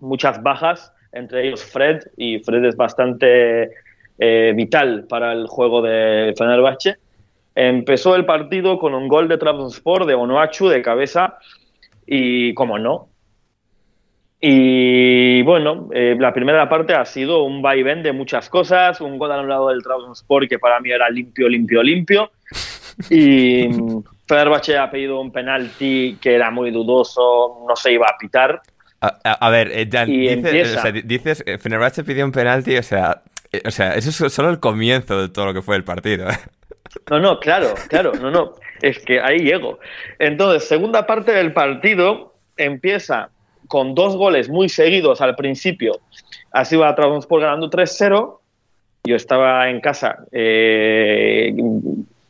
muchas 0.00 0.42
bajas, 0.42 0.92
entre 1.12 1.46
ellos 1.46 1.64
Fred, 1.64 2.00
y 2.16 2.40
Fred 2.40 2.64
es 2.64 2.76
bastante 2.76 3.70
eh, 4.18 4.52
vital 4.56 5.06
para 5.08 5.32
el 5.32 5.46
juego 5.46 5.80
de 5.80 6.34
Fenerbahce. 6.36 6.96
Empezó 7.54 8.16
el 8.16 8.26
partido 8.26 8.80
con 8.80 8.94
un 8.94 9.06
gol 9.06 9.28
de 9.28 9.38
Trabzonspor 9.38 10.06
de 10.06 10.14
Onoachu 10.14 10.66
de 10.66 10.82
cabeza 10.82 11.38
y, 12.04 12.52
como 12.54 12.80
no, 12.80 13.08
y 14.40 15.40
bueno, 15.42 15.88
eh, 15.92 16.16
la 16.18 16.34
primera 16.34 16.68
parte 16.68 16.94
ha 16.94 17.04
sido 17.04 17.44
un 17.44 17.62
vaivén 17.62 18.02
de 18.02 18.12
muchas 18.12 18.50
cosas, 18.50 19.00
un 19.00 19.18
gol 19.18 19.30
anulado 19.30 19.68
del 19.68 19.84
Trabzonspor 19.84 20.48
que 20.48 20.58
para 20.58 20.80
mí 20.80 20.90
era 20.90 21.08
limpio, 21.10 21.48
limpio, 21.48 21.82
limpio. 21.82 22.30
Y 23.08 23.68
Fenerbahce 24.26 24.76
ha 24.76 24.90
pedido 24.90 25.20
un 25.20 25.30
penalti 25.30 26.18
que 26.20 26.34
era 26.34 26.50
muy 26.50 26.70
dudoso, 26.70 27.64
no 27.66 27.76
se 27.76 27.92
iba 27.92 28.06
a 28.06 28.18
pitar. 28.18 28.60
A, 29.00 29.50
ver, 29.50 29.70
eh, 29.72 29.84
dices, 29.84 30.76
o 30.76 30.80
sea, 30.80 30.90
dices, 30.90 31.44
eh, 31.46 31.58
Fenerbahce 31.58 32.02
pidió 32.02 32.24
un 32.24 32.32
penalti, 32.32 32.76
o 32.76 32.82
sea, 32.82 33.22
o 33.64 33.70
sea, 33.70 33.94
eso 33.94 34.26
es 34.26 34.32
solo 34.32 34.50
el 34.50 34.58
comienzo 34.58 35.20
de 35.20 35.28
todo 35.28 35.46
lo 35.46 35.54
que 35.54 35.62
fue 35.62 35.76
el 35.76 35.84
partido. 35.84 36.26
No, 37.10 37.20
no, 37.20 37.38
claro, 37.38 37.74
claro, 37.88 38.12
no, 38.14 38.30
no, 38.30 38.54
es 38.80 38.98
que 39.00 39.20
ahí 39.20 39.40
llego. 39.40 39.78
Entonces, 40.18 40.66
segunda 40.66 41.06
parte 41.06 41.32
del 41.32 41.52
partido 41.52 42.34
empieza 42.56 43.30
con 43.68 43.94
dos 43.94 44.16
goles 44.16 44.48
muy 44.48 44.68
seguidos 44.68 45.20
al 45.20 45.36
principio. 45.36 46.00
Así 46.52 46.76
va 46.76 46.94
Trabzonspor 46.94 47.42
ganando 47.42 47.68
3-0. 47.68 48.38
Yo 49.04 49.16
estaba 49.16 49.68
en 49.68 49.80
casa 49.80 50.24
eh, 50.32 51.54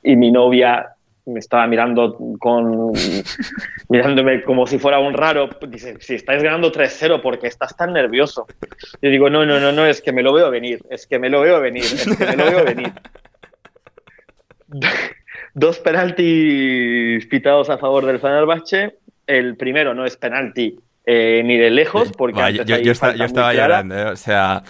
y 0.02 0.16
mi 0.16 0.30
novia 0.30 0.95
me 1.26 1.40
estaba 1.40 1.66
mirando 1.66 2.16
con 2.38 2.92
mirándome 3.88 4.42
como 4.42 4.66
si 4.66 4.78
fuera 4.78 4.98
un 4.98 5.12
raro. 5.14 5.50
Dice, 5.68 5.96
si 6.00 6.14
estáis 6.14 6.42
ganando 6.42 6.72
3-0, 6.72 7.20
porque 7.20 7.48
estás 7.48 7.76
tan 7.76 7.92
nervioso? 7.92 8.46
Yo 9.02 9.10
digo, 9.10 9.28
no, 9.28 9.44
no, 9.44 9.60
no, 9.60 9.72
no, 9.72 9.86
es 9.86 10.00
que 10.00 10.12
me 10.12 10.22
lo 10.22 10.32
veo 10.32 10.50
venir, 10.50 10.80
es 10.88 11.06
que 11.06 11.18
me 11.18 11.28
lo 11.28 11.40
veo 11.40 11.60
venir, 11.60 11.84
es 11.84 12.16
que 12.16 12.24
me 12.24 12.36
lo 12.36 12.44
veo 12.44 12.64
venir. 12.64 12.92
Dos 15.54 15.78
penaltis 15.78 17.26
pitados 17.26 17.70
a 17.70 17.78
favor 17.78 18.04
del 18.04 18.20
Fenerbahce. 18.20 18.98
El 19.26 19.56
primero 19.56 19.94
no 19.94 20.04
es 20.04 20.16
penalti 20.16 20.78
eh, 21.04 21.42
ni 21.44 21.56
de 21.56 21.70
lejos, 21.70 22.12
porque 22.16 22.62
yo, 22.64 22.92
estaba 22.92 23.54
llorando, 23.54 23.96
¿eh? 23.96 24.04
o 24.06 24.16
sea, 24.16 24.64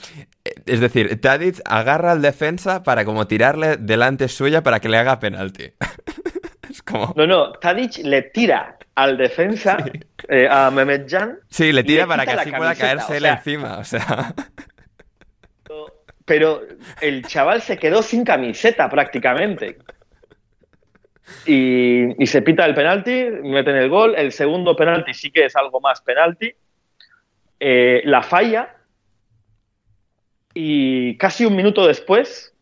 es 0.66 0.81
decir, 0.81 1.20
Tadic 1.20 1.61
agarra 1.65 2.12
al 2.12 2.23
defensa 2.23 2.83
para 2.83 3.05
como 3.05 3.27
tirarle 3.27 3.77
delante 3.78 4.28
suya 4.28 4.62
para 4.62 4.81
que 4.81 4.89
le 4.89 4.99
haga 4.99 5.19
penalti. 5.19 5.73
es 6.77 6.82
como... 6.82 7.12
No, 7.16 7.27
no, 7.27 7.53
Tadic 7.53 7.98
le 7.98 8.23
tira 8.23 8.78
al 8.94 9.16
defensa, 9.16 9.77
eh, 10.28 10.48
a 10.51 10.70
Mehmet 10.70 11.11
Jan. 11.11 11.39
Sí, 11.48 11.73
le 11.73 11.85
tira 11.85 12.07
para 12.07 12.24
que 12.24 12.32
así 12.32 12.51
pueda 12.51 12.74
caerse 12.74 13.16
él 13.16 13.27
encima, 13.27 13.78
o 13.78 13.85
sea... 13.85 14.35
Pero 16.27 16.62
el 17.01 17.24
chaval 17.24 17.62
se 17.62 17.78
quedó 17.78 18.03
sin 18.03 18.24
camiseta 18.24 18.90
prácticamente. 18.90 19.78
Y, 21.47 22.27
se 22.27 22.43
pita 22.43 22.66
el 22.66 22.74
penalti, 22.74 23.27
meten 23.44 23.77
el 23.77 23.89
gol. 23.89 24.15
El 24.16 24.32
segundo 24.32 24.74
penalti 24.74 25.15
sí 25.15 25.31
que 25.31 25.44
es 25.44 25.55
algo 25.55 25.81
más 25.81 26.01
penalti. 26.01 26.53
Eh, 27.61 28.03
la 28.05 28.23
falla. 28.23 28.74
Y 30.53 31.16
casi 31.19 31.44
un 31.44 31.55
minuto 31.55 31.86
después, 31.86 32.53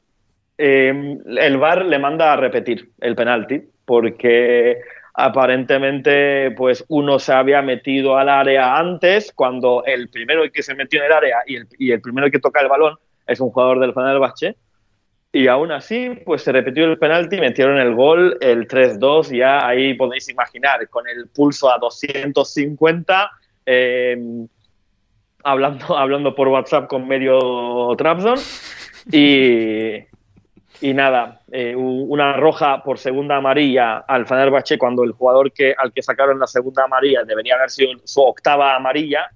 em, 0.59 1.19
el 1.39 1.57
VAR 1.57 1.86
le 1.86 1.99
manda 1.99 2.35
a 2.35 2.36
repetir 2.36 2.91
el 3.01 3.15
penalti, 3.15 3.62
porque 3.85 4.81
aparentemente 5.15 6.51
pues 6.52 6.85
uno 6.89 7.19
se 7.19 7.32
había 7.32 7.62
metido 7.62 8.16
al 8.19 8.28
área 8.28 8.77
antes, 8.77 9.32
cuando 9.32 9.85
el 9.85 10.09
primero 10.09 10.43
que 10.52 10.62
se 10.62 10.74
metió 10.74 11.01
en 11.01 11.06
el 11.06 11.12
área 11.12 11.36
y 11.47 11.56
el, 11.56 11.69
y 11.78 11.93
el 11.93 12.01
primero 12.01 12.31
que 12.31 12.40
toca 12.40 12.61
el 12.61 12.69
balón 12.69 12.97
es 13.27 13.40
un 13.40 13.51
jugador 13.51 13.81
del 13.81 13.94
Fenerbahce. 13.94 14.56
Y 15.32 15.48
aún 15.48 15.73
así, 15.73 16.11
pues 16.24 16.43
se 16.43 16.52
repitió 16.52 16.85
el 16.85 16.97
penalti, 16.97 17.40
metieron 17.40 17.78
el 17.78 17.93
gol, 17.97 18.39
el 18.40 18.69
3-2, 18.69 19.36
ya 19.36 19.66
ahí 19.66 19.94
podéis 19.94 20.28
imaginar, 20.28 20.89
con 20.89 21.09
el 21.09 21.27
pulso 21.27 21.73
a 21.73 21.78
250, 21.78 23.31
eh, 23.66 24.16
hablando, 25.43 25.98
hablando 25.98 26.36
por 26.36 26.47
WhatsApp 26.47 26.86
con 26.86 27.09
medio 27.09 27.97
Trabzon, 27.98 28.39
y, 29.11 30.05
y 30.85 30.94
nada, 30.94 31.40
eh, 31.51 31.74
una 31.74 32.35
roja 32.35 32.82
por 32.82 32.98
segunda 32.98 33.36
amarilla 33.36 33.98
al 33.98 34.27
Fenerbahce 34.27 34.77
cuando 34.77 35.02
el 35.02 35.12
jugador 35.12 35.52
que, 35.52 35.74
al 35.77 35.93
que 35.93 36.02
sacaron 36.02 36.39
la 36.39 36.47
segunda 36.47 36.85
amarilla 36.85 37.24
debería 37.24 37.55
haber 37.55 37.70
sido 37.70 37.93
su 38.05 38.20
octava 38.20 38.74
amarilla. 38.77 39.31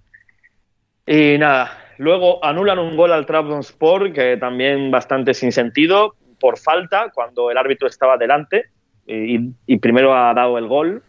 Y 1.07 1.39
nada, 1.39 1.71
Luego 1.99 2.43
anulan 2.45 2.79
un 2.79 2.97
gol 2.97 3.13
al 3.13 3.27
Trabzonspor, 3.27 4.13
que 4.13 4.37
también 4.37 4.91
bastante 4.91 5.35
sin 5.35 5.51
sentido, 5.51 6.15
por 6.41 6.57
falta, 6.57 7.11
cuando 7.13 7.51
el 7.51 7.59
árbitro 7.59 7.89
estaba 7.89 8.17
delante 8.17 8.67
y, 9.05 9.77
primero 9.79 10.15
ha 10.15 10.33
dado 10.33 10.59
el 10.59 10.69
gol, 10.69 11.03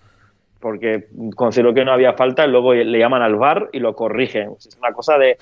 porque 0.60 1.07
consideró 1.36 1.74
que 1.74 1.86
no 1.86 1.91
había 1.91 2.14
falta, 2.14 2.45
y 2.45 2.49
luego 2.49 2.74
le 2.74 2.98
llaman 2.98 3.22
al 3.22 3.36
VAR 3.36 3.70
y 3.72 3.80
lo 3.80 3.95
corrigen. 3.95 4.53
Es 4.57 4.76
una 4.80 4.91
cosa 4.94 5.18
de... 5.20 5.38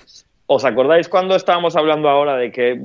¿Os 0.50 0.64
acordáis 0.64 1.10
cuando 1.10 1.36
estábamos 1.36 1.76
hablando 1.76 2.10
ahora 2.10 2.38
de 2.38 2.52
que 2.52 2.72
eh, 2.72 2.80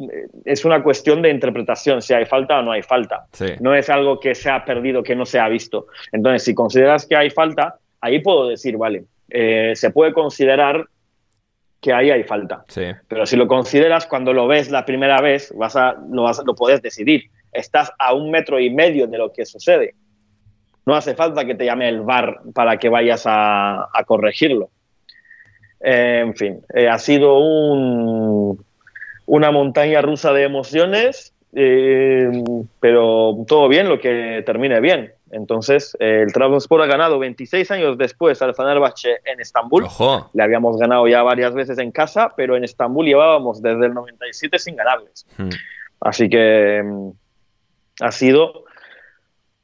es 0.44 0.64
una 0.64 0.82
cuestión 0.82 1.22
de 1.22 1.30
interpretación, 1.30 2.02
si 2.02 2.12
hay 2.12 2.26
falta 2.26 2.59
o 2.59 2.62
no 2.62 2.72
hay 2.72 2.82
falta? 2.82 3.26
No 3.60 3.74
es 3.74 3.89
algo 3.89 4.18
que 4.18 4.34
se 4.34 4.51
ha 4.51 4.64
perdido, 4.64 5.02
que 5.02 5.14
no 5.14 5.24
se 5.24 5.39
ha 5.39 5.48
visto. 5.48 5.86
Entonces, 6.10 6.44
si 6.44 6.55
consideras 6.55 7.06
que 7.06 7.16
hay 7.16 7.30
falta, 7.30 7.76
ahí 8.01 8.18
puedo 8.18 8.48
decir, 8.48 8.76
vale, 8.76 9.05
eh, 9.30 9.72
se 9.76 9.90
puede 9.90 10.12
considerar 10.12 10.86
que 11.80 11.93
ahí 11.93 12.10
hay 12.10 12.22
falta. 12.22 12.64
Pero 13.09 13.26
si 13.26 13.36
lo 13.36 13.48
consideras 13.48 14.06
cuando 14.06 14.32
lo 14.32 14.47
ves 14.47 14.70
la 14.70 14.84
primera 14.84 15.20
vez, 15.20 15.52
vas 15.56 15.74
a, 15.74 15.97
lo, 16.10 16.22
vas, 16.22 16.43
lo 16.44 16.55
puedes 16.55 16.82
decidir. 16.82 17.24
Estás 17.52 17.93
a 17.98 18.14
un 18.14 18.30
metro 18.30 18.60
y 18.60 18.70
medio 18.70 19.06
de 19.06 19.18
lo 19.18 19.32
que 19.32 19.44
sucede. 19.44 19.94
No 20.86 20.94
hace 20.94 21.14
falta 21.14 21.44
que 21.44 21.55
te 21.55 21.64
llame 21.64 21.89
el 21.89 22.01
VAR 22.02 22.40
para 22.55 22.76
que 22.76 22.89
vayas 22.89 23.24
a, 23.26 23.89
corregirlo. 24.06 24.70
Eh, 25.82 26.20
en 26.20 26.34
fin, 26.34 26.60
eh, 26.74 26.88
ha 26.88 26.98
sido 26.98 27.38
un, 27.38 28.64
una 29.26 29.50
montaña 29.50 30.00
rusa 30.00 30.32
de 30.32 30.44
emociones, 30.44 31.34
eh, 31.54 32.30
pero 32.80 33.36
todo 33.46 33.68
bien, 33.68 33.88
lo 33.88 33.98
que 33.98 34.42
termine 34.46 34.80
bien. 34.80 35.12
Entonces, 35.32 35.96
el 35.98 36.30
Trabzonspor 36.32 36.82
ha 36.82 36.86
ganado 36.86 37.18
26 37.18 37.70
años 37.70 37.96
después 37.96 38.42
al 38.42 38.54
Fenerbahce 38.54 39.20
en 39.24 39.40
Estambul. 39.40 39.86
Le 40.34 40.42
habíamos 40.42 40.78
ganado 40.78 41.09
ya 41.09 41.22
varias 41.22 41.54
veces 41.54 41.78
en 41.78 41.90
casa, 41.90 42.34
pero 42.36 42.54
en 42.54 42.64
Estambul 42.64 43.06
llevábamos 43.06 43.62
desde 43.62 43.86
el 43.86 43.94
97 43.94 44.59
sin 44.59 44.76
ganarles. 44.76 45.26
Hmm. 45.38 45.48
Así 46.00 46.28
que 46.28 46.82
mm, 46.84 47.10
ha 48.00 48.12
sido 48.12 48.64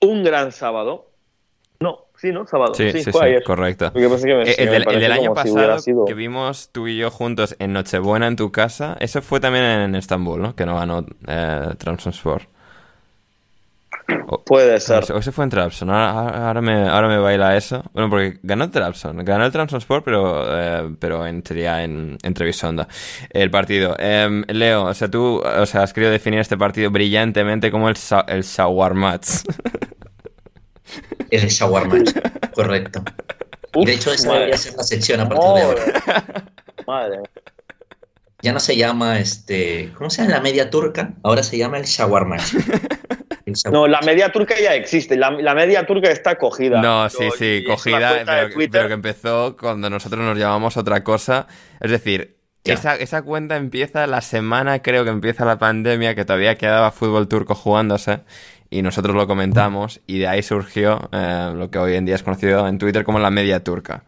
un 0.01 0.25
gran 0.25 0.53
sábado. 0.53 1.08
Sí, 2.19 2.33
¿no? 2.33 2.47
Sábado. 2.47 2.75
Sí, 2.75 2.91
sí, 2.91 3.05
sí, 3.05 3.13
correcto. 3.45 3.93
Eh, 3.95 4.57
el, 4.59 4.85
del, 4.85 5.13
año 5.13 5.35
pasado 5.35 6.05
que 6.05 6.15
vimos 6.15 6.71
tú 6.73 6.89
y 6.89 6.99
yo 6.99 7.13
juntos 7.13 7.55
en 7.61 7.73
Nochebuena 7.73 8.27
en 8.27 8.35
tu 8.35 8.51
casa, 8.51 8.97
eso 8.99 9.23
fue 9.23 9.39
también 9.39 9.65
en 9.65 9.95
Estambul, 9.95 10.43
¿no? 10.43 10.57
Que 10.57 10.67
no 10.67 10.77
ganó 10.77 11.07
eh, 11.29 11.69
Trabzonspor. 11.79 12.43
Puede 14.47 14.81
ser. 14.81 15.05
O 15.13 15.21
se 15.21 15.33
fue 15.33 15.45
en 15.45 15.51
Trabzon. 15.51 15.91
Ahora, 15.91 16.61
me, 16.61 16.89
ahora 16.89 17.09
me 17.09 17.19
baila 17.19 17.57
eso. 17.57 17.85
Bueno, 17.93 18.09
porque 18.09 18.39
ganó 18.43 18.71
Trabzon. 18.71 19.23
Ganó 19.25 19.45
el 19.45 19.53
Trabzon 19.53 19.79
Sport, 19.79 20.05
pero, 20.05 20.45
eh, 20.59 20.97
pero 20.99 21.27
en, 21.27 21.45
sería 21.45 21.85
en, 21.85 22.17
en 22.23 22.35
el 23.31 23.51
partido. 23.51 23.95
Em, 23.99 24.45
Leo, 24.49 24.85
o 24.87 24.95
sea, 24.95 25.09
tú 25.09 25.41
o 25.41 25.67
sea, 25.67 25.83
has 25.83 25.93
querido 25.93 26.11
definir 26.11 26.41
este 26.41 26.57
partido 26.57 26.91
brillantemente 26.91 27.71
como 27.71 27.89
el, 27.89 27.97
el 28.29 28.43
Shawar 28.43 28.95
Match. 30.97 31.27
El 31.31 31.49
Shawar 31.49 31.89
Match, 31.89 32.13
correcto. 32.55 33.03
de 33.75 33.93
hecho, 33.93 34.13
esa 34.13 34.33
debería 34.33 34.57
ser 34.57 34.75
la 34.77 34.83
sección 34.83 35.21
a 35.21 35.29
partir 35.29 35.55
de 35.55 35.63
ahora. 35.63 35.83
Madre. 36.87 37.19
Ya 38.41 38.53
no 38.53 38.61
se 38.61 38.77
llama 38.77 39.19
este. 39.19 39.93
¿Cómo 39.97 40.11
se 40.11 40.23
llama 40.23 40.37
la 40.37 40.41
media 40.41 40.71
turca? 40.71 41.15
Ahora 41.23 41.43
se 41.43 41.59
llama 41.59 41.79
el 41.79 41.85
Shawar 41.85 42.25
Match. 42.25 42.55
No, 43.71 43.87
la 43.87 44.01
media 44.03 44.31
turca 44.31 44.55
ya 44.61 44.75
existe, 44.75 45.17
la, 45.17 45.31
media 45.55 45.87
turca 45.87 46.11
está 46.11 46.37
cogida. 46.37 46.81
No, 46.83 47.09
sí, 47.09 47.29
sí, 47.39 47.65
cogida, 47.67 48.23
pero, 48.25 48.89
que 48.89 48.95
empezó 48.95 49.57
cuando 49.57 49.89
nosotros 49.91 50.23
nos 50.23 50.39
llamamos 50.39 50.77
otra 50.77 51.03
cosa. 51.03 51.47
Es 51.81 51.91
decir, 51.91 52.37
esa, 52.65 52.97
esa, 52.97 53.23
cuenta 53.23 53.57
empieza 53.57 54.07
la 54.07 54.21
semana, 54.21 54.83
creo 54.83 55.05
que 55.05 55.11
empieza 55.11 55.45
la 55.45 55.59
pandemia, 55.59 56.15
que 56.15 56.25
todavía 56.25 56.57
quedaba 56.57 56.91
fútbol 56.91 57.29
turco 57.29 57.55
jugándose, 57.55 58.21
y 58.71 58.83
nosotros 58.83 59.15
lo 59.17 59.27
comentamos, 59.27 60.01
y 60.07 60.19
de 60.19 60.29
ahí 60.29 60.43
surgió 60.43 61.09
eh, 61.13 61.53
lo 61.55 61.71
que 61.71 61.79
hoy 61.79 61.95
en 61.95 62.05
día 62.05 62.15
es 62.15 62.23
conocido 62.23 62.67
en 62.69 62.79
Twitter 62.79 63.05
como 63.05 63.19
la 63.19 63.31
media 63.31 63.63
turca. 63.65 64.05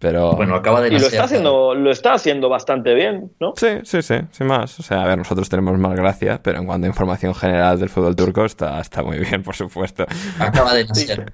Pero... 0.00 0.34
Bueno, 0.36 0.54
acaba 0.54 0.80
de 0.80 0.88
Y 0.88 0.92
lo 0.92 0.98
está, 1.08 1.24
haciendo, 1.24 1.74
lo 1.74 1.90
está 1.90 2.12
haciendo 2.12 2.48
bastante 2.48 2.94
bien, 2.94 3.32
¿no? 3.40 3.54
Sí, 3.56 3.80
sí, 3.82 4.00
sí, 4.02 4.14
sin 4.30 4.46
más. 4.46 4.78
O 4.78 4.82
sea, 4.84 5.02
a 5.02 5.06
ver, 5.08 5.18
nosotros 5.18 5.48
tenemos 5.48 5.76
más 5.76 5.96
gracia, 5.96 6.40
pero 6.40 6.58
en 6.60 6.66
cuanto 6.66 6.84
a 6.84 6.88
información 6.88 7.34
general 7.34 7.80
del 7.80 7.88
fútbol 7.88 8.14
turco 8.14 8.44
está, 8.44 8.80
está 8.80 9.02
muy 9.02 9.18
bien, 9.18 9.42
por 9.42 9.56
supuesto. 9.56 10.06
Acaba 10.38 10.72
de 10.74 10.84
nacer. 10.84 11.32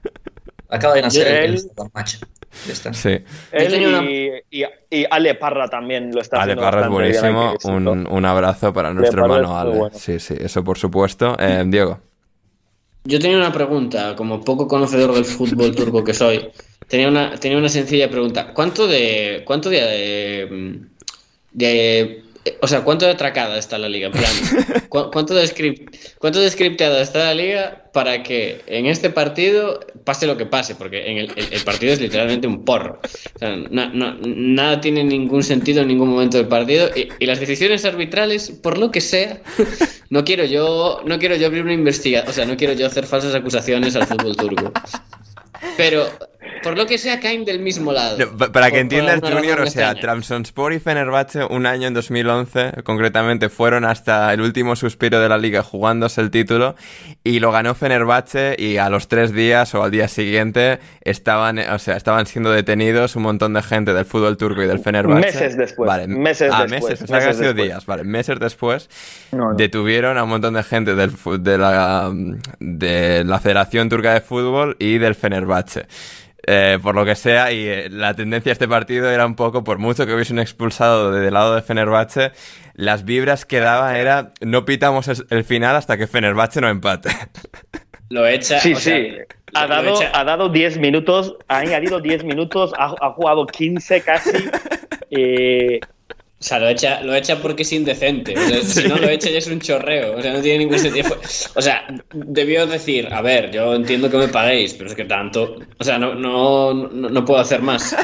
Acaba 0.70 0.94
de 0.94 1.02
nacer 1.02 1.26
el, 1.28 1.54
él- 1.56 1.60
el 1.76 1.90
match. 1.92 2.16
Ya 2.66 2.72
está. 2.72 2.94
Sí. 2.94 3.18
Él 3.52 4.42
y, 4.50 4.60
y- 4.62 4.64
y 4.90 5.04
Ale 5.10 5.34
Parra 5.34 5.68
también 5.68 6.10
lo 6.14 6.22
está 6.22 6.36
Ale 6.40 6.52
haciendo 6.52 6.62
Parra 6.62 6.80
es 6.82 6.88
bien 6.88 6.92
buenísimo. 7.34 7.54
Un, 7.64 8.06
un 8.10 8.24
abrazo 8.24 8.72
para 8.72 8.88
Ale 8.88 8.96
nuestro 9.00 9.22
hermano 9.24 9.58
Ale. 9.58 9.76
bueno. 9.76 9.98
Sí, 9.98 10.18
sí, 10.18 10.36
eso 10.40 10.64
por 10.64 10.78
supuesto. 10.78 11.36
Eh, 11.38 11.64
Diego. 11.66 11.98
Yo 13.04 13.18
tenía 13.18 13.36
una 13.36 13.52
pregunta, 13.52 14.16
como 14.16 14.42
poco 14.42 14.66
conocedor 14.66 15.14
del 15.14 15.26
fútbol 15.26 15.74
turco 15.74 16.02
que 16.02 16.14
soy, 16.14 16.48
tenía 16.88 17.08
una, 17.08 17.38
tenía 17.38 17.58
una 17.58 17.68
sencilla 17.68 18.08
pregunta. 18.10 18.54
¿Cuánto 18.54 18.86
de, 18.86 19.42
cuánto 19.44 19.68
de, 19.68 19.78
eh, 19.82 20.80
de- 21.52 22.22
o 22.60 22.66
sea, 22.68 22.82
cuánto 22.82 23.06
de 23.06 23.12
atracada 23.12 23.58
está 23.58 23.78
la 23.78 23.88
liga? 23.88 24.06
En 24.06 24.12
plan, 24.12 24.30
¿cu- 24.88 25.10
¿cuánto 25.12 25.34
de 25.34 25.46
script, 25.46 25.96
cuánto 26.18 26.40
de 26.40 26.50
scripteada 26.50 27.00
está 27.00 27.20
la 27.24 27.34
liga 27.34 27.84
para 27.92 28.22
que 28.22 28.62
en 28.66 28.86
este 28.86 29.10
partido 29.10 29.80
pase 30.04 30.26
lo 30.26 30.36
que 30.36 30.46
pase? 30.46 30.74
Porque 30.74 31.10
en 31.10 31.18
el, 31.18 31.32
el- 31.36 31.52
el 31.52 31.60
partido 31.62 31.92
es 31.92 32.00
literalmente 32.00 32.46
un 32.46 32.64
porro. 32.64 33.00
O 33.34 33.38
sea, 33.38 33.56
no- 33.56 33.88
no- 33.90 34.16
nada 34.24 34.80
tiene 34.80 35.04
ningún 35.04 35.42
sentido 35.42 35.82
en 35.82 35.88
ningún 35.88 36.08
momento 36.10 36.36
del 36.36 36.48
partido 36.48 36.90
y, 36.94 37.08
y 37.18 37.26
las 37.26 37.40
decisiones 37.40 37.84
arbitrales, 37.84 38.50
por 38.50 38.78
lo 38.78 38.90
que 38.90 39.00
sea, 39.00 39.40
no 40.10 40.24
quiero 40.24 40.44
yo, 40.44 41.00
no 41.04 41.18
quiero 41.18 41.36
yo 41.36 41.46
abrir 41.46 41.62
una 41.62 41.72
investigación, 41.74 42.30
o 42.30 42.32
sea, 42.32 42.44
no 42.44 42.56
quiero 42.56 42.72
yo 42.74 42.86
hacer 42.86 43.06
falsas 43.06 43.34
acusaciones 43.34 43.96
al 43.96 44.06
fútbol 44.06 44.36
turco. 44.36 44.72
Pero 45.76 46.06
por 46.62 46.76
lo 46.78 46.86
que 46.86 46.96
sea 46.98 47.20
caen 47.20 47.44
del 47.44 47.58
mismo 47.60 47.92
lado. 47.92 48.16
No, 48.18 48.36
Para 48.36 48.48
que 48.48 48.50
Por- 48.50 48.70
por 48.70 48.78
entiendas, 48.78 49.20
Junior, 49.20 49.60
o 49.60 49.66
sea. 49.66 49.94
Trabzonspor 49.94 50.72
y 50.72 50.78
Fenerbahce 50.80 51.44
un 51.44 51.66
año 51.66 51.88
en 51.88 51.94
2011, 51.94 52.82
concretamente, 52.84 53.48
fueron 53.48 53.84
hasta 53.84 54.32
el 54.32 54.40
último 54.40 54.74
suspiro 54.76 55.20
de 55.20 55.28
la 55.28 55.36
liga 55.38 55.62
jugándose 55.62 56.20
el 56.20 56.30
título 56.30 56.74
y 57.22 57.40
lo 57.40 57.52
ganó 57.52 57.74
Fenerbahce 57.74 58.56
y 58.58 58.78
a 58.78 58.88
los 58.88 59.08
tres 59.08 59.32
días 59.32 59.74
o 59.74 59.82
al 59.82 59.90
día 59.90 60.08
siguiente 60.08 60.78
estaban, 61.02 61.58
o 61.58 61.78
sea, 61.78 61.96
estaban 61.96 62.26
siendo 62.26 62.50
detenidos 62.50 63.16
un 63.16 63.22
montón 63.24 63.52
de 63.54 63.62
gente 63.62 63.92
del 63.92 64.04
fútbol 64.04 64.36
turco 64.36 64.62
y 64.62 64.66
del 64.66 64.78
Fenerbahce. 64.78 65.20
Meses 65.26 65.56
después, 65.56 65.86
Vale, 65.88 66.06
meses 66.08 66.50
ah, 66.52 66.62
después, 66.62 66.82
meses, 66.82 67.02
o 67.02 67.06
sea, 67.06 67.18
que 67.18 67.26
meses 67.26 67.28
han 67.28 67.34
sido 67.42 67.54
después. 67.54 67.68
días, 67.68 67.86
vale, 67.86 68.04
meses 68.04 68.38
después 68.40 68.88
No, 69.32 69.50
no. 69.50 69.54
detuvieron 69.56 70.16
a 70.18 70.24
un 70.24 70.30
montón 70.30 70.54
de 70.54 70.62
gente 70.62 70.94
del, 70.94 71.12
de, 71.40 71.58
la, 71.58 72.10
de 72.58 73.24
la 73.24 73.40
Federación 73.40 73.88
Turca 73.88 74.14
de 74.14 74.20
Fútbol 74.20 74.76
y 74.78 74.98
del 74.98 75.14
Fenerbahce. 75.14 75.86
Eh, 76.46 76.78
por 76.82 76.94
lo 76.94 77.04
que 77.06 77.14
sea, 77.14 77.52
y 77.52 77.66
eh, 77.66 77.88
la 77.90 78.12
tendencia 78.14 78.50
de 78.50 78.52
este 78.54 78.68
partido 78.68 79.10
era 79.10 79.24
un 79.24 79.34
poco, 79.34 79.64
por 79.64 79.78
mucho 79.78 80.06
que 80.06 80.12
hubiesen 80.14 80.38
expulsado 80.38 81.10
del 81.10 81.32
lado 81.32 81.54
de 81.54 81.62
Fenerbahce, 81.62 82.32
las 82.74 83.04
vibras 83.04 83.46
que 83.46 83.60
daba 83.60 83.98
era 83.98 84.32
no 84.42 84.64
pitamos 84.66 85.08
el 85.30 85.44
final 85.44 85.74
hasta 85.76 85.96
que 85.96 86.06
Fenerbahce 86.06 86.60
no 86.60 86.68
empate. 86.68 87.08
Lo 88.10 88.26
echa. 88.26 88.60
Sí, 88.60 88.74
o 88.74 88.76
sea, 88.76 88.96
sí. 88.96 89.16
Ha 89.54 89.66
dado, 89.66 89.94
echa- 89.94 90.10
ha 90.12 90.24
dado 90.24 90.48
10 90.50 90.78
minutos, 90.78 91.36
ha 91.48 91.58
añadido 91.58 92.00
10 92.00 92.24
minutos, 92.24 92.72
ha, 92.76 92.94
ha 93.00 93.10
jugado 93.12 93.46
15 93.46 94.02
casi. 94.02 94.30
eh, 95.10 95.80
O 96.44 96.46
sea, 96.46 96.58
lo 96.58 96.68
echa, 96.68 97.00
lo 97.00 97.14
echa 97.14 97.40
porque 97.40 97.62
es 97.62 97.72
indecente. 97.72 98.34
O 98.36 98.46
sea, 98.48 98.60
Si 98.60 98.86
no 98.86 98.96
lo 98.98 99.08
echa 99.08 99.30
ya 99.30 99.38
es 99.38 99.46
un 99.46 99.60
chorreo. 99.60 100.18
O 100.18 100.20
sea, 100.20 100.34
no 100.34 100.42
tiene 100.42 100.58
ningún 100.58 100.78
sentido. 100.78 101.16
O 101.54 101.62
sea, 101.62 101.86
debió 102.12 102.66
decir, 102.66 103.08
a 103.10 103.22
ver, 103.22 103.50
yo 103.50 103.74
entiendo 103.74 104.10
que 104.10 104.18
me 104.18 104.28
paguéis, 104.28 104.74
pero 104.74 104.90
es 104.90 104.94
que 104.94 105.06
tanto. 105.06 105.56
O 105.78 105.84
sea, 105.84 105.96
no, 105.98 106.14
no, 106.14 106.74
no, 106.74 107.08
no 107.08 107.24
puedo 107.24 107.40
hacer 107.40 107.62
más. 107.62 107.96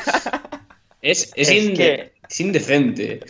Es, 1.03 1.31
es, 1.35 1.51
Es 1.51 1.51
inde- 1.51 1.77
que- 1.77 2.13
es 2.31 2.41
indecente. 2.41 3.21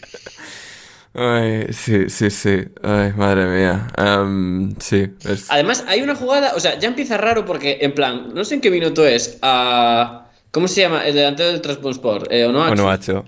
Ay, 1.13 1.67
sí, 1.73 2.09
sí, 2.09 2.31
sí. 2.31 2.59
Ay, 2.83 3.13
madre 3.17 3.47
mía. 3.47 3.89
Em, 3.97 4.77
sí, 4.79 5.09
es... 5.29 5.51
Además, 5.51 5.85
hay 5.89 6.03
una 6.03 6.15
jugada, 6.15 6.53
o 6.55 6.61
sea, 6.61 6.79
ya 6.79 6.87
empieza 6.87 7.17
raro 7.17 7.45
porque, 7.45 7.79
en 7.81 7.95
plan, 7.95 8.33
no 8.33 8.45
sé 8.45 8.55
en 8.55 8.61
qué 8.61 8.71
minuto 8.71 9.05
es. 9.05 9.39
a 9.43 10.29
¿Cómo 10.53 10.69
se 10.69 10.83
llama? 10.83 11.05
El 11.05 11.15
delantero 11.15 11.51
del 11.51 11.61
Transport. 11.61 12.27
Eh, 12.31 12.45
Onoachu. 12.45 12.73
Onuachu. 12.75 13.25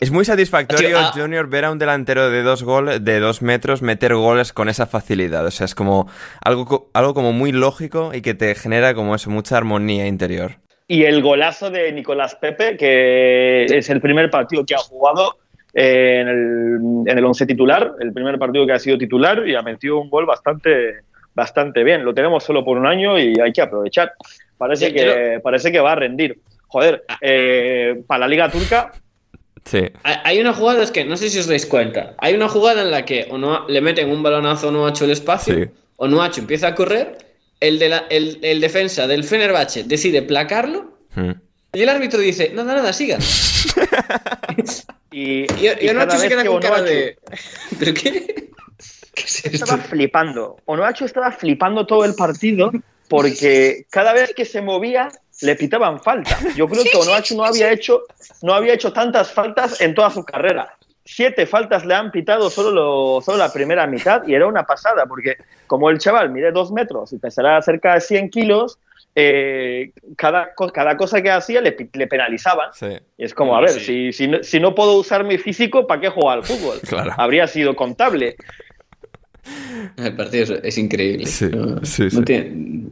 Es 0.00 0.10
muy 0.10 0.24
satisfactorio, 0.24 0.98
ah. 0.98 1.12
Junior, 1.14 1.48
ver 1.48 1.64
a 1.64 1.72
un 1.72 1.78
delantero 1.78 2.30
de 2.30 2.42
dos 2.42 2.62
goles, 2.62 3.04
de 3.04 3.18
dos 3.18 3.42
metros 3.42 3.82
meter 3.82 4.14
goles 4.14 4.52
con 4.52 4.68
esa 4.68 4.86
facilidad. 4.86 5.44
O 5.44 5.50
sea, 5.50 5.64
es 5.64 5.74
como 5.74 6.08
algo, 6.40 6.90
algo 6.94 7.14
como 7.14 7.32
muy 7.32 7.52
lógico 7.52 8.12
y 8.14 8.22
que 8.22 8.34
te 8.34 8.54
genera 8.54 8.94
como 8.94 9.14
eso, 9.14 9.30
mucha 9.30 9.56
armonía 9.56 10.06
interior. 10.06 10.52
Y 10.88 11.02
el 11.02 11.20
golazo 11.20 11.70
de 11.70 11.90
Nicolás 11.92 12.36
Pepe, 12.36 12.76
que 12.76 13.64
es 13.64 13.90
el 13.90 14.00
primer 14.00 14.30
partido 14.30 14.64
que 14.64 14.76
ha 14.76 14.78
jugado 14.78 15.36
eh, 15.74 16.20
en 16.20 16.28
el, 16.28 17.10
en 17.10 17.18
el 17.18 17.24
once 17.24 17.44
titular, 17.44 17.92
el 18.00 18.12
primer 18.12 18.38
partido 18.38 18.66
que 18.66 18.72
ha 18.72 18.78
sido 18.78 18.96
titular 18.96 19.46
y 19.48 19.56
ha 19.56 19.62
metido 19.62 19.98
un 20.00 20.08
gol 20.08 20.26
bastante, 20.26 21.00
bastante 21.34 21.82
bien. 21.82 22.04
Lo 22.04 22.14
tenemos 22.14 22.44
solo 22.44 22.64
por 22.64 22.78
un 22.78 22.86
año 22.86 23.18
y 23.18 23.34
hay 23.40 23.52
que 23.52 23.62
aprovechar. 23.62 24.12
Parece, 24.56 24.94
que, 24.94 25.40
parece 25.42 25.72
que 25.72 25.80
va 25.80 25.92
a 25.92 25.96
rendir. 25.96 26.38
Joder, 26.68 27.04
eh, 27.20 28.02
para 28.06 28.20
la 28.20 28.28
Liga 28.28 28.48
Turca, 28.48 28.92
Sí. 29.68 29.80
Hay 30.04 30.38
una 30.40 30.54
jugada, 30.54 30.82
es 30.84 30.90
que 30.92 31.04
no 31.04 31.16
sé 31.16 31.28
si 31.28 31.38
os 31.40 31.46
dais 31.48 31.66
cuenta. 31.66 32.14
Hay 32.18 32.34
una 32.34 32.48
jugada 32.48 32.82
en 32.82 32.90
la 32.92 33.04
que 33.04 33.26
Onoa- 33.30 33.66
le 33.68 33.80
meten 33.80 34.08
un 34.10 34.22
balonazo 34.22 34.66
a 34.66 34.70
Onuachu 34.70 35.04
al 35.04 35.10
espacio. 35.10 35.54
Sí. 35.54 35.64
Onuachu 35.96 36.40
empieza 36.40 36.68
a 36.68 36.74
correr. 36.74 37.18
El, 37.58 37.78
de 37.78 37.88
la- 37.88 38.06
el, 38.10 38.38
el 38.42 38.60
defensa 38.60 39.06
del 39.06 39.24
Fenerbahce 39.24 39.82
decide 39.84 40.22
placarlo. 40.22 40.92
Mm. 41.14 41.30
Y 41.72 41.82
el 41.82 41.88
árbitro 41.88 42.20
dice: 42.20 42.50
Nada, 42.54 42.74
nada, 42.74 42.92
sigan. 42.92 43.20
y, 45.10 45.42
Y, 45.42 45.46
y 45.46 45.46
y 45.80 45.88
Onuachu 45.88 46.18
se 46.18 46.28
queda 46.28 46.42
que 46.42 46.48
con 46.48 46.60
cara 46.60 46.76
Onuachu 46.76 46.92
de. 46.94 47.18
¿Pero 47.78 47.94
qué? 47.94 48.50
¿Qué 49.14 49.22
es 49.22 49.44
esto? 49.46 49.64
estaba 49.64 49.82
flipando. 49.82 50.58
Onoachu 50.66 51.04
estaba 51.06 51.32
flipando 51.32 51.86
todo 51.86 52.04
el 52.04 52.14
partido 52.14 52.70
porque 53.08 53.86
cada 53.90 54.12
vez 54.12 54.32
que 54.34 54.44
se 54.44 54.60
movía 54.60 55.08
le 55.42 55.54
pitaban 55.56 56.00
falta. 56.00 56.38
Yo 56.54 56.66
creo 56.68 56.82
que 56.84 56.96
Onoachu 56.96 57.36
no 57.36 57.44
había 57.44 57.70
hecho 57.70 58.02
no 58.42 58.54
había 58.54 58.74
hecho 58.74 58.92
tantas 58.92 59.30
faltas 59.32 59.80
en 59.80 59.94
toda 59.94 60.10
su 60.10 60.24
carrera. 60.24 60.74
Siete 61.04 61.46
faltas 61.46 61.84
le 61.86 61.94
han 61.94 62.10
pitado 62.10 62.50
solo, 62.50 62.70
lo- 62.70 63.20
solo 63.22 63.38
la 63.38 63.52
primera 63.52 63.86
mitad 63.86 64.22
y 64.26 64.34
era 64.34 64.46
una 64.46 64.64
pasada 64.64 65.06
porque 65.06 65.36
como 65.66 65.88
el 65.90 65.98
chaval 65.98 66.30
mide 66.30 66.50
dos 66.52 66.72
metros 66.72 67.12
y 67.12 67.18
pesará 67.18 67.60
cerca 67.62 67.94
de 67.94 68.00
100 68.00 68.30
kilos, 68.30 68.78
eh, 69.14 69.92
cada, 70.16 70.50
cada 70.74 70.96
cosa 70.96 71.22
que 71.22 71.30
hacía 71.30 71.60
le, 71.60 71.76
le 71.92 72.06
penalizaban. 72.06 72.70
Sí. 72.74 72.88
Y 73.16 73.24
es 73.24 73.34
como, 73.34 73.56
a 73.56 73.60
ver, 73.60 73.70
Sí. 73.70 73.80
si, 73.80 74.12
si, 74.12 74.28
no, 74.28 74.42
si 74.42 74.58
no 74.60 74.74
puedo 74.74 74.94
usar 74.96 75.24
mi 75.24 75.38
físico, 75.38 75.86
¿para 75.86 76.00
qué 76.00 76.08
jugar 76.08 76.38
al 76.38 76.44
fútbol? 76.44 76.78
Claro. 76.88 77.12
Habría 77.16 77.46
sido 77.46 77.74
contable. 77.76 78.36
El 79.96 80.14
partido 80.16 80.44
es, 80.44 80.50
es 80.64 80.78
increíble. 80.78 81.26
Sí, 81.26 81.46
No- 81.52 81.84
sí, 81.84 82.04
no 82.04 82.10
sí. 82.10 82.22
tiene 82.22 82.88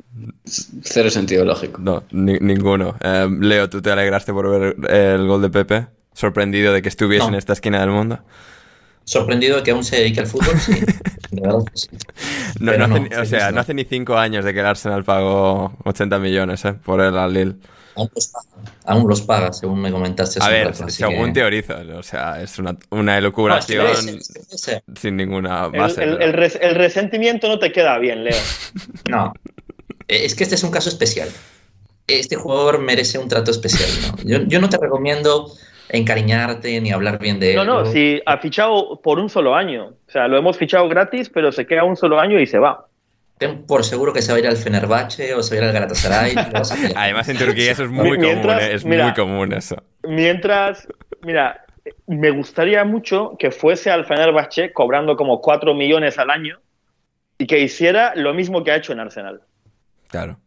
cero 0.83 1.11
sentido 1.11 1.45
lógico. 1.45 1.81
No, 1.81 2.05
ni- 2.13 2.39
ninguno. 2.39 2.97
Eh, 3.01 3.29
Leo, 3.41 3.69
¿tú 3.69 3.83
te 3.83 3.91
alegraste 3.91 4.33
por 4.33 4.49
ver 4.51 4.77
el 4.91 5.27
gol 5.27 5.43
de 5.43 5.51
Pepe? 5.51 5.87
¿Sorprendido 6.13 6.73
de 6.73 6.81
que 6.83 6.89
estuviese 6.89 7.25
No. 7.25 7.31
en 7.31 7.35
esta 7.37 7.53
esquina 7.55 7.81
del 7.81 7.91
mundo? 7.91 8.21
Sorprendido 9.05 9.57
de 9.57 9.63
que 9.63 9.71
aún 9.73 9.85
se 9.85 9.97
dedique 9.97 10.21
al 10.21 10.27
fútbol, 10.27 10.59
sí. 10.59 10.73
De 11.31 11.41
verdad 11.41 11.65
que 11.65 11.77
sí. 11.77 11.89
No, 12.61 12.71
Pero 12.73 12.87
no 12.87 12.99
no, 12.99 13.05
hace, 13.07 13.19
o 13.21 13.25
sea, 13.25 13.47
no. 13.51 13.57
no 13.57 13.61
hace 13.63 13.75
ni 13.75 13.85
cinco 13.85 14.17
años 14.17 14.45
de 14.45 14.55
que 14.55 14.61
el 14.61 14.67
Arsenal 14.67 15.03
pagó 15.05 15.77
80 15.85 16.19
millones 16.21 16.65
eh, 16.65 16.75
por 16.75 17.01
el 17.01 17.17
al 17.19 17.33
Lille. 17.35 17.57
Aún 17.97 18.11
los 18.15 18.27
paga, 18.29 18.47
aún 18.87 19.09
los 19.09 19.23
paga, 19.23 19.53
según 19.53 19.81
me 19.81 19.91
comentaste. 19.93 20.41
A 20.43 20.49
ver, 20.49 20.67
rato, 20.69 20.89
según 20.89 21.27
que- 21.27 21.33
teorizo, 21.33 21.75
o 21.97 22.03
sea, 22.03 22.43
es 22.43 22.59
una, 22.59 22.77
una 22.91 23.13
No, 23.13 23.19
elucubración 23.19 23.87
sin 24.97 25.17
ninguna 25.17 25.67
El, 25.73 25.81
base. 25.81 26.03
el- 26.03 26.11
pero- 26.17 26.25
el 26.25 26.33
res- 26.33 26.59
el 26.61 26.75
resentimiento 26.75 27.49
no 27.49 27.59
te 27.59 27.71
queda 27.73 27.99
bien, 27.99 28.25
Leo. 28.25 28.35
No. 29.11 29.33
Eh, 30.09 30.25
Es 30.25 30.35
que 30.35 30.43
este 30.45 30.57
es 30.57 30.63
un 30.65 30.71
caso 30.71 30.89
especial. 30.89 31.29
Este 32.07 32.37
jugador 32.37 32.81
merece 32.81 33.19
un 33.19 33.29
trato 33.29 33.51
especial. 33.51 33.89
¿no? 34.03 34.23
Yo, 34.25 34.45
yo 34.47 34.61
no 34.61 34.69
te 34.69 34.77
recomiendo 34.77 35.51
encariñarte 35.89 36.81
ni 36.81 36.91
hablar 36.93 37.19
bien 37.19 37.39
de 37.41 37.51
él. 37.51 37.57
No, 37.57 37.65
no, 37.65 37.87
si 37.87 38.21
ha 38.27 38.39
fichado 38.39 39.01
por 39.03 39.19
un 39.19 39.29
solo 39.31 39.55
año. 39.55 39.95
O 40.07 40.11
sea, 40.11 40.29
lo 40.29 40.37
hemos 40.37 40.57
fichado 40.59 40.89
gratis, 40.89 41.31
pero 41.33 41.53
se 41.53 41.67
queda 41.67 41.85
un 41.85 41.97
solo 41.97 42.19
año 42.21 42.41
y 42.41 42.47
se 42.47 42.59
va. 42.59 42.87
Ten 43.47 43.67
por 43.67 43.85
seguro 43.85 44.13
que 44.13 44.23
se 44.23 44.33
va 44.33 44.37
a 44.37 44.41
ir 44.41 44.47
al 44.47 44.57
Fenerbahce 44.57 45.35
o 45.35 45.43
se 45.43 45.55
va 45.55 45.61
a 45.61 45.63
ir 45.63 45.69
al 45.69 45.75
Galatasaray. 45.75 46.35
Además, 46.97 47.29
en 47.29 47.39
Turquía 47.39 47.73
eso 47.73 47.85
es 47.85 47.91
muy 47.91 48.19
Mientras- 48.19 48.59
común, 48.59 48.71
eh, 48.71 48.75
es 48.75 48.85
mira, 48.85 49.05
muy 49.05 49.15
común 49.15 49.53
eso. 49.53 49.77
Mientras, 50.03 50.87
mira, 51.23 51.65
me 52.07 52.31
gustaría 52.31 52.85
mucho 52.85 53.33
que 53.39 53.51
fuese 53.51 53.91
al 53.91 54.07
Fenerbahce 54.07 54.73
cobrando 54.73 55.17
como 55.17 55.41
4 55.41 55.75
millones 55.75 56.19
al 56.19 56.31
año 56.31 56.61
y 57.39 57.47
que 57.47 57.59
hiciera 57.61 58.15
lo 58.15 58.33
mismo 58.33 58.65
que 58.65 58.71
ha 58.71 58.77
hecho 58.77 58.93
en 58.93 59.01
Arsenal. 59.01 59.43
Claro. 60.09 60.39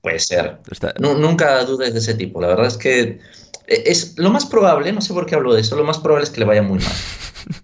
Puede 0.00 0.18
ser. 0.18 0.58
Está- 0.70 0.92
nunca 0.98 1.64
dudes 1.64 1.92
de 1.92 2.00
ese 2.00 2.14
tipo. 2.14 2.40
La 2.40 2.48
verdad 2.48 2.66
es 2.66 2.76
que 2.76 3.00
eh, 3.68 3.82
es 3.86 4.18
lo 4.18 4.30
más 4.30 4.44
probable, 4.46 4.92
no 4.92 5.00
sé 5.00 5.14
por 5.14 5.24
qué 5.26 5.36
hablo 5.36 5.54
de 5.54 5.60
eso, 5.60 5.76
lo 5.76 5.84
más 5.84 5.98
probable 6.00 6.24
es 6.24 6.30
que 6.30 6.40
le 6.40 6.46
vaya 6.46 6.62
muy 6.62 6.78
mal. 6.78 6.92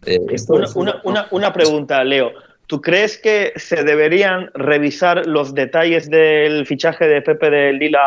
Eh, 0.06 0.18
esto 0.30 0.54
Una, 0.54 0.64
es- 0.64 0.74
una- 0.74 1.00
una- 1.04 1.28
una 1.30 1.52
pregunta, 1.52 2.02
Leo. 2.02 2.32
¿Tú 2.68 2.82
crees 2.82 3.16
que 3.16 3.54
se 3.56 3.82
deberían 3.82 4.50
revisar 4.52 5.26
los 5.26 5.54
detalles 5.54 6.10
del 6.10 6.66
fichaje 6.66 7.08
de 7.08 7.22
Pepe 7.22 7.50
de 7.50 7.72
Lila 7.72 7.98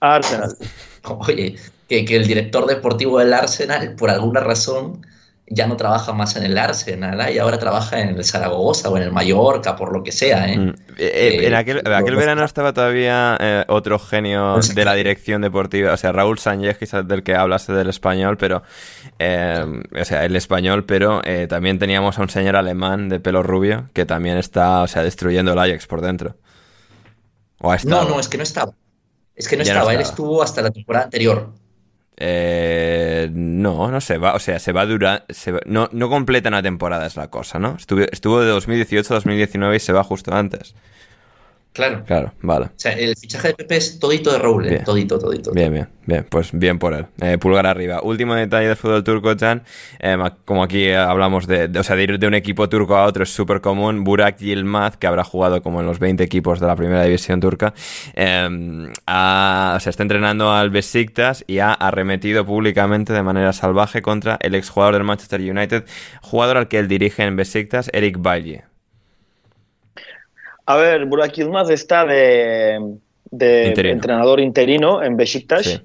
a 0.00 0.14
Arsenal? 0.14 0.56
Oye, 1.02 1.56
que 1.88 2.16
el 2.16 2.26
director 2.28 2.66
deportivo 2.66 3.18
del 3.18 3.34
Arsenal, 3.34 3.96
por 3.96 4.10
alguna 4.10 4.40
razón, 4.40 5.04
ya 5.48 5.66
no 5.66 5.76
trabaja 5.76 6.12
más 6.12 6.34
en 6.36 6.42
el 6.44 6.58
Arsenal 6.58 7.20
¿eh? 7.20 7.34
y 7.34 7.38
ahora 7.38 7.58
trabaja 7.58 8.00
en 8.00 8.08
el 8.10 8.24
Zaragoza 8.24 8.90
o 8.90 8.96
en 8.96 9.04
el 9.04 9.12
Mallorca, 9.12 9.76
por 9.76 9.92
lo 9.92 10.02
que 10.02 10.10
sea. 10.10 10.48
¿eh? 10.48 10.58
Mm. 10.58 10.74
Eh, 10.98 11.46
en 11.46 11.54
aquel, 11.54 11.82
verano 12.16 12.44
estaba 12.44 12.72
todavía 12.72 13.64
otro 13.68 13.98
genio 13.98 14.58
de 14.58 14.84
la 14.84 14.94
dirección 14.94 15.42
deportiva, 15.42 15.92
o 15.92 15.96
sea, 15.96 16.12
Raúl 16.12 16.38
Sánchez, 16.38 16.78
quizás 16.78 17.06
del 17.06 17.22
que 17.22 17.34
hablaste 17.34 17.72
del 17.72 17.88
español, 17.88 18.36
pero, 18.38 18.58
o 18.58 20.04
sea, 20.04 20.24
el 20.24 20.34
español, 20.34 20.84
pero 20.84 21.22
también 21.48 21.78
teníamos 21.78 22.18
a 22.18 22.22
un 22.22 22.28
señor 22.28 22.56
alemán 22.56 23.08
de 23.08 23.20
pelo 23.20 23.42
rubio 23.42 23.88
que 23.92 24.04
también 24.04 24.38
está, 24.38 24.82
o 24.82 24.88
sea, 24.88 25.02
destruyendo 25.02 25.52
el 25.52 25.58
Ajax 25.58 25.86
por 25.86 26.00
dentro. 26.00 26.36
no, 27.84 28.04
no, 28.04 28.18
es 28.18 28.28
que 28.28 28.36
no 28.36 28.42
estaba. 28.42 28.72
Es 29.36 29.48
que 29.48 29.56
no 29.56 29.62
estaba, 29.62 29.92
él 29.94 30.00
estuvo 30.00 30.42
hasta 30.42 30.62
la 30.62 30.70
temporada 30.70 31.04
anterior. 31.04 31.52
Eh, 32.18 33.28
no, 33.32 33.90
no 33.90 34.00
se 34.00 34.16
va, 34.16 34.34
o 34.34 34.38
sea, 34.38 34.58
se 34.58 34.72
va 34.72 34.82
a 34.82 34.86
durar, 34.86 35.26
no, 35.66 35.88
no 35.92 36.08
completa 36.08 36.48
una 36.48 36.62
temporada 36.62 37.06
es 37.06 37.16
la 37.16 37.28
cosa, 37.28 37.58
¿no? 37.58 37.76
Estuvo, 37.76 38.00
estuvo 38.10 38.40
de 38.40 38.48
2018 38.48 39.12
a 39.12 39.16
2019 39.16 39.76
y 39.76 39.80
se 39.80 39.92
va 39.92 40.02
justo 40.02 40.34
antes. 40.34 40.74
Claro. 41.76 42.04
Claro, 42.06 42.32
vale. 42.40 42.66
O 42.66 42.70
sea, 42.76 42.92
el 42.92 43.14
fichaje 43.16 43.48
de 43.48 43.54
Pepe 43.54 43.76
es 43.76 43.98
todito 43.98 44.32
de 44.32 44.38
Raúl, 44.38 44.66
¿eh? 44.66 44.82
todito, 44.82 45.18
todito. 45.18 45.52
Bien, 45.52 45.70
bien, 45.70 45.86
bien, 46.06 46.26
pues 46.26 46.48
bien 46.52 46.78
por 46.78 46.94
él. 46.94 47.04
Eh, 47.20 47.36
pulgar 47.36 47.66
arriba. 47.66 48.00
Último 48.02 48.34
detalle 48.34 48.68
del 48.68 48.76
fútbol 48.76 49.04
turco, 49.04 49.34
Jan. 49.38 49.62
Eh, 49.98 50.16
como 50.46 50.62
aquí 50.62 50.90
hablamos 50.90 51.46
de, 51.46 51.70
o 51.78 51.82
sea, 51.82 51.96
de 51.96 52.04
ir 52.04 52.18
de 52.18 52.26
un 52.26 52.32
equipo 52.32 52.66
turco 52.70 52.96
a 52.96 53.04
otro 53.04 53.24
es 53.24 53.28
súper 53.28 53.60
común. 53.60 54.04
Burak 54.04 54.38
Yilmaz, 54.38 54.96
que 54.96 55.06
habrá 55.06 55.22
jugado 55.22 55.62
como 55.62 55.80
en 55.80 55.86
los 55.86 55.98
20 55.98 56.24
equipos 56.24 56.60
de 56.60 56.66
la 56.66 56.76
primera 56.76 57.02
división 57.02 57.40
turca, 57.40 57.74
se 57.76 59.90
está 59.90 60.02
entrenando 60.02 60.50
al 60.50 60.70
Besiktas 60.70 61.44
y 61.46 61.58
ha 61.58 61.74
arremetido 61.74 62.46
públicamente 62.46 63.12
de 63.12 63.22
manera 63.22 63.52
salvaje 63.52 64.00
contra 64.00 64.38
el 64.40 64.54
exjugador 64.54 64.94
del 64.94 65.04
Manchester 65.04 65.42
United, 65.42 65.84
jugador 66.22 66.56
al 66.56 66.68
que 66.68 66.78
él 66.78 66.88
dirige 66.88 67.22
en 67.22 67.36
Besiktas, 67.36 67.90
Eric 67.92 68.16
Bailly. 68.18 68.62
A 70.66 70.76
ver, 70.76 71.04
Burak 71.06 71.32
Yilmaz 71.32 71.70
está 71.70 72.04
de, 72.04 72.98
entrenador 73.30 74.40
interino 74.40 75.02
en 75.02 75.16
Besiktas 75.16 75.80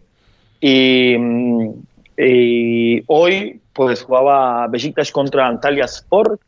y, 0.60 1.16
hoy 3.08 3.62
pues 3.74 4.02
jugaba 4.04 4.68
Besiktas 4.68 5.12
contra 5.12 5.48
Antalya 5.48 5.86
Sport. 5.86 6.42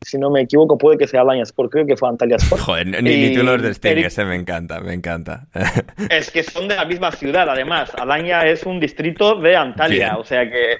Si 0.00 0.16
no 0.16 0.30
me 0.30 0.42
equivoco, 0.42 0.78
puede 0.78 0.96
que 0.96 1.08
sea 1.08 1.22
Alanya 1.22 1.42
Sport, 1.42 1.72
creo 1.72 1.86
que 1.86 1.96
fue 1.96 2.08
Antalya 2.08 2.36
Sport. 2.36 2.62
Joder, 2.66 3.02
ni, 3.02 3.34
tú 3.34 3.42
los 3.42 3.60
distingues, 3.60 4.16
me 4.18 4.36
encanta, 4.36 4.78
me 4.80 4.94
encanta. 4.94 5.48
Es 6.08 6.30
que 6.30 6.44
son 6.44 6.68
de 6.68 6.76
la 6.76 6.84
misma 6.84 7.10
ciudad, 7.10 7.48
además. 7.48 7.92
Alanya 7.96 8.46
es 8.46 8.64
un 8.64 8.78
distrito 8.78 9.34
de 9.40 9.56
Antalya, 9.56 10.16
o 10.18 10.24
sea 10.24 10.48
que... 10.48 10.76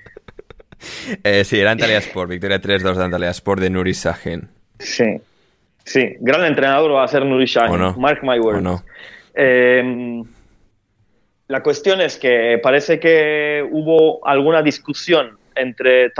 Eh, 1.24 1.42
sí, 1.44 1.58
era 1.58 1.72
Antalya 1.72 1.98
Sport, 1.98 2.30
victoria 2.30 2.60
3-2 2.60 2.94
de 2.94 3.04
Antalya 3.04 3.30
Sport 3.30 3.60
de 3.60 3.70
Nuri 3.70 3.94
Sahin. 3.94 4.48
Sí. 4.78 5.20
Sí, 5.86 6.16
gran 6.18 6.44
entrenador 6.44 6.92
va 6.92 7.04
a 7.04 7.08
ser 7.08 7.24
Nuri 7.24 7.46
Shine. 7.46 7.94
Mark 7.96 8.18
my 8.22 8.40
words. 8.40 8.82
Em, 9.34 10.24
la 11.46 11.62
cuestión 11.62 12.00
es 12.00 12.18
que 12.18 12.58
parece 12.60 12.98
que 12.98 13.64
hubo 13.70 14.26
alguna 14.26 14.62
discusión 14.62 15.38
entre 15.54 16.10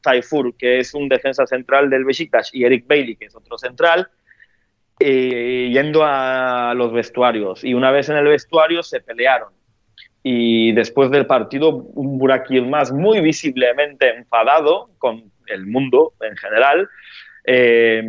Taifur, 0.00 0.56
que 0.56 0.78
es 0.78 0.94
un 0.94 1.08
defensa 1.08 1.44
central 1.44 1.90
del 1.90 2.04
Besiktas, 2.04 2.50
y 2.54 2.64
Eric 2.64 2.86
Bailey, 2.86 3.16
que 3.16 3.24
es 3.24 3.34
otro 3.34 3.58
central, 3.58 4.08
eh, 5.00 5.70
yendo 5.72 6.04
a 6.04 6.72
los 6.76 6.92
vestuarios. 6.92 7.64
Y 7.64 7.74
una 7.74 7.90
vez 7.90 8.08
en 8.08 8.16
el 8.18 8.26
vestuario 8.26 8.84
se 8.84 9.00
pelearon. 9.00 9.52
Y 10.22 10.70
después 10.72 11.10
del 11.10 11.26
partido, 11.26 11.70
un 11.70 12.18
Burak 12.18 12.48
más 12.62 12.92
muy 12.92 13.20
visiblemente 13.20 14.08
enfadado 14.16 14.90
con 14.98 15.32
el 15.48 15.66
mundo 15.66 16.12
en 16.20 16.36
general, 16.36 16.88
eh, 17.48 18.02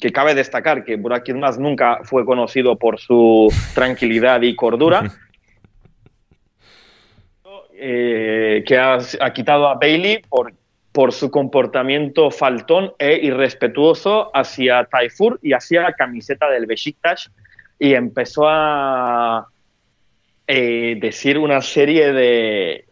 que 0.00 0.12
cabe 0.12 0.36
destacar 0.36 0.84
que 0.84 0.94
Burak 0.94 1.26
Yilmaz 1.26 1.58
nunca 1.58 1.98
fue 2.04 2.24
conocido 2.24 2.78
por 2.78 3.00
su 3.00 3.52
tranquilidad 3.74 4.42
y 4.42 4.54
cordura, 4.54 5.02
eh, 7.74 8.62
que 8.64 8.78
ha, 8.78 9.00
quitado 9.34 9.68
a 9.68 9.74
Bailey 9.74 10.22
por, 10.28 10.54
por 10.92 11.12
su 11.12 11.28
comportamiento 11.28 12.30
faltón 12.30 12.92
e 13.00 13.16
irrespetuoso 13.16 14.30
hacia 14.32 14.84
Taifur 14.84 15.40
y 15.42 15.54
hacia 15.54 15.82
la 15.82 15.94
camiseta 15.94 16.48
del 16.48 16.66
Besiktas. 16.66 17.32
Y 17.80 17.94
empezó 17.94 18.48
a 18.48 19.48
eh, 20.46 20.96
decir 21.00 21.36
una 21.36 21.60
serie 21.60 22.12
de 22.12 22.84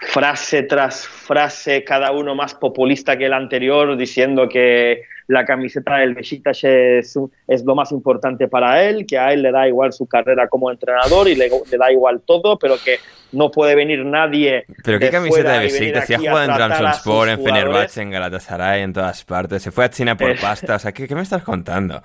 frase 0.00 0.62
tras 0.62 1.06
frase, 1.06 1.84
cada 1.84 2.12
uno 2.12 2.34
más 2.34 2.54
populista 2.54 3.16
que 3.16 3.26
el 3.26 3.32
anterior, 3.32 3.96
diciendo 3.96 4.48
que 4.48 5.02
la 5.28 5.44
camiseta 5.44 5.98
del 5.98 6.14
Besiktas 6.14 6.64
es, 6.64 7.16
es, 7.46 7.64
lo 7.64 7.74
más 7.74 7.92
importante 7.92 8.48
para 8.48 8.82
él, 8.82 9.06
que 9.06 9.16
a 9.16 9.32
él 9.32 9.42
le 9.42 9.52
da 9.52 9.68
igual 9.68 9.92
su 9.92 10.06
carrera 10.06 10.48
como 10.48 10.70
entrenador 10.70 11.28
y 11.28 11.36
le, 11.36 11.48
da 11.48 11.92
igual 11.92 12.22
todo, 12.26 12.58
pero 12.58 12.76
que 12.82 12.98
no 13.32 13.50
puede 13.50 13.76
venir 13.76 14.04
nadie. 14.04 14.64
¿Pero 14.82 14.98
qué 14.98 15.10
camiseta 15.10 15.52
de 15.52 15.58
Besiktas? 15.60 16.06
Si 16.06 16.14
ha 16.14 16.18
jugado 16.18 16.44
en 16.44 16.54
Trabzonspor, 16.54 17.28
en 17.28 17.44
Fenerbahce, 17.44 18.02
en 18.02 18.10
Galatasaray, 18.10 18.82
en 18.82 18.92
todas 18.92 19.24
partes, 19.24 19.62
se 19.62 19.70
fue 19.70 19.84
a 19.84 19.90
China 19.90 20.16
por 20.16 20.36
pasta, 20.40 20.76
o 20.76 20.78
sea, 20.78 20.92
¿qué, 20.92 21.06
qué 21.06 21.14
me 21.14 21.22
estás 21.22 21.44
contando? 21.44 22.02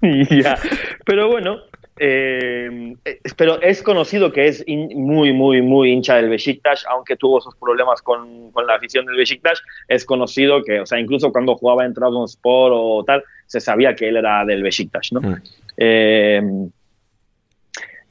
ya, 0.30 0.58
pero 1.04 1.28
bueno, 1.28 1.60
eh, 1.96 2.96
pero 3.36 3.60
es 3.62 3.82
conocido 3.82 4.32
que 4.32 4.48
es 4.48 4.64
muy, 4.66 5.32
muy, 5.32 5.62
muy 5.62 5.92
hincha 5.92 6.16
del 6.16 6.28
Besiktas, 6.28 6.84
aunque 6.88 7.16
tuvo 7.16 7.38
esos 7.38 7.54
problemas 7.56 8.02
con, 8.02 8.50
con, 8.50 8.66
la 8.66 8.74
afición 8.74 9.06
del 9.06 9.16
Besiktas, 9.16 9.62
es 9.88 10.04
conocido 10.04 10.62
que, 10.62 10.80
o 10.80 10.86
sea, 10.86 10.98
incluso 10.98 11.30
cuando 11.32 11.54
jugaba 11.54 11.84
en 11.84 11.94
Trabzonspor 11.94 12.72
o 12.74 13.04
tal, 13.04 13.22
se 13.46 13.60
sabía 13.60 13.94
que 13.94 14.08
él 14.08 14.16
era 14.16 14.44
del 14.44 14.62
Besiktas, 14.62 15.12
¿no? 15.12 15.20
Mm. 15.20 15.42
Eh, 15.76 16.42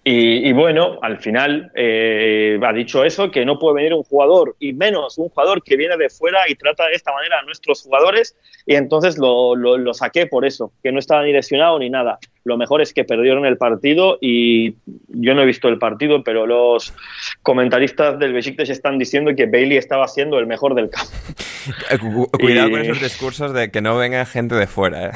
y, 0.06 0.52
bueno, 0.52 1.00
al 1.02 1.18
final 1.20 1.72
eh, 1.76 2.60
ha 2.62 2.74
dicho 2.74 3.06
eso, 3.06 3.32
que 3.32 3.46
no 3.46 3.58
puede 3.58 3.76
venir 3.76 3.94
un 3.94 4.04
jugador, 4.04 4.58
y 4.60 4.74
menos 4.74 5.18
un 5.18 5.30
jugador 5.30 5.64
que 5.64 5.78
viene 5.78 5.96
de 5.96 6.10
fuera 6.10 6.42
y 6.50 6.56
trata 6.56 6.88
de 6.88 6.94
esta 6.94 7.14
manera 7.14 7.40
a 7.40 7.44
nuestros 7.44 7.84
jugadores, 7.84 8.36
y 8.66 8.76
entonces 8.76 9.18
lo, 9.18 9.56
lo, 9.56 9.94
saqué 9.94 10.28
por 10.28 10.46
eso, 10.46 10.74
que 10.84 10.92
no 10.92 11.00
estaba 11.00 11.24
ni 11.24 11.32
lesionado 11.32 11.80
ni 11.80 11.90
nada. 11.90 12.20
Lo 12.44 12.58
mejor 12.58 12.82
es 12.82 12.94
que 12.94 13.06
perdieron 13.06 13.46
el 13.46 13.56
partido 13.56 14.18
y 14.20 14.76
yo 15.08 15.34
no 15.36 15.44
he 15.44 15.46
visto 15.46 15.70
el 15.70 15.78
partido, 15.78 16.22
pero 16.22 16.46
los 16.46 16.94
comentaristas 17.42 18.20
del 18.20 18.34
Besiktas 18.34 18.70
están 18.70 18.98
diciendo 18.98 19.34
que 19.38 19.46
Bailey 19.46 19.78
estaba 19.78 20.10
siendo 20.10 20.38
el 20.38 20.48
mejor 20.48 20.76
del 20.76 20.90
campo. 20.90 21.14
Cuidado 22.38 22.72
con 22.72 22.82
esos 22.82 23.02
discursos 23.02 23.54
de 23.54 23.72
que 23.72 23.80
no 23.80 23.98
venga 23.98 24.26
gente 24.26 24.56
de 24.56 24.68
fuera. 24.68 25.08
¿eh? 25.08 25.12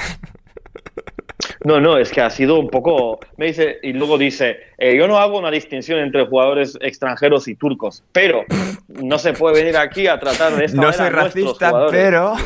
No, 1.64 1.80
no, 1.80 1.97
es 1.97 2.11
que 2.11 2.22
ha 2.22 2.30
sido 2.30 2.59
un 2.59 2.69
poco. 2.69 3.19
Me 3.38 3.47
dice, 3.47 3.80
y 3.84 3.93
luego 3.93 4.18
dice: 4.18 4.57
eh, 4.77 4.97
Yo 4.97 5.07
no 5.07 5.18
hago 5.19 5.38
una 5.38 5.51
distinción 5.51 5.99
entre 5.99 6.26
jugadores 6.26 6.77
extranjeros 6.81 7.47
y 7.47 7.55
turcos, 7.55 8.03
pero 8.11 8.43
no 8.88 9.19
se 9.19 9.34
puede 9.34 9.61
venir 9.61 9.77
aquí 9.77 10.07
a 10.07 10.19
tratar 10.19 10.55
de 10.55 10.65
esta 10.65 10.81
No 10.81 10.91
soy 10.91 11.09
racista, 11.09 11.88
pero. 11.91 12.34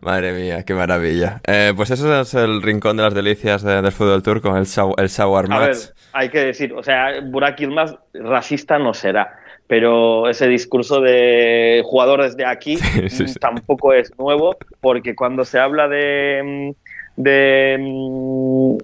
Madre 0.00 0.32
mía, 0.32 0.64
qué 0.64 0.74
maravilla. 0.74 1.40
Eh, 1.46 1.72
pues 1.76 1.90
eso 1.90 2.20
es 2.20 2.34
el 2.34 2.62
rincón 2.62 2.96
de 2.96 3.02
las 3.02 3.14
delicias 3.14 3.62
del 3.62 3.90
fútbol 3.90 4.22
turco, 4.22 4.56
el, 4.56 4.66
el 4.96 5.10
A 5.52 5.58
ver, 5.58 5.76
hay 6.12 6.28
que 6.28 6.38
decir, 6.38 6.72
o 6.72 6.82
sea, 6.82 7.20
Burak 7.22 7.58
Yilmaz 7.58 7.96
racista 8.14 8.78
no 8.78 8.94
será 8.94 9.38
pero 9.68 10.28
ese 10.28 10.48
discurso 10.48 11.00
de 11.00 11.82
jugadores 11.84 12.36
de 12.36 12.46
aquí 12.46 12.76
mm, 12.96 13.34
tampoco 13.38 13.92
es 13.92 14.10
nuevo, 14.18 14.56
porque 14.80 15.14
cuando 15.14 15.44
se 15.44 15.60
habla 15.60 15.86
de, 15.86 16.74
mm, 17.16 17.22
de 17.22 17.76
mm, 17.78 18.76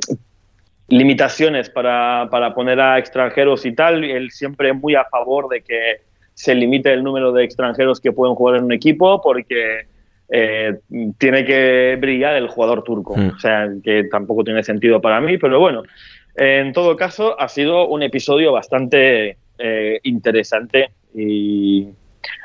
limitaciones 0.89 1.71
para, 1.71 2.29
para, 2.31 2.55
poner 2.55 2.79
a 2.79 2.99
extranjeros 2.99 3.65
y 3.65 3.73
tal, 3.73 4.05
él 4.05 4.31
siempre 4.31 4.71
es 4.71 4.77
muy 4.77 4.95
a 4.95 5.05
favor 5.05 5.49
de 5.49 5.63
que 5.63 6.03
se 6.35 6.55
limite 6.55 6.93
el 6.93 7.03
número 7.03 7.33
de 7.33 7.45
extranjeros 7.45 8.01
que 8.01 8.13
pueden 8.13 8.35
jugar 8.35 8.57
en 8.57 8.65
un 8.65 8.73
equipo, 8.73 9.23
porque 9.23 9.87
eh, 10.29 10.79
tiene 11.17 11.45
que 11.47 11.97
brillar 11.99 12.35
el 12.35 12.49
jugador 12.49 12.83
turco. 12.83 13.15
O 13.15 13.39
sea, 13.39 13.69
que 13.83 14.05
tampoco 14.05 14.45
tiene 14.45 14.63
sentido 14.63 15.01
para 15.01 15.21
mí, 15.21 15.39
pero 15.39 15.61
bueno, 15.61 15.83
en 16.37 16.73
todo 16.73 16.97
caso, 16.97 17.41
ha 17.41 17.49
sido 17.49 17.87
un 17.87 18.03
episodio 18.03 18.53
bastante 18.53 19.39
eh, 19.59 20.01
interesante 20.03 20.91
y 21.15 21.89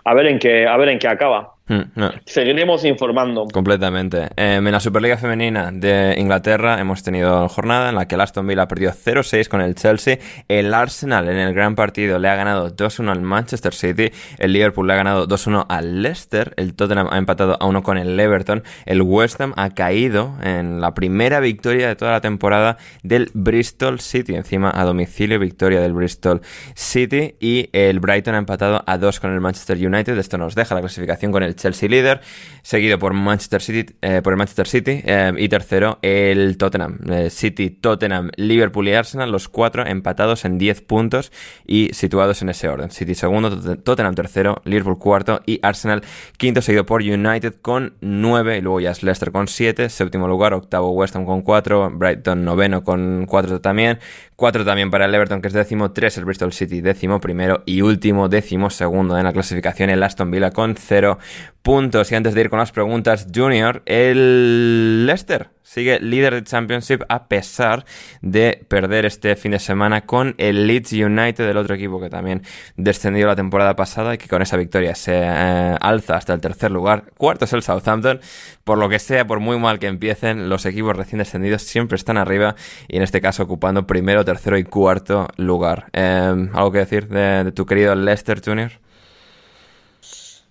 a 0.04 0.14
ver 0.14 0.28
en 0.28 0.40
qué 0.40 0.68
a 0.68 0.78
ver 0.78 0.90
en 0.90 1.00
qué 1.00 1.08
acaba. 1.08 1.56
Hmm, 1.70 1.84
Seguiremos 2.26 2.84
informando. 2.84 3.46
Completamente. 3.54 4.30
Em, 4.36 4.66
en 4.66 4.72
la 4.72 4.80
Superliga 4.80 5.18
Femenina 5.18 5.72
de 5.72 6.16
Inglaterra 6.18 6.80
hemos 6.80 7.04
tenido 7.04 7.48
jornada 7.48 7.90
en 7.90 7.96
la 7.96 8.08
que 8.08 8.16
el 8.16 8.22
Aston 8.22 8.48
Villa 8.48 8.68
perdió 8.68 8.92
0-6 8.92 9.48
con 9.48 9.62
el 9.62 9.76
Chelsea. 9.76 10.18
El 10.48 10.74
Arsenal 10.74 11.30
en 11.30 11.38
el 11.38 11.54
gran 11.54 11.76
partido 11.76 12.18
le 12.18 12.28
ha 12.28 12.34
ganado 12.36 12.76
2-1 12.76 13.12
al 13.12 13.22
Manchester 13.22 13.76
City. 13.76 14.12
El 14.40 14.54
Liverpool 14.54 14.88
le 14.88 14.94
ha 14.94 14.96
ganado 14.96 15.28
2-1 15.28 15.68
al 15.70 16.02
Leicester. 16.02 16.56
El 16.58 16.74
Tottenham 16.74 17.08
ha 17.12 17.20
empatado 17.20 17.56
a 17.60 17.68
1 17.68 17.84
con 17.84 18.00
el 18.00 18.20
Everton. 18.20 18.64
El 18.88 19.04
West 19.04 19.40
Ham 19.40 19.54
ha 19.56 19.70
caído 19.70 20.34
en 20.42 20.82
la 20.82 20.96
primera 20.96 21.40
victoria 21.40 21.88
de 21.88 21.96
toda 21.96 22.14
la 22.14 22.22
temporada 22.22 22.78
del 23.04 23.30
Bristol 23.36 24.00
City. 24.00 24.34
Encima 24.34 24.72
a 24.74 24.86
domicilio 24.86 25.38
victoria 25.38 25.82
del 25.82 25.94
Bristol 25.94 26.42
City. 26.74 27.36
Y 27.40 27.70
el 27.74 28.00
Brighton 28.00 28.34
ha 28.34 28.40
empatado 28.40 28.84
a 28.88 28.98
2 28.98 29.20
con 29.20 29.32
el 29.34 29.40
Manchester 29.40 29.78
United. 29.78 30.18
Esto 30.18 30.40
nos 30.40 30.56
deja 30.56 30.74
la 30.74 30.82
clasificación 30.82 31.32
con 31.32 31.44
el 31.44 31.59
Chelsea 31.60 31.90
líder, 31.90 32.22
seguido 32.64 32.98
por 33.00 33.14
Manchester 33.14 33.62
City, 33.62 33.94
eh, 34.02 34.22
por 34.24 34.34
el 34.34 34.38
Manchester 34.38 34.68
City 34.68 35.02
eh, 35.04 35.34
y 35.38 35.50
tercero 35.50 36.00
el 36.02 36.58
Tottenham. 36.58 37.00
Eh, 37.10 37.30
City, 37.30 37.70
Tottenham, 37.70 38.32
Liverpool 38.36 38.88
y 38.88 38.94
Arsenal, 38.94 39.32
los 39.32 39.48
cuatro 39.48 39.86
empatados 39.86 40.46
en 40.46 40.58
10 40.58 40.82
puntos 40.82 41.32
y 41.66 41.90
situados 41.94 42.42
en 42.42 42.50
ese 42.50 42.68
orden. 42.68 42.92
City 42.92 43.16
segundo, 43.16 43.78
Tottenham 43.78 44.16
tercero, 44.16 44.62
Liverpool 44.66 44.98
cuarto 44.98 45.42
y 45.46 45.60
Arsenal 45.62 46.02
quinto, 46.38 46.62
seguido 46.62 46.86
por 46.86 47.02
United 47.02 47.56
con 47.62 47.94
9 48.02 48.58
y 48.58 48.62
luego 48.62 48.80
ya 48.80 48.92
es 48.92 49.04
Leicester 49.04 49.32
con 49.32 49.48
7, 49.48 49.90
séptimo 49.90 50.28
lugar, 50.28 50.54
octavo 50.54 50.92
West 50.92 51.16
Ham 51.16 51.26
con 51.26 51.42
4, 51.42 51.92
Brighton 51.92 52.46
noveno 52.46 52.84
con 52.84 53.26
4 53.28 53.62
también, 53.62 54.00
4 54.36 54.64
también 54.64 54.90
para 54.90 55.06
el 55.06 55.14
Everton 55.14 55.42
que 55.42 55.48
es 55.48 55.54
décimo, 55.54 55.92
3 55.92 56.18
el 56.18 56.26
Bristol 56.26 56.54
City 56.54 56.82
décimo 56.82 57.20
primero 57.20 57.64
y 57.66 57.82
último 57.82 58.30
décimo 58.30 58.70
segundo 58.70 59.18
en 59.18 59.24
la 59.26 59.34
clasificación 59.34 59.90
el 59.90 60.04
Aston 60.04 60.32
Villa 60.32 60.52
con 60.52 60.76
0 60.76 61.20
puntos. 61.62 62.12
Y 62.12 62.16
antes 62.16 62.34
de 62.34 62.42
ir 62.42 62.50
con 62.50 62.60
las 62.60 62.72
preguntas, 62.72 63.28
Junior, 63.34 63.82
el 63.86 65.06
Leicester 65.06 65.50
sigue 65.70 66.00
líder 66.00 66.34
de 66.34 66.44
Championship 66.44 67.04
a 67.10 67.28
pesar 67.28 67.86
de 68.24 68.66
perder 68.68 69.06
este 69.06 69.36
fin 69.36 69.52
de 69.52 69.60
semana 69.60 70.02
con 70.02 70.34
el 70.40 70.66
Leeds 70.66 70.94
United, 70.94 71.46
del 71.46 71.58
otro 71.58 71.76
equipo 71.76 72.02
que 72.02 72.10
también 72.10 72.42
descendió 72.76 73.28
la 73.28 73.36
temporada 73.36 73.76
pasada 73.76 74.16
y 74.16 74.18
que 74.18 74.28
con 74.28 74.42
esa 74.42 74.58
victoria 74.58 74.96
se 74.96 75.14
eh, 75.16 75.76
alza 75.80 76.18
hasta 76.18 76.34
el 76.34 76.42
tercer 76.42 76.72
lugar. 76.72 77.12
Cuarto 77.18 77.46
es 77.46 77.54
el 77.54 77.62
Southampton. 77.62 78.20
Por 78.64 78.80
lo 78.80 78.90
que 78.90 78.98
sea, 78.98 79.28
por 79.28 79.40
muy 79.40 79.60
mal 79.60 79.78
que 79.78 79.88
empiecen, 79.88 80.50
los 80.50 80.66
equipos 80.66 80.98
recién 80.98 81.20
descendidos 81.20 81.62
siempre 81.62 81.98
están 81.98 82.18
arriba 82.18 82.56
y 82.88 82.98
en 82.98 83.04
este 83.04 83.22
caso 83.22 83.44
ocupando 83.44 83.86
primero, 83.86 84.26
tercero 84.26 84.58
y 84.58 84.64
cuarto 84.64 85.28
lugar. 85.38 85.90
Eh, 85.94 86.50
¿Algo 86.54 86.72
que 86.72 86.80
decir 86.80 87.08
de, 87.10 87.44
de 87.44 87.52
tu 87.52 87.68
querido 87.68 87.94
Leicester 87.94 88.42
Junior? 88.44 88.72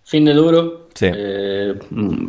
Fin 0.09 0.25
de 0.25 0.33
duro. 0.33 0.89
Eh, 1.03 1.75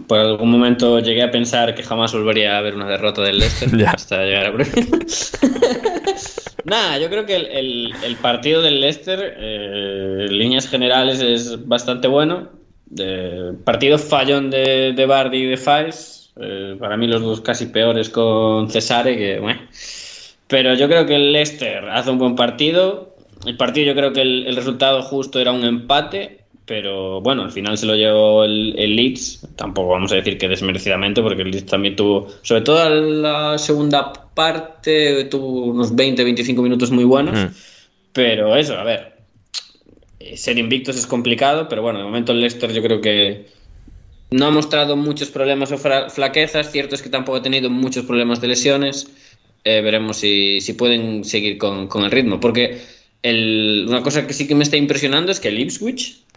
por 0.06 0.20
algún 0.20 0.52
momento 0.52 1.00
llegué 1.00 1.24
a 1.24 1.32
pensar 1.32 1.74
que 1.74 1.82
jamás 1.82 2.12
volvería 2.12 2.58
a 2.58 2.62
ver 2.62 2.76
una 2.76 2.90
derrota 2.90 3.22
del 3.22 3.40
Leicester 3.40 3.70
hasta 3.88 4.26
llegar 4.26 4.48
a 4.48 4.52
Nada, 6.66 7.00
yo 7.00 7.10
creo 7.10 7.26
que 7.26 7.38
el, 7.38 8.18
partido 8.22 8.62
del 8.62 8.82
Leicester, 8.82 9.38
eh, 9.40 10.26
en 10.28 10.38
líneas 10.38 10.68
generales, 10.68 11.22
es 11.22 11.66
bastante 11.70 12.10
bueno. 12.10 12.50
partido 13.64 13.98
fallón 13.98 14.50
de, 14.50 14.92
de 14.92 15.06
Bardi 15.06 15.38
y 15.38 15.46
de 15.46 15.56
Faes. 15.56 16.34
Eh, 16.36 16.76
para 16.78 16.98
mí 16.98 17.08
los 17.08 17.22
dos 17.22 17.40
casi 17.40 17.68
peores 17.68 18.10
con 18.10 18.70
Cesare, 18.70 19.16
que 19.16 19.40
bueno. 19.40 19.62
Pero 20.50 20.74
yo 20.74 20.90
creo 20.90 21.06
que 21.06 21.16
el 21.16 21.32
Leicester 21.32 21.90
hace 21.90 22.12
un 22.12 22.18
buen 22.18 22.36
partido. 22.36 23.16
El 23.46 23.56
partido 23.56 23.88
yo 23.88 23.96
creo 23.96 24.12
que 24.12 24.22
el 24.22 24.54
resultado 24.54 25.02
justo 25.02 25.40
era 25.40 25.54
un 25.54 25.64
empate 25.64 26.39
pero 26.70 27.20
bueno, 27.20 27.42
al 27.42 27.52
final 27.52 27.80
se 27.80 27.88
lo 27.88 27.96
llevó 27.96 28.44
el, 28.44 28.96
Leeds, 28.96 29.48
tampoco 29.56 29.90
vamos 29.90 30.12
a 30.12 30.18
decir 30.18 30.38
que 30.38 30.48
desmerecidamente, 30.48 31.20
porque 31.20 31.42
el 31.42 31.50
Leeds 31.50 31.66
también 31.66 31.96
tuvo, 31.96 32.28
sobre 32.44 32.62
todo 32.62 32.88
la 32.88 33.58
segunda 33.58 34.14
parte, 34.14 35.24
tuvo 35.24 35.64
unos 35.64 35.96
20-25 35.96 36.62
minutos 36.62 36.92
muy 36.92 37.06
buenos, 37.06 37.56
pero 38.14 38.56
eso, 38.56 38.78
a 38.78 38.84
ver, 38.84 39.18
ser 40.36 40.60
invictos 40.60 40.96
es 40.96 41.08
complicado, 41.08 41.68
pero 41.68 41.82
bueno, 41.82 41.98
de 41.98 42.06
momento 42.06 42.34
el 42.34 42.40
Leicester 42.40 42.72
yo 42.72 42.84
creo 42.84 43.02
que 43.02 43.48
no 44.30 44.46
ha 44.46 44.52
mostrado 44.52 44.96
muchos 44.96 45.30
problemas 45.30 45.72
o 45.72 45.78
flaquezas, 45.80 46.72
cierto 46.72 46.94
es 46.94 47.02
que 47.02 47.10
tampoco 47.10 47.40
ha 47.40 47.42
tenido 47.42 47.72
muchos 47.72 48.06
problemas 48.06 48.42
de 48.42 48.48
lesiones, 48.48 49.10
eh, 49.64 49.82
veremos 49.82 50.18
si, 50.18 50.62
pueden 50.78 51.24
seguir 51.24 51.58
con, 51.58 51.90
el 52.04 52.12
ritmo, 52.12 52.40
porque 52.40 52.80
una 53.24 54.04
cosa 54.04 54.28
que 54.28 54.34
sí 54.34 54.48
que 54.48 54.54
me 54.54 54.64
está 54.64 54.78
impresionando 54.78 55.32
es 55.32 55.40
que 55.40 55.48
el 55.48 55.60
Ipswich 55.60 56.29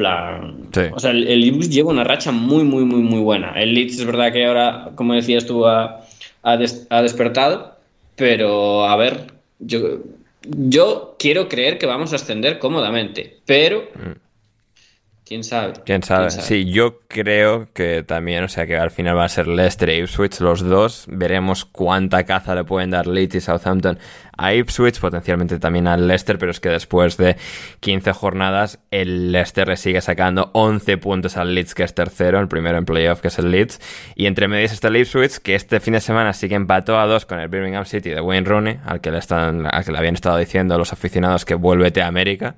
o 0.00 1.00
sea, 1.00 1.10
el, 1.10 1.26
el 1.26 1.68
lleva 1.68 1.90
una 1.90 2.04
racha 2.04 2.32
muy, 2.32 2.64
muy, 2.64 2.84
muy, 2.84 3.00
muy 3.00 3.20
buena. 3.20 3.52
El 3.52 3.74
Leeds 3.74 3.98
es 3.98 4.04
verdad 4.04 4.32
que 4.32 4.46
ahora, 4.46 4.90
como 4.94 5.14
decías 5.14 5.46
tú, 5.46 5.66
ha, 5.66 6.04
ha, 6.42 6.56
despertado, 7.02 7.76
pero 8.16 8.86
a 8.86 8.96
ver, 8.96 9.26
yo, 9.58 9.98
yo 10.42 11.16
quiero 11.18 11.48
creer 11.48 11.78
que 11.78 11.86
vamos 11.86 12.12
a 12.12 12.16
ascender 12.16 12.58
cómodamente, 12.58 13.38
pero... 13.46 13.88
Mm. 13.94 14.29
¿Quién 15.30 15.44
sabe? 15.44 15.74
¿Quién 15.86 16.02
sabe? 16.02 16.32
Sí, 16.32 16.72
yo 16.72 17.02
creo 17.06 17.68
que 17.72 18.02
también, 18.02 18.42
o 18.42 18.48
sea, 18.48 18.66
que 18.66 18.76
al 18.76 18.90
final 18.90 19.16
va 19.16 19.26
a 19.26 19.28
ser 19.28 19.46
Leicester 19.46 19.88
e 19.88 19.98
Ipswich 19.98 20.40
los 20.40 20.60
dos. 20.60 21.04
Veremos 21.08 21.64
cuánta 21.64 22.24
caza 22.24 22.56
le 22.56 22.64
pueden 22.64 22.90
dar 22.90 23.06
Leeds 23.06 23.36
y 23.36 23.40
Southampton 23.40 23.96
a 24.36 24.54
Ipswich, 24.54 24.98
potencialmente 24.98 25.60
también 25.60 25.86
al 25.86 26.08
Leicester, 26.08 26.36
pero 26.36 26.50
es 26.50 26.58
que 26.58 26.70
después 26.70 27.16
de 27.16 27.36
15 27.78 28.12
jornadas, 28.12 28.80
el 28.90 29.30
Leicester 29.30 29.68
le 29.68 29.76
sigue 29.76 30.00
sacando 30.00 30.50
11 30.52 30.96
puntos 30.98 31.36
al 31.36 31.54
Leeds, 31.54 31.76
que 31.76 31.84
es 31.84 31.94
tercero, 31.94 32.40
el 32.40 32.48
primero 32.48 32.76
en 32.76 32.84
playoff, 32.84 33.20
que 33.20 33.28
es 33.28 33.38
el 33.38 33.52
Leeds. 33.52 33.78
Y 34.16 34.26
entre 34.26 34.48
medias 34.48 34.72
está 34.72 34.88
el 34.88 34.96
Ipswich, 34.96 35.38
que 35.38 35.54
este 35.54 35.78
fin 35.78 35.92
de 35.92 36.00
semana 36.00 36.32
sí 36.32 36.48
que 36.48 36.56
empató 36.56 36.98
a 36.98 37.06
dos 37.06 37.24
con 37.24 37.38
el 37.38 37.46
Birmingham 37.46 37.84
City 37.84 38.10
de 38.10 38.20
Wayne 38.20 38.48
Rooney, 38.48 38.80
al 38.84 39.00
que 39.00 39.12
le, 39.12 39.18
están, 39.18 39.64
al 39.72 39.84
que 39.84 39.92
le 39.92 39.98
habían 39.98 40.14
estado 40.14 40.38
diciendo 40.38 40.76
los 40.76 40.92
aficionados 40.92 41.44
que 41.44 41.54
vuélvete 41.54 42.02
a 42.02 42.08
América. 42.08 42.56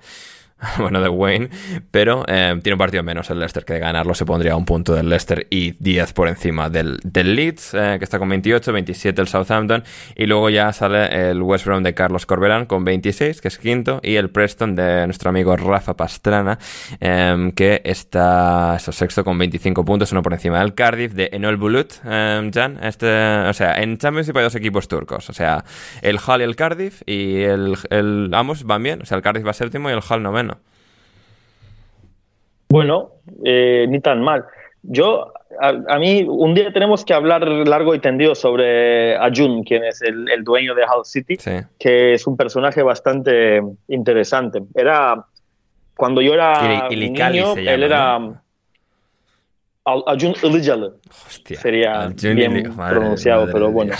bueno, 0.78 1.00
de 1.00 1.08
Wayne, 1.08 1.50
pero 1.90 2.24
eh, 2.28 2.58
tiene 2.62 2.74
un 2.74 2.78
partido 2.78 3.02
menos 3.02 3.30
el 3.30 3.38
Leicester, 3.38 3.64
que 3.64 3.74
de 3.74 3.78
ganarlo 3.80 4.14
se 4.14 4.24
pondría 4.24 4.56
un 4.56 4.64
punto 4.64 4.94
del 4.94 5.08
Leicester 5.08 5.46
y 5.50 5.72
10 5.78 6.12
por 6.12 6.28
encima 6.28 6.70
del, 6.70 6.98
del 7.02 7.34
Leeds, 7.34 7.74
eh, 7.74 7.96
que 7.98 8.04
está 8.04 8.18
con 8.18 8.28
28, 8.28 8.72
27 8.72 9.20
el 9.20 9.28
Southampton, 9.28 9.82
y 10.14 10.26
luego 10.26 10.50
ya 10.50 10.72
sale 10.72 11.30
el 11.30 11.42
West 11.42 11.66
Brom 11.66 11.82
de 11.82 11.94
Carlos 11.94 12.26
Corbelán 12.26 12.66
con 12.66 12.84
26, 12.84 13.40
que 13.40 13.48
es 13.48 13.58
quinto, 13.58 14.00
y 14.02 14.16
el 14.16 14.30
Preston 14.30 14.76
de 14.76 15.06
nuestro 15.06 15.30
amigo 15.30 15.56
Rafa 15.56 15.94
Pastrana, 15.96 16.58
em, 17.00 17.50
que 17.52 17.80
está 17.84 18.78
sexto 18.78 19.24
con 19.24 19.38
25 19.38 19.84
puntos, 19.84 20.12
uno 20.12 20.22
por 20.22 20.32
encima 20.32 20.60
del 20.60 20.74
Cardiff, 20.74 21.12
de 21.14 21.30
Enol 21.32 21.56
Bulut, 21.56 21.94
em, 22.04 22.52
Jan, 22.52 22.78
este, 22.82 23.06
o 23.08 23.52
sea, 23.52 23.80
en 23.82 23.98
Championship 23.98 24.36
hay 24.36 24.44
dos 24.44 24.54
equipos 24.54 24.86
turcos, 24.86 25.28
o 25.28 25.32
sea, 25.32 25.64
el 26.02 26.18
Hull 26.24 26.40
y 26.40 26.44
el 26.44 26.56
Cardiff, 26.56 27.02
y 27.06 27.42
el, 27.42 27.76
el 27.90 28.30
ambos 28.32 28.64
van 28.64 28.82
bien, 28.82 29.02
o 29.02 29.06
sea, 29.06 29.16
el 29.16 29.22
Cardiff 29.22 29.46
va 29.46 29.52
séptimo 29.52 29.90
y 29.90 29.92
el 29.92 30.00
Hull 30.08 30.22
noveno. 30.22 30.51
Bueno, 32.72 33.10
eh, 33.44 33.84
ni 33.86 34.00
tan 34.00 34.22
mal. 34.22 34.46
Yo, 34.82 35.30
a, 35.60 35.98
mí, 35.98 36.24
un 36.26 36.54
día 36.54 36.72
tenemos 36.72 37.04
que 37.04 37.12
hablar 37.12 37.46
largo 37.46 37.94
y 37.94 37.98
tendido 37.98 38.34
sobre 38.34 39.14
Ajun, 39.14 39.62
quien 39.62 39.84
es 39.84 40.00
el, 40.00 40.42
dueño 40.42 40.74
de 40.74 40.82
Hull 40.84 41.04
City, 41.04 41.36
que 41.78 42.14
es 42.14 42.26
un 42.26 42.34
personaje 42.34 42.82
bastante 42.82 43.60
interesante. 43.88 44.62
Era, 44.74 45.22
cuando 45.98 46.22
yo 46.22 46.32
era 46.32 46.88
niño, 46.88 47.54
él 47.56 47.82
era... 47.82 48.16
Ajun 49.84 50.34
Ilijale. 50.42 50.92
Sería 51.44 52.06
bien 52.06 52.74
pronunciado, 52.74 53.48
pero 53.52 53.70
bueno. 53.70 53.94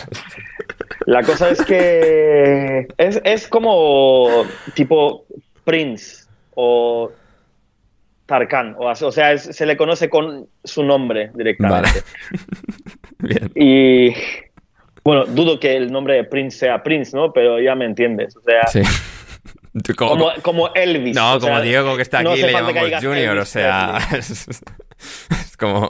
La 1.05 1.23
cosa 1.23 1.51
es 1.51 1.63
que 1.63 2.89
es, 2.97 3.21
es 3.23 3.49
como 3.49 4.45
tipo 4.75 5.27
Prince 5.65 6.27
o 6.55 7.11
Tarkan, 8.27 8.77
o, 8.79 8.87
o 8.87 9.13
sea, 9.13 9.37
se 9.37 9.67
le 9.67 9.77
conoce 9.77 10.09
con 10.09 10.49
su 10.65 10.83
nombre 10.83 11.31
directamente. 11.35 12.03
Y 13.55 14.13
bueno, 15.05 15.27
dudo 15.27 15.59
que 15.59 15.77
el 15.77 15.93
nombre 15.93 16.15
de 16.15 16.25
Prince 16.25 16.59
sea 16.59 16.83
Prince, 16.83 17.17
¿no? 17.17 17.33
Pero 17.33 17.61
ya 17.61 17.75
me 17.75 17.85
entiendes, 17.85 18.37
o 18.37 18.41
sea... 18.41 18.63
Como, 19.97 20.31
como, 20.43 20.75
Elvis. 20.75 21.17
No, 21.17 21.41
como 21.41 21.59
Diego 21.63 21.97
que 21.97 22.03
está 22.03 22.19
aquí 22.19 22.43
le 22.43 22.53
llamamos 22.53 23.03
Junior, 23.03 23.39
o 23.39 23.47
sea, 23.47 23.97
es, 24.13 24.51
como... 25.59 25.89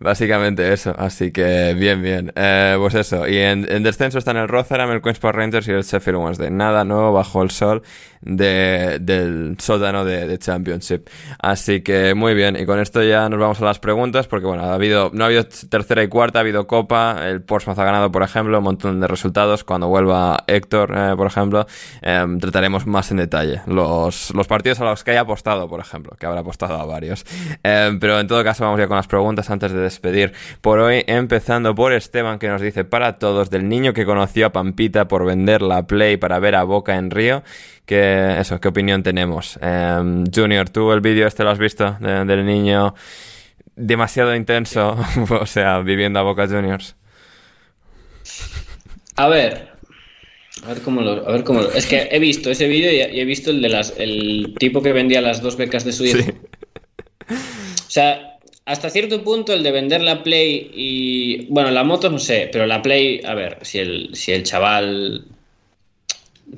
Básicamente 0.00 0.72
eso, 0.72 0.96
así 0.98 1.30
que 1.30 1.74
bien, 1.78 2.02
bien. 2.02 2.32
Eh, 2.34 2.74
pues 2.78 2.94
eso, 2.96 3.28
y 3.28 3.38
en, 3.38 3.62
descenso 3.84 4.18
están 4.18 4.36
el 4.36 4.48
Rotherham, 4.48 4.90
el 4.90 5.00
Queen's 5.00 5.20
Park 5.20 5.36
Rangers 5.36 5.68
y 5.68 5.70
el 5.70 5.84
Sheffield 5.84 6.18
Wednesday. 6.18 6.50
Nada 6.50 6.84
nuevo 6.84 7.12
bajo 7.12 7.40
el 7.44 7.52
sol 7.52 7.84
de, 8.26 8.98
del 9.00 9.56
sótano 9.58 10.04
de, 10.04 10.26
de, 10.26 10.38
Championship. 10.38 11.08
Así 11.38 11.80
que 11.80 12.14
muy 12.14 12.34
bien, 12.34 12.56
y 12.56 12.66
con 12.66 12.80
esto 12.80 13.02
ya 13.02 13.28
nos 13.28 13.38
vamos 13.38 13.60
a 13.62 13.64
las 13.64 13.78
preguntas, 13.78 14.26
porque 14.26 14.46
bueno, 14.46 14.64
ha 14.64 14.74
habido, 14.74 15.10
no 15.14 15.24
ha 15.24 15.26
habido 15.28 15.46
tercera 15.70 16.02
y 16.02 16.08
cuarta, 16.08 16.40
ha 16.40 16.42
habido 16.42 16.66
Copa, 16.66 17.26
el 17.26 17.42
Portsmouth 17.42 17.78
ha 17.78 17.84
ganado, 17.84 18.10
por 18.10 18.22
ejemplo, 18.22 18.58
un 18.58 18.64
montón 18.64 19.00
de 19.00 19.06
resultados. 19.06 19.64
Cuando 19.64 19.88
vuelva 19.88 20.44
Héctor, 20.46 20.92
eh, 20.96 21.14
por 21.16 21.28
ejemplo, 21.28 21.66
em, 22.02 22.38
trataremos 22.38 22.86
más 22.86 23.10
en 23.10 23.18
detalle 23.18 23.62
los, 23.66 24.34
los 24.34 24.46
partidos 24.46 24.80
a 24.80 24.84
los 24.84 25.04
que 25.04 25.12
haya 25.12 25.20
apostado, 25.20 25.68
por 25.68 25.80
ejemplo, 25.80 26.16
que 26.18 26.26
habrá 26.26 26.40
apostado 26.40 26.74
a 26.74 26.84
varios. 26.84 27.24
Em, 27.62 27.98
pero 28.00 28.18
en 28.18 28.26
todo 28.26 28.42
caso, 28.42 28.64
vamos 28.64 28.80
ya 28.80 28.88
con 28.88 28.96
las 28.96 29.06
preguntas 29.06 29.48
antes 29.50 29.72
de 29.72 29.80
despedir 29.80 30.32
por 30.60 30.80
hoy, 30.80 31.04
empezando 31.06 31.74
por 31.74 31.92
Esteban, 31.92 32.38
que 32.38 32.48
nos 32.48 32.60
dice 32.60 32.84
para 32.84 33.18
todos 33.18 33.50
del 33.50 33.68
niño 33.68 33.92
que 33.92 34.04
conoció 34.04 34.46
a 34.46 34.50
Pampita 34.50 35.08
por 35.08 35.24
vender 35.24 35.62
la 35.62 35.86
Play 35.86 36.16
para 36.16 36.38
ver 36.38 36.56
a 36.56 36.64
Boca 36.64 36.96
en 36.96 37.10
Río. 37.10 37.42
Que, 37.86 38.40
eso, 38.40 38.60
¿qué 38.60 38.68
opinión 38.68 39.02
tenemos? 39.02 39.58
Em, 39.62 40.24
Junior, 40.34 40.68
¿tú 40.68 40.92
el 40.92 41.00
vídeo 41.00 41.26
este 41.26 41.44
lo 41.44 41.50
has 41.50 41.58
visto 41.58 41.96
del 42.00 42.44
niño 42.44 42.94
demasiado 43.76 44.34
intenso, 44.34 44.96
o 45.30 45.46
sea, 45.46 45.78
viviendo 45.80 46.18
a 46.18 46.22
Boca 46.22 46.48
Juniors? 46.48 46.96
A 49.14 49.28
ver, 49.28 49.68
a 50.64 50.68
ver 50.68 50.82
cómo 50.82 51.00
lo, 51.00 51.28
a 51.28 51.32
ver 51.32 51.44
cómo 51.44 51.60
Es 51.60 51.86
que 51.86 52.08
he 52.10 52.18
visto 52.18 52.50
ese 52.50 52.66
vídeo 52.66 52.90
y, 52.90 53.00
he 53.00 53.24
visto 53.24 53.50
el 53.50 53.62
de 53.62 53.68
las, 53.68 53.94
el 53.98 54.54
tipo 54.58 54.82
que 54.82 54.92
vendía 54.92 55.20
las 55.20 55.40
dos 55.40 55.56
becas 55.56 55.84
de 55.84 55.92
su 55.92 56.04
hijo. 56.06 56.32
O 57.28 57.90
sea, 57.90 58.38
hasta 58.64 58.90
cierto 58.90 59.22
punto 59.22 59.52
el 59.52 59.62
de 59.62 59.70
vender 59.70 60.00
la 60.02 60.22
Play 60.22 60.70
y. 60.74 61.46
Bueno, 61.46 61.70
la 61.70 61.84
moto 61.84 62.10
no 62.10 62.18
sé, 62.18 62.48
pero 62.52 62.66
la 62.66 62.82
Play, 62.82 63.20
a 63.24 63.34
ver, 63.34 63.58
si 63.62 63.78
el, 63.78 64.10
si 64.14 64.32
el 64.32 64.42
chaval 64.42 65.24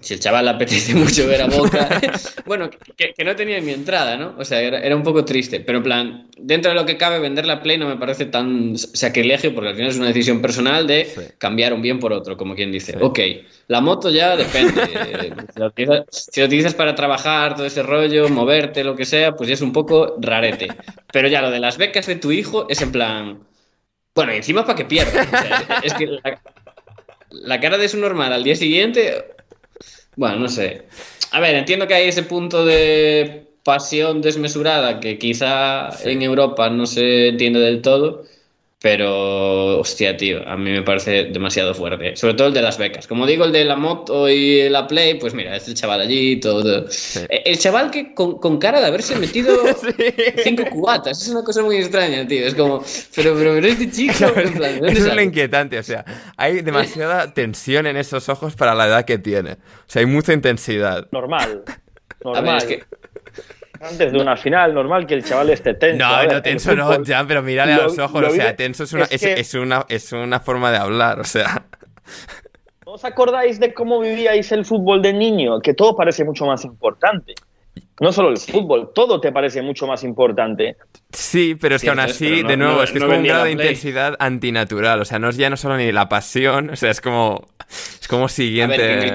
si 0.00 0.14
el 0.14 0.20
chaval 0.20 0.44
le 0.44 0.50
apetece 0.52 0.94
mucho 0.94 1.26
ver 1.26 1.42
a 1.42 1.46
Boca, 1.46 2.00
bueno, 2.46 2.70
que, 2.96 3.24
no 3.24 3.34
tenía 3.34 3.60
mi 3.60 3.72
entrada, 3.72 4.16
¿no? 4.16 4.34
O 4.38 4.44
sea, 4.44 4.60
era, 4.60 4.94
un 4.94 5.02
poco 5.02 5.24
triste, 5.24 5.60
pero 5.60 5.78
en 5.78 5.84
plan, 5.84 6.28
dentro 6.36 6.70
de 6.70 6.74
lo 6.74 6.86
que 6.86 6.96
cabe, 6.96 7.18
vender 7.18 7.46
la 7.46 7.62
Play 7.62 7.78
no 7.78 7.88
me 7.88 7.96
parece 7.96 8.26
tan 8.26 8.76
sacrilegio 8.76 9.54
porque 9.54 9.70
al 9.70 9.74
final 9.74 9.90
es 9.90 9.96
una 9.96 10.08
decisión 10.08 10.40
personal 10.40 10.86
de 10.86 11.34
cambiar 11.38 11.72
un 11.72 11.82
bien 11.82 11.98
por 11.98 12.12
otro, 12.12 12.36
como 12.36 12.54
quien 12.54 12.70
dice. 12.70 12.96
Ok, 13.00 13.18
la 13.68 13.80
moto 13.80 14.10
ya 14.10 14.36
depende. 14.36 14.82
si, 16.10 16.40
lo 16.40 16.46
utilizas, 16.46 16.74
para 16.74 16.94
trabajar, 16.94 17.56
todo 17.56 17.66
ese 17.66 17.82
rollo, 17.82 18.28
moverte, 18.28 18.84
lo 18.84 18.94
que 18.94 19.04
sea, 19.04 19.34
pues 19.34 19.48
ya 19.48 19.54
es 19.54 19.62
un 19.62 19.72
poco 19.72 20.16
rarete. 20.20 20.68
Pero 21.12 21.28
ya 21.28 21.42
lo 21.42 21.50
de 21.50 21.60
las 21.60 21.78
becas 21.78 22.06
de 22.06 22.16
tu 22.16 22.30
hijo 22.32 22.66
es 22.68 22.82
en 22.82 22.92
plan... 22.92 23.40
Bueno, 24.14 24.34
y 24.34 24.36
encima 24.38 24.64
para 24.64 24.76
que 24.76 24.84
pierda. 24.84 25.80
es 25.82 25.94
que 25.94 26.06
la, 26.06 26.40
la 27.30 27.60
cara 27.60 27.78
de 27.78 27.88
su 27.88 27.98
normal 27.98 28.32
al 28.32 28.42
día 28.42 28.56
siguiente 28.56 29.24
bueno, 30.18 30.40
no 30.40 30.48
sé. 30.48 30.82
A 31.30 31.38
ver, 31.38 31.54
entiendo 31.54 31.86
que 31.86 31.94
hay 31.94 32.08
ese 32.08 32.24
punto 32.24 32.64
de 32.64 33.46
pasión 33.62 34.20
desmesurada 34.20 34.98
que 34.98 35.16
quizá 35.16 35.90
en 36.02 36.22
Europa 36.22 36.68
no 36.70 36.86
se 36.86 37.28
entiende 37.28 37.60
del 37.60 37.82
todo, 37.82 38.24
pero, 38.80 39.80
hostia, 39.80 40.16
tío, 40.16 40.48
a 40.48 40.56
mí 40.56 40.70
me 40.70 40.82
parece 40.82 41.24
demasiado 41.24 41.74
fuerte. 41.74 42.14
Sobre 42.14 42.34
todo 42.34 42.46
el 42.46 42.54
de 42.54 42.62
las 42.62 42.78
becas. 42.78 43.08
Como 43.08 43.26
digo, 43.26 43.44
el 43.44 43.50
de 43.50 43.64
la 43.64 43.74
moto 43.74 44.28
y 44.28 44.68
la 44.68 44.86
Play, 44.86 45.14
pues 45.14 45.34
mira, 45.34 45.56
es 45.56 45.66
el 45.66 45.74
chaval 45.74 46.00
allí, 46.00 46.38
todo. 46.38 46.86
Eh, 47.28 47.42
el 47.44 47.58
chaval 47.58 47.90
que 47.90 48.14
con, 48.14 48.58
cara 48.58 48.80
de 48.80 48.86
haberse 48.86 49.16
metido 49.16 49.56
cinco 50.44 50.62
cubatas. 50.70 51.22
Es 51.22 51.28
una 51.28 51.42
cosa 51.42 51.62
muy 51.62 51.76
extraña, 51.76 52.24
tío. 52.28 52.46
Es 52.46 52.54
como, 52.54 52.84
pero, 53.16 53.34
pero, 53.34 53.54
pero 53.54 53.66
este 53.66 53.90
chico. 53.90 54.12
es 54.36 55.14
lo 55.14 55.22
inquietante, 55.22 55.76
o 55.76 55.82
sea, 55.82 56.04
hay 56.36 56.62
demasiada 56.62 57.34
tensión 57.34 57.84
en 57.88 57.96
esos 57.96 58.28
ojos 58.28 58.54
para 58.54 58.76
la 58.76 58.86
edad 58.86 59.04
que 59.04 59.18
tiene. 59.18 59.54
O 59.54 59.88
sea, 59.88 60.00
hay 60.00 60.06
mucha 60.06 60.32
intensidad. 60.32 61.08
Normal. 61.10 61.64
Normal. 62.24 62.58
es 62.58 62.64
que 62.64 62.84
antes 63.80 64.12
de 64.12 64.18
una 64.18 64.36
final, 64.36 64.74
normal 64.74 65.06
que 65.06 65.14
el 65.14 65.24
chaval 65.24 65.50
esté 65.50 65.74
tenso. 65.74 66.04
No, 66.04 66.24
no, 66.24 66.42
tenso 66.42 66.74
no, 66.74 67.02
ya, 67.02 67.24
pero 67.26 67.42
mírale 67.42 67.74
a 67.74 67.82
los 67.84 67.98
ojos, 67.98 68.24
o 68.24 68.30
sea, 68.30 68.56
tenso 68.56 68.84
es 68.84 68.92
una, 68.92 69.04
es, 69.04 69.54
una, 69.54 69.86
es 69.88 70.12
una 70.12 70.40
forma 70.40 70.70
de 70.70 70.78
hablar, 70.78 71.20
o 71.20 71.24
sea. 71.24 71.64
¿No 72.86 72.92
os 72.92 73.04
acordáis 73.04 73.60
de 73.60 73.74
cómo 73.74 74.00
vivíais 74.00 74.50
el 74.52 74.64
fútbol 74.64 75.02
de 75.02 75.12
niño? 75.12 75.60
Que 75.60 75.74
todo 75.74 75.94
parece 75.94 76.24
mucho 76.24 76.46
más 76.46 76.64
importante. 76.64 77.34
No 78.00 78.12
solo 78.12 78.30
el 78.30 78.38
fútbol, 78.38 78.92
todo 78.94 79.20
te 79.20 79.32
parece 79.32 79.60
mucho 79.60 79.86
más 79.86 80.04
importante. 80.04 80.76
Sí, 81.12 81.56
pero 81.60 81.76
es 81.76 81.82
que 81.82 81.90
aún 81.90 81.98
así, 81.98 82.42
de 82.42 82.56
nuevo, 82.56 82.82
es 82.82 82.92
que 82.92 82.98
es 82.98 83.04
como 83.04 83.16
un 83.16 83.24
grado 83.24 83.44
de 83.44 83.52
intensidad 83.52 84.14
antinatural. 84.18 85.00
O 85.00 85.04
sea, 85.04 85.18
no 85.18 85.28
es 85.28 85.36
ya 85.36 85.50
no 85.50 85.56
solo 85.56 85.76
ni 85.76 85.90
la 85.90 86.08
pasión, 86.08 86.70
o 86.70 86.76
sea, 86.76 86.90
es 86.90 87.00
como. 87.00 87.48
Es 88.00 88.06
como 88.08 88.28
siguiente. 88.28 89.12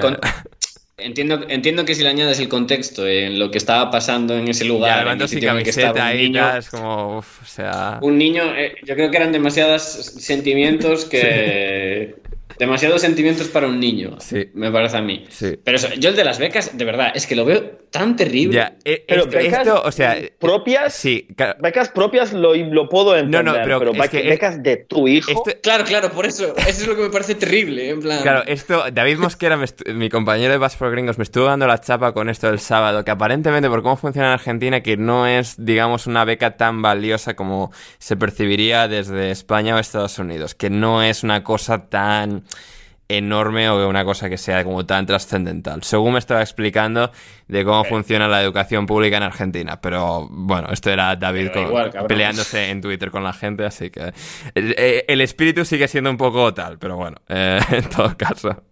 Entiendo, 0.96 1.44
entiendo 1.48 1.84
que 1.84 1.94
si 1.96 2.04
le 2.04 2.08
añades 2.08 2.38
el 2.38 2.48
contexto 2.48 3.06
en 3.06 3.40
lo 3.40 3.50
que 3.50 3.58
estaba 3.58 3.90
pasando 3.90 4.38
en 4.38 4.46
ese 4.46 4.64
lugar, 4.64 5.08
en 5.08 5.28
sin 5.28 5.40
camiseta 5.40 6.06
ahí, 6.06 6.28
niño, 6.28 6.56
es 6.56 6.70
como, 6.70 7.18
o 7.18 7.24
sea... 7.44 7.98
Un 8.00 8.16
niño, 8.16 8.54
eh, 8.56 8.76
yo 8.84 8.94
creo 8.94 9.10
que 9.10 9.16
eran 9.16 9.32
demasiados 9.32 9.82
sentimientos 9.82 11.04
que... 11.04 12.14
Demasiados 12.58 13.00
sentimientos 13.00 13.48
para 13.48 13.66
un 13.66 13.80
niño, 13.80 14.16
sí. 14.20 14.50
me 14.54 14.70
parece 14.70 14.96
a 14.96 15.02
mí. 15.02 15.24
Sí. 15.28 15.58
Pero 15.62 15.78
yo 15.98 16.10
el 16.10 16.16
de 16.16 16.24
las 16.24 16.38
becas, 16.38 16.76
de 16.76 16.84
verdad, 16.84 17.12
es 17.14 17.26
que 17.26 17.34
lo 17.34 17.44
veo 17.44 17.84
tan 17.90 18.16
terrible. 18.16 18.56
Ya, 18.56 18.76
eh, 18.84 19.04
pero 19.06 19.26
becas 19.26 19.66
o 19.68 19.92
sea, 19.92 20.16
propias, 20.38 20.94
sí, 20.94 21.28
becas 21.60 21.88
propias 21.90 22.32
lo, 22.32 22.54
lo 22.54 22.88
puedo 22.88 23.16
entender, 23.16 23.44
no, 23.44 23.52
no, 23.52 23.78
pero, 23.78 23.92
becas, 23.92 24.62
de 24.62 24.76
tu 24.76 25.08
hijo. 25.08 25.44
claro, 25.62 25.84
claro, 25.84 26.10
por 26.10 26.26
eso, 26.26 26.54
eso 26.56 26.68
es 26.82 26.86
lo 26.86 26.96
que 26.96 27.02
me 27.02 27.10
parece 27.10 27.34
terrible, 27.34 27.90
en 27.90 28.00
plan. 28.00 28.22
Claro, 28.22 28.42
esto, 28.46 28.84
David 28.92 29.18
Mosquera, 29.18 29.58
mi 29.94 30.08
compañero 30.08 30.52
de 30.52 30.58
Bass 30.58 30.76
for 30.76 30.90
Gringos, 30.90 31.18
me 31.18 31.24
estuvo 31.24 31.44
dando 31.44 31.66
la 31.66 31.80
chapa 31.80 32.12
con 32.12 32.28
esto 32.28 32.48
del 32.48 32.58
sábado, 32.58 33.04
que 33.04 33.10
aparentemente 33.10 33.68
por 33.68 33.82
cómo 33.82 33.96
funciona 33.96 34.28
en 34.28 34.34
Argentina, 34.34 34.80
que 34.82 34.96
no 34.96 35.26
es, 35.26 35.54
digamos, 35.58 36.06
una 36.06 36.24
beca 36.24 36.56
tan 36.56 36.82
valiosa 36.82 37.34
como 37.34 37.72
se 37.98 38.16
percibiría 38.16 38.88
desde 38.88 39.30
España 39.30 39.76
o 39.76 39.78
Estados 39.78 40.18
Unidos, 40.18 40.54
que 40.54 40.70
no 40.70 41.02
es 41.02 41.22
una 41.22 41.44
cosa 41.44 41.86
tan 41.86 42.43
enorme 43.08 43.68
o 43.68 43.88
una 43.88 44.04
cosa 44.04 44.28
que 44.28 44.38
sea 44.38 44.64
como 44.64 44.86
tan 44.86 45.06
trascendental. 45.06 45.82
Según 45.82 46.14
me 46.14 46.18
estaba 46.18 46.40
explicando 46.40 47.12
de 47.48 47.64
cómo 47.64 47.84
funciona 47.84 48.28
la 48.28 48.42
educación 48.42 48.86
pública 48.86 49.16
en 49.16 49.22
Argentina. 49.22 49.80
Pero 49.80 50.28
bueno, 50.30 50.68
esto 50.72 50.90
era 50.90 51.14
David 51.16 51.50
peleándose 52.08 52.70
en 52.70 52.80
Twitter 52.80 53.10
con 53.10 53.22
la 53.24 53.32
gente, 53.32 53.64
así 53.64 53.90
que 53.90 54.12
eh, 54.54 55.04
el, 55.08 55.20
espíritu 55.20 55.64
sigue 55.64 55.88
siendo 55.88 56.10
un 56.10 56.16
poco 56.16 56.52
tal, 56.54 56.78
pero 56.78 56.96
bueno, 56.96 57.16
eh, 57.28 57.60
en 57.70 57.88
todo 57.88 58.16
caso. 58.16 58.62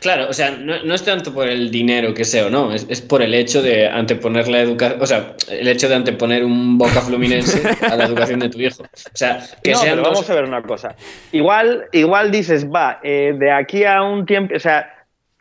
Claro, 0.00 0.28
o 0.28 0.32
sea, 0.32 0.50
no, 0.50 0.94
es 0.94 1.04
tanto 1.04 1.32
por 1.32 1.48
el 1.48 1.70
dinero 1.70 2.14
que 2.14 2.24
sea 2.24 2.46
o 2.46 2.50
no, 2.50 2.72
es, 2.72 3.00
por 3.02 3.22
el 3.22 3.34
hecho 3.34 3.62
de 3.62 3.88
anteponer 3.88 4.48
la 4.48 4.60
educación, 4.60 5.02
o 5.02 5.06
sea, 5.06 5.34
el 5.50 5.68
hecho 5.68 5.88
de 5.88 5.94
anteponer 5.94 6.44
un 6.44 6.78
boca 6.78 7.00
fluminense 7.00 7.62
a 7.82 7.96
la 7.96 8.04
educación 8.04 8.40
de 8.40 8.48
tu 8.48 8.60
hijo. 8.60 8.82
O 8.82 9.16
sea, 9.16 9.40
que 9.62 9.72
no, 9.72 10.02
vamos 10.02 10.28
a 10.28 10.34
ver 10.34 10.44
una 10.44 10.62
cosa. 10.62 10.94
Igual, 11.32 11.86
igual 11.92 12.30
dices, 12.30 12.66
va, 12.66 13.00
eh, 13.02 13.34
de 13.38 13.50
aquí 13.52 13.84
a 13.84 14.02
un 14.02 14.26
tiempo, 14.26 14.54
o 14.54 14.60
sea, 14.60 14.95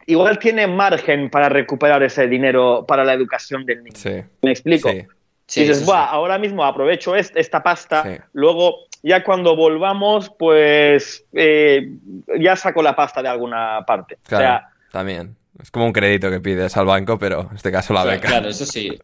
igual 0.05 0.39
tiene 0.39 0.67
margen 0.67 1.29
para 1.29 1.49
recuperar 1.49 2.03
ese 2.03 2.27
dinero 2.27 2.85
para 2.87 3.03
la 3.03 3.13
educación 3.13 3.65
del 3.65 3.83
niño. 3.83 4.25
¿Me 4.41 4.51
explico? 4.51 4.89
Sí. 5.47 5.61
dices, 5.61 5.87
ahora 5.87 6.37
mismo 6.37 6.63
aprovecho 6.63 7.15
esta 7.15 7.61
pasta, 7.61 8.27
luego 8.33 8.85
ya 9.03 9.23
cuando 9.23 9.55
volvamos, 9.55 10.31
pues 10.37 11.25
eh, 11.33 11.91
ya 12.39 12.55
saco 12.55 12.81
la 12.81 12.95
pasta 12.95 13.21
de 13.21 13.29
alguna 13.29 13.83
parte. 13.85 14.17
Claro, 14.27 14.65
también. 14.91 15.35
Es 15.61 15.71
como 15.71 15.85
un 15.85 15.93
crédito 15.93 16.29
que 16.29 16.41
pides 16.41 16.75
al 16.75 16.85
banco, 16.85 17.17
pero 17.17 17.47
en 17.49 17.55
este 17.55 17.71
caso 17.71 17.93
la 17.93 18.03
beca. 18.03 18.27
Claro, 18.27 18.49
eso 18.49 18.65
sí. 18.65 18.97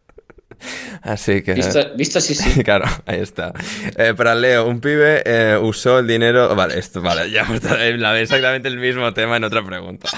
Así 1.02 1.42
que. 1.42 1.54
Visto, 1.54 2.18
así, 2.18 2.34
sí. 2.34 2.62
claro, 2.64 2.84
ahí 3.06 3.20
está. 3.20 3.52
Eh, 3.96 4.14
para 4.16 4.34
Leo, 4.34 4.66
un 4.66 4.80
pibe 4.80 5.22
eh, 5.24 5.58
usó 5.60 5.98
el 5.98 6.06
dinero. 6.06 6.54
Vale, 6.54 6.78
esto, 6.78 7.00
vale, 7.00 7.30
ya 7.30 7.42
exactamente 8.20 8.68
el 8.68 8.78
mismo 8.78 9.12
tema 9.12 9.36
en 9.36 9.44
otra 9.44 9.64
pregunta. 9.64 10.08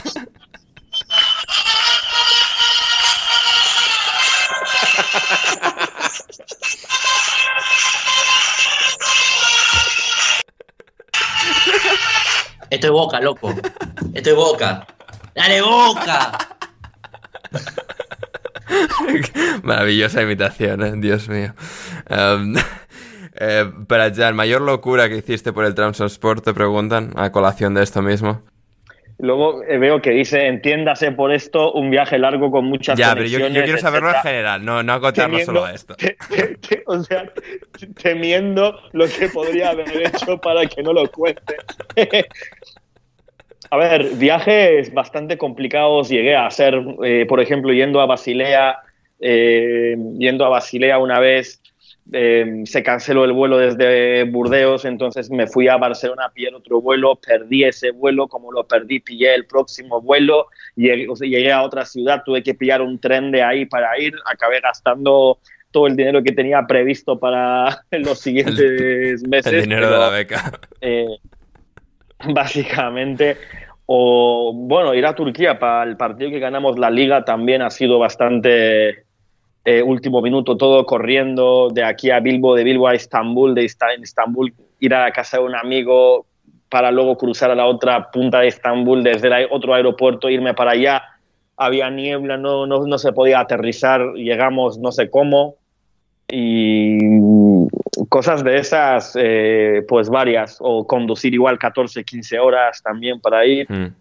Estoy 12.75 12.91
boca, 12.91 13.21
loco. 13.21 13.55
Estoy 14.15 14.35
boca. 14.35 14.85
¡Dale 15.35 15.63
boca! 15.63 16.33
Maravillosa 19.63 20.23
imitación, 20.23 20.83
¿eh? 20.83 20.93
Dios 20.97 21.29
mío. 21.29 21.55
Um, 22.11 22.57
eh, 23.35 23.71
para 23.87 24.13
Jan, 24.13 24.35
¿mayor 24.35 24.63
locura 24.63 25.09
que 25.09 25.19
hiciste 25.19 25.53
por 25.53 25.65
el 25.65 25.75
Sport? 26.07 26.45
Te 26.45 26.53
preguntan 26.53 27.13
a 27.17 27.31
colación 27.31 27.75
de 27.75 27.85
esto 27.85 28.03
mismo. 28.03 28.43
Luego 29.19 29.63
eh, 29.63 29.79
veo 29.79 30.03
que 30.03 30.11
dice, 30.11 30.47
entiéndase 30.47 31.13
por 31.13 31.33
esto, 31.33 31.73
un 31.73 31.89
viaje 31.91 32.19
largo 32.19 32.51
con 32.51 32.65
muchas 32.65 32.99
Ya, 32.99 33.15
pero 33.15 33.27
yo, 33.27 33.39
yo 33.49 33.63
quiero 33.63 33.79
saberlo 33.79 34.09
en 34.11 34.17
etcétera". 34.17 34.33
general, 34.35 34.65
no, 34.65 34.83
no 34.83 34.93
acotarlo 34.93 35.39
Temiendo- 35.39 35.45
solo 35.61 35.65
a 35.65 35.73
esto. 35.73 35.95
te- 35.95 36.17
te- 36.31 36.57
te- 36.57 36.83
o 36.87 37.01
sea, 37.03 37.31
temiendo 38.03 38.79
lo 38.93 39.07
que 39.07 39.29
podría 39.29 39.71
haber 39.71 39.89
hecho 40.09 40.39
para 40.39 40.67
que 40.67 40.83
no 40.83 40.93
lo 40.93 41.09
cuente. 41.11 41.55
a 43.71 43.77
ver, 43.77 44.05
viajes 44.17 44.93
bastante 44.93 45.39
complicados 45.39 46.09
llegué 46.09 46.37
a 46.37 46.47
hacer, 46.47 46.81
eh, 47.05 47.25
por 47.29 47.41
ejemplo, 47.41 47.73
yendo 47.73 48.01
a 48.01 48.07
Basilea, 48.07 48.79
eh, 49.21 49.97
yendo 50.19 50.45
a 50.45 50.49
Basilea 50.49 50.99
una 50.99 51.19
vez, 51.19 51.63
eh, 52.13 52.63
se 52.65 52.83
canceló 52.83 53.25
el 53.25 53.33
vuelo 53.33 53.59
desde 53.59 54.25
Burdeos, 54.25 54.85
entonces 54.85 55.31
me 55.31 55.47
fui 55.47 55.69
a 55.69 55.77
Barcelona 55.77 56.27
a 56.27 56.33
pillar 56.33 56.55
otro 56.55 56.81
vuelo, 56.81 57.17
perdí 57.17 57.65
ese 57.65 57.91
vuelo, 57.91 58.29
como 58.29 58.53
lo 58.53 58.65
perdí, 58.67 59.01
pillé 59.01 59.35
el 59.35 59.47
próximo 59.47 60.01
vuelo, 60.01 60.49
llegué, 60.77 61.09
o 61.09 61.17
sea, 61.17 61.29
llegué 61.29 61.51
a 61.51 61.63
otra 61.63 61.85
ciudad, 61.85 62.23
tuve 62.25 62.43
que 62.43 62.55
pillar 62.55 62.83
un 62.83 62.99
tren 62.99 63.31
de 63.31 63.43
ahí 63.43 63.67
para 63.67 63.99
ir, 63.99 64.15
acabé 64.31 64.61
gastando 64.61 65.39
todo 65.71 65.87
el 65.89 65.97
dinero 65.97 66.23
que 66.23 66.33
tenía 66.33 66.63
previsto 66.67 67.19
para 67.19 67.85
los 67.91 68.21
siguientes 68.21 69.27
meses. 69.27 69.53
El 69.53 69.63
dinero 69.63 69.91
de 69.91 69.99
la 69.99 70.09
beca. 70.09 70.53
eh, 70.81 71.07
básicamente. 72.35 73.37
O 73.87 74.53
bueno, 74.55 74.95
ir 74.95 75.05
a 75.05 75.15
Turquía 75.15 75.59
para 75.59 75.83
el 75.83 75.97
partido 75.97 76.31
que 76.31 76.39
ganamos 76.39 76.79
la 76.79 76.91
liga 76.91 77.25
también 77.25 77.61
ha 77.61 77.71
sido 77.71 77.99
bastante 77.99 79.05
eh, 79.65 79.83
último 79.83 80.21
minuto, 80.21 80.57
todo 80.57 80.85
corriendo 80.85 81.71
de 81.73 81.83
aquí 81.85 82.11
a 82.11 82.21
Bilbo, 82.21 82.55
de 82.55 82.65
Bilbo 82.65 82.89
a 82.89 82.95
Estambul, 82.95 83.55
de 83.55 83.65
Estambul 83.65 84.53
ir 84.81 84.95
a 84.95 85.03
la 85.03 85.11
casa 85.11 85.39
de 85.39 85.45
un 85.45 85.55
amigo 85.55 86.27
para 86.69 86.91
luego 86.91 87.17
cruzar 87.17 87.51
a 87.51 87.55
la 87.55 87.67
otra 87.67 88.11
punta 88.11 88.41
de 88.41 88.49
Estambul 88.49 89.03
desde 89.03 89.29
el 89.29 89.49
otro 89.51 89.75
aeropuerto, 89.75 90.29
irme 90.29 90.55
para 90.55 90.73
allá. 90.73 91.03
Había 91.57 91.89
niebla, 91.89 92.37
no, 92.37 92.67
no, 92.67 92.87
no 92.87 92.99
se 92.99 93.13
podía 93.13 93.41
aterrizar, 93.41 94.13
llegamos 94.15 94.77
no 94.79 94.91
sé 94.93 95.09
cómo 95.09 95.55
y 96.29 96.99
cosas 98.09 98.43
de 98.43 98.57
esas, 98.57 99.17
eh, 99.17 99.83
pues 99.89 100.09
varias, 100.09 100.59
o 100.61 100.87
conducir 100.87 101.33
igual 101.33 101.59
14, 101.59 102.05
15 102.05 102.39
horas 102.39 102.83
también 102.83 103.21
para 103.21 103.47
ir, 103.47 103.71
Mm. 103.71 103.95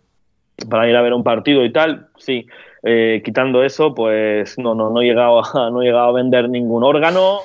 para 0.70 0.90
ir 0.90 0.96
a 0.96 1.02
ver 1.02 1.14
un 1.14 1.24
partido 1.24 1.64
y 1.64 1.72
tal, 1.72 2.08
sí. 2.18 2.48
Eh, 2.84 3.22
quitando 3.24 3.64
eso, 3.64 3.96
pues 3.96 4.58
no, 4.60 4.76
no, 4.76 4.90
no, 4.90 5.02
he 5.02 5.06
llegado 5.06 5.44
a, 5.44 5.70
no 5.72 5.82
he 5.82 5.86
llegado 5.86 6.10
a 6.10 6.14
vender 6.14 6.50
ningún 6.50 6.84
órgano 6.84 7.40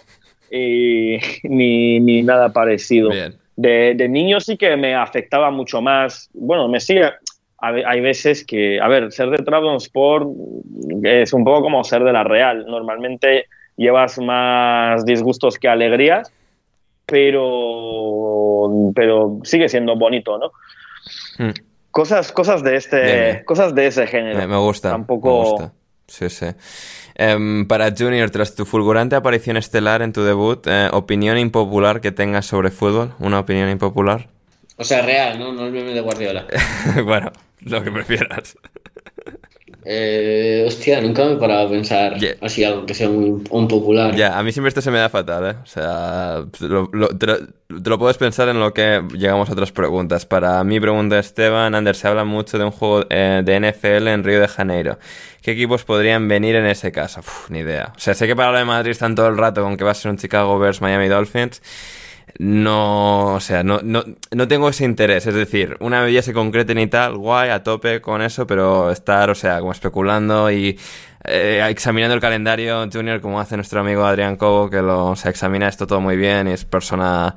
y, 0.51 1.19
ni, 1.45 2.01
ni 2.01 2.23
nada 2.23 2.53
parecido. 2.53 3.11
De, 3.57 3.95
de 3.95 4.09
niño 4.09 4.41
sí 4.41 4.57
que 4.57 4.77
me 4.77 4.95
afectaba 4.95 5.51
mucho 5.51 5.81
más. 5.81 6.31
Bueno, 6.33 6.69
me 6.69 6.81
sigue. 6.81 7.11
Hay 7.61 8.01
veces 8.01 8.45
que, 8.45 8.81
a 8.81 8.87
ver, 8.87 9.11
ser 9.11 9.31
de 9.31 9.39
Trabzonspor 9.39 10.29
es 11.03 11.33
un 11.33 11.43
poco 11.43 11.63
como 11.63 11.83
ser 11.83 12.05
de 12.05 12.13
la 12.13 12.23
Real. 12.23 12.65
Normalmente 12.69 13.47
llevas 13.77 14.17
más 14.19 15.05
disgustos 15.05 15.59
que 15.59 15.67
alegrías, 15.67 16.33
pero, 17.05 18.93
pero 18.95 19.41
sigue 19.43 19.69
siendo 19.69 19.97
bonito, 19.97 20.39
¿no? 20.39 20.53
Mm. 21.39 21.68
Cosas, 21.99 22.31
cosas 22.31 22.63
de 22.63 22.77
este, 22.77 23.03
Bien, 23.03 23.21
bien. 23.23 23.45
cosas 23.45 23.75
de 23.75 23.89
ese 23.89 24.07
género. 24.07 24.39
Me, 24.39 24.47
me 24.47 24.57
gusta. 24.57 24.91
Tampoco. 24.91 25.43
me 25.43 25.51
gusta. 25.51 25.73
Sí, 26.07 26.31
sí. 26.31 26.47
Em, 27.17 27.67
para 27.67 27.91
Junior, 27.91 28.31
tras 28.31 28.55
tu 28.55 28.65
fulgurante 28.65 29.17
aparición 29.17 29.57
estelar 29.57 30.01
en 30.03 30.13
tu 30.13 30.23
debut, 30.23 30.65
eh, 30.69 30.91
opinión 30.93 31.39
impopular 31.39 32.01
que 32.01 32.13
tengas 32.13 32.47
sobre 32.47 32.71
fútbol, 32.71 33.15
una 33.19 33.41
opinión 33.41 33.69
impopular. 33.69 34.29
O 34.77 34.85
sea, 34.85 35.03
real, 35.03 35.41
¿no? 35.41 35.53
No 35.53 35.67
el 35.67 35.73
meme 35.73 35.93
de 35.93 36.01
Guardiola. 36.01 36.47
bueno, 37.05 37.33
lo 37.63 37.83
que 37.83 37.91
prefieras. 37.91 38.57
Eh, 39.85 40.65
hostia, 40.67 41.01
nunca 41.01 41.25
me 41.25 41.33
he 41.33 41.37
parado 41.37 41.67
a 41.67 41.71
pensar 41.71 42.19
Yeah. 42.19 42.35
así 42.43 42.65
algo 42.65 42.85
que 42.85 42.95
sea 42.95 43.09
muy 43.09 43.43
un 43.51 43.69
popular. 43.69 44.15
Ya, 44.17 44.39
a 44.39 44.43
mí 44.43 44.53
siempre 44.53 44.69
esto 44.69 44.83
se 44.83 44.91
me 44.91 44.99
da 44.99 45.09
fatal, 45.09 45.47
¿eh? 45.51 45.57
O 45.63 45.67
sea, 45.67 46.45
lo- 46.61 46.91
lo- 46.93 47.09
te, 47.09 47.27
lo, 47.27 47.37
te 47.83 47.91
lo 47.91 47.99
puedes 47.99 48.19
pensar 48.19 48.49
en 48.49 48.59
lo 48.61 48.75
que 48.75 49.03
llegamos 49.15 49.49
a 49.49 49.53
otras 49.53 49.73
preguntas. 49.73 50.27
Para 50.27 50.63
mi 50.65 50.81
pregunta, 50.81 51.19
Esteban, 51.19 51.75
Ander, 51.75 51.95
se 51.97 52.09
habla 52.09 52.25
mucho 52.25 52.59
de 52.59 52.65
un 52.65 52.71
juego 52.71 53.05
eh, 53.09 53.43
de 53.45 53.57
NFL 53.61 54.09
en 54.09 54.25
Río 54.25 54.41
de 54.41 54.49
Janeiro. 54.49 54.99
¿Qué 55.43 55.53
equipos 55.53 55.85
podrían 55.85 56.29
venir 56.29 56.57
en 56.57 56.67
ese 56.67 56.91
caso? 56.93 57.21
Uf, 57.21 57.49
ni 57.51 57.61
idea. 57.61 57.93
O 57.97 58.01
sea, 58.01 58.15
sé 58.15 58.27
que 58.27 58.35
para 58.37 58.53
lo 58.53 58.59
de 58.59 58.65
Madrid 58.65 58.91
están 58.91 59.15
todo 59.15 59.29
el 59.29 59.39
rato 59.39 59.63
con 59.63 59.77
que 59.77 59.85
va 59.85 59.93
a 59.93 59.95
ser 59.95 60.11
un 60.11 60.19
Chicago 60.19 60.59
vs 60.59 60.81
Miami 60.83 61.09
Dolphins. 61.09 61.63
No, 62.39 63.35
o 63.35 63.41
sea, 63.41 63.63
no, 63.63 63.81
no, 63.83 64.05
no 64.31 64.49
tengo 64.49 64.69
ese 64.69 64.85
interés. 64.85 65.27
Es 65.27 65.35
decir, 65.35 65.77
una 65.81 66.03
vez 66.03 66.15
ya 66.15 66.23
se 66.23 66.33
concreten 66.33 66.79
y 66.79 66.87
tal, 66.87 67.17
guay, 67.17 67.51
a 67.51 67.63
tope 67.63 68.01
con 68.01 68.23
eso, 68.23 68.47
pero 68.47 68.91
estar, 68.91 69.31
o 69.31 69.35
sea, 69.35 69.59
como 69.61 69.73
especulando 69.73 70.51
y 70.51 70.79
eh, 71.25 71.67
examinando 71.69 72.15
el 72.15 72.21
calendario 72.21 72.89
Junior, 72.93 73.21
como 73.21 73.41
hace 73.41 73.57
nuestro 73.57 73.81
amigo 73.81 74.05
Adrián 74.05 74.37
Cobo, 74.37 74.71
que 74.71 74.83
lo, 74.83 75.11
o 75.11 75.15
examina 75.25 75.69
esto 75.69 75.87
todo 75.87 76.01
muy 76.01 76.17
bien 76.17 76.49
y 76.49 76.53
es 76.53 76.65
persona 76.65 77.35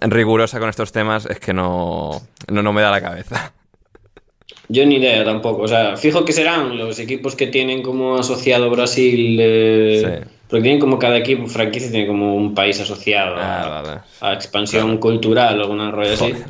rigurosa 0.00 0.58
con 0.58 0.68
estos 0.68 0.92
temas, 0.92 1.26
es 1.26 1.40
que 1.40 1.52
no, 1.52 2.10
no, 2.48 2.62
no 2.62 2.72
me 2.72 2.82
da 2.82 2.90
la 2.90 3.00
cabeza. 3.00 3.52
Yo 4.68 4.86
ni 4.86 4.96
idea 4.96 5.24
tampoco. 5.24 5.62
O 5.62 5.68
sea, 5.68 5.96
fijo 5.96 6.24
que 6.24 6.32
serán 6.32 6.78
los 6.78 6.98
equipos 6.98 7.36
que 7.36 7.46
tienen 7.46 7.82
como 7.82 8.16
asociado 8.16 8.70
Brasil. 8.70 9.38
eh, 9.40 10.22
Sí. 10.22 10.30
Porque 10.54 10.62
tienen 10.62 10.78
como 10.78 11.00
cada 11.00 11.16
equipo, 11.16 11.48
franquicia, 11.48 11.90
tiene 11.90 12.06
como 12.06 12.36
un 12.36 12.54
país 12.54 12.80
asociado 12.80 13.34
a, 13.34 13.62
Ah, 13.62 13.82
vale. 13.82 14.00
a 14.20 14.34
expansión 14.34 14.84
Claro. 14.84 15.00
cultural 15.00 15.58
o 15.58 15.62
alguna 15.64 15.90
rollo 15.90 16.12
así. 16.12 16.30
Joder. 16.30 16.44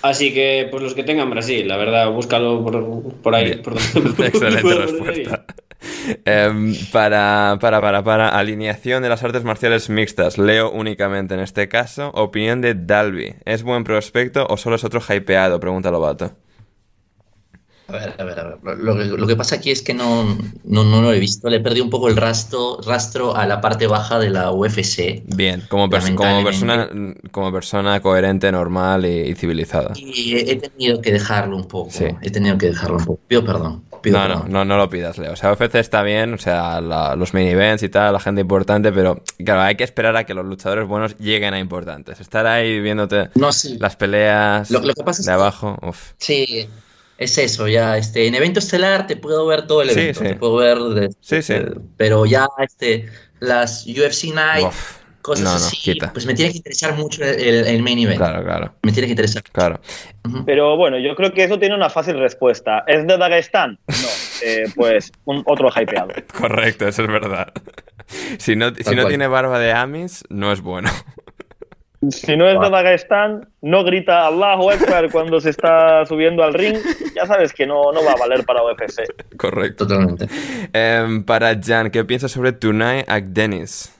Así 0.00 0.32
que, 0.32 0.66
pues 0.70 0.82
los 0.82 0.94
que 0.94 1.02
tengan 1.02 1.28
Brasil, 1.28 1.68
la 1.68 1.76
verdad, 1.76 2.10
búscalo 2.10 2.64
por, 2.64 3.12
por 3.20 3.34
ahí. 3.34 3.56
Por 3.62 3.74
donde- 3.74 4.26
Excelente 4.28 4.74
respuesta. 4.74 5.44
Em, 6.24 6.74
para, 6.90 7.58
para, 7.60 7.82
para, 7.82 8.02
para. 8.02 8.28
Alineación 8.30 9.02
de 9.02 9.10
las 9.10 9.22
artes 9.22 9.44
marciales 9.44 9.90
mixtas. 9.90 10.38
Leo 10.38 10.70
únicamente 10.70 11.34
en 11.34 11.40
este 11.40 11.68
caso. 11.68 12.08
Opinión 12.14 12.62
de 12.62 12.72
Dalby. 12.74 13.34
¿Es 13.44 13.62
buen 13.62 13.84
prospecto 13.84 14.46
o 14.48 14.56
solo 14.56 14.76
es 14.76 14.84
otro 14.84 15.00
hypeado? 15.06 15.60
Pregunta 15.60 15.90
Lobato. 15.90 16.32
A 17.88 17.92
ver, 17.92 18.14
a 18.18 18.24
ver, 18.24 18.40
a 18.40 18.44
ver. 18.62 18.78
Lo, 18.78 18.96
que- 18.96 19.04
lo 19.04 19.26
que 19.26 19.36
pasa 19.36 19.56
aquí 19.56 19.70
es 19.70 19.80
que 19.82 19.94
no, 19.94 20.36
no, 20.64 20.82
no 20.84 21.02
lo 21.02 21.12
he 21.12 21.20
visto. 21.20 21.48
Le 21.48 21.60
perdí 21.60 21.80
un 21.80 21.88
poco 21.90 22.08
el 22.08 22.16
rastro, 22.16 22.80
rastro 22.84 23.36
a 23.36 23.46
la 23.46 23.60
parte 23.60 23.86
baja 23.86 24.18
de 24.18 24.30
la 24.30 24.50
UFC. 24.50 25.22
Bien, 25.26 25.62
como, 25.68 25.88
pers- 25.88 26.14
como, 26.16 26.42
persona, 26.44 26.88
como 27.30 27.52
persona 27.52 28.00
coherente, 28.00 28.50
normal 28.50 29.06
y, 29.06 29.20
y 29.28 29.34
civilizada. 29.36 29.92
Y 29.94 30.34
he, 30.36 30.56
tenido 30.56 31.00
que 31.00 31.12
dejarlo 31.12 31.56
un 31.56 31.66
poco. 31.68 31.90
Sí. 31.92 32.06
He 32.22 32.30
tenido 32.30 32.58
que 32.58 32.66
dejarlo 32.66 32.96
un 32.98 33.04
poco. 33.04 33.20
Pido 33.28 33.44
perdón. 33.44 33.84
Pido 34.02 34.18
No, 34.18 34.28
no, 34.28 34.34
perdón. 34.34 34.52
no, 34.52 34.64
no 34.64 34.76
lo 34.76 34.90
pidas, 34.90 35.16
Leo. 35.18 35.32
O 35.32 35.36
sea, 35.36 35.52
UFC 35.52 35.76
está 35.76 36.02
bien, 36.02 36.34
o 36.34 36.38
sea, 36.38 36.80
la- 36.80 37.14
los 37.14 37.34
mini 37.34 37.50
events 37.50 37.82
y 37.84 37.88
tal, 37.88 38.12
la 38.12 38.20
gente 38.20 38.40
importante, 38.40 38.90
pero 38.92 39.22
claro, 39.44 39.62
hay 39.62 39.76
que 39.76 39.84
esperar 39.84 40.16
a 40.16 40.24
que 40.24 40.34
los 40.34 40.44
luchadores 40.44 40.86
buenos 40.88 41.16
lleguen 41.18 41.54
a 41.54 41.60
importantes. 41.60 42.18
Estar 42.20 42.46
ahí 42.48 42.80
viéndote 42.80 43.30
No, 43.36 43.52
sí. 43.52 43.76
las 43.78 43.94
peleas 43.96 44.70
Lo- 44.72 44.80
lo 44.80 44.92
que 44.92 45.02
pasa 45.04 45.22
es 45.22 45.26
de 45.26 45.30
que- 45.30 45.34
abajo, 45.34 45.76
uf. 45.82 46.12
Sí, 46.18 46.68
es 47.18 47.38
eso, 47.38 47.66
ya, 47.68 47.96
este, 47.96 48.26
en 48.26 48.34
evento 48.34 48.58
estelar 48.60 49.06
te 49.06 49.16
puedo 49.16 49.46
ver 49.46 49.66
todo 49.66 49.82
el 49.82 49.90
evento, 49.90 50.20
sí. 50.20 50.26
te 50.26 50.34
puedo 50.34 50.56
ver, 50.56 50.78
de- 50.78 51.10
Sí, 51.20 51.42
sí. 51.42 51.54
pero 51.96 52.26
ya, 52.26 52.46
este, 52.58 53.06
las 53.40 53.86
UFC 53.86 54.32
Night, 54.34 54.66
Uf. 54.66 54.98
cosas 55.22 55.44
No, 55.44 55.50
no, 55.50 55.56
así, 55.56 55.76
quita. 55.78 56.12
pues 56.12 56.26
me 56.26 56.34
tiene 56.34 56.52
que 56.52 56.58
interesar 56.58 56.94
mucho 56.94 57.24
el, 57.24 57.40
el- 57.40 57.66
el 57.66 57.82
main 57.82 57.98
event, 58.00 58.18
Claro, 58.18 58.44
claro, 58.44 58.74
me 58.82 58.92
tiene 58.92 59.06
que 59.08 59.12
interesar. 59.12 59.42
claro. 59.52 59.80
Pero 60.44 60.76
bueno, 60.76 60.98
yo 60.98 61.14
creo 61.14 61.32
que 61.32 61.44
eso 61.44 61.58
tiene 61.58 61.74
una 61.74 61.88
fácil 61.88 62.18
respuesta. 62.18 62.84
¿Es 62.88 63.06
de 63.06 63.16
Dagestán? 63.16 63.78
No. 63.86 63.94
Eh, 64.42 64.64
pues 64.74 65.12
un, 65.24 65.42
otro 65.46 65.68
hypeado. 65.70 66.08
Correcto, 66.38 66.86
eso 66.88 67.02
es 67.02 67.08
verdad. 67.08 67.52
Si 68.38 68.54
no, 68.54 68.72
si 68.72 68.94
no 68.94 69.08
tiene 69.08 69.26
barba 69.26 69.58
de 69.58 69.72
Amis, 69.72 70.22
no 70.28 70.52
es 70.52 70.60
bueno. 70.60 70.88
Si 72.10 72.36
no 72.36 72.48
es 72.48 72.60
de 72.60 72.70
Dagestán, 72.70 73.48
no 73.62 73.84
grita 73.84 74.26
Allahu 74.26 74.70
Akbar 74.70 75.10
cuando 75.10 75.40
se 75.40 75.50
está 75.50 76.04
subiendo 76.06 76.42
al 76.42 76.54
ring. 76.54 76.76
Ya 77.14 77.26
sabes 77.26 77.52
que 77.52 77.66
no, 77.66 77.92
no 77.92 78.04
va 78.04 78.12
a 78.12 78.16
valer 78.16 78.44
para 78.44 78.62
UFC. 78.62 79.04
Correcto. 79.36 79.86
Totalmente. 79.86 80.26
Em, 80.72 81.24
para 81.24 81.58
Jan, 81.60 81.90
¿qué 81.90 82.04
piensas 82.04 82.30
sobre 82.30 82.52
Tunay 82.52 83.04
Akdenis? 83.06 83.96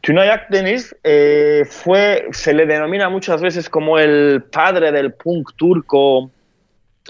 Tunayak 0.00 0.48
Deniz 0.48 0.96
eh, 1.04 1.64
fue, 1.68 2.28
se 2.30 2.54
le 2.54 2.66
denomina 2.66 3.08
muchas 3.08 3.42
veces 3.42 3.68
como 3.68 3.98
el 3.98 4.42
padre 4.50 4.90
del 4.90 5.12
punk 5.12 5.50
turco. 5.56 6.30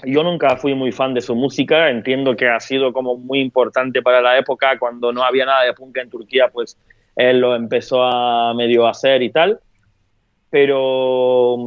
Yo 0.03 0.23
nunca 0.23 0.57
fui 0.57 0.75
muy 0.75 0.91
fan 0.91 1.13
de 1.13 1.21
su 1.21 1.33
música, 1.35 1.89
entiendo 1.89 2.35
que 2.35 2.49
ha 2.49 2.59
sido 2.59 2.91
como 2.91 3.15
muy 3.15 3.39
importante 3.39 4.01
para 4.01 4.21
la 4.21 4.37
época, 4.37 4.77
cuando 4.79 5.13
no 5.13 5.23
había 5.23 5.45
nada 5.45 5.63
de 5.63 5.73
punk 5.73 5.97
en 5.97 6.09
Turquía, 6.09 6.49
pues 6.51 6.77
él 7.19 7.41
lo 7.41 7.53
empezó 7.53 8.01
a 8.01 8.53
medio 8.53 8.87
hacer 8.87 9.21
y 9.21 9.29
tal, 9.29 9.59
pero 10.49 11.57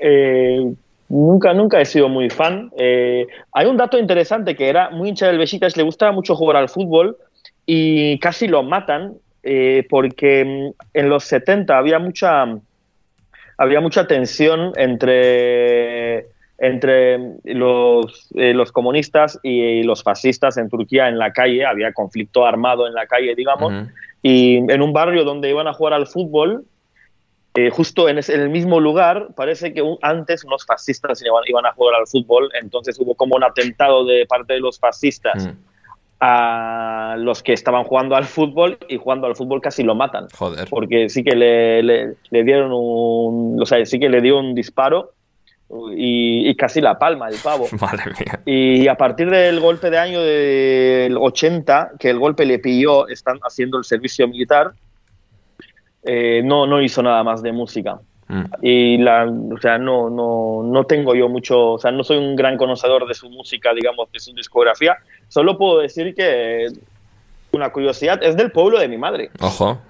eh, 0.00 0.72
nunca, 1.10 1.52
nunca 1.52 1.78
he 1.78 1.84
sido 1.84 2.08
muy 2.08 2.30
fan. 2.30 2.70
Eh, 2.78 3.26
hay 3.52 3.66
un 3.66 3.76
dato 3.76 3.98
interesante 3.98 4.56
que 4.56 4.70
era 4.70 4.88
muy 4.88 5.10
hincha 5.10 5.26
del 5.26 5.36
Besiktas, 5.36 5.76
le 5.76 5.82
gustaba 5.82 6.12
mucho 6.12 6.34
jugar 6.34 6.56
al 6.56 6.70
fútbol 6.70 7.18
y 7.66 8.18
casi 8.18 8.48
lo 8.48 8.62
matan 8.62 9.12
eh, 9.42 9.86
porque 9.90 10.44
mm, 10.44 10.86
en 10.94 11.08
los 11.10 11.24
70 11.24 11.76
había 11.76 11.98
mucha 11.98 12.46
había 13.58 13.80
mucha 13.80 14.06
tensión 14.06 14.72
entre, 14.76 16.28
entre 16.58 17.18
los, 17.44 18.30
eh, 18.34 18.54
los 18.54 18.72
comunistas 18.72 19.38
y 19.42 19.82
los 19.82 20.02
fascistas 20.02 20.56
en 20.56 20.68
Turquía 20.70 21.08
en 21.08 21.18
la 21.18 21.32
calle, 21.32 21.64
había 21.66 21.92
conflicto 21.92 22.46
armado 22.46 22.88
en 22.88 22.94
la 22.94 23.06
calle, 23.06 23.34
digamos, 23.36 23.72
y 24.22 24.56
en 24.56 24.80
un 24.80 24.92
barrio 24.92 25.24
donde 25.24 25.50
iban 25.50 25.66
a 25.66 25.72
jugar 25.72 25.94
al 25.94 26.06
fútbol, 26.06 26.64
eh, 27.54 27.70
justo 27.70 28.08
en, 28.08 28.18
el 28.18 28.48
mismo 28.48 28.80
lugar, 28.80 29.28
parece 29.34 29.74
que 29.74 29.82
antes 30.00 30.44
unos 30.44 30.64
fascistas 30.64 31.22
iban, 31.22 31.42
iban, 31.46 31.66
a 31.66 31.72
jugar 31.72 31.96
al 31.96 32.06
fútbol, 32.06 32.50
entonces 32.58 32.98
hubo 32.98 33.14
como 33.14 33.36
un 33.36 33.44
atentado 33.44 34.06
de 34.06 34.24
parte 34.26 34.54
de 34.54 34.60
los 34.60 34.78
fascistas. 34.78 35.46
Mm. 35.46 35.72
a 36.24 37.16
los 37.18 37.42
que 37.42 37.52
estaban 37.52 37.82
jugando 37.82 38.14
al 38.14 38.26
fútbol 38.26 38.78
y 38.88 38.96
jugando 38.96 39.26
al 39.26 39.34
fútbol 39.34 39.60
casi 39.60 39.82
lo 39.82 39.96
matan. 39.96 40.28
Joder. 40.38 40.68
Porque 40.70 41.08
sí 41.08 41.24
que 41.24 41.34
le, 41.34 41.82
le, 41.82 42.44
dieron 42.44 42.70
un, 42.72 43.60
o 43.60 43.66
sea, 43.66 43.84
sí 43.84 43.98
que 43.98 44.08
le 44.08 44.20
dio 44.20 44.38
un 44.38 44.54
disparo 44.54 45.14
y, 45.94 46.54
casi 46.56 46.80
la 46.80 46.98
palma 46.98 47.28
el 47.28 47.36
pavo. 47.42 47.66
Madre 47.80 48.12
mía. 48.18 48.40
Y 48.44 48.88
a 48.88 48.94
partir 48.94 49.30
del 49.30 49.60
golpe 49.60 49.90
de 49.90 49.98
año 49.98 50.20
del 50.20 51.16
80, 51.16 51.92
que 51.98 52.10
el 52.10 52.18
golpe 52.18 52.44
le 52.44 52.58
pilló, 52.58 53.08
están 53.08 53.38
haciendo 53.42 53.78
el 53.78 53.84
servicio 53.84 54.28
militar, 54.28 54.72
eh, 56.04 56.42
no, 56.44 56.66
no 56.66 56.82
hizo 56.82 57.02
nada 57.02 57.22
más 57.22 57.42
de 57.42 57.52
música. 57.52 57.98
Mm. 58.28 58.44
Y 58.62 58.98
la, 58.98 59.24
o 59.26 59.58
sea, 59.60 59.78
no, 59.78 60.10
no, 60.10 60.62
no 60.64 60.84
tengo 60.84 61.14
yo 61.14 61.28
mucho, 61.28 61.72
o 61.72 61.78
sea, 61.78 61.90
no 61.90 62.04
soy 62.04 62.18
un 62.18 62.36
gran 62.36 62.56
conocedor 62.56 63.06
de 63.06 63.14
su 63.14 63.30
música, 63.30 63.72
digamos, 63.72 64.10
de 64.12 64.20
su 64.20 64.32
discografía. 64.32 64.96
Solo 65.28 65.56
puedo 65.56 65.80
decir 65.80 66.14
que 66.14 66.68
una 67.52 67.70
curiosidad 67.70 68.22
es 68.22 68.36
del 68.36 68.50
pueblo 68.52 68.78
de 68.78 68.88
mi 68.88 68.98
madre. 68.98 69.30
Ojo. 69.40 69.80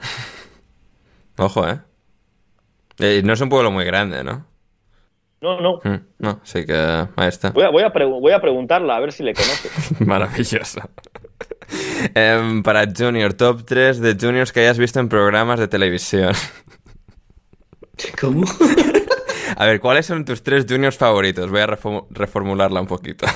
Ojo, 1.39 1.69
¿eh? 1.69 1.79
eh 2.99 3.23
no 3.25 3.33
es 3.33 3.41
un 3.41 3.49
pueblo 3.49 3.71
muy 3.71 3.85
grande, 3.85 4.23
¿no? 4.23 4.52
No, 5.43 5.61
no. 5.61 5.81
Mm, 5.83 6.01
no, 6.21 6.41
sí 6.45 6.65
que 6.65 6.75
ahí 7.17 7.29
está. 7.29 7.51
Voy 7.51 7.65
a, 7.65 7.71
voy 7.71 7.83
a, 7.83 7.89
voy 7.89 8.33
a 8.33 8.41
preguntarla 8.41 8.97
a 8.97 9.01
ver 9.01 9.13
si 9.13 9.25
le 9.25 9.35
conoce. 9.35 9.69
Maravilloso. 10.05 10.81
Em, 12.15 12.63
para 12.63 12.85
Junior, 12.87 13.35
top 13.35 13.65
3 13.65 14.01
de 14.01 14.17
juniors 14.19 14.53
que 14.53 14.61
hayas 14.61 14.79
visto 14.79 15.01
en 15.01 15.09
programas 15.09 15.59
de 15.59 15.67
televisión. 15.67 16.33
¿Cómo? 18.21 18.45
A 19.57 19.67
ver, 19.67 19.81
¿cuáles 19.81 20.07
son 20.07 20.25
tus 20.25 20.43
tres 20.43 20.65
juniors 20.67 20.97
favoritos? 20.97 21.51
Voy 21.51 21.61
a 21.61 21.67
reformularla 21.67 22.81
un 22.81 22.87
poquito. 22.87 23.27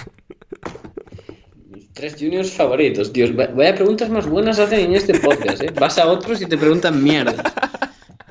tres 1.92 2.16
juniors 2.18 2.52
favoritos. 2.52 3.12
Dios, 3.12 3.36
vaya 3.36 3.74
preguntas 3.74 4.08
más 4.08 4.26
buenas 4.26 4.58
hacen 4.58 4.80
en 4.80 4.94
este 4.94 5.18
podcast, 5.20 5.62
¿eh? 5.62 5.72
Vas 5.78 5.98
a 5.98 6.06
otros 6.06 6.40
y 6.40 6.46
te 6.46 6.56
preguntan 6.56 7.04
mierda. 7.04 7.34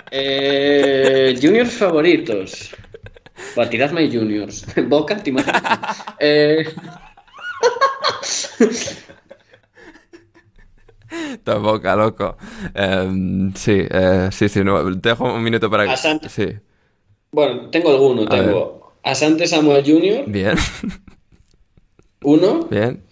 Eh, 0.10 1.38
juniors 1.40 1.74
favoritos. 1.74 2.76
Batirazme 3.56 4.10
juniors. 4.12 4.66
Boca, 4.88 5.18
te 5.18 5.34
eh... 6.20 6.66
boca, 11.62 11.96
loco. 11.96 12.38
Em, 12.74 13.54
sí, 13.54 13.84
eh, 13.90 14.30
sí, 14.32 14.50
sí. 14.50 14.64
No, 14.64 14.84
te 15.00 15.10
dejo 15.10 15.34
un 15.34 15.44
minuto 15.44 15.70
para 15.70 15.86
que. 15.86 16.30
Sí. 16.30 16.48
Bueno, 17.32 17.70
tengo 17.70 17.92
alguno. 17.92 18.26
tengo 18.28 18.96
Asante 19.04 19.48
Samuel 19.48 19.84
Jr. 19.86 20.24
Bien. 20.28 20.56
Uno. 22.24 22.68
Bien. 22.70 23.04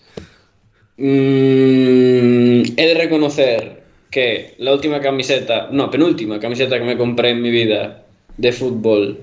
Mm, 0.98 2.64
he 2.78 2.88
de 2.88 2.94
reconocer 2.96 3.84
que 4.10 4.56
la 4.60 4.74
última 4.74 5.00
camiseta, 5.02 5.70
no, 5.72 5.90
penúltima 5.90 6.40
camiseta 6.40 6.78
que 6.78 6.86
me 6.86 6.98
compré 6.98 7.32
en 7.32 7.42
mi 7.42 7.52
vida 7.52 8.06
de 8.38 8.52
fútbol 8.52 9.20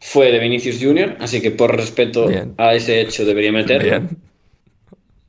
fue 0.00 0.32
de 0.32 0.38
Vinicius 0.38 0.78
Jr., 0.80 1.16
así 1.20 1.40
que 1.40 1.50
por 1.50 1.76
respeto 1.76 2.28
a 2.56 2.74
ese 2.74 3.00
hecho 3.00 3.24
debería 3.24 3.52
meterlo. 3.52 3.84
Bien. 3.84 4.30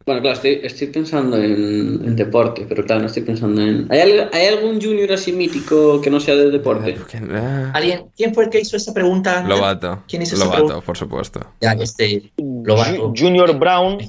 Bueno, 0.04 0.22
claro, 0.22 0.40
estoy, 0.44 0.88
pensando 0.88 1.38
en, 1.38 2.16
deporte, 2.16 2.66
pero 2.68 2.84
claro, 2.84 3.02
no 3.02 3.08
estoy 3.08 3.22
pensando 3.22 3.62
en... 3.62 3.88
¿Hay, 3.92 4.48
algún 4.48 4.82
junior 4.82 5.12
así 5.12 5.32
mítico 5.32 6.02
que 6.02 6.10
no 6.10 6.20
sea 6.20 6.36
de 6.36 6.50
deporte? 6.50 6.98
¿Alguien? 7.74 8.06
¿Quién 8.18 8.34
fue 8.34 8.46
el 8.46 8.50
que 8.50 8.60
hizo 8.62 8.78
esa 8.78 8.94
pregunta? 8.94 9.44
Lobato. 9.44 10.04
¿Quién 10.08 10.24
hizo 10.24 10.38
Lobato, 10.38 10.66
pregunta? 10.66 10.86
por 10.86 10.98
supuesto. 10.98 11.40
Ya, 11.62 11.74
este... 11.74 12.32
Lobato. 12.38 13.14
Junior 13.16 13.58
Brown. 13.58 14.00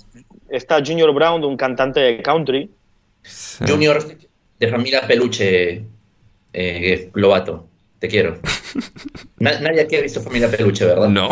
Está 0.49 0.83
Junior 0.85 1.13
Brown, 1.15 1.45
un 1.45 1.57
cantante 1.57 2.01
de 2.01 2.23
country. 2.23 2.71
Junior 3.67 4.03
de 4.59 4.69
familia 4.69 5.07
peluche, 5.07 5.85
eh, 6.53 7.11
Lobato. 7.15 7.69
Te 8.03 8.09
quiero. 8.09 8.37
Nadie 9.39 9.81
aquí 9.81 9.95
ha 9.95 10.01
visto 10.01 10.21
familia 10.21 10.51
peluche, 10.51 10.85
¿verdad? 10.85 11.09
No. 11.09 11.31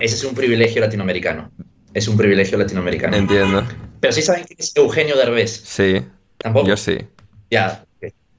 Ese 0.00 0.16
es 0.16 0.24
un 0.24 0.34
privilegio 0.34 0.80
latinoamericano 0.80 1.48
es 1.94 2.08
un 2.08 2.16
privilegio 2.16 2.58
latinoamericano. 2.58 3.16
Entiendo. 3.16 3.64
Pero 4.00 4.12
sí 4.12 4.22
saben 4.22 4.44
que 4.44 4.54
es 4.58 4.72
Eugenio 4.76 5.16
Derbez. 5.16 5.50
Sí. 5.64 6.02
¿Tampoco? 6.38 6.68
Yo 6.68 6.76
sí. 6.76 6.98
Ya, 7.50 7.84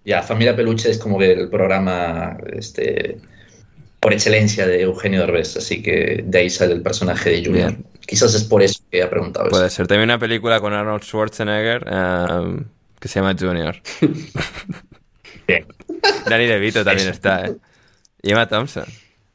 ya, 0.04 0.24
Familia 0.24 0.56
Peluche 0.56 0.90
es 0.90 0.98
como 0.98 1.22
el 1.22 1.50
programa 1.50 2.38
este, 2.52 3.18
por 4.00 4.12
excelencia 4.12 4.66
de 4.66 4.82
Eugenio 4.82 5.22
Derbez, 5.22 5.56
así 5.56 5.82
que 5.82 6.24
de 6.26 6.40
ahí 6.40 6.50
sale 6.50 6.74
el 6.74 6.82
personaje 6.82 7.30
de 7.30 7.46
Junior. 7.46 7.76
Quizás 8.06 8.34
es 8.34 8.44
por 8.44 8.62
eso 8.62 8.82
que 8.92 9.02
ha 9.02 9.10
preguntado 9.10 9.50
Puede 9.50 9.70
ser. 9.70 9.88
También 9.88 10.10
una 10.10 10.20
película 10.20 10.60
con 10.60 10.74
Arnold 10.74 11.04
Schwarzenegger 11.04 11.86
um, 11.88 12.66
que 13.00 13.08
se 13.08 13.20
llama 13.20 13.36
Junior. 13.40 13.76
Bien. 15.48 15.66
Danny 16.26 16.46
DeVito 16.46 16.84
también 16.84 17.10
está, 17.10 17.46
¿eh? 17.46 17.56
Y 18.22 18.32
Emma 18.32 18.48
Thompson. 18.48 18.86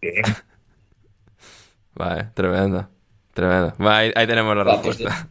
Bien. 0.00 0.22
Vale, 1.94 2.28
tremendo. 2.34 2.88
Tremendo. 3.34 3.74
ahí, 3.90 4.12
tenemos 4.26 4.56
la 4.56 4.64
pues 4.64 4.98
respuesta. 4.98 5.28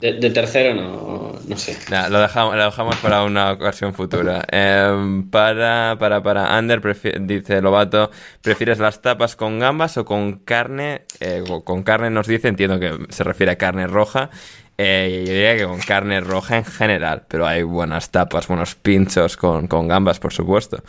de, 0.00 0.30
tercero 0.30 0.74
no, 0.74 1.32
no 1.46 1.56
sé. 1.56 1.76
lo, 2.10 2.20
dejamos, 2.20 2.56
lo 2.56 2.64
dejamos 2.64 2.96
para 2.96 3.22
una 3.24 3.52
ocasión 3.52 3.94
futura. 3.94 4.44
Em, 4.50 5.28
para, 5.30 5.96
para, 5.98 6.22
para. 6.22 6.56
Ander 6.56 6.80
dice 7.20 7.62
Lobato, 7.62 8.10
¿prefieres 8.42 8.78
las 8.78 9.02
tapas 9.02 9.36
con 9.36 9.58
gambas 9.58 9.96
o 9.96 10.04
con 10.04 10.40
carne? 10.40 11.06
Eh, 11.20 11.42
con 11.64 11.82
carne 11.82 12.10
nos 12.10 12.26
dice, 12.26 12.48
entiendo 12.48 12.78
que 12.78 13.06
se 13.08 13.24
refiere 13.24 13.52
a 13.52 13.56
carne 13.56 13.86
roja. 13.86 14.30
Eh, 14.78 15.24
yo 15.26 15.32
diría 15.32 15.56
que 15.56 15.64
con 15.64 15.80
carne 15.80 16.20
roja 16.20 16.56
en 16.56 16.64
general, 16.64 17.24
pero 17.28 17.46
hay 17.46 17.64
buenas 17.64 18.10
tapas, 18.10 18.46
buenos 18.46 18.76
pinchos 18.76 19.36
con, 19.36 19.66
con 19.66 19.88
gambas, 19.88 20.20
por 20.20 20.32
supuesto. 20.32 20.82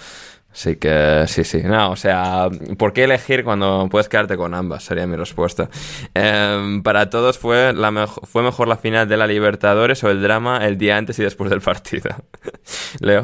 Así 0.51 0.75
que 0.77 1.25
sí, 1.27 1.43
sí. 1.43 1.61
No, 1.63 1.91
o 1.91 1.95
sea, 1.95 2.49
¿por 2.77 2.93
qué 2.93 3.03
elegir 3.03 3.43
cuando 3.43 3.87
puedes 3.89 4.09
quedarte 4.09 4.35
con 4.35 4.53
ambas? 4.53 4.83
Sería 4.83 5.05
mi 5.07 5.15
respuesta. 5.15 5.69
Em, 6.13 6.81
para 6.83 7.09
todos 7.09 7.37
fue, 7.37 7.73
la 7.73 8.07
fue 8.07 8.43
mejor 8.43 8.67
la 8.67 8.77
final 8.77 9.07
de 9.07 9.17
la 9.17 9.27
Libertadores 9.27 10.03
o 10.03 10.09
el 10.09 10.21
drama 10.21 10.65
el 10.65 10.77
día 10.77 10.97
antes 10.97 11.19
y 11.19 11.23
después 11.23 11.49
del 11.49 11.61
partido. 11.61 12.09
Leo. 12.99 13.23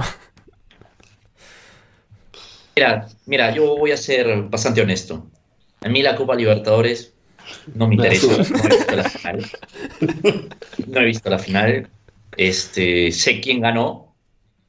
Mira, 2.76 3.08
mira, 3.26 3.52
yo 3.52 3.78
voy 3.78 3.92
a 3.92 3.98
ser 3.98 4.44
bastante 4.44 4.82
honesto. 4.82 5.28
A 5.82 5.90
mí 5.90 6.02
la 6.02 6.16
Copa 6.16 6.36
Libertadores 6.36 7.15
no 7.74 7.88
me 7.88 7.96
interesa. 7.96 8.28
No 8.28 8.36
he 8.36 8.76
visto 8.76 8.96
la 8.96 9.10
final. 9.10 9.52
No 10.88 11.00
he 11.00 11.06
visto 11.06 11.30
la 11.30 11.40
final. 11.40 11.90
Este, 12.38 13.12
sé 13.12 13.40
quién 13.42 13.62
ganó. 13.62 14.16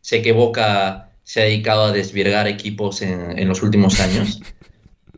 Sé 0.01 0.23
que 0.23 0.33
Boca 0.33 1.11
se 1.25 1.41
ha 1.41 1.45
dedicado 1.45 1.85
a 1.85 1.93
desvirgar 1.93 2.47
equipos 2.47 3.03
en, 3.03 3.49
los 3.49 3.63
últimos 3.63 4.01
años. 4.01 4.41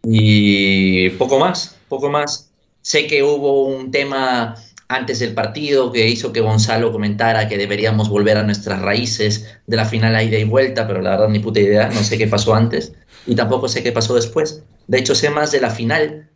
Y 0.03 1.11
poco 1.11 1.39
más, 1.39 1.77
poco 1.89 2.09
más. 2.09 2.51
Sé 2.81 3.07
que 3.07 3.23
hubo 3.23 3.67
un 3.67 3.91
tema 3.91 4.55
antes 4.89 5.19
del 5.19 5.35
partido 5.35 5.93
que 5.93 6.09
hizo 6.09 6.33
que 6.33 6.41
Gonzalo 6.41 6.93
comentara 6.93 7.47
que 7.47 7.59
deberíamos 7.59 8.09
volver 8.09 8.39
a 8.39 8.43
nuestras 8.43 8.81
raíces 8.81 9.59
de 9.67 9.77
la 9.77 9.85
final 9.85 10.17
a 10.17 10.23
ida 10.23 10.39
y 10.39 10.45
vuelta, 10.45 10.87
pero 10.87 11.03
la 11.03 11.11
verdad 11.11 11.29
ni 11.29 11.41
puta 11.41 11.61
idea, 11.61 11.91
no 11.91 12.03
sé 12.03 12.17
qué 12.17 12.27
pasó 12.27 12.55
antes 12.55 12.95
y 13.27 13.35
tampoco 13.35 13.69
sé 13.69 13.83
qué 13.83 13.93
pasó 13.93 14.15
después. 14.15 14.65
De 14.87 14.99
hecho, 14.99 15.15
sé 15.15 15.29
más 15.29 15.53
de 15.53 15.61
la 15.61 15.69
final 15.69 16.31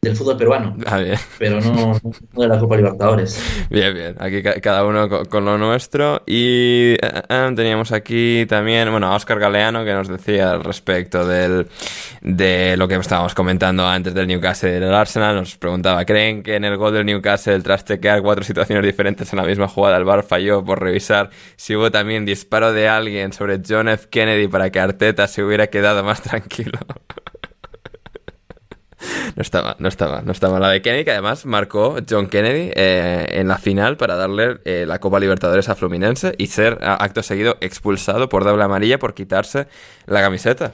del 0.00 0.16
fútbol 0.16 0.36
peruano. 0.36 0.76
Ah, 0.86 0.98
bien. 0.98 1.16
Pero 1.38 1.60
no, 1.60 1.98
de 2.32 2.48
la 2.48 2.58
Copa 2.58 2.76
Libertadores. 2.76 3.42
Bien, 3.68 3.92
bien. 3.92 4.14
Aquí 4.18 4.42
cada 4.42 4.84
uno 4.84 5.08
con, 5.28 5.44
lo 5.44 5.58
nuestro. 5.58 6.22
Y 6.24 6.92
eh, 6.92 6.98
eh, 7.28 7.52
teníamos 7.56 7.90
aquí 7.90 8.46
también, 8.48 8.90
bueno, 8.90 9.08
a 9.08 9.16
Oscar 9.16 9.40
Galeano 9.40 9.84
que 9.84 9.92
nos 9.92 10.08
decía 10.08 10.52
al 10.52 10.62
respecto 10.62 11.26
del, 11.26 11.66
de 12.20 12.76
lo 12.76 12.86
que 12.86 12.94
estábamos 12.94 13.34
comentando 13.34 13.86
antes 13.86 14.14
del 14.14 14.28
Newcastle 14.28 14.76
y 14.76 14.80
del 14.80 14.94
Arsenal. 14.94 15.34
Nos 15.34 15.56
preguntaba, 15.56 16.04
¿creen 16.04 16.44
que 16.44 16.54
en 16.54 16.64
el 16.64 16.76
gol 16.76 16.94
del 16.94 17.04
Newcastle, 17.04 17.60
tras 17.62 17.84
chequear 17.84 18.22
cuatro 18.22 18.44
situaciones 18.44 18.84
diferentes 18.84 19.32
en 19.32 19.38
la 19.38 19.44
misma 19.44 19.66
jugada, 19.66 19.96
el 19.96 20.04
bar 20.04 20.22
falló 20.22 20.64
por 20.64 20.80
revisar 20.80 21.30
si 21.56 21.74
hubo 21.74 21.90
también 21.90 22.24
disparo 22.24 22.72
de 22.72 22.88
alguien 22.88 23.32
sobre 23.32 23.60
John 23.66 23.88
F. 23.88 24.06
Kennedy 24.08 24.46
para 24.46 24.70
que 24.70 24.78
Arteta 24.78 25.26
se 25.26 25.42
hubiera 25.42 25.66
quedado 25.66 26.04
más 26.04 26.22
tranquilo? 26.22 26.78
No 29.36 29.42
estaba, 29.42 29.76
no 29.78 29.88
estaba, 29.88 30.22
no 30.22 30.32
estaba 30.32 30.58
la 30.58 30.70
de 30.70 30.82
Kennedy, 30.82 31.04
que 31.04 31.12
además 31.12 31.46
marcó 31.46 31.96
John 32.08 32.28
Kennedy 32.28 32.72
eh, 32.74 33.26
en 33.32 33.46
la 33.48 33.58
final 33.58 33.96
para 33.96 34.16
darle 34.16 34.58
eh, 34.64 34.84
la 34.86 34.98
Copa 34.98 35.20
Libertadores 35.20 35.68
a 35.68 35.74
Fluminense 35.74 36.34
y 36.38 36.48
ser 36.48 36.78
acto 36.82 37.22
seguido 37.22 37.56
expulsado 37.60 38.28
por 38.28 38.44
doble 38.44 38.64
amarilla 38.64 38.98
por 38.98 39.14
quitarse 39.14 39.68
la 40.06 40.20
camiseta. 40.20 40.72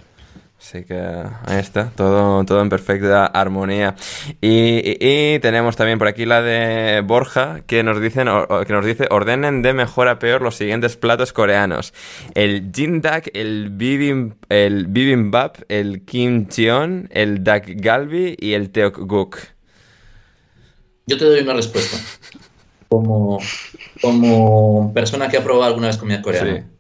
Así 0.67 0.83
que 0.83 0.95
ahí 0.99 1.59
está, 1.59 1.91
todo, 1.91 2.43
todo 2.47 2.63
en 2.63 2.71
perfecta 2.71 3.27
armonía. 3.27 3.97
Y, 4.41 4.81
y- 4.83 5.35
y 5.35 5.39
tenemos 5.41 5.77
también 5.77 5.99
por 5.99 6.09
aquí 6.09 6.25
la 6.25 6.41
de 6.41 7.03
Borja, 7.03 7.61
que 7.67 7.83
nos, 7.83 8.01
dicen, 8.01 8.29
que 8.67 8.73
nos 8.73 8.87
dice, 8.87 9.07
ordenen 9.11 9.61
de 9.61 9.75
mejor 9.75 10.09
a 10.09 10.19
peor 10.19 10.41
los 10.41 10.57
siguientes 10.57 10.97
platos 10.97 11.35
coreanos. 11.35 11.93
El 12.35 12.73
jindak, 12.75 13.29
el, 13.35 13.69
bibim, 13.73 14.37
el 14.49 14.87
bibimbap, 14.87 15.59
el 15.69 16.03
kimcheon, 16.07 17.11
el 17.13 17.45
dak 17.45 17.67
galbi 17.77 18.35
y 18.41 18.55
el 18.55 18.71
teokguk. 18.71 19.37
Yo 21.07 21.19
te 21.19 21.27
doy 21.27 21.41
una 21.41 21.53
respuesta. 21.53 21.99
Como, 22.89 23.39
como 24.01 24.95
persona 24.95 25.29
que 25.29 25.37
ha 25.37 25.45
probado 25.45 25.65
alguna 25.67 25.89
vez 25.89 25.99
comida 25.99 26.23
coreana. 26.23 26.57
Sí. 26.57 26.74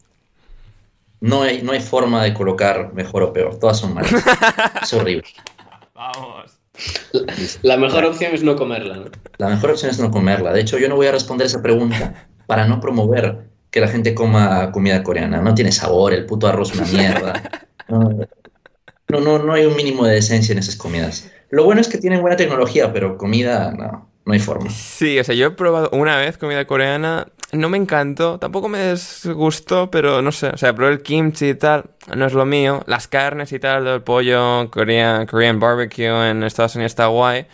No 1.25 1.41
hay, 1.41 1.63
no 1.63 1.73
hay 1.73 1.81
forma 1.81 2.23
de 2.23 2.35
colocar 2.35 2.93
mejor 2.93 3.23
o 3.23 3.33
peor. 3.33 3.59
Todas 3.59 3.79
son 3.79 3.95
malas. 3.95 4.13
es 4.83 4.93
horrible. 4.93 5.25
Vamos. 5.95 6.59
La 7.63 7.79
mejor 7.79 8.05
opción 8.05 8.35
es 8.35 8.43
no 8.43 8.57
comerla, 8.57 8.97
¿no? 8.97 9.05
La 9.39 9.49
mejor 9.49 9.71
opción 9.71 9.91
es 9.91 9.99
no 9.99 10.11
comerla. 10.11 10.53
De 10.53 10.61
hecho, 10.61 10.77
yo 10.77 10.87
no 10.87 10.97
voy 10.97 11.07
a 11.07 11.13
responder 11.13 11.47
esa 11.47 11.63
pregunta 11.63 12.29
para 12.47 12.67
no 12.67 12.79
promover 12.79 13.49
que 13.71 13.81
la 13.81 13.89
gente 13.89 14.15
coma 14.15 14.71
comida 14.71 15.03
coreana. 15.03 15.41
No 15.41 15.55
tiene 15.55 15.73
sabor, 15.73 16.13
el 16.13 16.27
puto 16.27 16.47
arroz 16.47 16.73
es 16.73 16.79
una 16.79 16.89
mierda. 16.89 17.43
No, 17.89 18.11
no, 19.09 19.21
no, 19.21 19.39
no 19.39 19.53
hay 19.55 19.65
un 19.65 19.77
mínimo 19.77 20.05
de 20.05 20.17
decencia 20.17 20.53
en 20.53 20.59
esas 20.59 20.77
comidas. 20.77 21.31
Lo 21.49 21.65
bueno 21.65 21.81
es 21.81 21.89
que 21.89 21.97
tienen 21.97 22.21
buena 22.21 22.37
tecnología, 22.37 22.93
pero 22.93 23.17
comida, 23.17 23.73
no, 23.73 24.11
no 24.27 24.33
hay 24.33 24.41
forma. 24.41 24.69
Sí, 24.69 25.19
o 25.19 25.25
sea, 25.25 25.35
yo 25.35 25.47
he 25.47 25.51
probado 25.53 25.89
una 25.93 26.19
vez 26.19 26.37
comida 26.37 26.67
coreana, 26.67 27.29
no 27.55 27.69
me 27.69 27.79
encantó, 27.79 28.39
tampoco 28.39 28.69
me 28.69 28.93
disgustó, 28.93 29.91
pero 29.91 30.21
no 30.23 30.33
sé, 30.33 30.49
o 30.49 30.57
sea, 30.57 30.75
probé 30.75 30.93
el 30.93 31.03
kimchi 31.03 31.51
y 31.51 31.55
tal, 31.55 31.85
no 32.15 32.27
es 32.27 32.33
lo 32.33 32.45
mío. 32.47 32.83
Las 32.87 33.09
carnes 33.09 33.53
y 33.53 33.59
tal, 33.59 33.87
el 33.87 34.03
pollo, 34.03 34.71
Korean, 34.71 35.27
Korean 35.27 35.59
barbecue 35.61 36.31
en 36.31 36.43
Estados 36.43 36.75
Unidos 36.77 36.93
está 36.93 37.07
guay, 37.07 37.47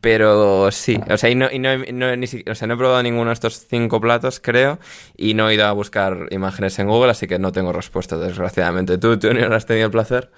pero 0.00 0.70
sí, 0.70 0.98
o 1.10 1.16
sea, 1.16 1.28
y 1.30 1.34
no, 1.34 1.48
y 1.50 1.58
no, 1.58 1.70
he- 1.72 1.92
no 1.92 2.14
ni 2.16 2.26
si- 2.26 2.44
o 2.48 2.54
sea, 2.54 2.68
no 2.68 2.74
he 2.74 2.76
probado 2.76 3.02
ninguno 3.02 3.30
de 3.30 3.34
estos 3.34 3.66
cinco 3.68 4.00
platos, 4.00 4.40
creo, 4.40 4.78
y 5.16 5.34
no 5.34 5.48
he 5.50 5.54
ido 5.54 5.66
a 5.66 5.72
buscar 5.72 6.26
imágenes 6.30 6.78
en 6.78 6.86
Google, 6.88 7.10
así 7.10 7.26
que 7.26 7.38
no 7.38 7.50
tengo 7.52 7.72
respuesta, 7.72 8.16
desgraciadamente. 8.16 8.98
¿Tú, 8.98 9.18
tú 9.18 9.28
has 9.28 9.66
tenido 9.66 9.86
el 9.86 9.92
placer? 9.92 10.30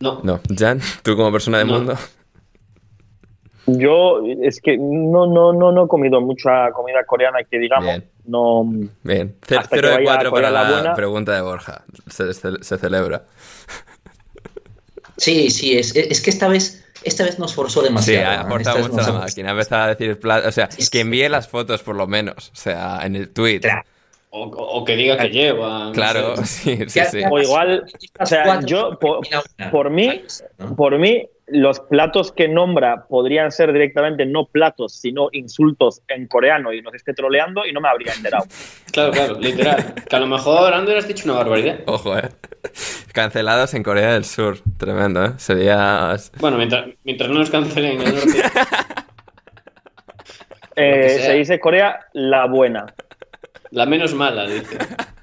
No. 0.00 0.20
No. 0.22 0.40
Jan, 0.56 0.80
tú 1.02 1.16
como 1.16 1.32
persona 1.32 1.58
del 1.58 1.68
No. 1.68 1.74
mundo. 1.74 1.96
Yo 3.66 4.20
es 4.42 4.60
que 4.60 4.76
no, 4.78 5.26
no, 5.26 5.52
no, 5.52 5.72
no 5.72 5.84
he 5.84 5.88
comido 5.88 6.20
mucha 6.20 6.70
comida 6.72 7.04
coreana 7.04 7.38
que 7.50 7.58
digamos. 7.58 7.86
Bien. 7.86 8.04
No, 8.26 8.64
Bien, 9.02 9.36
Ce- 9.46 9.56
Hasta 9.56 9.68
que 9.70 9.76
cero 9.76 9.88
de 9.88 9.94
vaya 9.96 10.10
a 10.10 10.14
cuatro 10.14 10.30
para 10.32 10.48
Corea 10.48 10.62
la 10.64 10.72
buena. 10.72 10.94
pregunta 10.94 11.32
de 11.34 11.40
Borja, 11.42 11.84
se, 12.08 12.32
se- 12.34 12.62
se 12.62 12.78
celebra. 12.78 13.24
Sí, 15.16 15.50
sí, 15.50 15.78
es, 15.78 15.94
es 15.96 16.20
que 16.20 16.30
esta 16.30 16.48
vez, 16.48 16.84
esta 17.02 17.24
vez 17.24 17.38
nos 17.38 17.54
forzó 17.54 17.80
Sí, 17.80 17.86
demasiado. 17.88 18.30
ha 18.30 18.36
¿no? 18.36 18.42
aportado 18.48 18.76
Esta 18.78 18.88
vez 18.88 18.96
mucho 18.96 19.06
la 19.06 19.12
nos- 19.18 19.22
máquina. 19.30 19.48
Ha 19.48 19.52
empezado 19.52 19.82
a 19.82 19.88
decir 19.88 20.18
plato. 20.20 20.48
O 20.48 20.52
sea, 20.52 20.70
Sí, 20.70 20.82
sí, 20.82 20.90
que 20.90 20.98
sí. 20.98 21.02
envíe 21.02 21.28
las 21.28 21.48
fotos 21.48 21.82
por 21.82 21.96
lo 21.96 22.06
menos. 22.06 22.50
O 22.52 22.56
sea, 22.56 23.00
en 23.04 23.16
el 23.16 23.30
tweet. 23.30 23.60
O, 24.30 24.42
o 24.44 24.84
que 24.84 24.96
diga 24.96 25.16
que 25.16 25.28
lleva. 25.30 25.86
no 25.86 25.92
Claro, 25.92 26.36
sé. 26.36 26.44
sí, 26.46 26.76
sí, 26.88 27.00
¿Qué- 27.00 27.06
sí. 27.06 27.20
O 27.30 27.38
igual, 27.40 27.84
o 28.20 28.26
sea, 28.26 28.60
yo, 28.60 28.98
por- 28.98 29.20
por 29.70 29.90
mí- 29.90 30.22
¿no? 30.58 30.76
por 30.76 30.98
mí, 30.98 31.26
los 31.46 31.78
platos 31.80 32.32
que 32.32 32.48
nombra 32.48 33.06
podrían 33.08 33.52
ser 33.52 33.72
directamente 33.72 34.26
no 34.26 34.46
platos, 34.46 34.94
sino 34.94 35.28
insultos 35.32 36.02
en 36.08 36.26
coreano 36.26 36.72
y 36.72 36.82
nos 36.82 36.94
esté 36.94 37.14
troleando 37.14 37.64
y 37.64 37.72
no 37.72 37.80
me 37.80 37.88
habría 37.88 38.12
enterado. 38.12 38.44
Claro, 38.92 39.12
claro, 39.12 39.38
literal. 39.38 39.94
Que 40.08 40.16
a 40.16 40.20
lo 40.20 40.26
mejor, 40.26 40.72
Ander, 40.72 40.96
has 40.96 41.06
dicho 41.06 41.24
una 41.26 41.34
barbaridad. 41.34 41.80
Ojo, 41.84 42.16
eh. 42.16 42.30
Cancelados 43.12 43.74
en 43.74 43.82
Corea 43.82 44.14
del 44.14 44.24
Sur. 44.24 44.56
Tremendo, 44.78 45.22
eh. 45.22 45.32
Sería. 45.36 46.16
Bueno, 46.40 46.56
mientras, 46.56 46.86
mientras 47.04 47.28
no 47.28 47.40
nos 47.40 47.50
cancelen 47.50 48.00
en 48.00 48.06
el 48.06 48.14
norte. 48.14 48.42
Eh, 50.78 51.18
se 51.20 51.32
dice 51.32 51.58
Corea 51.58 52.00
la 52.12 52.46
buena. 52.46 52.84
La 53.70 53.86
menos 53.86 54.14
mala, 54.14 54.46
dice. 54.46 54.76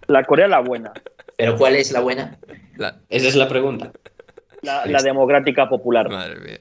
La 0.07 0.23
Corea 0.23 0.47
la 0.47 0.61
buena. 0.61 0.91
Pero 1.37 1.55
¿cuál 1.57 1.75
es 1.75 1.91
la 1.91 1.99
buena? 1.99 2.37
La... 2.75 2.95
Esa 3.09 3.27
es 3.27 3.35
la 3.35 3.47
pregunta. 3.47 3.91
La, 4.64 4.85
la 4.85 5.02
democrática 5.02 5.69
popular. 5.69 6.10
Madre 6.10 6.40
mía. 6.40 6.60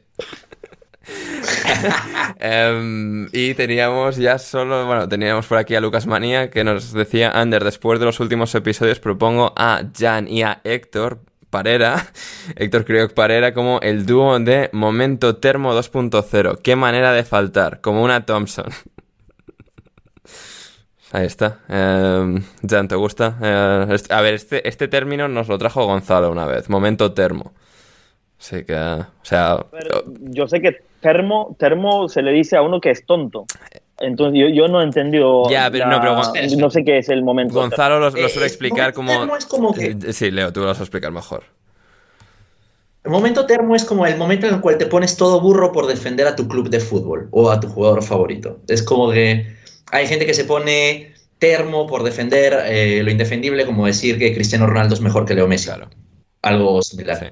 Em, 2.38 3.28
y 3.32 3.54
teníamos 3.54 4.16
ya 4.16 4.38
solo, 4.38 4.86
bueno, 4.86 5.08
teníamos 5.08 5.46
por 5.46 5.58
aquí 5.58 5.74
a 5.74 5.80
Lucas 5.80 6.06
Manía 6.06 6.48
que 6.50 6.62
nos 6.64 6.92
decía, 6.92 7.30
Ander, 7.30 7.64
después 7.64 7.98
de 7.98 8.06
los 8.06 8.20
últimos 8.20 8.54
episodios 8.54 9.00
propongo 9.00 9.52
a 9.56 9.82
Jan 9.98 10.28
y 10.28 10.42
a 10.42 10.60
Héctor 10.64 11.20
Parera, 11.50 12.06
Héctor 12.56 12.84
Crioc 12.84 13.14
Parera, 13.14 13.52
como 13.52 13.80
el 13.80 14.06
dúo 14.06 14.38
de 14.38 14.70
Momento 14.72 15.36
Termo 15.36 15.74
2.0. 15.74 16.58
Qué 16.62 16.76
manera 16.76 17.12
de 17.12 17.24
faltar, 17.24 17.80
como 17.80 18.02
una 18.02 18.24
Thompson. 18.24 18.66
Ahí 21.12 21.26
está. 21.26 21.58
Em, 21.68 22.42
Jan, 22.68 22.88
¿te 22.88 22.94
gusta? 22.94 23.36
Eh, 23.42 23.86
este- 23.90 24.14
a 24.14 24.20
ver, 24.22 24.34
este, 24.34 24.66
este 24.68 24.88
término 24.88 25.28
nos 25.28 25.48
lo 25.48 25.58
trajo 25.58 25.84
Gonzalo 25.84 26.30
una 26.30 26.46
vez, 26.46 26.70
Momento 26.70 27.12
Termo. 27.12 27.52
Así 28.42 28.64
que, 28.64 28.74
o 28.74 29.06
sea... 29.22 29.64
Pero 29.70 30.02
yo 30.20 30.48
sé 30.48 30.60
que 30.60 30.78
termo, 31.00 31.54
termo 31.60 32.08
se 32.08 32.22
le 32.22 32.32
dice 32.32 32.56
a 32.56 32.62
uno 32.62 32.80
que 32.80 32.90
es 32.90 33.06
tonto. 33.06 33.46
Entonces 34.00 34.40
yo, 34.40 34.48
yo 34.48 34.66
no 34.66 34.80
he 34.80 34.84
entendido. 34.84 35.48
Ya, 35.48 35.70
pero 35.70 35.86
no, 35.86 36.00
pero 36.00 36.16
no 36.58 36.70
sé 36.70 36.84
qué 36.84 36.98
es 36.98 37.08
el 37.08 37.22
momento. 37.22 37.54
Gonzalo 37.54 38.00
lo, 38.00 38.10
lo 38.10 38.18
Eh, 38.18 38.28
suele 38.28 38.46
es- 38.46 38.52
explicar 38.52 38.92
como... 38.94 39.12
termo 39.16 39.36
es 39.36 39.46
como 39.46 39.72
que- 39.72 39.96
Eh, 40.04 40.12
Sí, 40.12 40.32
Leo, 40.32 40.52
tú 40.52 40.58
lo 40.60 40.66
vas 40.66 40.80
a 40.80 40.82
explicar 40.82 41.12
mejor. 41.12 41.44
El 43.04 43.10
momento 43.12 43.46
termo 43.46 43.76
es 43.76 43.84
como 43.84 44.06
el 44.06 44.16
momento 44.16 44.46
en 44.48 44.54
el 44.54 44.60
cual 44.60 44.76
te 44.78 44.86
pones 44.86 45.16
todo 45.16 45.40
burro 45.40 45.70
por 45.72 45.86
defender 45.86 46.26
a 46.26 46.34
tu 46.36 46.48
club 46.48 46.68
de 46.68 46.80
fútbol 46.80 47.28
o 47.32 47.50
a 47.50 47.60
tu 47.60 47.68
jugador 47.68 48.02
favorito. 48.02 48.58
Es 48.68 48.82
como 48.82 49.10
que 49.12 49.54
hay 49.92 50.06
gente 50.08 50.26
que 50.26 50.34
se 50.34 50.44
pone 50.44 51.14
termo 51.38 51.86
por 51.86 52.02
defender 52.04 52.56
eh, 52.66 53.02
lo 53.04 53.10
indefendible, 53.10 53.66
como 53.66 53.86
decir 53.86 54.18
que 54.18 54.32
Cristiano 54.34 54.66
Ronaldo 54.66 54.94
es 54.94 55.00
mejor 55.00 55.26
que 55.26 55.34
Leo 55.34 55.48
Messi. 55.48 55.66
Claro, 55.66 55.88
Algo 56.42 56.80
similar. 56.82 57.18
sí. 57.18 57.26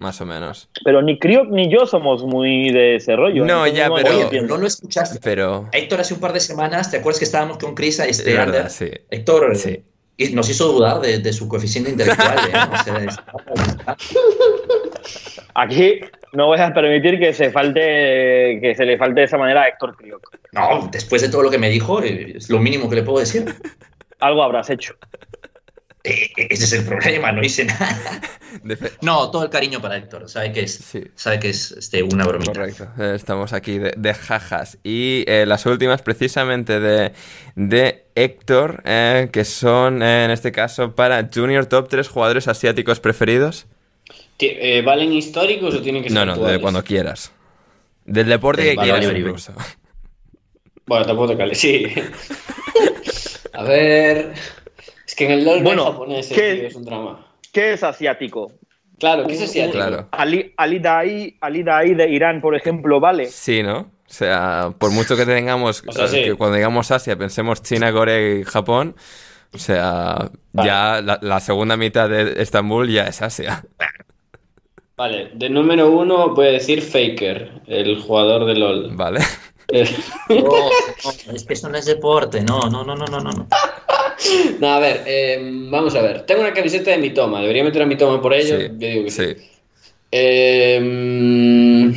Más 0.00 0.20
o 0.20 0.26
menos. 0.26 0.68
Pero 0.84 1.00
ni 1.02 1.18
Kriok 1.18 1.48
ni 1.48 1.70
yo 1.72 1.86
somos 1.86 2.22
muy 2.22 2.70
de 2.70 2.96
ese 2.96 3.16
rollo. 3.16 3.44
No, 3.44 3.66
ya, 3.66 3.88
pero- 3.94 4.10
Oye, 4.10 4.22
entiendo. 4.24 4.28
pero 4.30 4.46
no 4.56 4.60
lo 4.60 4.66
escuchaste. 4.66 5.18
Pero... 5.22 5.68
Héctor 5.72 6.00
hace 6.00 6.12
un 6.14 6.20
par 6.20 6.32
de 6.34 6.40
semanas, 6.40 6.90
¿te 6.90 6.98
acuerdas 6.98 7.18
que 7.18 7.24
estábamos 7.24 7.56
con 7.58 7.74
Chris 7.74 7.98
a 8.00 8.04
este 8.06 8.30
Es 8.30 8.36
verdad, 8.36 8.68
sí. 8.68 8.90
Héctor 9.10 9.52
eh, 9.52 9.56
Sí. 9.56 9.82
y 10.18 10.34
nos 10.34 10.50
hizo 10.50 10.70
dudar 10.70 11.00
de, 11.00 11.18
de 11.20 11.32
su 11.32 11.48
coeficiente 11.48 11.90
intelectual. 11.90 12.36
¿eh? 12.38 12.52
O 12.72 12.84
sea, 12.84 13.04
es- 13.04 13.16
Aquí 15.54 16.00
no 16.32 16.46
voy 16.46 16.58
a 16.60 16.72
permitir 16.74 17.18
que 17.18 17.32
se 17.32 17.50
falte 17.50 18.58
que 18.60 18.74
se 18.76 18.84
le 18.84 18.98
falte 18.98 19.20
de 19.20 19.26
esa 19.26 19.38
manera 19.38 19.62
a 19.62 19.68
Héctor 19.68 19.96
Kriok. 19.96 20.36
no, 20.52 20.88
después 20.92 21.22
de 21.22 21.28
todo 21.30 21.42
lo 21.42 21.50
que 21.50 21.58
me 21.58 21.70
dijo, 21.70 22.02
eh, 22.02 22.34
es 22.36 22.50
lo 22.50 22.58
mínimo 22.58 22.88
que 22.90 22.96
le 22.96 23.02
puedo 23.02 23.18
decir. 23.20 23.46
Algo 24.20 24.42
habrás 24.42 24.68
hecho. 24.70 24.94
Eh, 26.06 26.30
ese 26.36 26.64
es 26.64 26.72
el 26.72 26.84
problema, 26.84 27.32
no 27.32 27.42
hice 27.42 27.64
nada. 27.64 28.20
No, 29.02 29.30
todo 29.30 29.42
el 29.44 29.50
cariño 29.50 29.80
para 29.80 29.96
Héctor. 29.96 30.28
Sabe 30.28 30.52
que 30.52 30.60
es, 30.60 30.74
Sí. 30.74 31.02
sabe 31.14 31.40
que 31.40 31.50
es 31.50 31.72
este, 31.72 32.02
una 32.02 32.24
bromita. 32.24 32.52
Correcto, 32.52 32.88
eh, 32.98 33.12
estamos 33.16 33.52
aquí 33.52 33.78
de, 33.78 33.92
de 33.96 34.14
jajas. 34.14 34.78
Y 34.84 35.24
eh, 35.26 35.44
las 35.46 35.66
últimas 35.66 36.02
precisamente 36.02 36.78
de, 36.80 37.12
de 37.56 38.04
Héctor, 38.14 38.82
eh, 38.86 39.28
que 39.32 39.44
son 39.44 40.02
eh, 40.02 40.24
en 40.24 40.30
este 40.30 40.52
caso 40.52 40.94
para 40.94 41.28
Junior 41.32 41.66
Top 41.66 41.88
3 41.88 42.08
jugadores 42.08 42.46
asiáticos 42.48 43.00
preferidos. 43.00 43.66
Eh, 44.38 44.82
¿Valen 44.84 45.12
históricos 45.12 45.74
o 45.74 45.82
tienen 45.82 46.02
que 46.02 46.10
ser 46.10 46.16
No, 46.18 46.24
no, 46.36 46.36
de 46.46 46.60
cuando 46.60 46.84
quieras. 46.84 47.32
Del 48.04 48.28
deporte 48.28 48.62
que 48.62 48.76
quieras 48.76 49.00
libre. 49.00 49.18
incluso. 49.20 49.52
Bueno, 50.86 51.04
tampoco 51.04 51.32
te 51.32 51.36
cale, 51.36 51.54
sí. 51.56 51.86
A 53.52 53.62
ver. 53.64 54.34
Es 55.06 55.14
que 55.14 55.24
en 55.26 55.32
el 55.32 55.44
LoL 55.44 55.62
Bueno, 55.62 55.84
japonés 55.84 56.28
¿qué- 56.28 56.66
es 56.66 56.74
un 56.74 56.84
drama. 56.84 57.26
¿Qué 57.52 57.72
es 57.74 57.82
asiático? 57.82 58.52
Claro, 58.98 59.26
¿qué 59.26 59.34
es 59.34 59.42
asiático? 59.42 59.76
Claro. 59.76 60.08
Ali, 60.12 60.52
Ali 60.56 60.78
Dai, 60.78 61.36
Ali 61.40 61.62
Dai 61.62 61.94
de 61.94 62.08
Irán, 62.10 62.40
por 62.40 62.54
ejemplo, 62.56 62.98
vale. 62.98 63.26
Sí, 63.26 63.62
¿no? 63.62 63.78
O 63.78 64.12
sea, 64.12 64.72
por 64.78 64.90
mucho 64.90 65.16
que 65.16 65.26
tengamos, 65.26 65.82
O 65.86 65.92
sea, 65.92 66.06
sí. 66.08 66.22
que 66.22 66.34
cuando 66.34 66.56
digamos 66.56 66.90
Asia 66.90 67.16
pensemos 67.16 67.62
China, 67.62 67.92
Corea 67.92 68.38
y 68.38 68.44
Japón, 68.44 68.94
o 69.52 69.58
sea, 69.58 70.30
ya 70.52 71.00
la, 71.02 71.18
la 71.22 71.40
segunda 71.40 71.76
mitad 71.76 72.08
de 72.08 72.40
Estambul 72.42 72.88
ya 72.90 73.04
es 73.06 73.20
Asia. 73.22 73.64
Vale, 74.96 75.30
de 75.34 75.50
número 75.50 75.90
uno 75.90 76.34
voy 76.34 76.46
a 76.46 76.50
decir 76.52 76.80
Faker, 76.80 77.60
el 77.66 78.00
jugador 78.00 78.46
de 78.46 78.54
LoL. 78.54 78.96
¿Vale? 78.96 79.20
No, 79.72 80.36
no, 80.36 81.32
es 81.34 81.44
que 81.44 81.54
eso 81.54 81.68
no 81.68 81.76
es 81.78 81.86
deporte. 81.86 82.40
No, 82.42 82.60
no, 82.70 82.84
no, 82.84 82.94
no, 82.94 83.06
no, 83.06 83.20
no. 83.20 83.48
no, 84.60 84.68
a 84.68 84.78
ver, 84.78 85.02
eh, 85.06 85.38
vamos 85.70 85.94
a 85.94 86.02
ver. 86.02 86.22
Tengo 86.26 86.40
una 86.42 86.52
camiseta 86.52 86.90
de 86.92 86.98
mi 86.98 87.10
toma. 87.10 87.40
¿Debería 87.40 87.64
meter 87.64 87.82
a 87.82 87.86
mi 87.86 87.96
toma 87.96 88.20
por 88.22 88.32
ello? 88.32 88.58
Sí, 88.58 88.66
Yo 88.78 88.88
digo 88.88 89.04
que 89.04 89.10
sí. 89.10 89.24
sí. 89.36 89.50
Eh, 90.12 90.78
mm, 90.80 91.88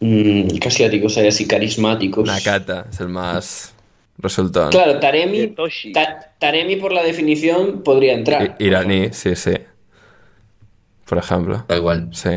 mm, 0.00 0.58
¿Qué 0.58 0.68
asiáticos 0.68 1.16
hay 1.18 1.28
así 1.28 1.46
carismáticos? 1.46 2.26
Nakata 2.26 2.86
es 2.90 2.98
el 3.00 3.08
más 3.08 3.74
resultón. 4.18 4.70
Claro, 4.70 4.98
Taremi. 5.00 5.54
Ta- 5.92 6.32
Taremi 6.38 6.76
por 6.76 6.92
la 6.92 7.02
definición 7.02 7.82
podría 7.82 8.14
entrar. 8.14 8.56
I- 8.58 8.64
Iraní, 8.64 9.10
sí, 9.12 9.36
sí. 9.36 9.52
por 11.06 11.18
ejemplo. 11.18 11.64
Da 11.68 11.76
igual. 11.76 12.08
Sí. 12.12 12.30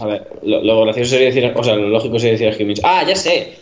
A 0.00 0.06
ver, 0.06 0.28
lo, 0.42 0.62
lo 0.62 0.82
gracioso 0.84 1.10
sería 1.10 1.26
decir, 1.28 1.52
o 1.54 1.64
sea, 1.64 1.74
lo 1.76 1.88
lógico 1.88 2.18
sería 2.18 2.50
decir 2.50 2.80
a. 2.84 3.00
Ah, 3.00 3.04
ya 3.06 3.16
sé. 3.16 3.56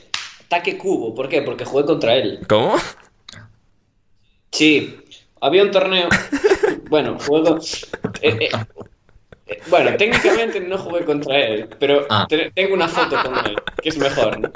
Taque 0.49 0.77
Cubo, 0.77 1.15
¿por 1.15 1.29
qué? 1.29 1.43
Porque 1.43 1.65
jugué 1.65 1.85
contra 1.85 2.15
él. 2.17 2.41
¿Cómo? 2.49 2.75
Sí, 4.51 4.97
había 5.41 5.63
un 5.63 5.71
torneo. 5.71 6.09
Bueno, 6.91 7.19
juego. 7.19 7.59
eh, 8.21 8.37
eh, 8.41 8.49
eh, 9.47 9.59
bueno, 9.69 9.97
técnicamente 9.97 10.61
no 10.61 10.77
jugué 10.79 11.05
contra 11.05 11.39
él, 11.41 11.67
pero 11.81 12.07
Ah. 12.11 12.27
te- 12.29 12.51
tengo 12.53 12.75
una 12.75 12.87
foto 12.89 13.17
con 13.25 13.35
él, 13.47 13.57
que 13.83 13.89
es 13.89 13.97
mejor, 13.99 14.39
¿no? 14.39 14.51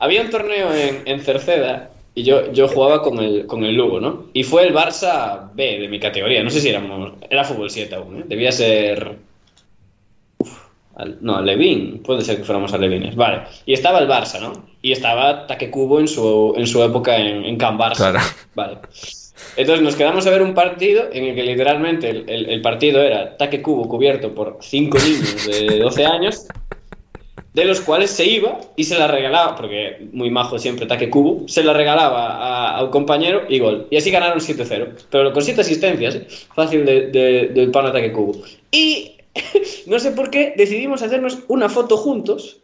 Había 0.00 0.22
un 0.22 0.30
torneo 0.30 0.74
en, 0.74 1.02
en 1.04 1.20
Cerceda 1.20 1.90
y 2.14 2.24
yo, 2.24 2.50
yo 2.52 2.66
jugaba 2.68 3.02
con 3.02 3.18
el, 3.18 3.46
con 3.46 3.64
el 3.64 3.74
Lugo, 3.76 4.00
¿no? 4.00 4.24
Y 4.32 4.42
fue 4.44 4.66
el 4.66 4.74
Barça 4.74 5.50
B 5.54 5.78
de 5.78 5.88
mi 5.88 6.00
categoría, 6.00 6.42
no 6.42 6.50
sé 6.50 6.60
si 6.60 6.70
éramos. 6.70 7.12
Era 7.28 7.44
fútbol 7.44 7.70
7 7.70 7.94
aún, 7.94 8.20
¿eh? 8.20 8.24
Debía 8.26 8.50
ser. 8.50 9.16
Al- 10.98 11.16
no, 11.20 11.40
Levin, 11.40 12.02
puede 12.04 12.22
ser 12.22 12.36
que 12.36 12.44
fuéramos 12.44 12.72
a 12.74 12.78
Levines, 12.78 13.14
vale. 13.16 13.42
Y 13.66 13.72
estaba 13.72 13.98
el 14.00 14.08
Barça, 14.08 14.40
¿no? 14.40 14.52
Y 14.82 14.92
estaba 14.92 15.46
Taque 15.46 15.70
Cubo 15.70 16.00
en 16.00 16.08
su, 16.08 16.54
en 16.56 16.66
su 16.66 16.82
época 16.82 17.16
en, 17.16 17.44
en 17.44 17.56
Can 17.56 17.78
Barça. 17.78 17.96
Claro. 17.96 18.18
Vale. 18.54 18.78
Entonces 19.56 19.82
nos 19.84 19.94
quedamos 19.94 20.26
a 20.26 20.30
ver 20.30 20.42
un 20.42 20.52
partido 20.54 21.04
en 21.12 21.24
el 21.24 21.34
que 21.34 21.44
literalmente 21.44 22.10
el, 22.10 22.28
el- 22.28 22.46
el 22.50 22.60
partido 22.60 23.00
era 23.00 23.36
taque 23.36 23.62
cubo 23.62 23.88
cubierto 23.88 24.34
por 24.34 24.58
cinco 24.60 24.98
niños 24.98 25.46
de 25.46 25.78
12 25.78 26.04
años, 26.06 26.46
de 27.54 27.64
los 27.64 27.80
cuales 27.80 28.10
se 28.10 28.24
iba 28.26 28.58
y 28.76 28.84
se 28.84 28.98
la 28.98 29.06
regalaba, 29.08 29.54
porque 29.56 30.08
muy 30.12 30.30
majo 30.30 30.58
siempre 30.58 30.86
taque 30.86 31.08
cubo, 31.10 31.46
se 31.48 31.62
la 31.62 31.72
regalaba 31.72 32.26
a, 32.36 32.76
a 32.78 32.84
un 32.84 32.90
compañero 32.90 33.42
y 33.48 33.58
gol. 33.60 33.86
Y 33.90 33.96
así 33.96 34.10
ganaron 34.10 34.38
7-0. 34.40 34.88
Pero 35.10 35.32
con 35.32 35.42
7 35.42 35.60
asistencias, 35.60 36.16
¿eh? 36.16 36.26
fácil 36.54 36.84
de, 36.84 37.06
de- 37.08 37.46
del 37.48 37.70
pan 37.70 37.86
ataque 37.86 38.12
cubo. 38.12 38.32
Y 38.72 39.12
no 39.86 39.98
sé 39.98 40.12
por 40.12 40.30
qué 40.30 40.54
decidimos 40.56 41.02
hacernos 41.02 41.38
una 41.48 41.68
foto 41.68 41.96
juntos. 41.96 42.60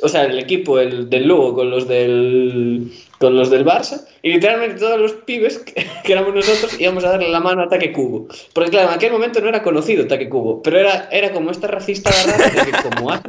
O 0.00 0.08
sea, 0.08 0.24
el 0.24 0.38
equipo 0.38 0.78
el 0.78 1.10
del 1.10 1.26
Lugo 1.26 1.54
con 1.54 1.70
los 1.70 1.88
del 1.88 2.92
con 3.18 3.34
los 3.34 3.50
del 3.50 3.64
Barça 3.64 4.06
y 4.22 4.32
literalmente 4.32 4.78
todos 4.78 5.00
los 5.00 5.12
pibes 5.12 5.58
que, 6.04 6.12
éramos 6.12 6.34
nosotros 6.34 6.80
íbamos 6.80 7.04
a 7.04 7.10
darle 7.10 7.28
la 7.30 7.40
mano 7.40 7.62
a 7.62 7.64
Ataque 7.64 7.92
Cubo. 7.92 8.28
Porque 8.52 8.70
claro, 8.70 8.90
en 8.90 8.94
aquel 8.94 9.12
momento 9.12 9.40
no 9.40 9.48
era 9.48 9.62
conocido 9.62 10.04
Ataque 10.04 10.28
Cubo, 10.28 10.62
pero 10.62 10.78
era, 10.78 11.08
era 11.10 11.32
como 11.32 11.50
esta 11.50 11.66
racista 11.66 12.10
de 12.10 12.70
que 12.70 12.90
como 12.90 13.10
hay, 13.10 13.20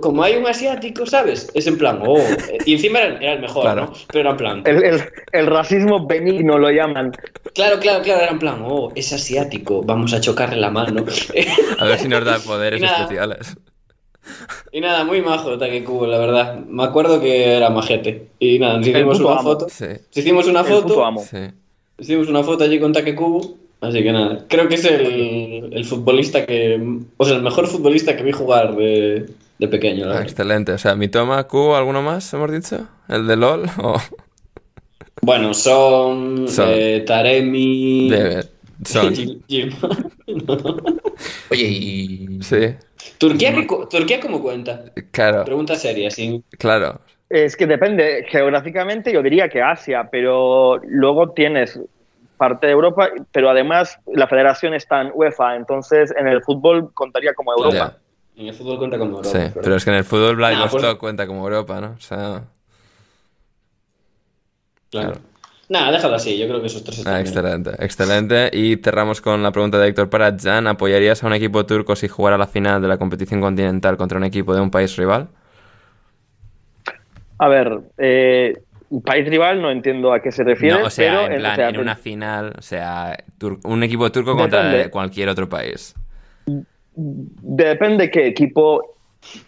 como 0.00 0.22
hay 0.22 0.36
un 0.36 0.46
asiático, 0.46 1.06
¿sabes? 1.06 1.50
Es 1.54 1.66
en 1.66 1.78
plan, 1.78 2.00
oh, 2.06 2.20
y 2.66 2.74
encima 2.74 3.00
era, 3.00 3.16
era 3.20 3.32
el 3.34 3.40
mejor, 3.40 3.62
Claro. 3.62 3.86
¿no? 3.86 3.92
Pero 4.08 4.20
era 4.20 4.30
en 4.30 4.36
plan, 4.36 4.62
El, 4.66 4.84
el- 4.84 5.02
el 5.32 5.46
racismo 5.46 6.06
benigno 6.06 6.58
lo 6.58 6.70
llaman. 6.70 7.12
claro, 7.54 7.78
claro, 7.80 8.02
claro, 8.02 8.22
era 8.22 8.30
en 8.32 8.38
plan, 8.38 8.62
oh, 8.64 8.92
es 8.94 9.12
asiático, 9.12 9.82
vamos 9.82 10.12
a 10.14 10.20
chocarle 10.20 10.56
la 10.56 10.70
mano. 10.70 11.04
A 11.78 11.84
ver 11.84 11.98
si 11.98 12.08
nos 12.08 12.24
da 12.24 12.38
poderes 12.38 12.80
Y 12.82 12.84
especiales. 12.84 13.56
Y 14.70 14.80
nada, 14.80 15.02
muy 15.04 15.22
majo 15.22 15.50
Ataque 15.50 15.82
Cubo, 15.82 16.06
la 16.06 16.18
verdad. 16.18 16.56
Me 16.68 16.84
acuerdo 16.84 17.20
que 17.20 17.52
era 17.56 17.70
majete. 17.70 18.28
Y 18.38 18.58
nada, 18.58 18.76
nos 18.78 18.86
hicimos 18.86 19.18
una 19.18 19.32
amo. 19.32 19.42
foto. 19.42 19.66
Sí, 19.68 19.86
Nos 19.86 20.16
hicimos 20.16 20.46
una 20.46 20.62
foto. 20.62 21.04
amo. 21.04 21.24
sí. 21.28 21.38
Hicimos 21.98 22.28
una 22.28 22.42
foto 22.42 22.64
allí 22.64 22.78
con 22.78 22.92
Taque 22.92 23.14
Cubo. 23.14 23.56
Así 23.80 24.02
que 24.02 24.12
nada, 24.12 24.44
creo 24.46 24.68
que 24.68 24.74
es 24.74 24.84
el, 24.84 25.70
el 25.72 25.84
futbolista 25.86 26.44
que. 26.46 26.78
O 27.16 27.24
sea, 27.24 27.36
el 27.36 27.42
mejor 27.42 27.66
futbolista 27.66 28.14
que 28.16 28.22
vi 28.22 28.30
jugar 28.32 28.76
de, 28.76 29.26
de 29.60 29.68
pequeño, 29.68 30.06
la 30.06 30.18
Ah, 30.18 30.22
excelente. 30.22 30.72
O 30.72 30.78
sea, 30.78 30.94
mi 30.96 31.08
toma, 31.08 31.44
Q, 31.44 31.74
¿alguno 31.74 32.00
más 32.02 32.32
hemos 32.32 32.50
dicho? 32.50 32.88
¿El 33.08 33.26
de 33.26 33.36
LOL? 33.36 33.66
¿O 33.78 33.96
Bueno, 35.22 35.52
son. 35.52 36.48
Son. 36.48 36.66
eh, 36.70 37.04
Taremi. 37.06 38.10
Son? 38.84 39.12
Oye, 41.50 41.64
y. 41.64 42.38
Sí, 42.42 42.74
¿Turquía, 43.18 43.54
¿Turquía 43.90 44.18
cómo 44.20 44.40
cuenta? 44.40 44.84
claro, 45.10 45.44
Pregunta 45.44 45.74
seria, 45.76 46.10
sí. 46.10 46.42
claro. 46.58 47.00
Es 47.28 47.54
que 47.54 47.66
depende, 47.66 48.24
geográficamente 48.28 49.12
yo 49.12 49.22
diría 49.22 49.48
que 49.48 49.62
Asia, 49.62 50.08
pero 50.10 50.78
luego 50.88 51.30
tienes 51.30 51.78
parte 52.36 52.66
de 52.66 52.72
Europa, 52.72 53.10
pero 53.30 53.50
además 53.50 53.98
la 54.12 54.26
federación 54.26 54.74
está 54.74 55.02
en 55.02 55.12
UEFA, 55.14 55.54
entonces 55.56 56.12
en 56.18 56.26
el 56.26 56.42
fútbol 56.42 56.92
contaría 56.94 57.34
como 57.34 57.52
Europa. 57.52 57.76
Ya. 57.76 58.09
En 58.40 58.46
el 58.48 58.54
fútbol 58.54 58.78
cuenta 58.78 58.98
como 58.98 59.18
Europa. 59.18 59.38
Sí, 59.38 59.52
pero 59.62 59.76
es 59.76 59.84
que 59.84 59.90
en 59.90 59.96
el 59.96 60.04
fútbol 60.04 60.36
Vladivostok 60.36 60.80
pues- 60.80 60.94
cuenta 60.96 61.26
como 61.26 61.42
Europa, 61.44 61.80
¿no? 61.80 61.88
O 61.96 62.00
sea, 62.00 62.44
Claro. 64.90 65.12
claro. 65.12 65.20
Nada, 65.68 65.92
déjalo 65.92 66.16
así, 66.16 66.36
yo 66.36 66.48
creo 66.48 66.60
que 66.60 66.66
esos 66.66 66.82
tres 66.82 66.98
están 66.98 67.14
ah, 67.14 67.18
bien. 67.18 67.28
excelente, 67.28 67.70
excelente. 67.84 68.50
Y 68.52 68.76
cerramos 68.78 69.20
con 69.20 69.42
la 69.42 69.52
pregunta 69.52 69.78
de 69.78 69.88
Héctor 69.88 70.08
para 70.10 70.34
Jan. 70.36 70.66
¿Apoyarías 70.66 71.22
a 71.22 71.26
un 71.28 71.32
equipo 71.34 71.64
turco 71.64 71.94
si 71.94 72.08
jugara 72.08 72.36
la 72.38 72.48
final 72.48 72.82
de 72.82 72.88
la 72.88 72.98
competición 72.98 73.40
continental 73.40 73.96
contra 73.96 74.18
un 74.18 74.24
equipo 74.24 74.52
de 74.54 74.60
un 74.62 74.70
país 74.72 74.96
rival? 74.96 75.28
A 77.38 77.46
ver, 77.48 77.78
eh, 77.98 78.54
país 79.04 79.28
rival 79.28 79.62
no 79.62 79.70
entiendo 79.70 80.12
a 80.12 80.20
qué 80.20 80.32
se 80.32 80.42
refiere, 80.42 80.80
No, 80.80 80.86
o 80.86 80.90
sea, 80.90 81.10
pero 81.12 81.26
en 81.26 81.32
en- 81.34 81.38
plan, 81.40 81.52
o 81.52 81.56
sea, 81.56 81.68
en 81.68 81.78
una 81.78 81.94
final, 81.96 82.54
o 82.58 82.62
sea, 82.62 83.24
un 83.64 83.82
equipo 83.84 84.10
turco 84.10 84.34
contra 84.36 84.64
Depende. 84.64 84.90
cualquier 84.90 85.28
otro 85.28 85.48
país. 85.48 85.94
Depende 86.94 88.10
qué 88.10 88.26
equipo 88.26 88.96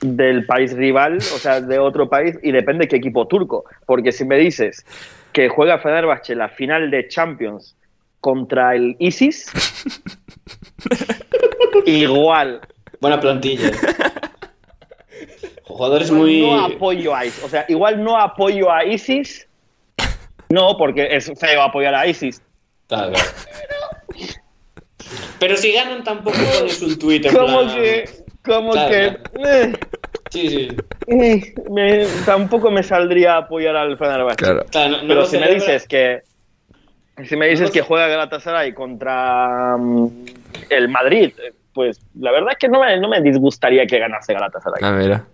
del 0.00 0.44
país 0.46 0.74
rival, 0.74 1.16
o 1.16 1.38
sea, 1.38 1.60
de 1.60 1.78
otro 1.78 2.08
país, 2.08 2.38
y 2.42 2.52
depende 2.52 2.88
qué 2.88 2.96
equipo 2.96 3.26
turco. 3.26 3.64
Porque 3.86 4.12
si 4.12 4.24
me 4.24 4.36
dices 4.36 4.84
que 5.32 5.48
juega 5.48 5.78
Fenerbahce 5.78 6.34
la 6.34 6.48
final 6.48 6.90
de 6.90 7.08
Champions 7.08 7.76
contra 8.20 8.74
el 8.74 8.96
ISIS, 8.98 9.50
igual 11.86 12.60
Buena 13.02 13.18
plantilla. 13.18 13.72
Jugadores 15.64 16.12
muy. 16.12 16.42
no 16.42 16.66
apoyo 16.66 17.16
a 17.16 17.26
ISIS. 17.26 17.42
O 17.42 17.48
sea, 17.48 17.64
igual 17.66 18.04
no 18.04 18.16
apoyo 18.16 18.70
a 18.70 18.84
ISIS. 18.84 19.48
No, 20.48 20.76
porque 20.76 21.08
es 21.10 21.32
feo 21.36 21.62
apoyar 21.62 21.96
a 21.96 22.06
ISIS. 22.06 22.40
Claro. 22.86 23.14
Pero 25.42 25.56
si 25.56 25.72
ganan 25.72 26.04
tampoco 26.04 26.36
pones 26.58 26.80
un 26.82 26.98
tuit 26.98 27.26
en 27.26 27.34
Como 27.34 27.46
plan- 27.62 27.74
que, 27.74 28.04
como 28.44 28.70
Claro, 28.72 28.90
que, 28.90 29.06
eh, 29.44 29.72
Sí, 30.30 30.48
sí. 30.48 30.68
eh, 31.08 31.54
me- 31.70 32.06
tampoco 32.24 32.70
me 32.70 32.82
saldría 32.84 33.34
a 33.34 33.38
apoyar 33.38 33.74
al 33.76 33.98
Fenerbahce. 33.98 34.36
Claro. 34.36 34.64
Claro, 34.70 34.90
no- 34.92 35.02
no 35.02 35.08
Pero 35.08 35.26
si 35.26 35.38
me 35.38 35.52
dices 35.52 35.86
que 35.88 36.22
si 37.24 37.36
me 37.36 37.48
dices 37.48 37.66
No 37.68 37.72
que 37.72 37.82
juega 37.82 38.06
Galatasaray 38.06 38.72
contra 38.72 39.76
mm, 39.76 40.08
el 40.70 40.88
Madrid, 40.88 41.32
eh, 41.44 41.52
pues 41.74 42.00
la 42.18 42.30
verdad 42.30 42.52
es 42.52 42.58
que 42.58 42.68
no 42.68 42.80
me, 42.80 42.98
no 43.00 43.08
me 43.08 43.20
disgustaría 43.20 43.84
que 43.86 43.98
ganase 43.98 44.32
Galatasaray. 44.32 44.80
Ah, 44.82 44.92
mira. 44.92 45.24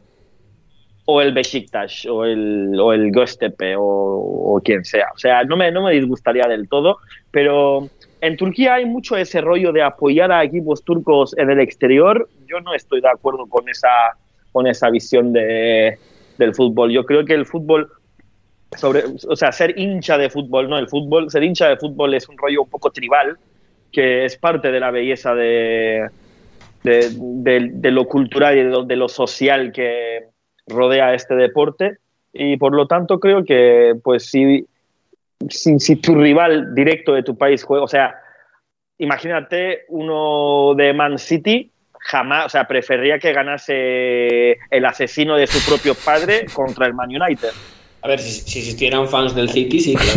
O 1.10 1.20
el 1.22 1.32
Besiktas, 1.32 2.04
o 2.06 2.24
el, 2.24 2.78
o 2.80 2.92
el 2.92 3.10
Göztepe, 3.12 3.76
o, 3.76 3.82
o 3.82 4.60
quien 4.62 4.84
sea. 4.84 5.06
O 5.14 5.18
sea, 5.18 5.42
no 5.44 5.56
me, 5.56 5.70
no 5.70 5.82
me 5.82 5.92
disgustaría 5.92 6.46
del 6.48 6.68
todo, 6.68 6.98
pero 7.30 7.88
en 8.20 8.36
Turquía 8.36 8.74
hay 8.74 8.86
mucho 8.86 9.16
ese 9.16 9.40
rollo 9.40 9.72
de 9.72 9.82
apoyar 9.82 10.32
a 10.32 10.42
equipos 10.44 10.82
turcos 10.82 11.36
en 11.38 11.50
el 11.50 11.60
exterior. 11.60 12.28
Yo 12.46 12.60
no 12.60 12.74
estoy 12.74 13.00
de 13.00 13.08
acuerdo 13.08 13.46
con 13.46 13.68
esa, 13.68 13.88
con 14.52 14.66
esa 14.66 14.90
visión 14.90 15.32
de, 15.32 15.98
del 16.36 16.54
fútbol. 16.54 16.90
Yo 16.90 17.04
creo 17.04 17.24
que 17.24 17.34
el 17.34 17.46
fútbol 17.46 17.90
sobre, 18.76 19.02
o 19.28 19.36
sea, 19.36 19.50
ser 19.52 19.78
hincha 19.78 20.18
de 20.18 20.28
fútbol, 20.30 20.68
no 20.68 20.78
el 20.78 20.88
fútbol, 20.88 21.30
ser 21.30 21.42
hincha 21.42 21.68
de 21.68 21.76
fútbol 21.76 22.14
es 22.14 22.28
un 22.28 22.36
rollo 22.36 22.62
un 22.62 22.68
poco 22.68 22.90
tribal, 22.90 23.38
que 23.92 24.24
es 24.24 24.36
parte 24.36 24.70
de 24.70 24.80
la 24.80 24.90
belleza 24.90 25.34
de, 25.34 26.08
de, 26.82 27.08
de- 27.10 27.70
de 27.72 27.90
lo 27.90 28.04
cultural 28.06 28.58
y 28.58 28.64
lo, 28.64 28.84
de 28.84 28.96
lo 28.96 29.08
social 29.08 29.72
que 29.72 30.24
rodea 30.66 31.14
este 31.14 31.34
deporte. 31.34 31.96
Y 32.32 32.58
por 32.58 32.74
lo 32.74 32.86
tanto 32.86 33.18
creo 33.20 33.42
que, 33.44 33.94
pues, 34.04 34.26
si, 34.26 34.66
si, 35.48 35.78
si 35.78 35.96
tu 35.96 36.14
rival 36.14 36.74
directo 36.74 37.12
de 37.14 37.22
tu 37.22 37.36
país 37.36 37.62
juega, 37.62 37.84
o 37.84 37.88
sea, 37.88 38.14
imagínate 38.98 39.84
uno 39.88 40.74
de 40.74 40.92
Man 40.92 41.18
City, 41.18 41.70
jamás, 42.00 42.46
o 42.46 42.48
sea, 42.48 42.66
preferiría 42.66 43.18
que 43.18 43.32
ganase 43.32 44.58
el 44.70 44.84
asesino 44.84 45.36
de 45.36 45.46
su 45.46 45.64
propio 45.68 45.94
padre 45.94 46.46
contra 46.52 46.86
el 46.86 46.94
Man 46.94 47.10
United. 47.10 47.50
A 48.02 48.08
ver, 48.08 48.20
si, 48.20 48.30
si 48.30 48.60
existieran 48.60 49.08
fans 49.08 49.34
del 49.34 49.48
City, 49.48 49.80
sí, 49.80 49.94
claro. 49.94 50.12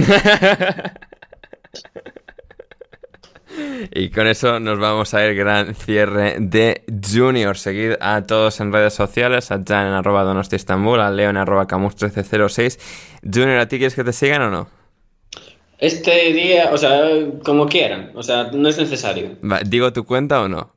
Y 3.94 4.10
con 4.10 4.28
eso 4.28 4.60
nos 4.60 4.80
vamos 4.80 5.14
a 5.14 5.26
ir 5.26 5.36
gran 5.36 5.76
cierre 5.76 6.36
de 6.40 6.84
Junior. 6.88 7.58
Seguid 7.58 7.94
a 8.00 8.22
todos 8.26 8.60
en 8.62 8.72
redes 8.72 8.94
sociales, 8.94 9.52
a 9.52 9.62
Jan 9.68 9.88
en 9.88 9.94
arroba 9.94 10.24
Donosti 10.24 10.56
Istanbul, 10.56 11.02
a 11.02 11.12
Leo 11.12 11.30
en 11.30 11.38
arroba 11.38 11.68
Camus 11.68 11.94
1306. 11.94 13.20
Junior, 13.24 13.58
¿a 13.58 13.68
ti 13.68 13.78
quieres 13.78 13.96
que 13.96 14.04
te 14.04 14.14
sigan 14.14 14.42
o 14.44 14.50
no? 14.50 14.81
Este 15.82 16.32
día, 16.32 16.70
o 16.72 16.78
sea, 16.78 17.10
como 17.44 17.68
quieran. 17.68 18.12
O 18.14 18.22
sea, 18.22 18.52
no 18.54 18.70
es 18.70 18.78
necesario. 18.78 19.36
Va, 19.44 19.62
¿Digo 19.66 19.92
tu 19.92 20.06
cuenta 20.06 20.40
o 20.42 20.48
no? 20.48 20.76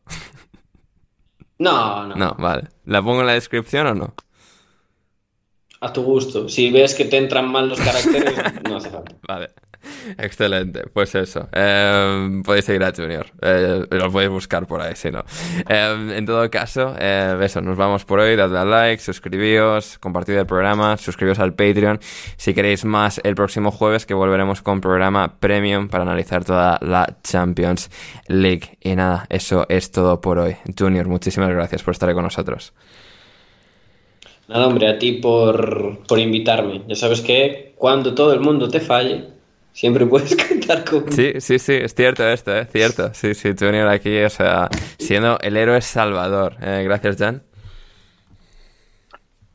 No, 1.58 2.06
no. 2.06 2.16
No, 2.16 2.34
vale. 2.38 2.68
¿La 2.86 3.02
pongo 3.02 3.20
en 3.20 3.26
la 3.26 3.34
descripción 3.34 3.86
o 3.86 3.94
no? 3.94 4.14
A 5.80 5.92
tu 5.92 6.02
gusto. 6.02 6.48
Si 6.48 6.70
ves 6.70 6.94
que 6.94 7.04
te 7.04 7.18
entran 7.18 7.52
mal 7.52 7.68
los 7.68 7.78
caracteres, 7.88 8.34
no 8.66 8.78
hace 8.78 8.88
falta. 8.88 9.14
Vale. 9.28 9.50
Excelente, 10.18 10.84
pues 10.92 11.14
eso. 11.14 11.48
Em, 11.52 12.42
podéis 12.42 12.64
seguir 12.64 12.84
a 12.84 12.92
Junior. 12.92 13.26
Eh, 13.42 13.84
lo 13.90 14.10
podéis 14.10 14.30
buscar 14.30 14.66
por 14.66 14.80
ahí, 14.80 14.94
si 14.96 15.10
no. 15.10 15.24
Em, 15.68 16.10
en 16.10 16.26
todo 16.26 16.48
caso, 16.50 16.94
eh, 16.98 17.36
eso, 17.42 17.60
nos 17.60 17.76
vamos 17.76 18.04
por 18.04 18.20
hoy. 18.20 18.36
Dadle 18.36 18.58
a 18.58 18.64
like, 18.64 19.02
suscribíos, 19.02 19.98
compartid 19.98 20.34
el 20.34 20.46
programa, 20.46 20.96
suscribíos 20.96 21.38
al 21.38 21.54
Patreon. 21.54 21.98
Si 22.36 22.54
queréis 22.54 22.84
más, 22.84 23.20
el 23.24 23.34
próximo 23.34 23.70
jueves 23.70 24.06
que 24.06 24.14
volveremos 24.14 24.62
con 24.62 24.80
programa 24.80 25.36
premium 25.38 25.88
para 25.88 26.02
analizar 26.02 26.44
toda 26.44 26.78
la 26.82 27.16
Champions 27.22 27.90
League. 28.28 28.78
Y 28.80 28.96
nada, 28.96 29.26
eso 29.30 29.66
es 29.68 29.90
todo 29.90 30.20
por 30.20 30.38
hoy. 30.38 30.56
Junior, 30.78 31.08
muchísimas 31.08 31.50
gracias 31.50 31.82
por 31.82 31.92
estar 31.92 32.12
con 32.14 32.24
nosotros. 32.24 32.72
Nada, 34.48 34.66
hombre, 34.66 34.88
a 34.88 34.98
ti 34.98 35.12
por, 35.12 36.04
por 36.06 36.18
invitarme. 36.18 36.82
Ya 36.86 36.94
sabes 36.94 37.22
que 37.22 37.72
cuando 37.76 38.14
todo 38.14 38.32
el 38.34 38.40
mundo 38.40 38.68
te 38.68 38.80
falle, 38.80 39.33
siempre 39.74 40.06
puedes 40.06 40.34
contar 40.48 40.84
conmigo. 40.84 41.12
Sí, 41.12 41.34
sí, 41.40 41.58
sí, 41.58 41.74
es 41.74 41.94
cierto 41.94 42.26
esto, 42.26 42.56
es 42.56 42.66
¿eh? 42.66 42.70
cierto. 42.72 43.12
Sí, 43.12 43.34
sí, 43.34 43.50
Junior 43.58 43.88
aquí, 43.88 44.22
o 44.22 44.30
sea, 44.30 44.70
siendo 44.98 45.38
el 45.40 45.56
héroe 45.58 45.82
salvador. 45.82 46.54
Eh, 46.62 46.82
gracias, 46.84 47.18
Jan. 47.18 47.42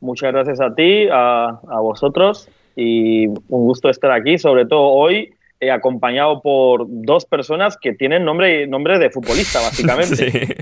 Muchas 0.00 0.32
gracias 0.32 0.60
a 0.60 0.74
ti, 0.74 1.08
a, 1.10 1.60
a, 1.68 1.80
vosotros 1.80 2.48
y 2.76 3.26
un 3.26 3.42
gusto 3.48 3.90
estar 3.90 4.12
aquí, 4.12 4.38
sobre 4.38 4.64
todo 4.64 4.82
hoy, 4.82 5.34
eh, 5.58 5.70
acompañado 5.70 6.40
por 6.40 6.86
dos 6.88 7.26
personas 7.26 7.76
que 7.76 7.92
tienen 7.92 8.24
nombre, 8.24 8.66
nombre 8.66 8.98
de 8.98 9.10
futbolista, 9.10 9.60
básicamente. 9.62 10.30
sí. 10.30 10.54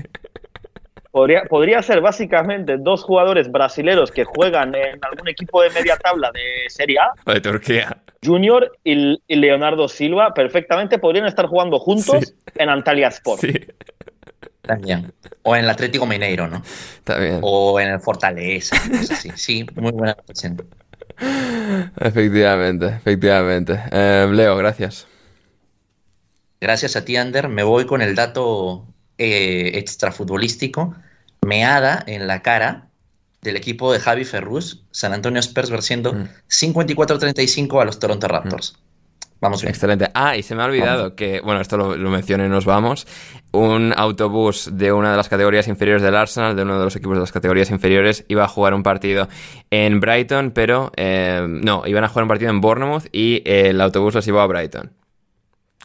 Podría, 1.11 1.43
podría 1.45 1.81
ser 1.81 2.01
básicamente 2.01 2.77
dos 2.77 3.03
jugadores 3.03 3.51
brasileños 3.51 4.11
que 4.11 4.25
juegan 4.25 4.75
en 4.75 4.99
algún 5.01 5.27
equipo 5.27 5.61
de 5.63 5.71
media 5.71 5.97
tabla 5.97 6.31
de 6.31 6.69
Serie 6.69 6.99
A. 6.99 7.13
O 7.25 7.33
de 7.33 7.41
Turquía. 7.41 7.97
Junior 8.23 8.71
y, 8.83 9.21
y, 9.27 9.35
Leonardo 9.35 9.87
Silva 9.87 10.33
perfectamente 10.33 10.99
podrían 10.99 11.25
estar 11.25 11.45
jugando 11.45 11.79
juntos 11.79 12.25
sí. 12.27 12.33
en 12.55 12.69
Antalya 12.69 13.07
Sport. 13.07 13.41
Sí. 13.41 13.53
También. 14.61 15.11
O 15.43 15.55
en 15.55 15.63
el 15.63 15.69
Atlético 15.69 16.05
Mineiro, 16.05 16.47
¿no? 16.47 16.61
También. 17.03 17.39
O 17.41 17.79
en 17.79 17.89
el 17.89 17.99
Fortaleza. 17.99 18.75
Así. 18.99 19.31
Sí, 19.35 19.65
muy 19.75 19.91
buena 19.91 20.15
opción. 20.27 20.61
Efectivamente, 21.99 22.87
efectivamente. 22.87 23.79
Eh, 23.91 24.29
Leo, 24.31 24.55
gracias. 24.57 25.07
Gracias 26.61 26.95
a 26.95 27.05
ti, 27.05 27.15
Ander. 27.15 27.47
Me 27.47 27.63
voy 27.63 27.85
con 27.85 28.01
el 28.01 28.15
dato 28.15 28.85
eh, 29.17 29.71
extrafutbolístico, 29.75 30.95
meada 31.41 32.03
en 32.05 32.27
la 32.27 32.41
cara 32.41 32.88
del 33.41 33.55
equipo 33.55 33.91
de 33.93 33.99
Javi 33.99 34.25
Ferrus, 34.25 34.83
San 34.91 35.13
Antonio 35.13 35.39
Spurs 35.39 35.69
venciendo 35.69 36.13
mm. 36.13 36.27
54-35 36.49 37.81
a 37.81 37.85
los 37.85 37.99
Toronto 37.99 38.27
Raptors. 38.27 38.73
Mm. 38.73 38.89
Vamos 39.41 39.61
bien. 39.61 39.69
Excelente. 39.69 40.09
Ah, 40.13 40.35
y 40.35 40.43
se 40.43 40.53
me 40.53 40.63
ha 40.63 40.65
olvidado 40.65 41.03
vamos. 41.03 41.13
que, 41.15 41.39
bueno, 41.41 41.61
esto 41.61 41.77
lo, 41.77 41.95
lo 41.95 42.09
mencioné 42.09 42.47
y 42.47 42.49
nos 42.49 42.65
vamos. 42.65 43.07
Un 43.51 43.93
autobús 43.95 44.69
de 44.73 44.91
una 44.91 45.11
de 45.11 45.17
las 45.17 45.29
categorías 45.29 45.67
inferiores 45.69 46.03
del 46.03 46.15
Arsenal, 46.15 46.55
de 46.55 46.63
uno 46.63 46.77
de 46.77 46.83
los 46.83 46.95
equipos 46.95 47.15
de 47.15 47.21
las 47.21 47.31
categorías 47.31 47.69
inferiores, 47.69 48.25
iba 48.27 48.43
a 48.43 48.47
jugar 48.49 48.73
un 48.73 48.83
partido 48.83 49.29
en 49.69 50.01
Brighton, 50.01 50.51
pero 50.51 50.91
eh, 50.97 51.45
no, 51.47 51.83
iban 51.85 52.03
a 52.03 52.09
jugar 52.09 52.23
un 52.23 52.29
partido 52.29 52.51
en 52.51 52.59
Bournemouth 52.59 53.05
y 53.13 53.41
eh, 53.45 53.69
el 53.69 53.79
autobús 53.79 54.13
los 54.13 54.25
llevó 54.25 54.41
a 54.41 54.47
Brighton. 54.47 54.91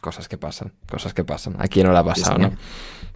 Cosas 0.01 0.27
que 0.27 0.37
pasan, 0.37 0.73
cosas 0.89 1.13
que 1.13 1.23
pasan. 1.23 1.55
Aquí 1.59 1.81
no 1.81 1.93
la 1.93 1.99
ha 1.99 2.03
pasado, 2.03 2.35
sí, 2.35 2.41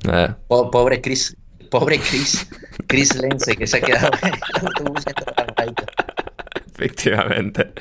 ¿no? 0.05 0.17
Eh. 0.17 0.33
Pobre 0.47 1.01
Chris, 1.01 1.35
pobre 1.69 1.99
Chris, 1.99 2.47
Chris 2.87 3.15
Lense 3.15 3.55
que 3.55 3.67
se 3.67 3.77
ha 3.77 3.81
quedado 3.81 4.11
en 4.21 4.33
el 4.33 4.67
autobús 4.67 5.03
Efectivamente. 6.79 7.73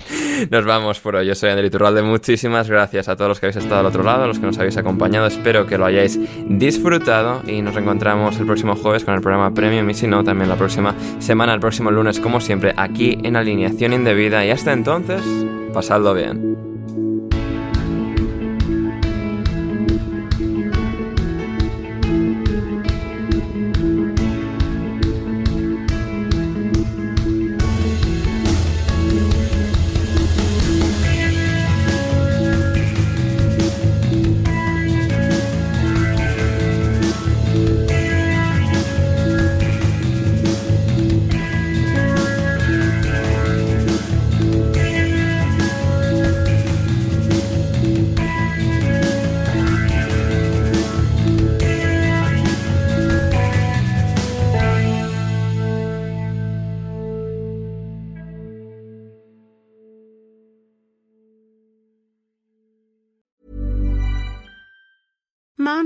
Nos 0.51 0.65
vamos 0.65 0.99
por 0.99 1.15
hoy. 1.15 1.27
Yo 1.27 1.37
soy 1.37 1.51
Ander 1.51 1.65
Iturralde. 1.65 2.03
Muchísimas 2.03 2.69
gracias 2.69 3.09
a 3.09 3.15
todos 3.15 3.29
los 3.29 3.39
que 3.39 3.47
habéis 3.47 3.63
estado 3.63 3.81
al 3.81 3.87
otro 3.87 4.03
lado, 4.03 4.25
a 4.25 4.27
los 4.27 4.41
que 4.41 4.47
nos 4.47 4.59
habéis 4.59 4.77
acompañado. 4.77 5.27
Espero 5.29 5.67
que 5.67 5.79
lo 5.79 5.87
hayáis 5.87 6.19
disfrutado 6.49 7.43
y 7.47 7.63
nos 7.63 7.75
reencontramos 7.75 8.39
el 8.39 8.47
próximo 8.47 8.75
jueves 8.75 9.05
con 9.05 9.15
el 9.15 9.21
programa 9.21 9.55
Premium 9.55 9.89
y 9.89 9.95
si 9.95 10.09
no, 10.09 10.25
también 10.25 10.49
la 10.49 10.57
próxima 10.57 10.97
semana, 11.21 11.55
el 11.55 11.61
próximo 11.61 11.93
lunes, 11.93 12.19
como 12.19 12.41
siempre, 12.41 12.75
aquí 12.77 13.19
en 13.23 13.37
Alineación 13.37 13.93
Indebida. 13.93 14.45
Y 14.45 14.51
hasta 14.51 14.73
entonces, 14.73 15.23
pasadlo 15.73 16.15
bien. 16.15 16.68